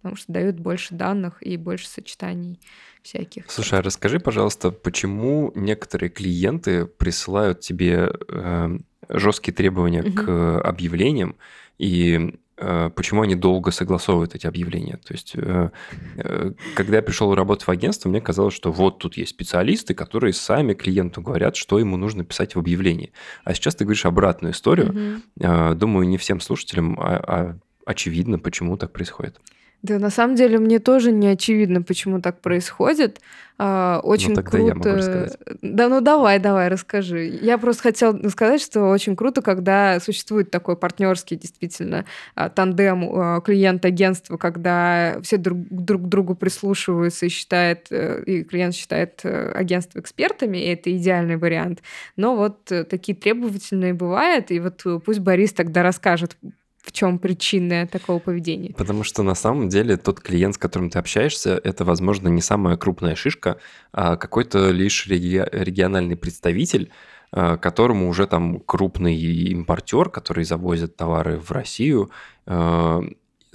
потому 0.00 0.16
что 0.16 0.32
дают 0.32 0.56
больше 0.56 0.94
данных 0.94 1.42
и 1.42 1.56
больше 1.56 1.86
сочетаний 1.86 2.60
всяких. 3.02 3.50
Слушай, 3.50 3.80
а 3.80 3.82
расскажи, 3.82 4.20
пожалуйста, 4.20 4.70
почему 4.70 5.52
некоторые 5.54 6.08
клиенты 6.08 6.86
присылают 6.86 7.60
тебе 7.60 8.10
э, 8.28 8.78
жесткие 9.10 9.54
требования 9.54 10.02
угу. 10.02 10.12
к 10.12 10.60
объявлениям, 10.62 11.36
и 11.78 12.38
почему 12.56 13.22
они 13.22 13.34
долго 13.34 13.70
согласовывают 13.70 14.34
эти 14.34 14.46
объявления. 14.46 14.98
То 15.04 15.12
есть, 15.12 15.32
э, 15.34 15.70
э, 16.16 16.52
когда 16.74 16.96
я 16.96 17.02
пришел 17.02 17.34
работать 17.34 17.66
в 17.66 17.70
агентство, 17.70 18.08
мне 18.08 18.20
казалось, 18.20 18.54
что 18.54 18.70
вот 18.70 18.98
тут 18.98 19.16
есть 19.16 19.30
специалисты, 19.30 19.94
которые 19.94 20.32
сами 20.32 20.74
клиенту 20.74 21.20
говорят, 21.20 21.56
что 21.56 21.78
ему 21.78 21.96
нужно 21.96 22.24
писать 22.24 22.54
в 22.54 22.58
объявлении. 22.58 23.12
А 23.44 23.54
сейчас 23.54 23.74
ты 23.74 23.84
говоришь 23.84 24.06
обратную 24.06 24.52
историю. 24.52 25.20
Угу. 25.36 25.74
Думаю, 25.74 26.08
не 26.08 26.16
всем 26.16 26.40
слушателям 26.40 26.98
а, 27.00 27.16
а 27.26 27.58
очевидно, 27.86 28.38
почему 28.38 28.76
так 28.76 28.92
происходит. 28.92 29.40
Да, 29.84 29.98
на 29.98 30.08
самом 30.08 30.34
деле 30.34 30.58
мне 30.58 30.78
тоже 30.78 31.12
не 31.12 31.26
очевидно, 31.26 31.82
почему 31.82 32.22
так 32.22 32.40
происходит. 32.40 33.20
А, 33.58 34.00
очень 34.02 34.30
ну, 34.30 34.36
тогда 34.36 34.50
круто. 34.52 34.66
Я 34.66 34.74
могу 34.74 34.88
рассказать. 34.88 35.38
Да, 35.60 35.90
ну 35.90 36.00
давай, 36.00 36.38
давай, 36.38 36.68
расскажи. 36.68 37.26
Я 37.26 37.58
просто 37.58 37.82
хотела 37.82 38.28
сказать, 38.30 38.62
что 38.62 38.88
очень 38.88 39.14
круто, 39.14 39.42
когда 39.42 40.00
существует 40.00 40.50
такой 40.50 40.78
партнерский 40.78 41.36
действительно 41.36 42.06
а, 42.34 42.48
тандем 42.48 43.10
а, 43.12 43.42
клиент-агентства, 43.42 44.38
когда 44.38 45.18
все 45.22 45.36
друг, 45.36 45.58
друг 45.68 46.04
к 46.04 46.06
другу 46.06 46.34
прислушиваются 46.34 47.26
и 47.26 47.28
считает, 47.28 47.88
э, 47.90 48.22
и 48.24 48.42
клиент 48.42 48.74
считает 48.74 49.20
э, 49.22 49.52
агентство 49.52 49.98
экспертами, 49.98 50.56
и 50.56 50.68
это 50.68 50.90
идеальный 50.96 51.36
вариант. 51.36 51.82
Но 52.16 52.36
вот 52.36 52.72
э, 52.72 52.84
такие 52.84 53.14
требовательные 53.14 53.92
бывают, 53.92 54.50
и 54.50 54.60
вот 54.60 54.82
пусть 55.04 55.20
Борис 55.20 55.52
тогда 55.52 55.82
расскажет, 55.82 56.38
в 56.84 56.92
чем 56.92 57.18
причина 57.18 57.86
такого 57.86 58.18
поведения? 58.18 58.74
Потому 58.76 59.04
что 59.04 59.22
на 59.22 59.34
самом 59.34 59.68
деле 59.68 59.96
тот 59.96 60.20
клиент, 60.20 60.54
с 60.54 60.58
которым 60.58 60.90
ты 60.90 60.98
общаешься, 60.98 61.60
это, 61.64 61.84
возможно, 61.84 62.28
не 62.28 62.42
самая 62.42 62.76
крупная 62.76 63.14
шишка, 63.14 63.58
а 63.92 64.16
какой-то 64.16 64.70
лишь 64.70 65.06
реги- 65.06 65.48
региональный 65.50 66.16
представитель, 66.16 66.90
а, 67.32 67.56
которому 67.56 68.08
уже 68.08 68.26
там 68.26 68.60
крупный 68.60 69.16
импортер, 69.16 70.10
который 70.10 70.44
завозит 70.44 70.94
товары 70.96 71.38
в 71.38 71.50
Россию, 71.52 72.10
а, 72.46 73.02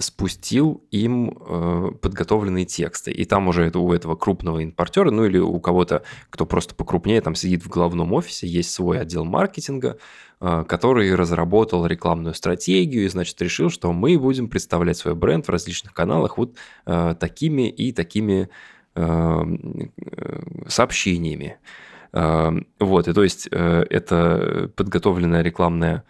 спустил 0.00 0.82
им 0.90 1.38
э, 1.38 1.90
подготовленные 2.00 2.64
тексты. 2.64 3.12
И 3.12 3.24
там 3.26 3.48
уже 3.48 3.64
это 3.64 3.78
у 3.78 3.92
этого 3.92 4.16
крупного 4.16 4.60
импортера, 4.60 5.10
ну 5.10 5.26
или 5.26 5.38
у 5.38 5.60
кого-то, 5.60 6.02
кто 6.30 6.46
просто 6.46 6.74
покрупнее, 6.74 7.20
там 7.20 7.34
сидит 7.34 7.64
в 7.64 7.68
главном 7.68 8.12
офисе, 8.14 8.46
есть 8.46 8.72
свой 8.72 8.98
отдел 8.98 9.24
маркетинга, 9.26 9.98
э, 10.40 10.64
который 10.66 11.14
разработал 11.14 11.86
рекламную 11.86 12.34
стратегию 12.34 13.04
и, 13.04 13.08
значит, 13.08 13.40
решил, 13.42 13.68
что 13.68 13.92
мы 13.92 14.18
будем 14.18 14.48
представлять 14.48 14.96
свой 14.96 15.14
бренд 15.14 15.46
в 15.46 15.50
различных 15.50 15.92
каналах 15.92 16.38
вот 16.38 16.56
э, 16.86 17.14
такими 17.20 17.68
и 17.68 17.92
такими 17.92 18.48
э, 18.94 19.42
сообщениями. 20.66 21.58
Э, 22.14 22.52
вот, 22.78 23.06
и 23.06 23.12
то 23.12 23.22
есть 23.22 23.48
э, 23.50 23.84
это 23.90 24.72
подготовленная 24.76 25.42
рекламная 25.42 25.98
Э, 25.98 26.06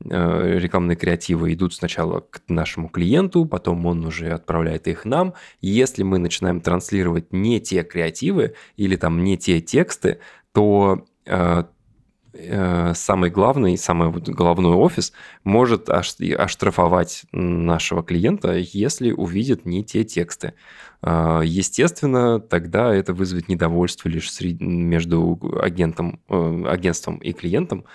рекламные 0.00 0.96
креативы 0.96 1.52
идут 1.54 1.74
сначала 1.74 2.20
к 2.20 2.42
нашему 2.48 2.88
клиенту, 2.88 3.46
потом 3.46 3.86
он 3.86 4.04
уже 4.04 4.30
отправляет 4.30 4.86
их 4.88 5.04
нам. 5.04 5.34
Если 5.60 6.02
мы 6.02 6.18
начинаем 6.18 6.60
транслировать 6.60 7.32
не 7.32 7.60
те 7.60 7.82
креативы 7.82 8.54
или 8.76 8.96
там 8.96 9.24
не 9.24 9.38
те 9.38 9.60
тексты, 9.60 10.18
то 10.52 11.04
э, 11.24 11.64
э, 12.34 12.92
самый 12.94 13.30
главный, 13.30 13.78
самый 13.78 14.10
вот 14.10 14.28
головной 14.28 14.74
офис 14.74 15.12
может 15.42 15.88
оштрафовать 15.88 17.24
нашего 17.32 18.02
клиента, 18.02 18.54
если 18.56 19.10
увидит 19.12 19.64
не 19.64 19.84
те 19.84 20.04
тексты. 20.04 20.54
Естественно, 21.02 22.40
тогда 22.40 22.94
это 22.94 23.12
вызовет 23.12 23.48
недовольство 23.48 24.08
лишь 24.08 24.30
между 24.40 25.38
агентом, 25.60 26.18
агентством 26.28 27.18
и 27.18 27.32
клиентом, 27.32 27.84
Э, 27.84 27.88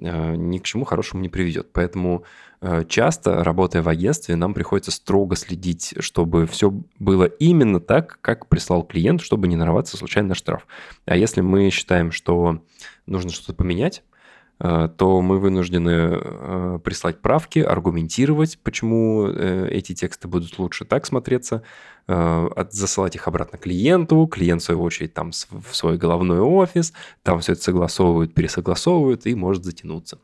ни 0.00 0.58
к 0.58 0.64
чему 0.64 0.84
хорошему 0.84 1.22
не 1.22 1.28
приведет. 1.28 1.72
Поэтому 1.72 2.24
э, 2.60 2.84
часто, 2.88 3.44
работая 3.44 3.82
в 3.82 3.88
агентстве, 3.88 4.36
нам 4.36 4.54
приходится 4.54 4.90
строго 4.90 5.36
следить, 5.36 5.94
чтобы 6.00 6.46
все 6.46 6.72
было 6.98 7.24
именно 7.24 7.80
так, 7.80 8.18
как 8.20 8.48
прислал 8.48 8.82
клиент, 8.82 9.20
чтобы 9.20 9.48
не 9.48 9.56
нарваться 9.56 9.96
случайно 9.96 10.30
на 10.30 10.34
штраф. 10.34 10.66
А 11.06 11.16
если 11.16 11.40
мы 11.40 11.70
считаем, 11.70 12.12
что 12.12 12.60
нужно 13.06 13.30
что-то 13.30 13.54
поменять, 13.54 13.98
э, 13.98 14.13
то 14.58 15.20
мы 15.20 15.38
вынуждены 15.38 16.78
прислать 16.80 17.20
правки, 17.20 17.58
аргументировать, 17.58 18.58
почему 18.62 19.26
эти 19.26 19.94
тексты 19.94 20.28
будут 20.28 20.58
лучше 20.58 20.84
так 20.84 21.06
смотреться, 21.06 21.62
Э, 22.06 22.48
засылать 22.70 23.14
их 23.14 23.28
обратно 23.28 23.56
клиенту, 23.56 24.26
клиент, 24.26 24.60
в 24.60 24.64
свою 24.64 24.82
очередь, 24.82 25.14
там 25.14 25.30
в 25.32 25.74
свой 25.74 25.96
головной 25.96 26.38
офис, 26.38 26.92
там 27.22 27.40
все 27.40 27.52
это 27.52 27.62
согласовывают, 27.62 28.34
пересогласовывают 28.34 29.26
и 29.26 29.34
может 29.34 29.64
затянуться. 29.64 30.18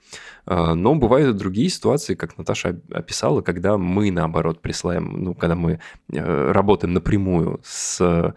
Э, 0.46 0.74
но 0.74 0.94
бывают 0.94 1.34
и 1.34 1.38
другие 1.38 1.70
ситуации, 1.70 2.14
как 2.14 2.36
Наташа 2.36 2.78
описала, 2.92 3.40
когда 3.40 3.78
мы, 3.78 4.10
наоборот, 4.10 4.60
присылаем, 4.60 5.24
ну, 5.24 5.34
когда 5.34 5.54
мы 5.54 5.80
э, 6.12 6.52
работаем 6.52 6.92
напрямую 6.92 7.60
с 7.64 8.34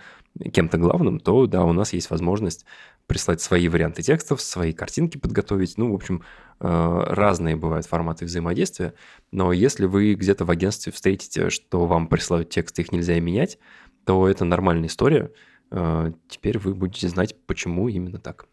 кем-то 0.53 0.77
главным, 0.77 1.19
то, 1.19 1.45
да, 1.45 1.63
у 1.65 1.73
нас 1.73 1.91
есть 1.93 2.09
возможность 2.09 2.65
прислать 3.07 3.41
свои 3.41 3.67
варианты 3.67 4.01
текстов, 4.01 4.41
свои 4.41 4.73
картинки 4.73 5.17
подготовить. 5.17 5.77
Ну, 5.77 5.91
в 5.91 5.95
общем, 5.95 6.23
Э, 6.65 7.03
разные 7.07 7.57
бывают 7.57 7.85
форматы 7.85 8.23
взаимодействия, 8.23 8.93
но 9.31 9.51
если 9.51 9.85
вы 9.85 10.13
где-то 10.13 10.45
в 10.45 10.49
агентстве 10.49 10.93
встретите, 10.93 11.49
что 11.49 11.85
вам 11.85 12.07
присылают 12.07 12.49
тексты, 12.49 12.83
их 12.83 12.93
нельзя 12.93 13.19
менять, 13.19 13.59
то 14.05 14.29
это 14.29 14.45
нормальная 14.45 14.87
история. 14.87 15.31
Э, 15.71 16.13
теперь 16.29 16.57
вы 16.57 16.73
будете 16.73 17.09
знать, 17.09 17.35
почему 17.47 17.89
именно 17.89 18.17
так. 18.17 18.45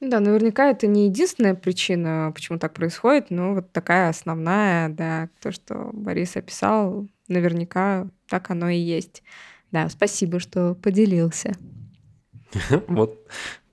Да, 0.00 0.18
наверняка 0.18 0.70
это 0.70 0.88
не 0.88 1.06
единственная 1.06 1.54
причина, 1.54 2.32
почему 2.34 2.58
так 2.58 2.74
происходит, 2.74 3.30
но 3.30 3.54
вот 3.54 3.70
такая 3.70 4.08
основная, 4.08 4.88
да, 4.88 5.28
то, 5.40 5.52
что 5.52 5.90
Борис 5.92 6.36
описал, 6.36 7.06
наверняка 7.28 8.08
так 8.28 8.50
оно 8.50 8.68
и 8.68 8.76
есть. 8.76 9.22
Да, 9.70 9.88
спасибо, 9.88 10.40
что 10.40 10.74
поделился. 10.74 11.54
Вот, 12.88 13.24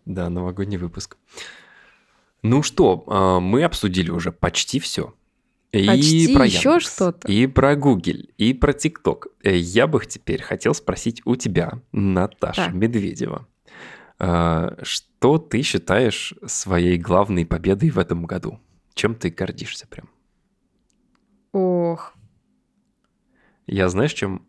да, 0.06 0.30
новогодний 0.30 0.78
выпуск. 0.78 1.18
Ну 2.42 2.62
что, 2.62 3.04
а, 3.08 3.40
мы 3.40 3.64
обсудили 3.64 4.10
уже 4.10 4.32
почти 4.32 4.80
все. 4.80 5.14
Почти 5.72 6.32
и 6.32 6.36
про 6.36 6.46
еще 6.46 6.80
что-то. 6.80 7.28
И 7.28 7.48
про 7.48 7.76
Google, 7.76 8.28
и 8.38 8.54
про 8.54 8.74
TikTok. 8.74 9.28
Э, 9.42 9.56
я 9.58 9.88
бы 9.88 10.06
теперь 10.06 10.42
хотел 10.42 10.76
спросить 10.76 11.22
у 11.26 11.36
тебя, 11.36 11.82
Наташа 11.92 12.66
так. 12.66 12.74
Медведева, 12.74 13.48
а, 14.20 14.78
что 14.84 15.40
ты 15.40 15.64
считаешь 15.64 16.36
своей 16.46 16.98
главной 16.98 17.46
победой 17.46 17.90
в 17.90 17.98
этом 17.98 18.26
году? 18.26 18.60
Чем 18.94 19.16
ты 19.16 19.32
гордишься 19.32 19.88
прям? 19.88 20.10
Ох. 21.54 22.14
Я 23.66 23.90
знаешь, 23.90 24.14
чем 24.14 24.46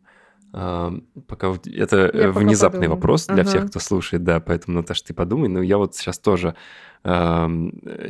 Пока 0.55 1.57
это 1.65 2.11
я 2.15 2.31
внезапный 2.31 2.83
подумаю. 2.83 2.97
вопрос 2.97 3.27
для 3.27 3.43
ага. 3.43 3.45
всех, 3.49 3.67
кто 3.71 3.81
слушает, 3.81 4.23
да, 4.23 4.39
поэтому, 4.39 4.79
Наташа, 4.79 5.05
ты 5.05 5.15
подумай. 5.15 5.49
Но 5.49 5.61
я 5.61 5.79
вот 5.79 5.97
сейчас 5.97 6.19
тоже 6.21 6.55
э, 7.03 7.49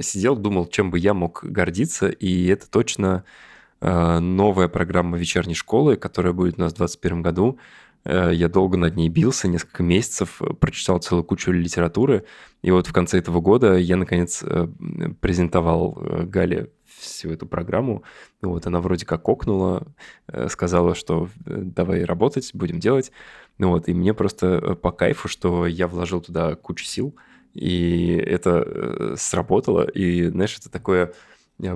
сидел, 0.00 0.36
думал, 0.36 0.66
чем 0.66 0.90
бы 0.90 0.98
я 0.98 1.14
мог 1.14 1.42
гордиться, 1.42 2.08
и 2.08 2.46
это 2.48 2.68
точно 2.70 3.24
э, 3.80 4.18
новая 4.18 4.68
программа 4.68 5.16
вечерней 5.16 5.54
школы, 5.54 5.96
которая 5.96 6.34
будет 6.34 6.58
у 6.58 6.60
нас 6.60 6.74
в 6.74 6.76
2021 6.76 7.22
году. 7.22 7.58
Э, 8.04 8.30
я 8.32 8.48
долго 8.48 8.76
над 8.76 8.96
ней 8.96 9.08
бился, 9.08 9.48
несколько 9.48 9.82
месяцев, 9.82 10.40
прочитал 10.60 10.98
целую 10.98 11.24
кучу 11.24 11.50
литературы, 11.50 12.24
и 12.62 12.70
вот 12.70 12.86
в 12.86 12.92
конце 12.92 13.18
этого 13.18 13.40
года 13.40 13.76
я, 13.76 13.96
наконец, 13.96 14.42
э, 14.42 14.68
презентовал 15.20 15.98
э, 16.00 16.24
Гале 16.24 16.70
всю 17.04 17.30
эту 17.30 17.46
программу. 17.46 18.02
Вот 18.42 18.66
она 18.66 18.80
вроде 18.80 19.06
как 19.06 19.28
окнула, 19.28 19.86
э, 20.28 20.48
сказала, 20.48 20.94
что 20.94 21.28
э, 21.46 21.62
давай 21.62 22.04
работать, 22.04 22.50
будем 22.54 22.80
делать. 22.80 23.12
Ну 23.58 23.70
вот, 23.70 23.88
и 23.88 23.94
мне 23.94 24.14
просто 24.14 24.46
э, 24.46 24.74
по 24.74 24.92
кайфу, 24.92 25.28
что 25.28 25.66
я 25.66 25.86
вложил 25.86 26.20
туда 26.20 26.54
кучу 26.54 26.84
сил, 26.84 27.14
и 27.54 28.20
это 28.26 29.14
сработало. 29.16 29.82
И, 29.82 30.26
знаешь, 30.28 30.56
это 30.58 30.70
такое 30.70 31.12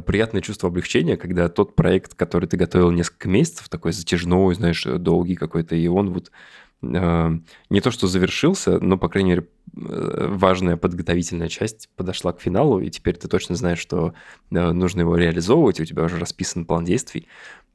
приятное 0.07 0.43
чувство 0.43 0.69
облегчения, 0.69 1.17
когда 1.17 1.49
тот 1.49 1.77
проект, 1.77 2.15
который 2.15 2.49
ты 2.49 2.57
готовил 2.57 2.91
несколько 2.91 3.29
месяцев, 3.29 3.69
такой 3.69 3.93
затяжной, 3.93 4.57
знаешь, 4.57 4.85
долгий 4.85 5.37
какой-то, 5.37 5.77
и 5.77 5.87
он 5.87 6.13
вот 6.13 6.33
не 6.81 7.81
то 7.81 7.91
что 7.91 8.07
завершился, 8.07 8.79
но, 8.79 8.97
по 8.97 9.09
крайней 9.09 9.31
мере, 9.31 9.49
э, 9.77 10.29
важная 10.31 10.77
подготовительная 10.77 11.49
часть 11.49 11.89
подошла 11.97 12.33
к 12.33 12.41
финалу, 12.41 12.81
и 12.81 12.89
теперь 12.91 13.17
ты 13.17 13.27
точно 13.29 13.57
знаешь, 13.57 13.81
что 13.81 14.15
э, 14.51 14.73
нужно 14.73 15.01
его 15.01 15.17
реализовывать, 15.17 15.81
у 15.81 15.85
тебя 15.85 16.05
уже 16.05 16.19
расписан 16.19 16.65
план 16.65 16.85
действий. 16.85 17.27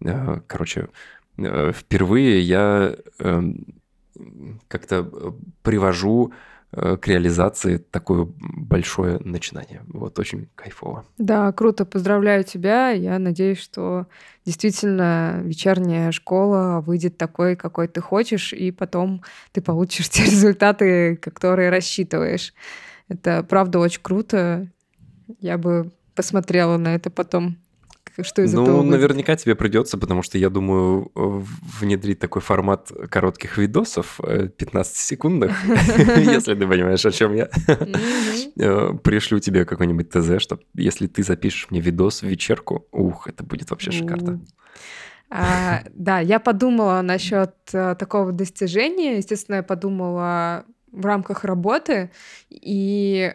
Э, 0.04 0.40
короче, 0.48 0.90
впервые 1.36 2.42
я 2.42 2.96
эм, 3.20 3.66
как-то 4.68 5.36
привожу 5.64 6.32
э, 6.32 6.53
к 6.74 7.08
реализации 7.08 7.78
такое 7.78 8.28
большое 8.40 9.20
начинание. 9.20 9.82
Вот 9.88 10.18
очень 10.20 10.50
кайфово. 10.56 11.06
Да, 11.18 11.52
круто, 11.52 11.86
поздравляю 11.86 12.44
тебя. 12.44 12.90
Я 12.90 13.20
надеюсь, 13.20 13.60
что 13.60 14.08
действительно 14.46 15.42
вечерняя 15.44 16.12
школа 16.12 16.82
выйдет 16.86 17.18
такой, 17.18 17.56
какой 17.56 17.88
ты 17.88 18.02
хочешь, 18.02 18.54
и 18.54 18.72
потом 18.72 19.24
ты 19.52 19.62
получишь 19.62 20.10
те 20.10 20.24
результаты, 20.24 21.18
которые 21.18 21.70
рассчитываешь. 21.70 22.54
Это 23.08 23.44
правда 23.44 23.80
очень 23.80 24.02
круто. 24.02 24.68
Я 25.40 25.58
бы 25.58 25.92
посмотрела 26.16 26.78
на 26.78 26.96
это 26.96 27.10
потом 27.10 27.58
что 28.22 28.42
из 28.42 28.54
ну, 28.54 28.64
этого 28.64 28.82
будет? 28.82 28.92
наверняка 28.92 29.36
тебе 29.36 29.56
придется, 29.56 29.98
потому 29.98 30.22
что 30.22 30.38
я 30.38 30.50
думаю 30.50 31.12
внедрить 31.16 32.20
такой 32.20 32.42
формат 32.42 32.92
коротких 33.10 33.58
видосов 33.58 34.20
15-секундных, 34.20 35.54
если 36.18 36.54
ты 36.56 36.68
понимаешь, 36.68 37.06
о 37.06 37.12
чем 37.12 37.34
я. 37.34 37.50
Э, 38.56 38.92
пришлю 39.04 39.40
тебе 39.40 39.66
какой-нибудь 39.66 40.12
ТЗ, 40.12 40.40
что 40.40 40.60
если 40.76 41.08
ты 41.08 41.24
запишешь 41.24 41.72
мне 41.72 41.80
видос 41.80 42.22
в 42.22 42.28
вечерку, 42.28 42.88
ух, 42.92 43.28
это 43.28 43.44
будет 43.44 43.72
вообще 43.72 43.90
шикарно. 43.90 44.42
А, 45.36 45.82
да, 45.96 46.20
я 46.20 46.40
подумала 46.40 47.02
насчет 47.02 47.56
а, 47.74 47.96
такого 47.96 48.32
достижения. 48.32 49.18
Естественно, 49.18 49.56
я 49.56 49.64
подумала 49.64 50.66
в 50.92 51.04
рамках 51.04 51.44
работы, 51.44 52.12
и 52.52 53.34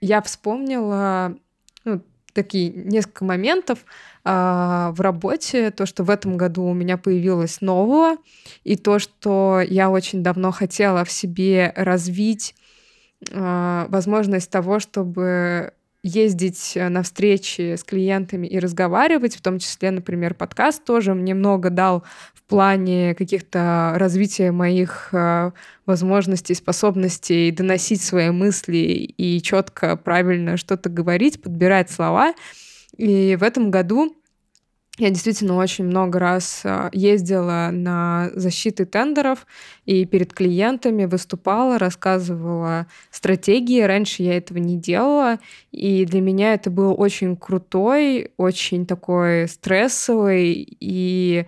я 0.00 0.22
вспомнила 0.22 1.36
ну, 1.84 2.02
такие 2.32 2.70
несколько 2.70 3.24
моментов 3.24 3.84
в 4.24 4.94
работе, 4.98 5.72
то, 5.72 5.84
что 5.84 6.04
в 6.04 6.10
этом 6.10 6.36
году 6.36 6.64
у 6.64 6.74
меня 6.74 6.96
появилось 6.96 7.60
нового, 7.60 8.18
и 8.62 8.76
то, 8.76 9.00
что 9.00 9.60
я 9.66 9.90
очень 9.90 10.22
давно 10.22 10.52
хотела 10.52 11.04
в 11.04 11.10
себе 11.10 11.72
развить 11.74 12.54
а, 13.32 13.86
возможность 13.88 14.50
того, 14.50 14.78
чтобы 14.78 15.72
ездить 16.04 16.72
на 16.74 17.02
встречи 17.04 17.76
с 17.76 17.84
клиентами 17.84 18.48
и 18.48 18.58
разговаривать, 18.58 19.36
в 19.36 19.40
том 19.40 19.60
числе, 19.60 19.92
например, 19.92 20.34
подкаст 20.34 20.84
тоже 20.84 21.14
мне 21.14 21.32
много 21.32 21.70
дал 21.70 22.02
в 22.34 22.42
плане 22.42 23.14
каких-то 23.14 23.92
развития 23.96 24.50
моих 24.50 25.10
э, 25.12 25.52
возможностей, 25.86 26.54
способностей 26.54 27.52
доносить 27.52 28.02
свои 28.02 28.30
мысли 28.30 28.78
и 28.78 29.40
четко, 29.40 29.96
правильно 29.96 30.56
что-то 30.56 30.88
говорить, 30.88 31.40
подбирать 31.40 31.88
слова. 31.88 32.34
И 32.96 33.36
в 33.36 33.42
этом 33.42 33.70
году 33.70 34.14
я 34.98 35.08
действительно 35.08 35.56
очень 35.56 35.86
много 35.86 36.18
раз 36.18 36.62
а, 36.64 36.90
ездила 36.92 37.70
на 37.72 38.30
защиты 38.34 38.84
тендеров 38.84 39.46
и 39.86 40.04
перед 40.04 40.34
клиентами 40.34 41.06
выступала, 41.06 41.78
рассказывала 41.78 42.86
стратегии. 43.10 43.80
Раньше 43.80 44.22
я 44.22 44.36
этого 44.36 44.58
не 44.58 44.76
делала, 44.76 45.38
и 45.70 46.04
для 46.04 46.20
меня 46.20 46.52
это 46.52 46.70
был 46.70 46.94
очень 46.98 47.36
крутой, 47.36 48.32
очень 48.36 48.84
такой 48.86 49.48
стрессовый 49.48 50.76
и 50.78 51.46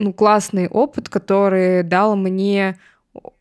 ну, 0.00 0.12
классный 0.12 0.66
опыт, 0.66 1.08
который 1.08 1.84
дал 1.84 2.16
мне 2.16 2.78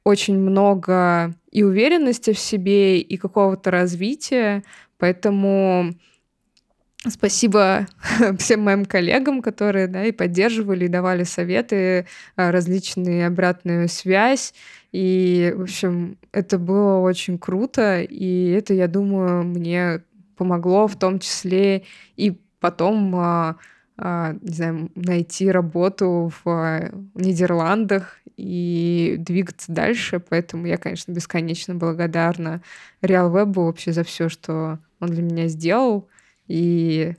очень 0.03 0.37
много 0.37 1.33
и 1.51 1.63
уверенности 1.63 2.33
в 2.33 2.39
себе, 2.39 2.99
и 2.99 3.17
какого-то 3.17 3.71
развития. 3.71 4.63
Поэтому 4.99 5.95
Спасибо 7.07 7.87
всем 8.39 8.61
моим 8.61 8.83
коллегам, 8.83 9.41
которые 9.41 9.87
да, 9.87 10.03
и 10.05 10.11
поддерживали, 10.11 10.85
и 10.85 10.89
давали 10.89 11.23
советы, 11.23 12.05
а, 12.35 12.51
различные 12.51 13.27
обратную 13.27 13.87
связь. 13.87 14.53
И, 14.91 15.53
в 15.55 15.61
общем, 15.61 16.17
это 16.33 16.57
было 16.57 16.99
очень 16.99 17.37
круто, 17.37 18.01
и 18.01 18.49
это, 18.49 18.73
я 18.73 18.87
думаю, 18.87 19.43
мне 19.43 20.03
помогло 20.35 20.87
в 20.87 20.97
том 20.97 21.19
числе 21.19 21.83
и 22.17 22.37
потом 22.59 23.15
а, 23.15 23.55
а, 23.97 24.33
не 24.41 24.53
знаю, 24.53 24.91
найти 24.95 25.51
работу 25.51 26.31
в 26.43 26.91
Нидерландах 27.15 28.17
и 28.35 29.15
двигаться 29.19 29.71
дальше. 29.71 30.19
Поэтому 30.19 30.65
я, 30.65 30.77
конечно, 30.77 31.13
бесконечно 31.13 31.75
благодарна 31.75 32.61
RealWeb 33.01 33.53
вообще 33.53 33.93
за 33.93 34.03
все, 34.03 34.27
что 34.27 34.79
он 34.99 35.09
для 35.09 35.21
меня 35.21 35.47
сделал. 35.47 36.09
И 36.49 37.15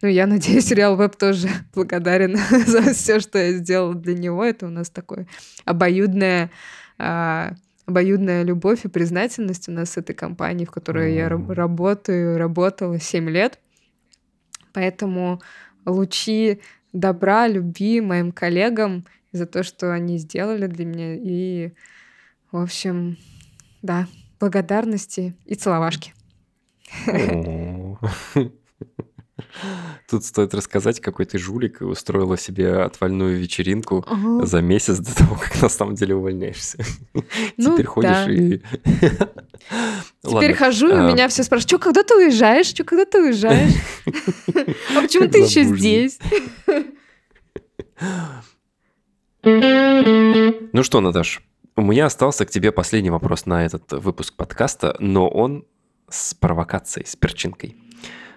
ну, 0.00 0.08
я 0.08 0.26
надеюсь, 0.26 0.70
Реал 0.70 0.96
Веб 0.96 1.16
тоже 1.16 1.48
благодарен 1.74 2.36
за 2.66 2.94
все, 2.94 3.20
что 3.20 3.38
я 3.38 3.52
сделала 3.52 3.94
для 3.94 4.14
него. 4.14 4.42
Это 4.42 4.66
у 4.66 4.70
нас 4.70 4.88
такое 4.88 5.26
обоюдное 5.66 6.50
а, 6.98 7.54
обоюдная 7.86 8.42
любовь 8.42 8.84
и 8.84 8.88
признательность 8.88 9.68
у 9.68 9.72
нас 9.72 9.90
с 9.90 9.96
этой 9.96 10.14
компанией, 10.14 10.66
в 10.66 10.70
которой 10.70 11.14
я 11.14 11.28
работаю, 11.28 12.36
работала 12.36 12.98
7 13.00 13.30
лет. 13.30 13.58
Поэтому 14.74 15.40
лучи 15.86 16.60
добра, 16.92 17.48
любви 17.48 18.00
моим 18.00 18.30
коллегам 18.30 19.06
за 19.32 19.46
то, 19.46 19.62
что 19.62 19.92
они 19.92 20.18
сделали 20.18 20.66
для 20.66 20.84
меня. 20.84 21.14
И, 21.14 21.72
в 22.52 22.58
общем, 22.58 23.16
да, 23.80 24.06
благодарности 24.38 25.34
и 25.46 25.54
целовашки. 25.54 26.12
Тут 30.08 30.24
стоит 30.24 30.54
рассказать, 30.54 31.00
какой 31.00 31.26
ты 31.26 31.38
жулик 31.38 31.80
устроила 31.80 32.36
себе 32.36 32.82
отвальную 32.82 33.38
вечеринку 33.38 34.04
ага. 34.06 34.46
за 34.46 34.60
месяц 34.60 34.98
до 34.98 35.14
того, 35.14 35.36
как 35.36 35.60
на 35.62 35.68
самом 35.68 35.94
деле 35.94 36.14
увольняешься. 36.14 36.78
Ну, 37.56 37.72
Теперь 37.72 37.86
ходишь 37.86 38.10
да. 38.10 38.30
и... 38.30 38.60
Теперь 40.22 40.54
хожу, 40.54 40.88
и 40.88 40.92
а. 40.92 41.10
меня 41.10 41.28
все 41.28 41.42
спрашивают, 41.42 41.68
что, 41.68 41.78
когда 41.78 42.02
ты 42.02 42.14
уезжаешь? 42.16 42.66
Что, 42.66 42.84
когда 42.84 43.04
ты 43.04 43.20
уезжаешь? 43.22 43.74
А 44.96 45.02
почему 45.02 45.28
ты 45.28 45.38
еще 45.40 45.64
здесь? 45.64 46.18
Ну 49.42 50.82
что, 50.82 51.00
Наташ, 51.00 51.42
у 51.76 51.82
меня 51.82 52.06
остался 52.06 52.44
к 52.44 52.50
тебе 52.50 52.72
последний 52.72 53.10
вопрос 53.10 53.46
на 53.46 53.64
этот 53.64 53.92
выпуск 53.92 54.34
подкаста, 54.34 54.96
но 54.98 55.28
он 55.28 55.64
с 56.08 56.34
провокацией, 56.34 57.06
с 57.06 57.16
перчинкой. 57.16 57.76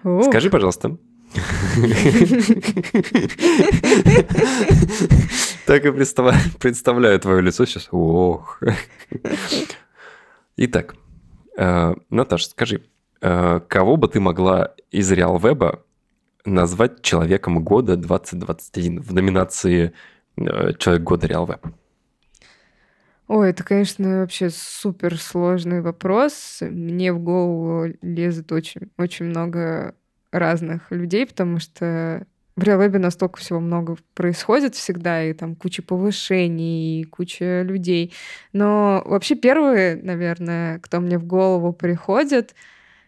Ох. 0.04 0.24
Скажи, 0.24 0.50
пожалуйста. 0.50 0.96
Так 5.66 5.86
и 5.86 5.90
представляю 5.90 7.20
твое 7.20 7.40
лицо 7.40 7.64
сейчас. 7.64 7.88
Ох. 7.90 8.60
Итак, 10.56 10.96
э, 11.56 11.94
Наташа, 12.10 12.50
скажи, 12.50 12.82
э, 13.20 13.60
кого 13.68 13.96
бы 13.96 14.08
ты 14.08 14.20
могла 14.20 14.74
из 14.90 15.10
Реалвеба 15.10 15.84
назвать 16.44 17.02
человеком 17.02 17.64
года 17.64 17.96
2021 17.96 19.00
в 19.00 19.14
номинации 19.14 19.92
э, 20.36 20.74
«Человек 20.78 21.02
года 21.02 21.26
Реалвеб»? 21.26 21.66
Ой, 23.28 23.50
это, 23.50 23.64
конечно, 23.64 24.20
вообще 24.20 24.50
супер 24.50 25.18
сложный 25.18 25.80
вопрос. 25.80 26.58
Мне 26.60 27.12
в 27.12 27.20
голову 27.20 27.94
лезет 28.02 28.52
очень, 28.52 28.90
очень 28.98 29.26
много 29.26 29.94
разных 30.32 30.90
людей, 30.90 31.26
потому 31.26 31.58
что 31.58 32.26
в 32.56 32.62
реалвебе 32.62 32.98
настолько 32.98 33.38
всего 33.38 33.60
много 33.60 33.96
происходит 34.14 34.74
всегда, 34.74 35.22
и 35.24 35.32
там 35.32 35.54
куча 35.56 35.82
повышений, 35.82 37.00
и 37.00 37.04
куча 37.04 37.62
людей. 37.62 38.12
Но 38.52 39.02
вообще 39.06 39.34
первые, 39.34 39.96
наверное, 39.96 40.78
кто 40.80 41.00
мне 41.00 41.18
в 41.18 41.24
голову 41.24 41.72
приходит, 41.72 42.54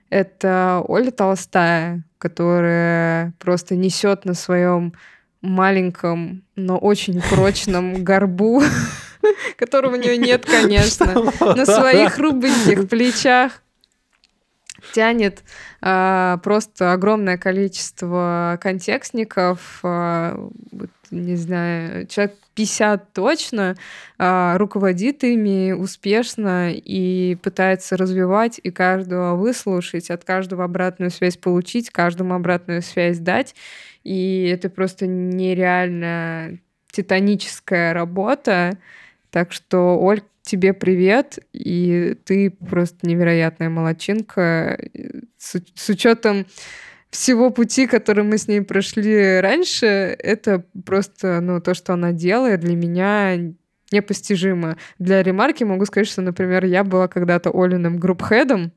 это 0.08 0.82
Оля 0.86 1.10
Толстая, 1.10 2.04
которая 2.18 3.34
просто 3.38 3.76
несет 3.76 4.24
на 4.24 4.34
своем 4.34 4.94
маленьком, 5.42 6.42
но 6.56 6.78
очень 6.78 7.20
прочном 7.20 8.02
горбу 8.04 8.62
которого 9.56 9.94
у 9.94 9.98
нее 9.98 10.16
нет, 10.16 10.44
конечно, 10.46 11.06
на 11.40 11.66
своих 11.66 12.14
хрупких 12.14 12.88
плечах 12.88 13.60
тянет 14.92 15.42
э, 15.82 16.38
просто 16.42 16.92
огромное 16.92 17.38
количество 17.38 18.58
контекстников, 18.60 19.80
э, 19.82 20.48
не 21.10 21.36
знаю, 21.36 22.06
человек 22.06 22.34
50 22.54 23.12
точно, 23.12 23.76
э, 24.18 24.56
руководит 24.56 25.24
ими 25.24 25.72
успешно 25.72 26.72
и 26.72 27.36
пытается 27.42 27.96
развивать 27.96 28.60
и 28.62 28.70
каждого 28.70 29.34
выслушать, 29.34 30.10
от 30.10 30.24
каждого 30.24 30.64
обратную 30.64 31.10
связь 31.10 31.36
получить, 31.36 31.90
каждому 31.90 32.34
обратную 32.34 32.82
связь 32.82 33.18
дать. 33.18 33.54
И 34.04 34.48
это 34.54 34.68
просто 34.70 35.06
нереально 35.06 36.58
титаническая 36.92 37.92
работа. 37.92 38.78
Так 39.34 39.50
что, 39.52 39.98
Оль, 39.98 40.22
тебе 40.42 40.72
привет, 40.72 41.40
и 41.52 42.16
ты 42.24 42.50
просто 42.52 43.04
невероятная 43.04 43.68
молочинка. 43.68 44.78
С, 45.38 45.56
с 45.74 45.88
учетом 45.88 46.46
всего 47.10 47.50
пути, 47.50 47.88
который 47.88 48.22
мы 48.22 48.38
с 48.38 48.46
ней 48.46 48.60
прошли 48.62 49.40
раньше, 49.40 49.86
это 49.86 50.64
просто, 50.86 51.40
ну, 51.40 51.60
то, 51.60 51.74
что 51.74 51.94
она 51.94 52.12
делает, 52.12 52.60
для 52.60 52.76
меня 52.76 53.36
непостижимо. 53.90 54.76
Для 55.00 55.20
ремарки 55.20 55.64
могу 55.64 55.84
сказать, 55.84 56.06
что, 56.06 56.22
например, 56.22 56.64
я 56.64 56.84
была 56.84 57.08
когда-то 57.08 57.50
Олиным 57.52 57.98
группхедом, 57.98 58.70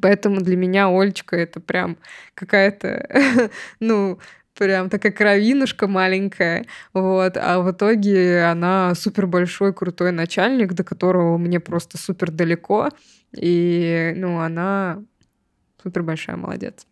Поэтому 0.00 0.40
для 0.40 0.56
меня 0.56 0.88
Олечка 0.88 1.36
это 1.36 1.60
прям 1.60 1.96
какая-то, 2.34 3.50
ну, 3.80 4.20
прям 4.60 4.90
такая 4.90 5.10
кровинушка 5.10 5.88
маленькая, 5.88 6.66
вот, 6.92 7.38
а 7.38 7.60
в 7.60 7.70
итоге 7.70 8.44
она 8.44 8.94
супер 8.94 9.26
большой, 9.26 9.72
крутой 9.72 10.12
начальник, 10.12 10.74
до 10.74 10.84
которого 10.84 11.38
мне 11.38 11.60
просто 11.60 11.96
супер 11.96 12.30
далеко, 12.30 12.90
и, 13.34 14.12
ну, 14.16 14.38
она 14.38 15.02
супер 15.82 16.02
большая 16.02 16.36
молодец. 16.36 16.86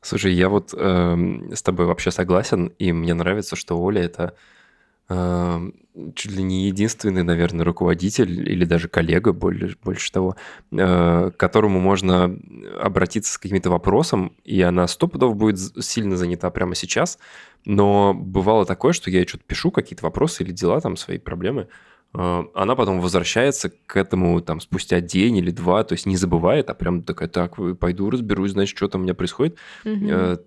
Слушай, 0.00 0.32
я 0.32 0.48
вот 0.48 0.74
э, 0.76 1.16
с 1.54 1.62
тобой 1.62 1.86
вообще 1.86 2.10
согласен, 2.10 2.72
и 2.80 2.92
мне 2.92 3.14
нравится, 3.14 3.54
что 3.54 3.80
Оля 3.80 4.02
это 4.02 4.34
чуть 5.08 6.32
ли 6.32 6.42
не 6.42 6.66
единственный, 6.66 7.22
наверное, 7.22 7.64
руководитель 7.64 8.50
или 8.50 8.64
даже 8.64 8.88
коллега, 8.88 9.32
больше, 9.32 9.76
больше 9.82 10.12
того, 10.12 10.36
э, 10.72 11.30
к 11.30 11.36
которому 11.36 11.80
можно 11.80 12.36
обратиться 12.80 13.32
с 13.32 13.38
каким-то 13.38 13.70
вопросом, 13.70 14.36
и 14.44 14.60
она 14.62 14.86
сто 14.88 15.08
пудов 15.08 15.36
будет 15.36 15.58
сильно 15.82 16.16
занята 16.16 16.50
прямо 16.50 16.74
сейчас, 16.74 17.18
но 17.64 18.14
бывало 18.14 18.66
такое, 18.66 18.92
что 18.92 19.10
я 19.10 19.26
что-то 19.26 19.44
пишу, 19.46 19.70
какие-то 19.70 20.04
вопросы 20.04 20.42
или 20.42 20.52
дела, 20.52 20.80
там, 20.80 20.96
свои 20.96 21.18
проблемы, 21.18 21.68
э, 22.14 22.42
она 22.54 22.74
потом 22.74 23.00
возвращается 23.00 23.72
к 23.86 23.96
этому 23.96 24.40
там 24.40 24.60
спустя 24.60 25.00
день 25.00 25.36
или 25.36 25.50
два, 25.50 25.82
то 25.84 25.94
есть 25.94 26.06
не 26.06 26.16
забывает, 26.16 26.68
а 26.68 26.74
прям 26.74 27.02
такая, 27.02 27.28
так, 27.28 27.56
пойду 27.78 28.10
разберусь, 28.10 28.50
значит, 28.50 28.76
что 28.76 28.88
там 28.88 29.02
у 29.02 29.04
меня 29.04 29.14
происходит. 29.14 29.56
Мгм. 29.84 30.38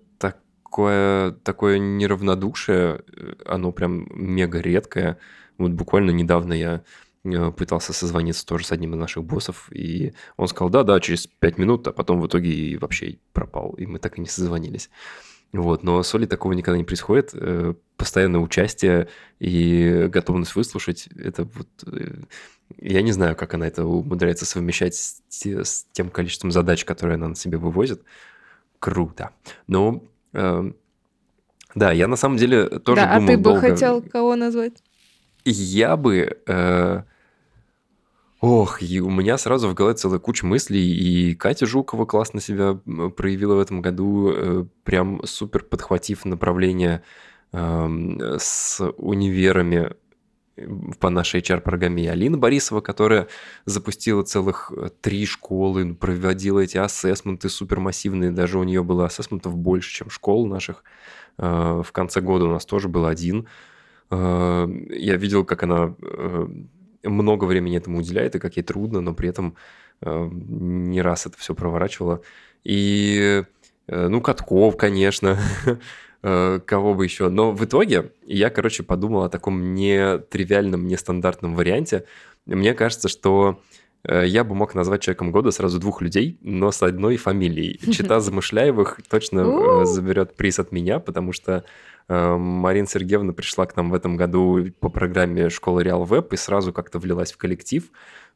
Такое, 0.70 1.32
такое 1.32 1.78
неравнодушие, 1.78 3.02
э, 3.12 3.34
оно 3.44 3.72
прям 3.72 4.06
мега 4.14 4.60
редкое. 4.60 5.18
Вот 5.58 5.72
буквально 5.72 6.12
недавно 6.12 6.52
я 6.52 6.84
э, 7.24 7.50
пытался 7.50 7.92
созвониться 7.92 8.46
тоже 8.46 8.64
с 8.64 8.70
одним 8.70 8.94
из 8.94 8.98
наших 8.98 9.24
боссов, 9.24 9.66
и 9.72 10.12
он 10.36 10.46
сказал, 10.46 10.70
да-да, 10.70 11.00
через 11.00 11.26
пять 11.26 11.58
минут, 11.58 11.88
а 11.88 11.92
потом 11.92 12.20
в 12.20 12.26
итоге 12.28 12.52
и 12.52 12.76
вообще 12.76 13.18
пропал, 13.32 13.72
и 13.72 13.86
мы 13.86 13.98
так 13.98 14.18
и 14.18 14.20
не 14.20 14.28
созвонились. 14.28 14.90
Вот, 15.52 15.82
но 15.82 16.04
с 16.04 16.14
Олей 16.14 16.28
такого 16.28 16.52
никогда 16.52 16.78
не 16.78 16.84
происходит. 16.84 17.30
Э, 17.32 17.74
Постоянное 17.96 18.40
участие 18.40 19.08
и 19.40 20.06
готовность 20.08 20.54
выслушать, 20.54 21.08
это 21.16 21.48
вот... 21.52 21.68
Я 22.78 23.02
не 23.02 23.10
знаю, 23.10 23.34
как 23.34 23.54
она 23.54 23.66
это 23.66 23.84
умудряется 23.84 24.46
совмещать 24.46 24.94
с, 24.94 25.20
с 25.28 25.86
тем 25.90 26.10
количеством 26.10 26.52
задач, 26.52 26.84
которые 26.84 27.16
она 27.16 27.26
на 27.26 27.34
себе 27.34 27.58
вывозит. 27.58 28.04
Круто. 28.78 29.30
Но, 29.66 30.04
да, 30.32 31.92
я 31.92 32.08
на 32.08 32.16
самом 32.16 32.36
деле 32.36 32.66
тоже 32.68 33.00
Да, 33.02 33.12
а 33.12 33.14
думал 33.16 33.28
ты 33.28 33.36
бы 33.36 33.42
долго. 33.44 33.60
хотел 33.60 34.02
кого 34.02 34.36
назвать? 34.36 34.82
Я 35.44 35.96
бы... 35.96 36.38
э, 36.46 37.02
Ох, 38.40 38.80
и 38.82 39.00
у 39.00 39.10
меня 39.10 39.36
сразу 39.36 39.68
в 39.68 39.74
голове 39.74 39.94
целая 39.96 40.18
куча 40.18 40.46
мыслей, 40.46 40.80
и 40.80 41.34
Катя 41.34 41.66
Жукова 41.66 42.06
классно 42.06 42.40
себя 42.40 42.74
проявила 43.16 43.54
в 43.56 43.58
этом 43.60 43.82
году, 43.82 44.32
э, 44.32 44.64
прям 44.82 45.20
супер 45.26 45.62
подхватив 45.62 46.24
направление 46.24 47.02
эм, 47.52 48.18
с 48.38 48.82
универами 48.96 49.90
э, 49.90 49.94
по 50.98 51.10
нашей 51.10 51.40
HR-программе. 51.40 52.10
Алина 52.10 52.36
Борисова, 52.36 52.80
которая 52.80 53.28
запустила 53.64 54.22
целых 54.22 54.72
э, 54.76 54.88
три 55.00 55.24
школы, 55.26 55.94
проводила 55.94 56.60
эти 56.60 56.76
ассессменты 56.76 57.48
супермассивные, 57.48 58.30
даже 58.30 58.58
у 58.58 58.64
нее 58.64 58.82
было 58.82 59.06
ассессментов 59.06 59.56
больше, 59.56 59.92
чем 59.92 60.10
школ 60.10 60.46
наших. 60.46 60.84
Э, 61.38 61.82
В 61.84 61.92
конце 61.92 62.20
года 62.20 62.44
у 62.46 62.50
нас 62.50 62.66
тоже 62.66 62.88
был 62.88 63.06
один. 63.06 63.46
Э, 64.10 64.68
Я 64.90 65.16
видел, 65.16 65.44
как 65.44 65.62
она 65.62 65.94
много 67.02 67.44
времени 67.46 67.78
этому 67.78 67.98
уделяет, 67.98 68.34
и 68.34 68.38
как 68.38 68.56
ей 68.56 68.62
трудно, 68.62 69.00
но 69.00 69.14
при 69.14 69.30
этом 69.30 69.56
не 70.02 71.00
раз 71.02 71.26
это 71.26 71.38
все 71.38 71.54
проворачивала. 71.54 72.22
И, 72.64 73.44
ну, 73.86 74.20
Катков, 74.20 74.76
конечно, 74.76 75.38
кого 76.22 76.94
бы 76.94 77.04
еще. 77.04 77.28
Но 77.30 77.52
в 77.52 77.64
итоге 77.64 78.12
я, 78.26 78.50
короче, 78.50 78.82
подумал 78.82 79.24
о 79.24 79.28
таком 79.30 79.74
нетривиальном, 79.74 80.86
нестандартном 80.86 81.54
варианте. 81.54 82.04
Мне 82.46 82.74
кажется, 82.74 83.08
что 83.08 83.60
э, 84.04 84.26
я 84.26 84.44
бы 84.44 84.54
мог 84.54 84.74
назвать 84.74 85.02
человеком 85.02 85.30
года 85.30 85.50
сразу 85.50 85.78
двух 85.78 86.02
людей, 86.02 86.38
но 86.42 86.72
с 86.72 86.82
одной 86.82 87.16
фамилией. 87.16 87.78
Чита 87.92 88.20
Замышляевых 88.20 89.00
точно 89.08 89.40
э, 89.40 89.84
заберет 89.84 90.36
приз 90.36 90.58
от 90.58 90.72
меня, 90.72 90.98
потому 90.98 91.32
что 91.32 91.64
э, 92.08 92.36
Марина 92.36 92.86
Сергеевна 92.86 93.32
пришла 93.32 93.66
к 93.66 93.76
нам 93.76 93.90
в 93.90 93.94
этом 93.94 94.16
году 94.16 94.66
по 94.80 94.88
программе 94.88 95.50
«Школа 95.50 95.80
Реал 95.80 96.04
Веб» 96.04 96.32
и 96.32 96.36
сразу 96.36 96.72
как-то 96.72 96.98
влилась 96.98 97.32
в 97.32 97.36
коллектив. 97.36 97.90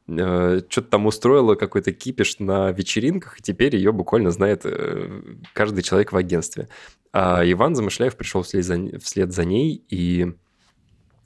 Э, 0.07 0.61
Что-то 0.69 0.89
там 0.89 1.05
устроила 1.05 1.55
какой-то 1.55 1.91
кипиш 1.91 2.39
на 2.39 2.71
вечеринках, 2.71 3.39
и 3.39 3.43
теперь 3.43 3.75
ее 3.75 3.91
буквально 3.91 4.31
знает 4.31 4.61
э, 4.65 5.21
каждый 5.53 5.83
человек 5.83 6.11
в 6.11 6.17
агентстве. 6.17 6.67
А 7.11 7.41
Иван 7.43 7.75
Замышляев 7.75 8.15
пришел 8.15 8.43
вслед 8.43 8.65
за, 8.65 8.99
вслед 8.99 9.33
за 9.33 9.45
ней, 9.45 9.83
и 9.89 10.33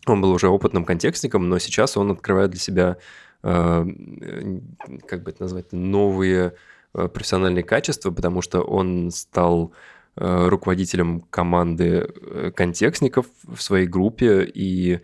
он 0.06 0.22
был 0.22 0.32
уже 0.32 0.48
опытным 0.48 0.86
контекстником, 0.86 1.50
но 1.50 1.60
сейчас 1.60 1.98
он 1.98 2.12
открывает 2.12 2.52
для 2.52 2.60
себя, 2.60 2.98
э, 3.44 3.86
как 5.08 5.24
бы 5.24 5.32
это 5.32 5.44
назвать, 5.44 5.72
новые 5.72 6.56
профессиональные 6.92 7.64
качества, 7.64 8.10
потому 8.10 8.42
что 8.42 8.62
он 8.62 9.12
стал 9.12 9.74
руководителем 10.16 11.22
команды 11.22 12.52
контекстников 12.56 13.28
в 13.44 13.62
своей 13.62 13.86
группе, 13.86 14.44
и 14.44 15.00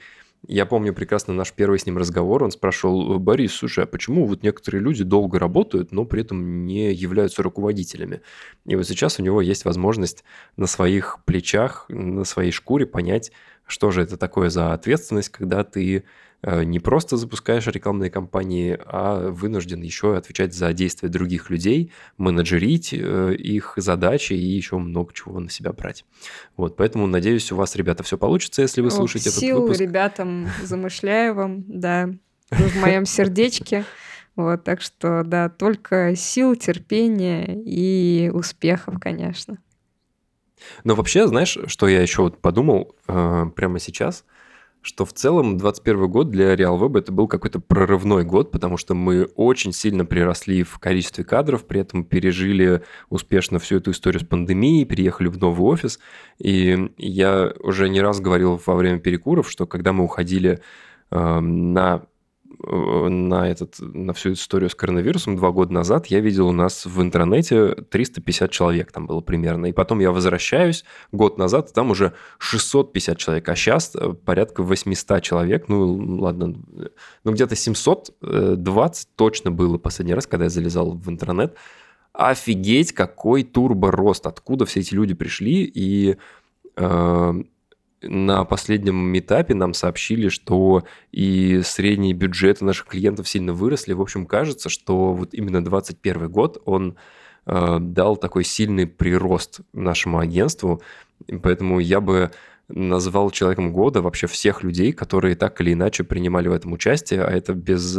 я 0.48 0.66
помню 0.66 0.94
прекрасно 0.94 1.34
наш 1.34 1.52
первый 1.54 1.80
с 1.80 1.86
ним 1.86 1.98
разговор, 1.98 2.44
он 2.44 2.52
спрашивал, 2.52 3.20
Борис, 3.20 3.54
слушай, 3.54 3.84
а 3.84 3.88
почему 3.88 4.26
вот 4.26 4.44
некоторые 4.44 4.82
люди 4.82 5.04
долго 5.04 5.40
работают, 5.40 5.92
но 5.92 6.06
при 6.06 6.22
этом 6.22 6.66
не 6.66 6.94
являются 6.94 7.44
руководителями? 7.44 8.22
И 8.66 8.76
вот 8.76 8.88
сейчас 8.88 9.20
у 9.20 9.24
него 9.24 9.42
есть 9.42 9.66
возможность 9.66 10.24
на 10.58 10.68
своих 10.68 11.20
плечах, 11.26 11.86
на 11.90 12.24
своей 12.26 12.52
шкуре 12.52 12.86
понять, 12.86 13.32
что 13.66 13.92
же 13.92 14.02
это 14.02 14.18
такое 14.18 14.50
за 14.50 14.74
ответственность, 14.74 15.30
когда 15.30 15.64
ты 15.64 15.98
э, 15.98 16.04
не 16.44 16.80
просто 16.80 17.18
запускаешь 17.18 17.66
рекламные 17.68 18.10
кампании, 18.10 18.78
а 18.86 19.30
вынужден 19.32 19.82
еще 19.82 20.16
отвечать 20.16 20.54
за 20.54 20.74
действия 20.74 21.10
других 21.10 21.50
людей, 21.50 21.92
менеджерить 22.18 22.94
э, 22.94 23.36
их 23.36 23.74
задачи 23.78 24.34
и 24.34 24.46
еще 24.46 24.78
много 24.78 25.14
чего 25.14 25.40
на 25.40 25.50
себя 25.50 25.74
брать. 25.74 26.06
Вот, 26.56 26.76
поэтому 26.76 27.08
надеюсь, 27.08 27.52
у 27.52 27.56
вас, 27.56 27.76
ребята, 27.76 28.04
все 28.04 28.18
получится, 28.18 28.62
если 28.62 28.82
вы 28.82 28.92
слушаете 28.92 29.30
этот 29.30 29.40
сил 29.40 29.62
выпуск. 29.62 29.82
ребятам 29.82 30.48
Замышляевым, 30.64 31.66
да, 31.68 32.10
в 32.52 32.80
моем 32.80 33.06
сердечке. 33.06 33.86
Вот, 34.36 34.64
так 34.64 34.82
что, 34.82 35.24
да, 35.24 35.50
только 35.50 36.14
сил, 36.16 36.56
терпения 36.56 37.62
и 37.66 38.30
успехов, 38.34 38.96
конечно. 39.00 39.58
Но 40.84 40.96
вообще, 40.96 41.28
знаешь, 41.28 41.58
что 41.68 41.88
я 41.88 42.02
еще 42.02 42.24
вот 42.24 42.42
подумал 42.42 42.96
э, 43.08 43.46
прямо 43.56 43.80
сейчас, 43.80 44.26
что 44.86 45.04
в 45.04 45.14
целом 45.14 45.58
21 45.58 46.08
год 46.08 46.30
для 46.30 46.54
RealWeb 46.54 47.00
это 47.00 47.12
был 47.12 47.28
какой-то 47.28 47.60
прорывной 47.60 48.24
год, 48.24 48.52
потому 48.52 48.78
что 48.78 48.94
мы 48.94 49.24
очень 49.36 49.74
сильно 49.74 50.06
приросли 50.06 50.62
в 50.62 50.78
количестве 50.78 51.24
кадров, 51.24 51.66
при 51.66 51.82
этом 51.82 52.04
пережили 52.04 52.84
успешно 53.10 53.58
всю 53.58 53.78
эту 53.78 53.92
историю 53.92 54.22
с 54.22 54.26
пандемией, 54.28 54.86
переехали 54.86 55.28
в 55.28 55.40
новый 55.40 55.66
офис. 55.66 56.00
И 56.38 56.92
я 56.98 57.52
уже 57.62 57.90
не 57.90 58.00
раз 58.00 58.20
говорил 58.20 58.62
во 58.64 58.76
время 58.76 59.00
перекуров, 59.00 59.50
что 59.50 59.66
когда 59.66 59.92
мы 59.92 60.04
уходили 60.04 60.62
э, 61.10 61.40
на 61.40 62.04
на, 62.60 63.50
этот, 63.50 63.76
на 63.80 64.14
всю 64.14 64.34
историю 64.34 64.70
с 64.70 64.76
коронавирусом 64.76 65.36
два 65.36 65.52
года 65.52 65.74
назад 65.74 66.08
я 66.08 66.20
видел 66.20 66.48
у 66.48 66.52
нас 66.52 66.86
в 66.86 67.02
интернете 67.02 67.76
350 67.76 68.52
человек 68.52 68.92
там 68.92 69.08
было 69.08 69.22
примерно. 69.22 69.68
И 69.68 69.72
потом 69.72 70.00
я 70.00 70.12
возвращаюсь 70.12 70.86
год 71.12 71.38
назад, 71.38 71.74
там 71.74 71.92
уже 71.92 72.14
650 72.40 73.18
человек, 73.18 73.50
а 73.50 73.56
сейчас 73.56 73.94
порядка 74.26 74.64
800 74.64 75.22
человек. 75.22 75.68
Ну, 75.68 76.20
ладно, 76.20 76.56
ну 77.24 77.32
где-то 77.32 77.56
720 77.56 79.10
точно 79.16 79.52
было 79.52 79.78
последний 79.78 80.14
раз, 80.14 80.28
когда 80.28 80.46
я 80.46 80.50
залезал 80.50 80.92
в 80.92 81.10
интернет. 81.10 81.56
Офигеть, 82.14 82.94
какой 82.94 83.44
турбо-рост, 83.44 84.26
откуда 84.26 84.66
все 84.66 84.80
эти 84.80 84.94
люди 84.94 85.14
пришли. 85.14 85.64
И 85.64 86.16
э, 86.78 87.34
на 88.08 88.44
последнем 88.46 89.18
этапе 89.18 89.54
нам 89.54 89.74
сообщили, 89.74 90.30
что 90.30 90.84
и 91.12 91.62
средние 91.64 92.14
бюджеты 92.14 92.66
наших 92.66 92.88
клиентов 92.88 93.28
сильно 93.28 93.54
выросли. 93.54 93.94
В 93.94 94.02
общем, 94.02 94.26
кажется, 94.26 94.70
что 94.70 95.14
вот 95.14 95.34
именно 95.34 95.64
2021 95.64 96.30
год, 96.30 96.62
он 96.66 96.96
э, 97.46 97.78
дал 97.80 98.18
такой 98.18 98.44
сильный 98.44 98.88
прирост 98.88 99.62
нашему 99.74 100.20
агентству. 100.20 100.82
Поэтому 101.42 101.80
я 101.80 102.02
бы 102.02 102.32
назвал 102.68 103.30
человеком 103.32 103.72
года 103.72 104.02
вообще 104.02 104.28
всех 104.28 104.64
людей, 104.64 104.92
которые 104.92 105.36
так 105.36 105.60
или 105.62 105.74
иначе 105.74 106.04
принимали 106.04 106.48
в 106.48 106.54
этом 106.54 106.74
участие, 106.74 107.24
а 107.24 107.32
это 107.32 107.54
без, 107.54 107.98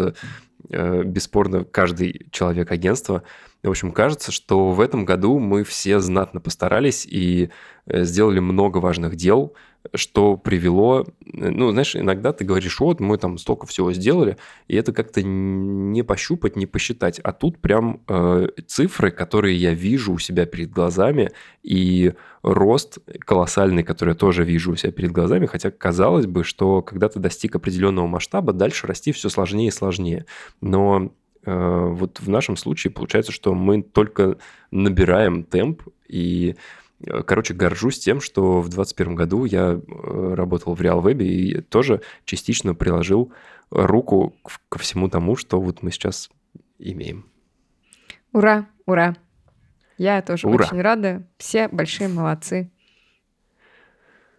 э, 0.71 1.03
бесспорно 1.05 1.65
каждый 1.65 2.27
человек 2.33 2.71
агентства. 2.73 3.23
В 3.63 3.71
общем, 3.71 3.93
кажется, 3.93 4.33
что 4.33 4.71
в 4.71 4.81
этом 4.81 5.05
году 5.05 5.39
мы 5.39 5.65
все 5.65 6.01
знатно 6.01 6.41
постарались 6.41 7.07
и 7.07 7.51
э, 7.87 8.05
сделали 8.05 8.41
много 8.41 8.79
важных 8.79 9.17
дел, 9.17 9.55
что 9.95 10.37
привело... 10.37 11.07
Ну, 11.25 11.71
знаешь, 11.71 11.97
иногда 11.97 12.33
ты 12.33 12.45
говоришь, 12.45 12.81
вот, 12.81 13.01
мы 13.01 13.19
там 13.19 13.39
столько 13.39 13.67
всего 13.67 13.93
сделали, 13.93 14.37
и 14.69 14.77
это 14.77 14.93
как-то 14.93 15.23
не 15.23 16.03
пощупать, 16.03 16.57
не 16.57 16.67
посчитать. 16.67 17.19
А 17.21 17.33
тут 17.33 17.59
прям 17.59 18.01
э, 18.09 18.49
цифры, 18.67 19.11
которые 19.11 19.57
я 19.57 19.75
вижу 19.75 20.13
у 20.13 20.19
себя 20.19 20.47
перед 20.47 20.71
глазами, 20.71 21.31
и 21.63 22.13
рост 22.43 22.99
колоссальный, 23.21 23.83
который 23.83 24.11
я 24.11 24.15
тоже 24.15 24.45
вижу 24.45 24.73
у 24.73 24.77
себя 24.77 24.93
перед 24.93 25.13
глазами, 25.13 25.47
хотя 25.47 25.71
казалось 25.71 26.27
бы, 26.27 26.45
что 26.45 26.83
когда 26.83 27.09
ты 27.09 27.19
достиг 27.19 27.57
определенного 27.57 28.07
масштаба, 28.07 28.53
дальше 28.53 28.87
расти 28.87 29.13
все 29.13 29.29
сложнее 29.29 29.69
и 29.69 29.73
сложнее. 29.73 30.27
Но 30.61 31.13
э, 31.45 31.89
вот 31.91 32.21
в 32.21 32.29
нашем 32.29 32.57
случае 32.57 32.93
получается, 32.93 33.33
что 33.33 33.55
мы 33.55 33.83
только 33.83 34.39
набираем 34.71 35.45
темп, 35.45 35.83
и 36.09 36.55
Э, 36.55 36.86
короче, 37.27 37.55
горжусь 37.55 37.99
тем, 37.99 38.21
что 38.21 38.61
в 38.61 38.69
2021 38.69 39.15
году 39.15 39.45
я 39.45 39.79
э, 39.81 40.35
работал 40.35 40.75
в 40.75 40.81
RealWeb 40.81 41.23
и 41.23 41.61
тоже 41.61 42.01
частично 42.25 42.75
приложил 42.75 43.33
руку 43.71 44.35
ко 44.69 44.79
всему 44.79 45.09
тому, 45.09 45.37
что 45.37 45.61
вот 45.61 45.83
мы 45.83 45.91
сейчас 45.91 46.31
имеем. 46.79 47.27
Ура, 48.33 48.67
ура. 48.87 49.17
Я 49.99 50.23
тоже 50.23 50.47
ура. 50.47 50.67
очень 50.67 50.81
рада. 50.81 51.27
Все 51.39 51.69
большие 51.69 52.09
молодцы. 52.09 52.71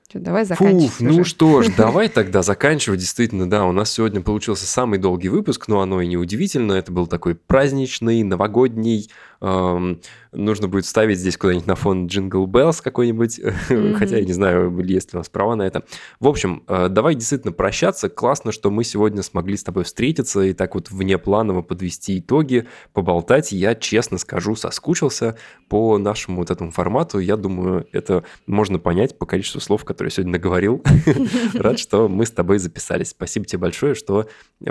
Что, 0.09 0.19
давай 0.19 0.45
заканчивать. 0.45 0.91
Фуф, 0.91 1.01
ну 1.01 1.23
что 1.25 1.61
ж, 1.63 1.67
давай 1.77 2.07
тогда 2.07 2.41
заканчивать. 2.41 3.01
Действительно, 3.01 3.49
да, 3.49 3.65
у 3.65 3.73
нас 3.73 3.91
сегодня 3.91 4.21
получился 4.21 4.65
самый 4.65 4.99
долгий 4.99 5.27
выпуск, 5.27 5.67
но 5.67 5.81
оно 5.81 5.99
и 5.99 6.07
не 6.07 6.15
удивительно. 6.15 6.73
Это 6.73 6.93
был 6.93 7.07
такой 7.07 7.35
праздничный, 7.35 8.23
новогодний, 8.23 9.09
нужно 9.39 10.67
будет 10.67 10.85
ставить 10.85 11.19
здесь 11.19 11.37
куда-нибудь 11.37 11.67
на 11.67 11.75
фон 11.75 12.07
Jingle 12.07 12.45
Bells 12.45 12.81
какой-нибудь, 12.81 13.39
mm-hmm. 13.39 13.93
хотя 13.97 14.17
я 14.17 14.25
не 14.25 14.33
знаю, 14.33 14.77
есть 14.79 15.13
ли 15.13 15.17
у 15.17 15.19
нас 15.19 15.29
права 15.29 15.55
на 15.55 15.63
это. 15.63 15.83
В 16.19 16.27
общем, 16.27 16.63
э, 16.67 16.87
давай 16.89 17.15
действительно 17.15 17.51
прощаться. 17.51 18.09
Классно, 18.09 18.51
что 18.51 18.69
мы 18.69 18.83
сегодня 18.83 19.23
смогли 19.23 19.57
с 19.57 19.63
тобой 19.63 19.83
встретиться 19.83 20.41
и 20.41 20.53
так 20.53 20.75
вот 20.75 20.89
внепланово 20.89 21.61
подвести 21.61 22.19
итоги, 22.19 22.67
поболтать. 22.93 23.51
Я, 23.51 23.75
честно 23.75 24.17
скажу, 24.17 24.55
соскучился 24.55 25.37
по 25.69 25.97
нашему 25.97 26.37
вот 26.37 26.51
этому 26.51 26.71
формату. 26.71 27.19
Я 27.19 27.35
думаю, 27.35 27.87
это 27.91 28.23
можно 28.45 28.79
понять 28.79 29.17
по 29.17 29.25
количеству 29.25 29.59
слов, 29.59 29.85
которые 29.85 30.09
я 30.09 30.15
сегодня 30.15 30.33
наговорил. 30.33 30.83
Рад, 31.53 31.79
что 31.79 32.07
мы 32.07 32.25
с 32.25 32.31
тобой 32.31 32.59
записались. 32.59 33.09
Спасибо 33.09 33.45
тебе 33.45 33.59
большое, 33.59 33.95
что 33.95 34.27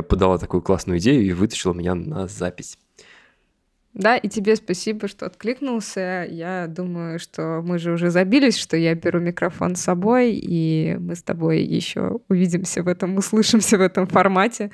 подала 0.08 0.38
такую 0.38 0.62
классную 0.62 0.98
идею 0.98 1.24
и 1.24 1.32
вытащила 1.32 1.72
меня 1.72 1.94
на 1.94 2.28
запись. 2.28 2.78
Да, 3.96 4.18
и 4.18 4.28
тебе 4.28 4.56
спасибо, 4.56 5.08
что 5.08 5.24
откликнулся. 5.24 6.26
Я 6.28 6.66
думаю, 6.68 7.18
что 7.18 7.62
мы 7.64 7.78
же 7.78 7.92
уже 7.92 8.10
забились, 8.10 8.58
что 8.58 8.76
я 8.76 8.94
беру 8.94 9.20
микрофон 9.20 9.74
с 9.74 9.80
собой, 9.80 10.34
и 10.34 10.98
мы 11.00 11.14
с 11.14 11.22
тобой 11.22 11.62
еще 11.62 12.20
увидимся 12.28 12.82
в 12.82 12.88
этом, 12.88 13.16
услышимся 13.16 13.78
в 13.78 13.80
этом 13.80 14.06
формате. 14.06 14.70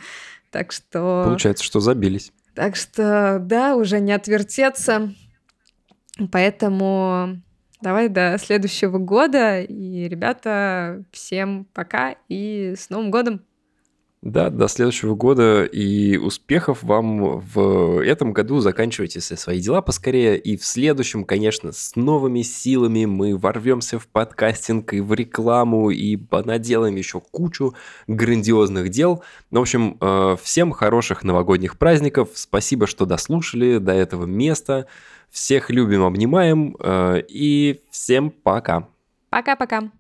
Так 0.50 0.72
что... 0.72 1.22
Получается, 1.24 1.62
что 1.62 1.78
забились. 1.78 2.32
Так 2.56 2.74
что, 2.74 3.38
да, 3.40 3.76
уже 3.76 4.00
не 4.00 4.10
отвертеться. 4.10 5.14
Поэтому 6.32 7.40
давай 7.80 8.08
до 8.08 8.36
следующего 8.42 8.98
года. 8.98 9.60
И, 9.60 10.08
ребята, 10.08 11.04
всем 11.12 11.68
пока 11.72 12.16
и 12.28 12.74
с 12.76 12.90
Новым 12.90 13.12
годом! 13.12 13.42
Да, 14.22 14.50
до 14.50 14.68
следующего 14.68 15.16
года 15.16 15.64
и 15.64 16.16
успехов 16.16 16.84
вам 16.84 17.40
в 17.40 18.00
этом 18.04 18.32
году. 18.32 18.60
Заканчивайте 18.60 19.18
все 19.18 19.36
свои 19.36 19.60
дела 19.60 19.82
поскорее. 19.82 20.38
И 20.38 20.56
в 20.56 20.64
следующем, 20.64 21.24
конечно, 21.24 21.72
с 21.72 21.96
новыми 21.96 22.42
силами 22.42 23.04
мы 23.04 23.36
ворвемся 23.36 23.98
в 23.98 24.06
подкастинг 24.06 24.92
и 24.94 25.00
в 25.00 25.12
рекламу 25.12 25.90
и 25.90 26.16
наделаем 26.30 26.94
еще 26.94 27.20
кучу 27.20 27.74
грандиозных 28.06 28.90
дел. 28.90 29.24
В 29.50 29.58
общем, 29.58 29.98
э, 30.00 30.36
всем 30.40 30.70
хороших 30.70 31.24
новогодних 31.24 31.76
праздников. 31.76 32.28
Спасибо, 32.34 32.86
что 32.86 33.06
дослушали 33.06 33.78
до 33.78 33.92
этого 33.92 34.24
места. 34.24 34.86
Всех 35.32 35.68
любим, 35.68 36.04
обнимаем. 36.04 36.76
Э, 36.78 37.20
и 37.28 37.80
всем 37.90 38.30
пока. 38.30 38.86
Пока-пока. 39.30 39.90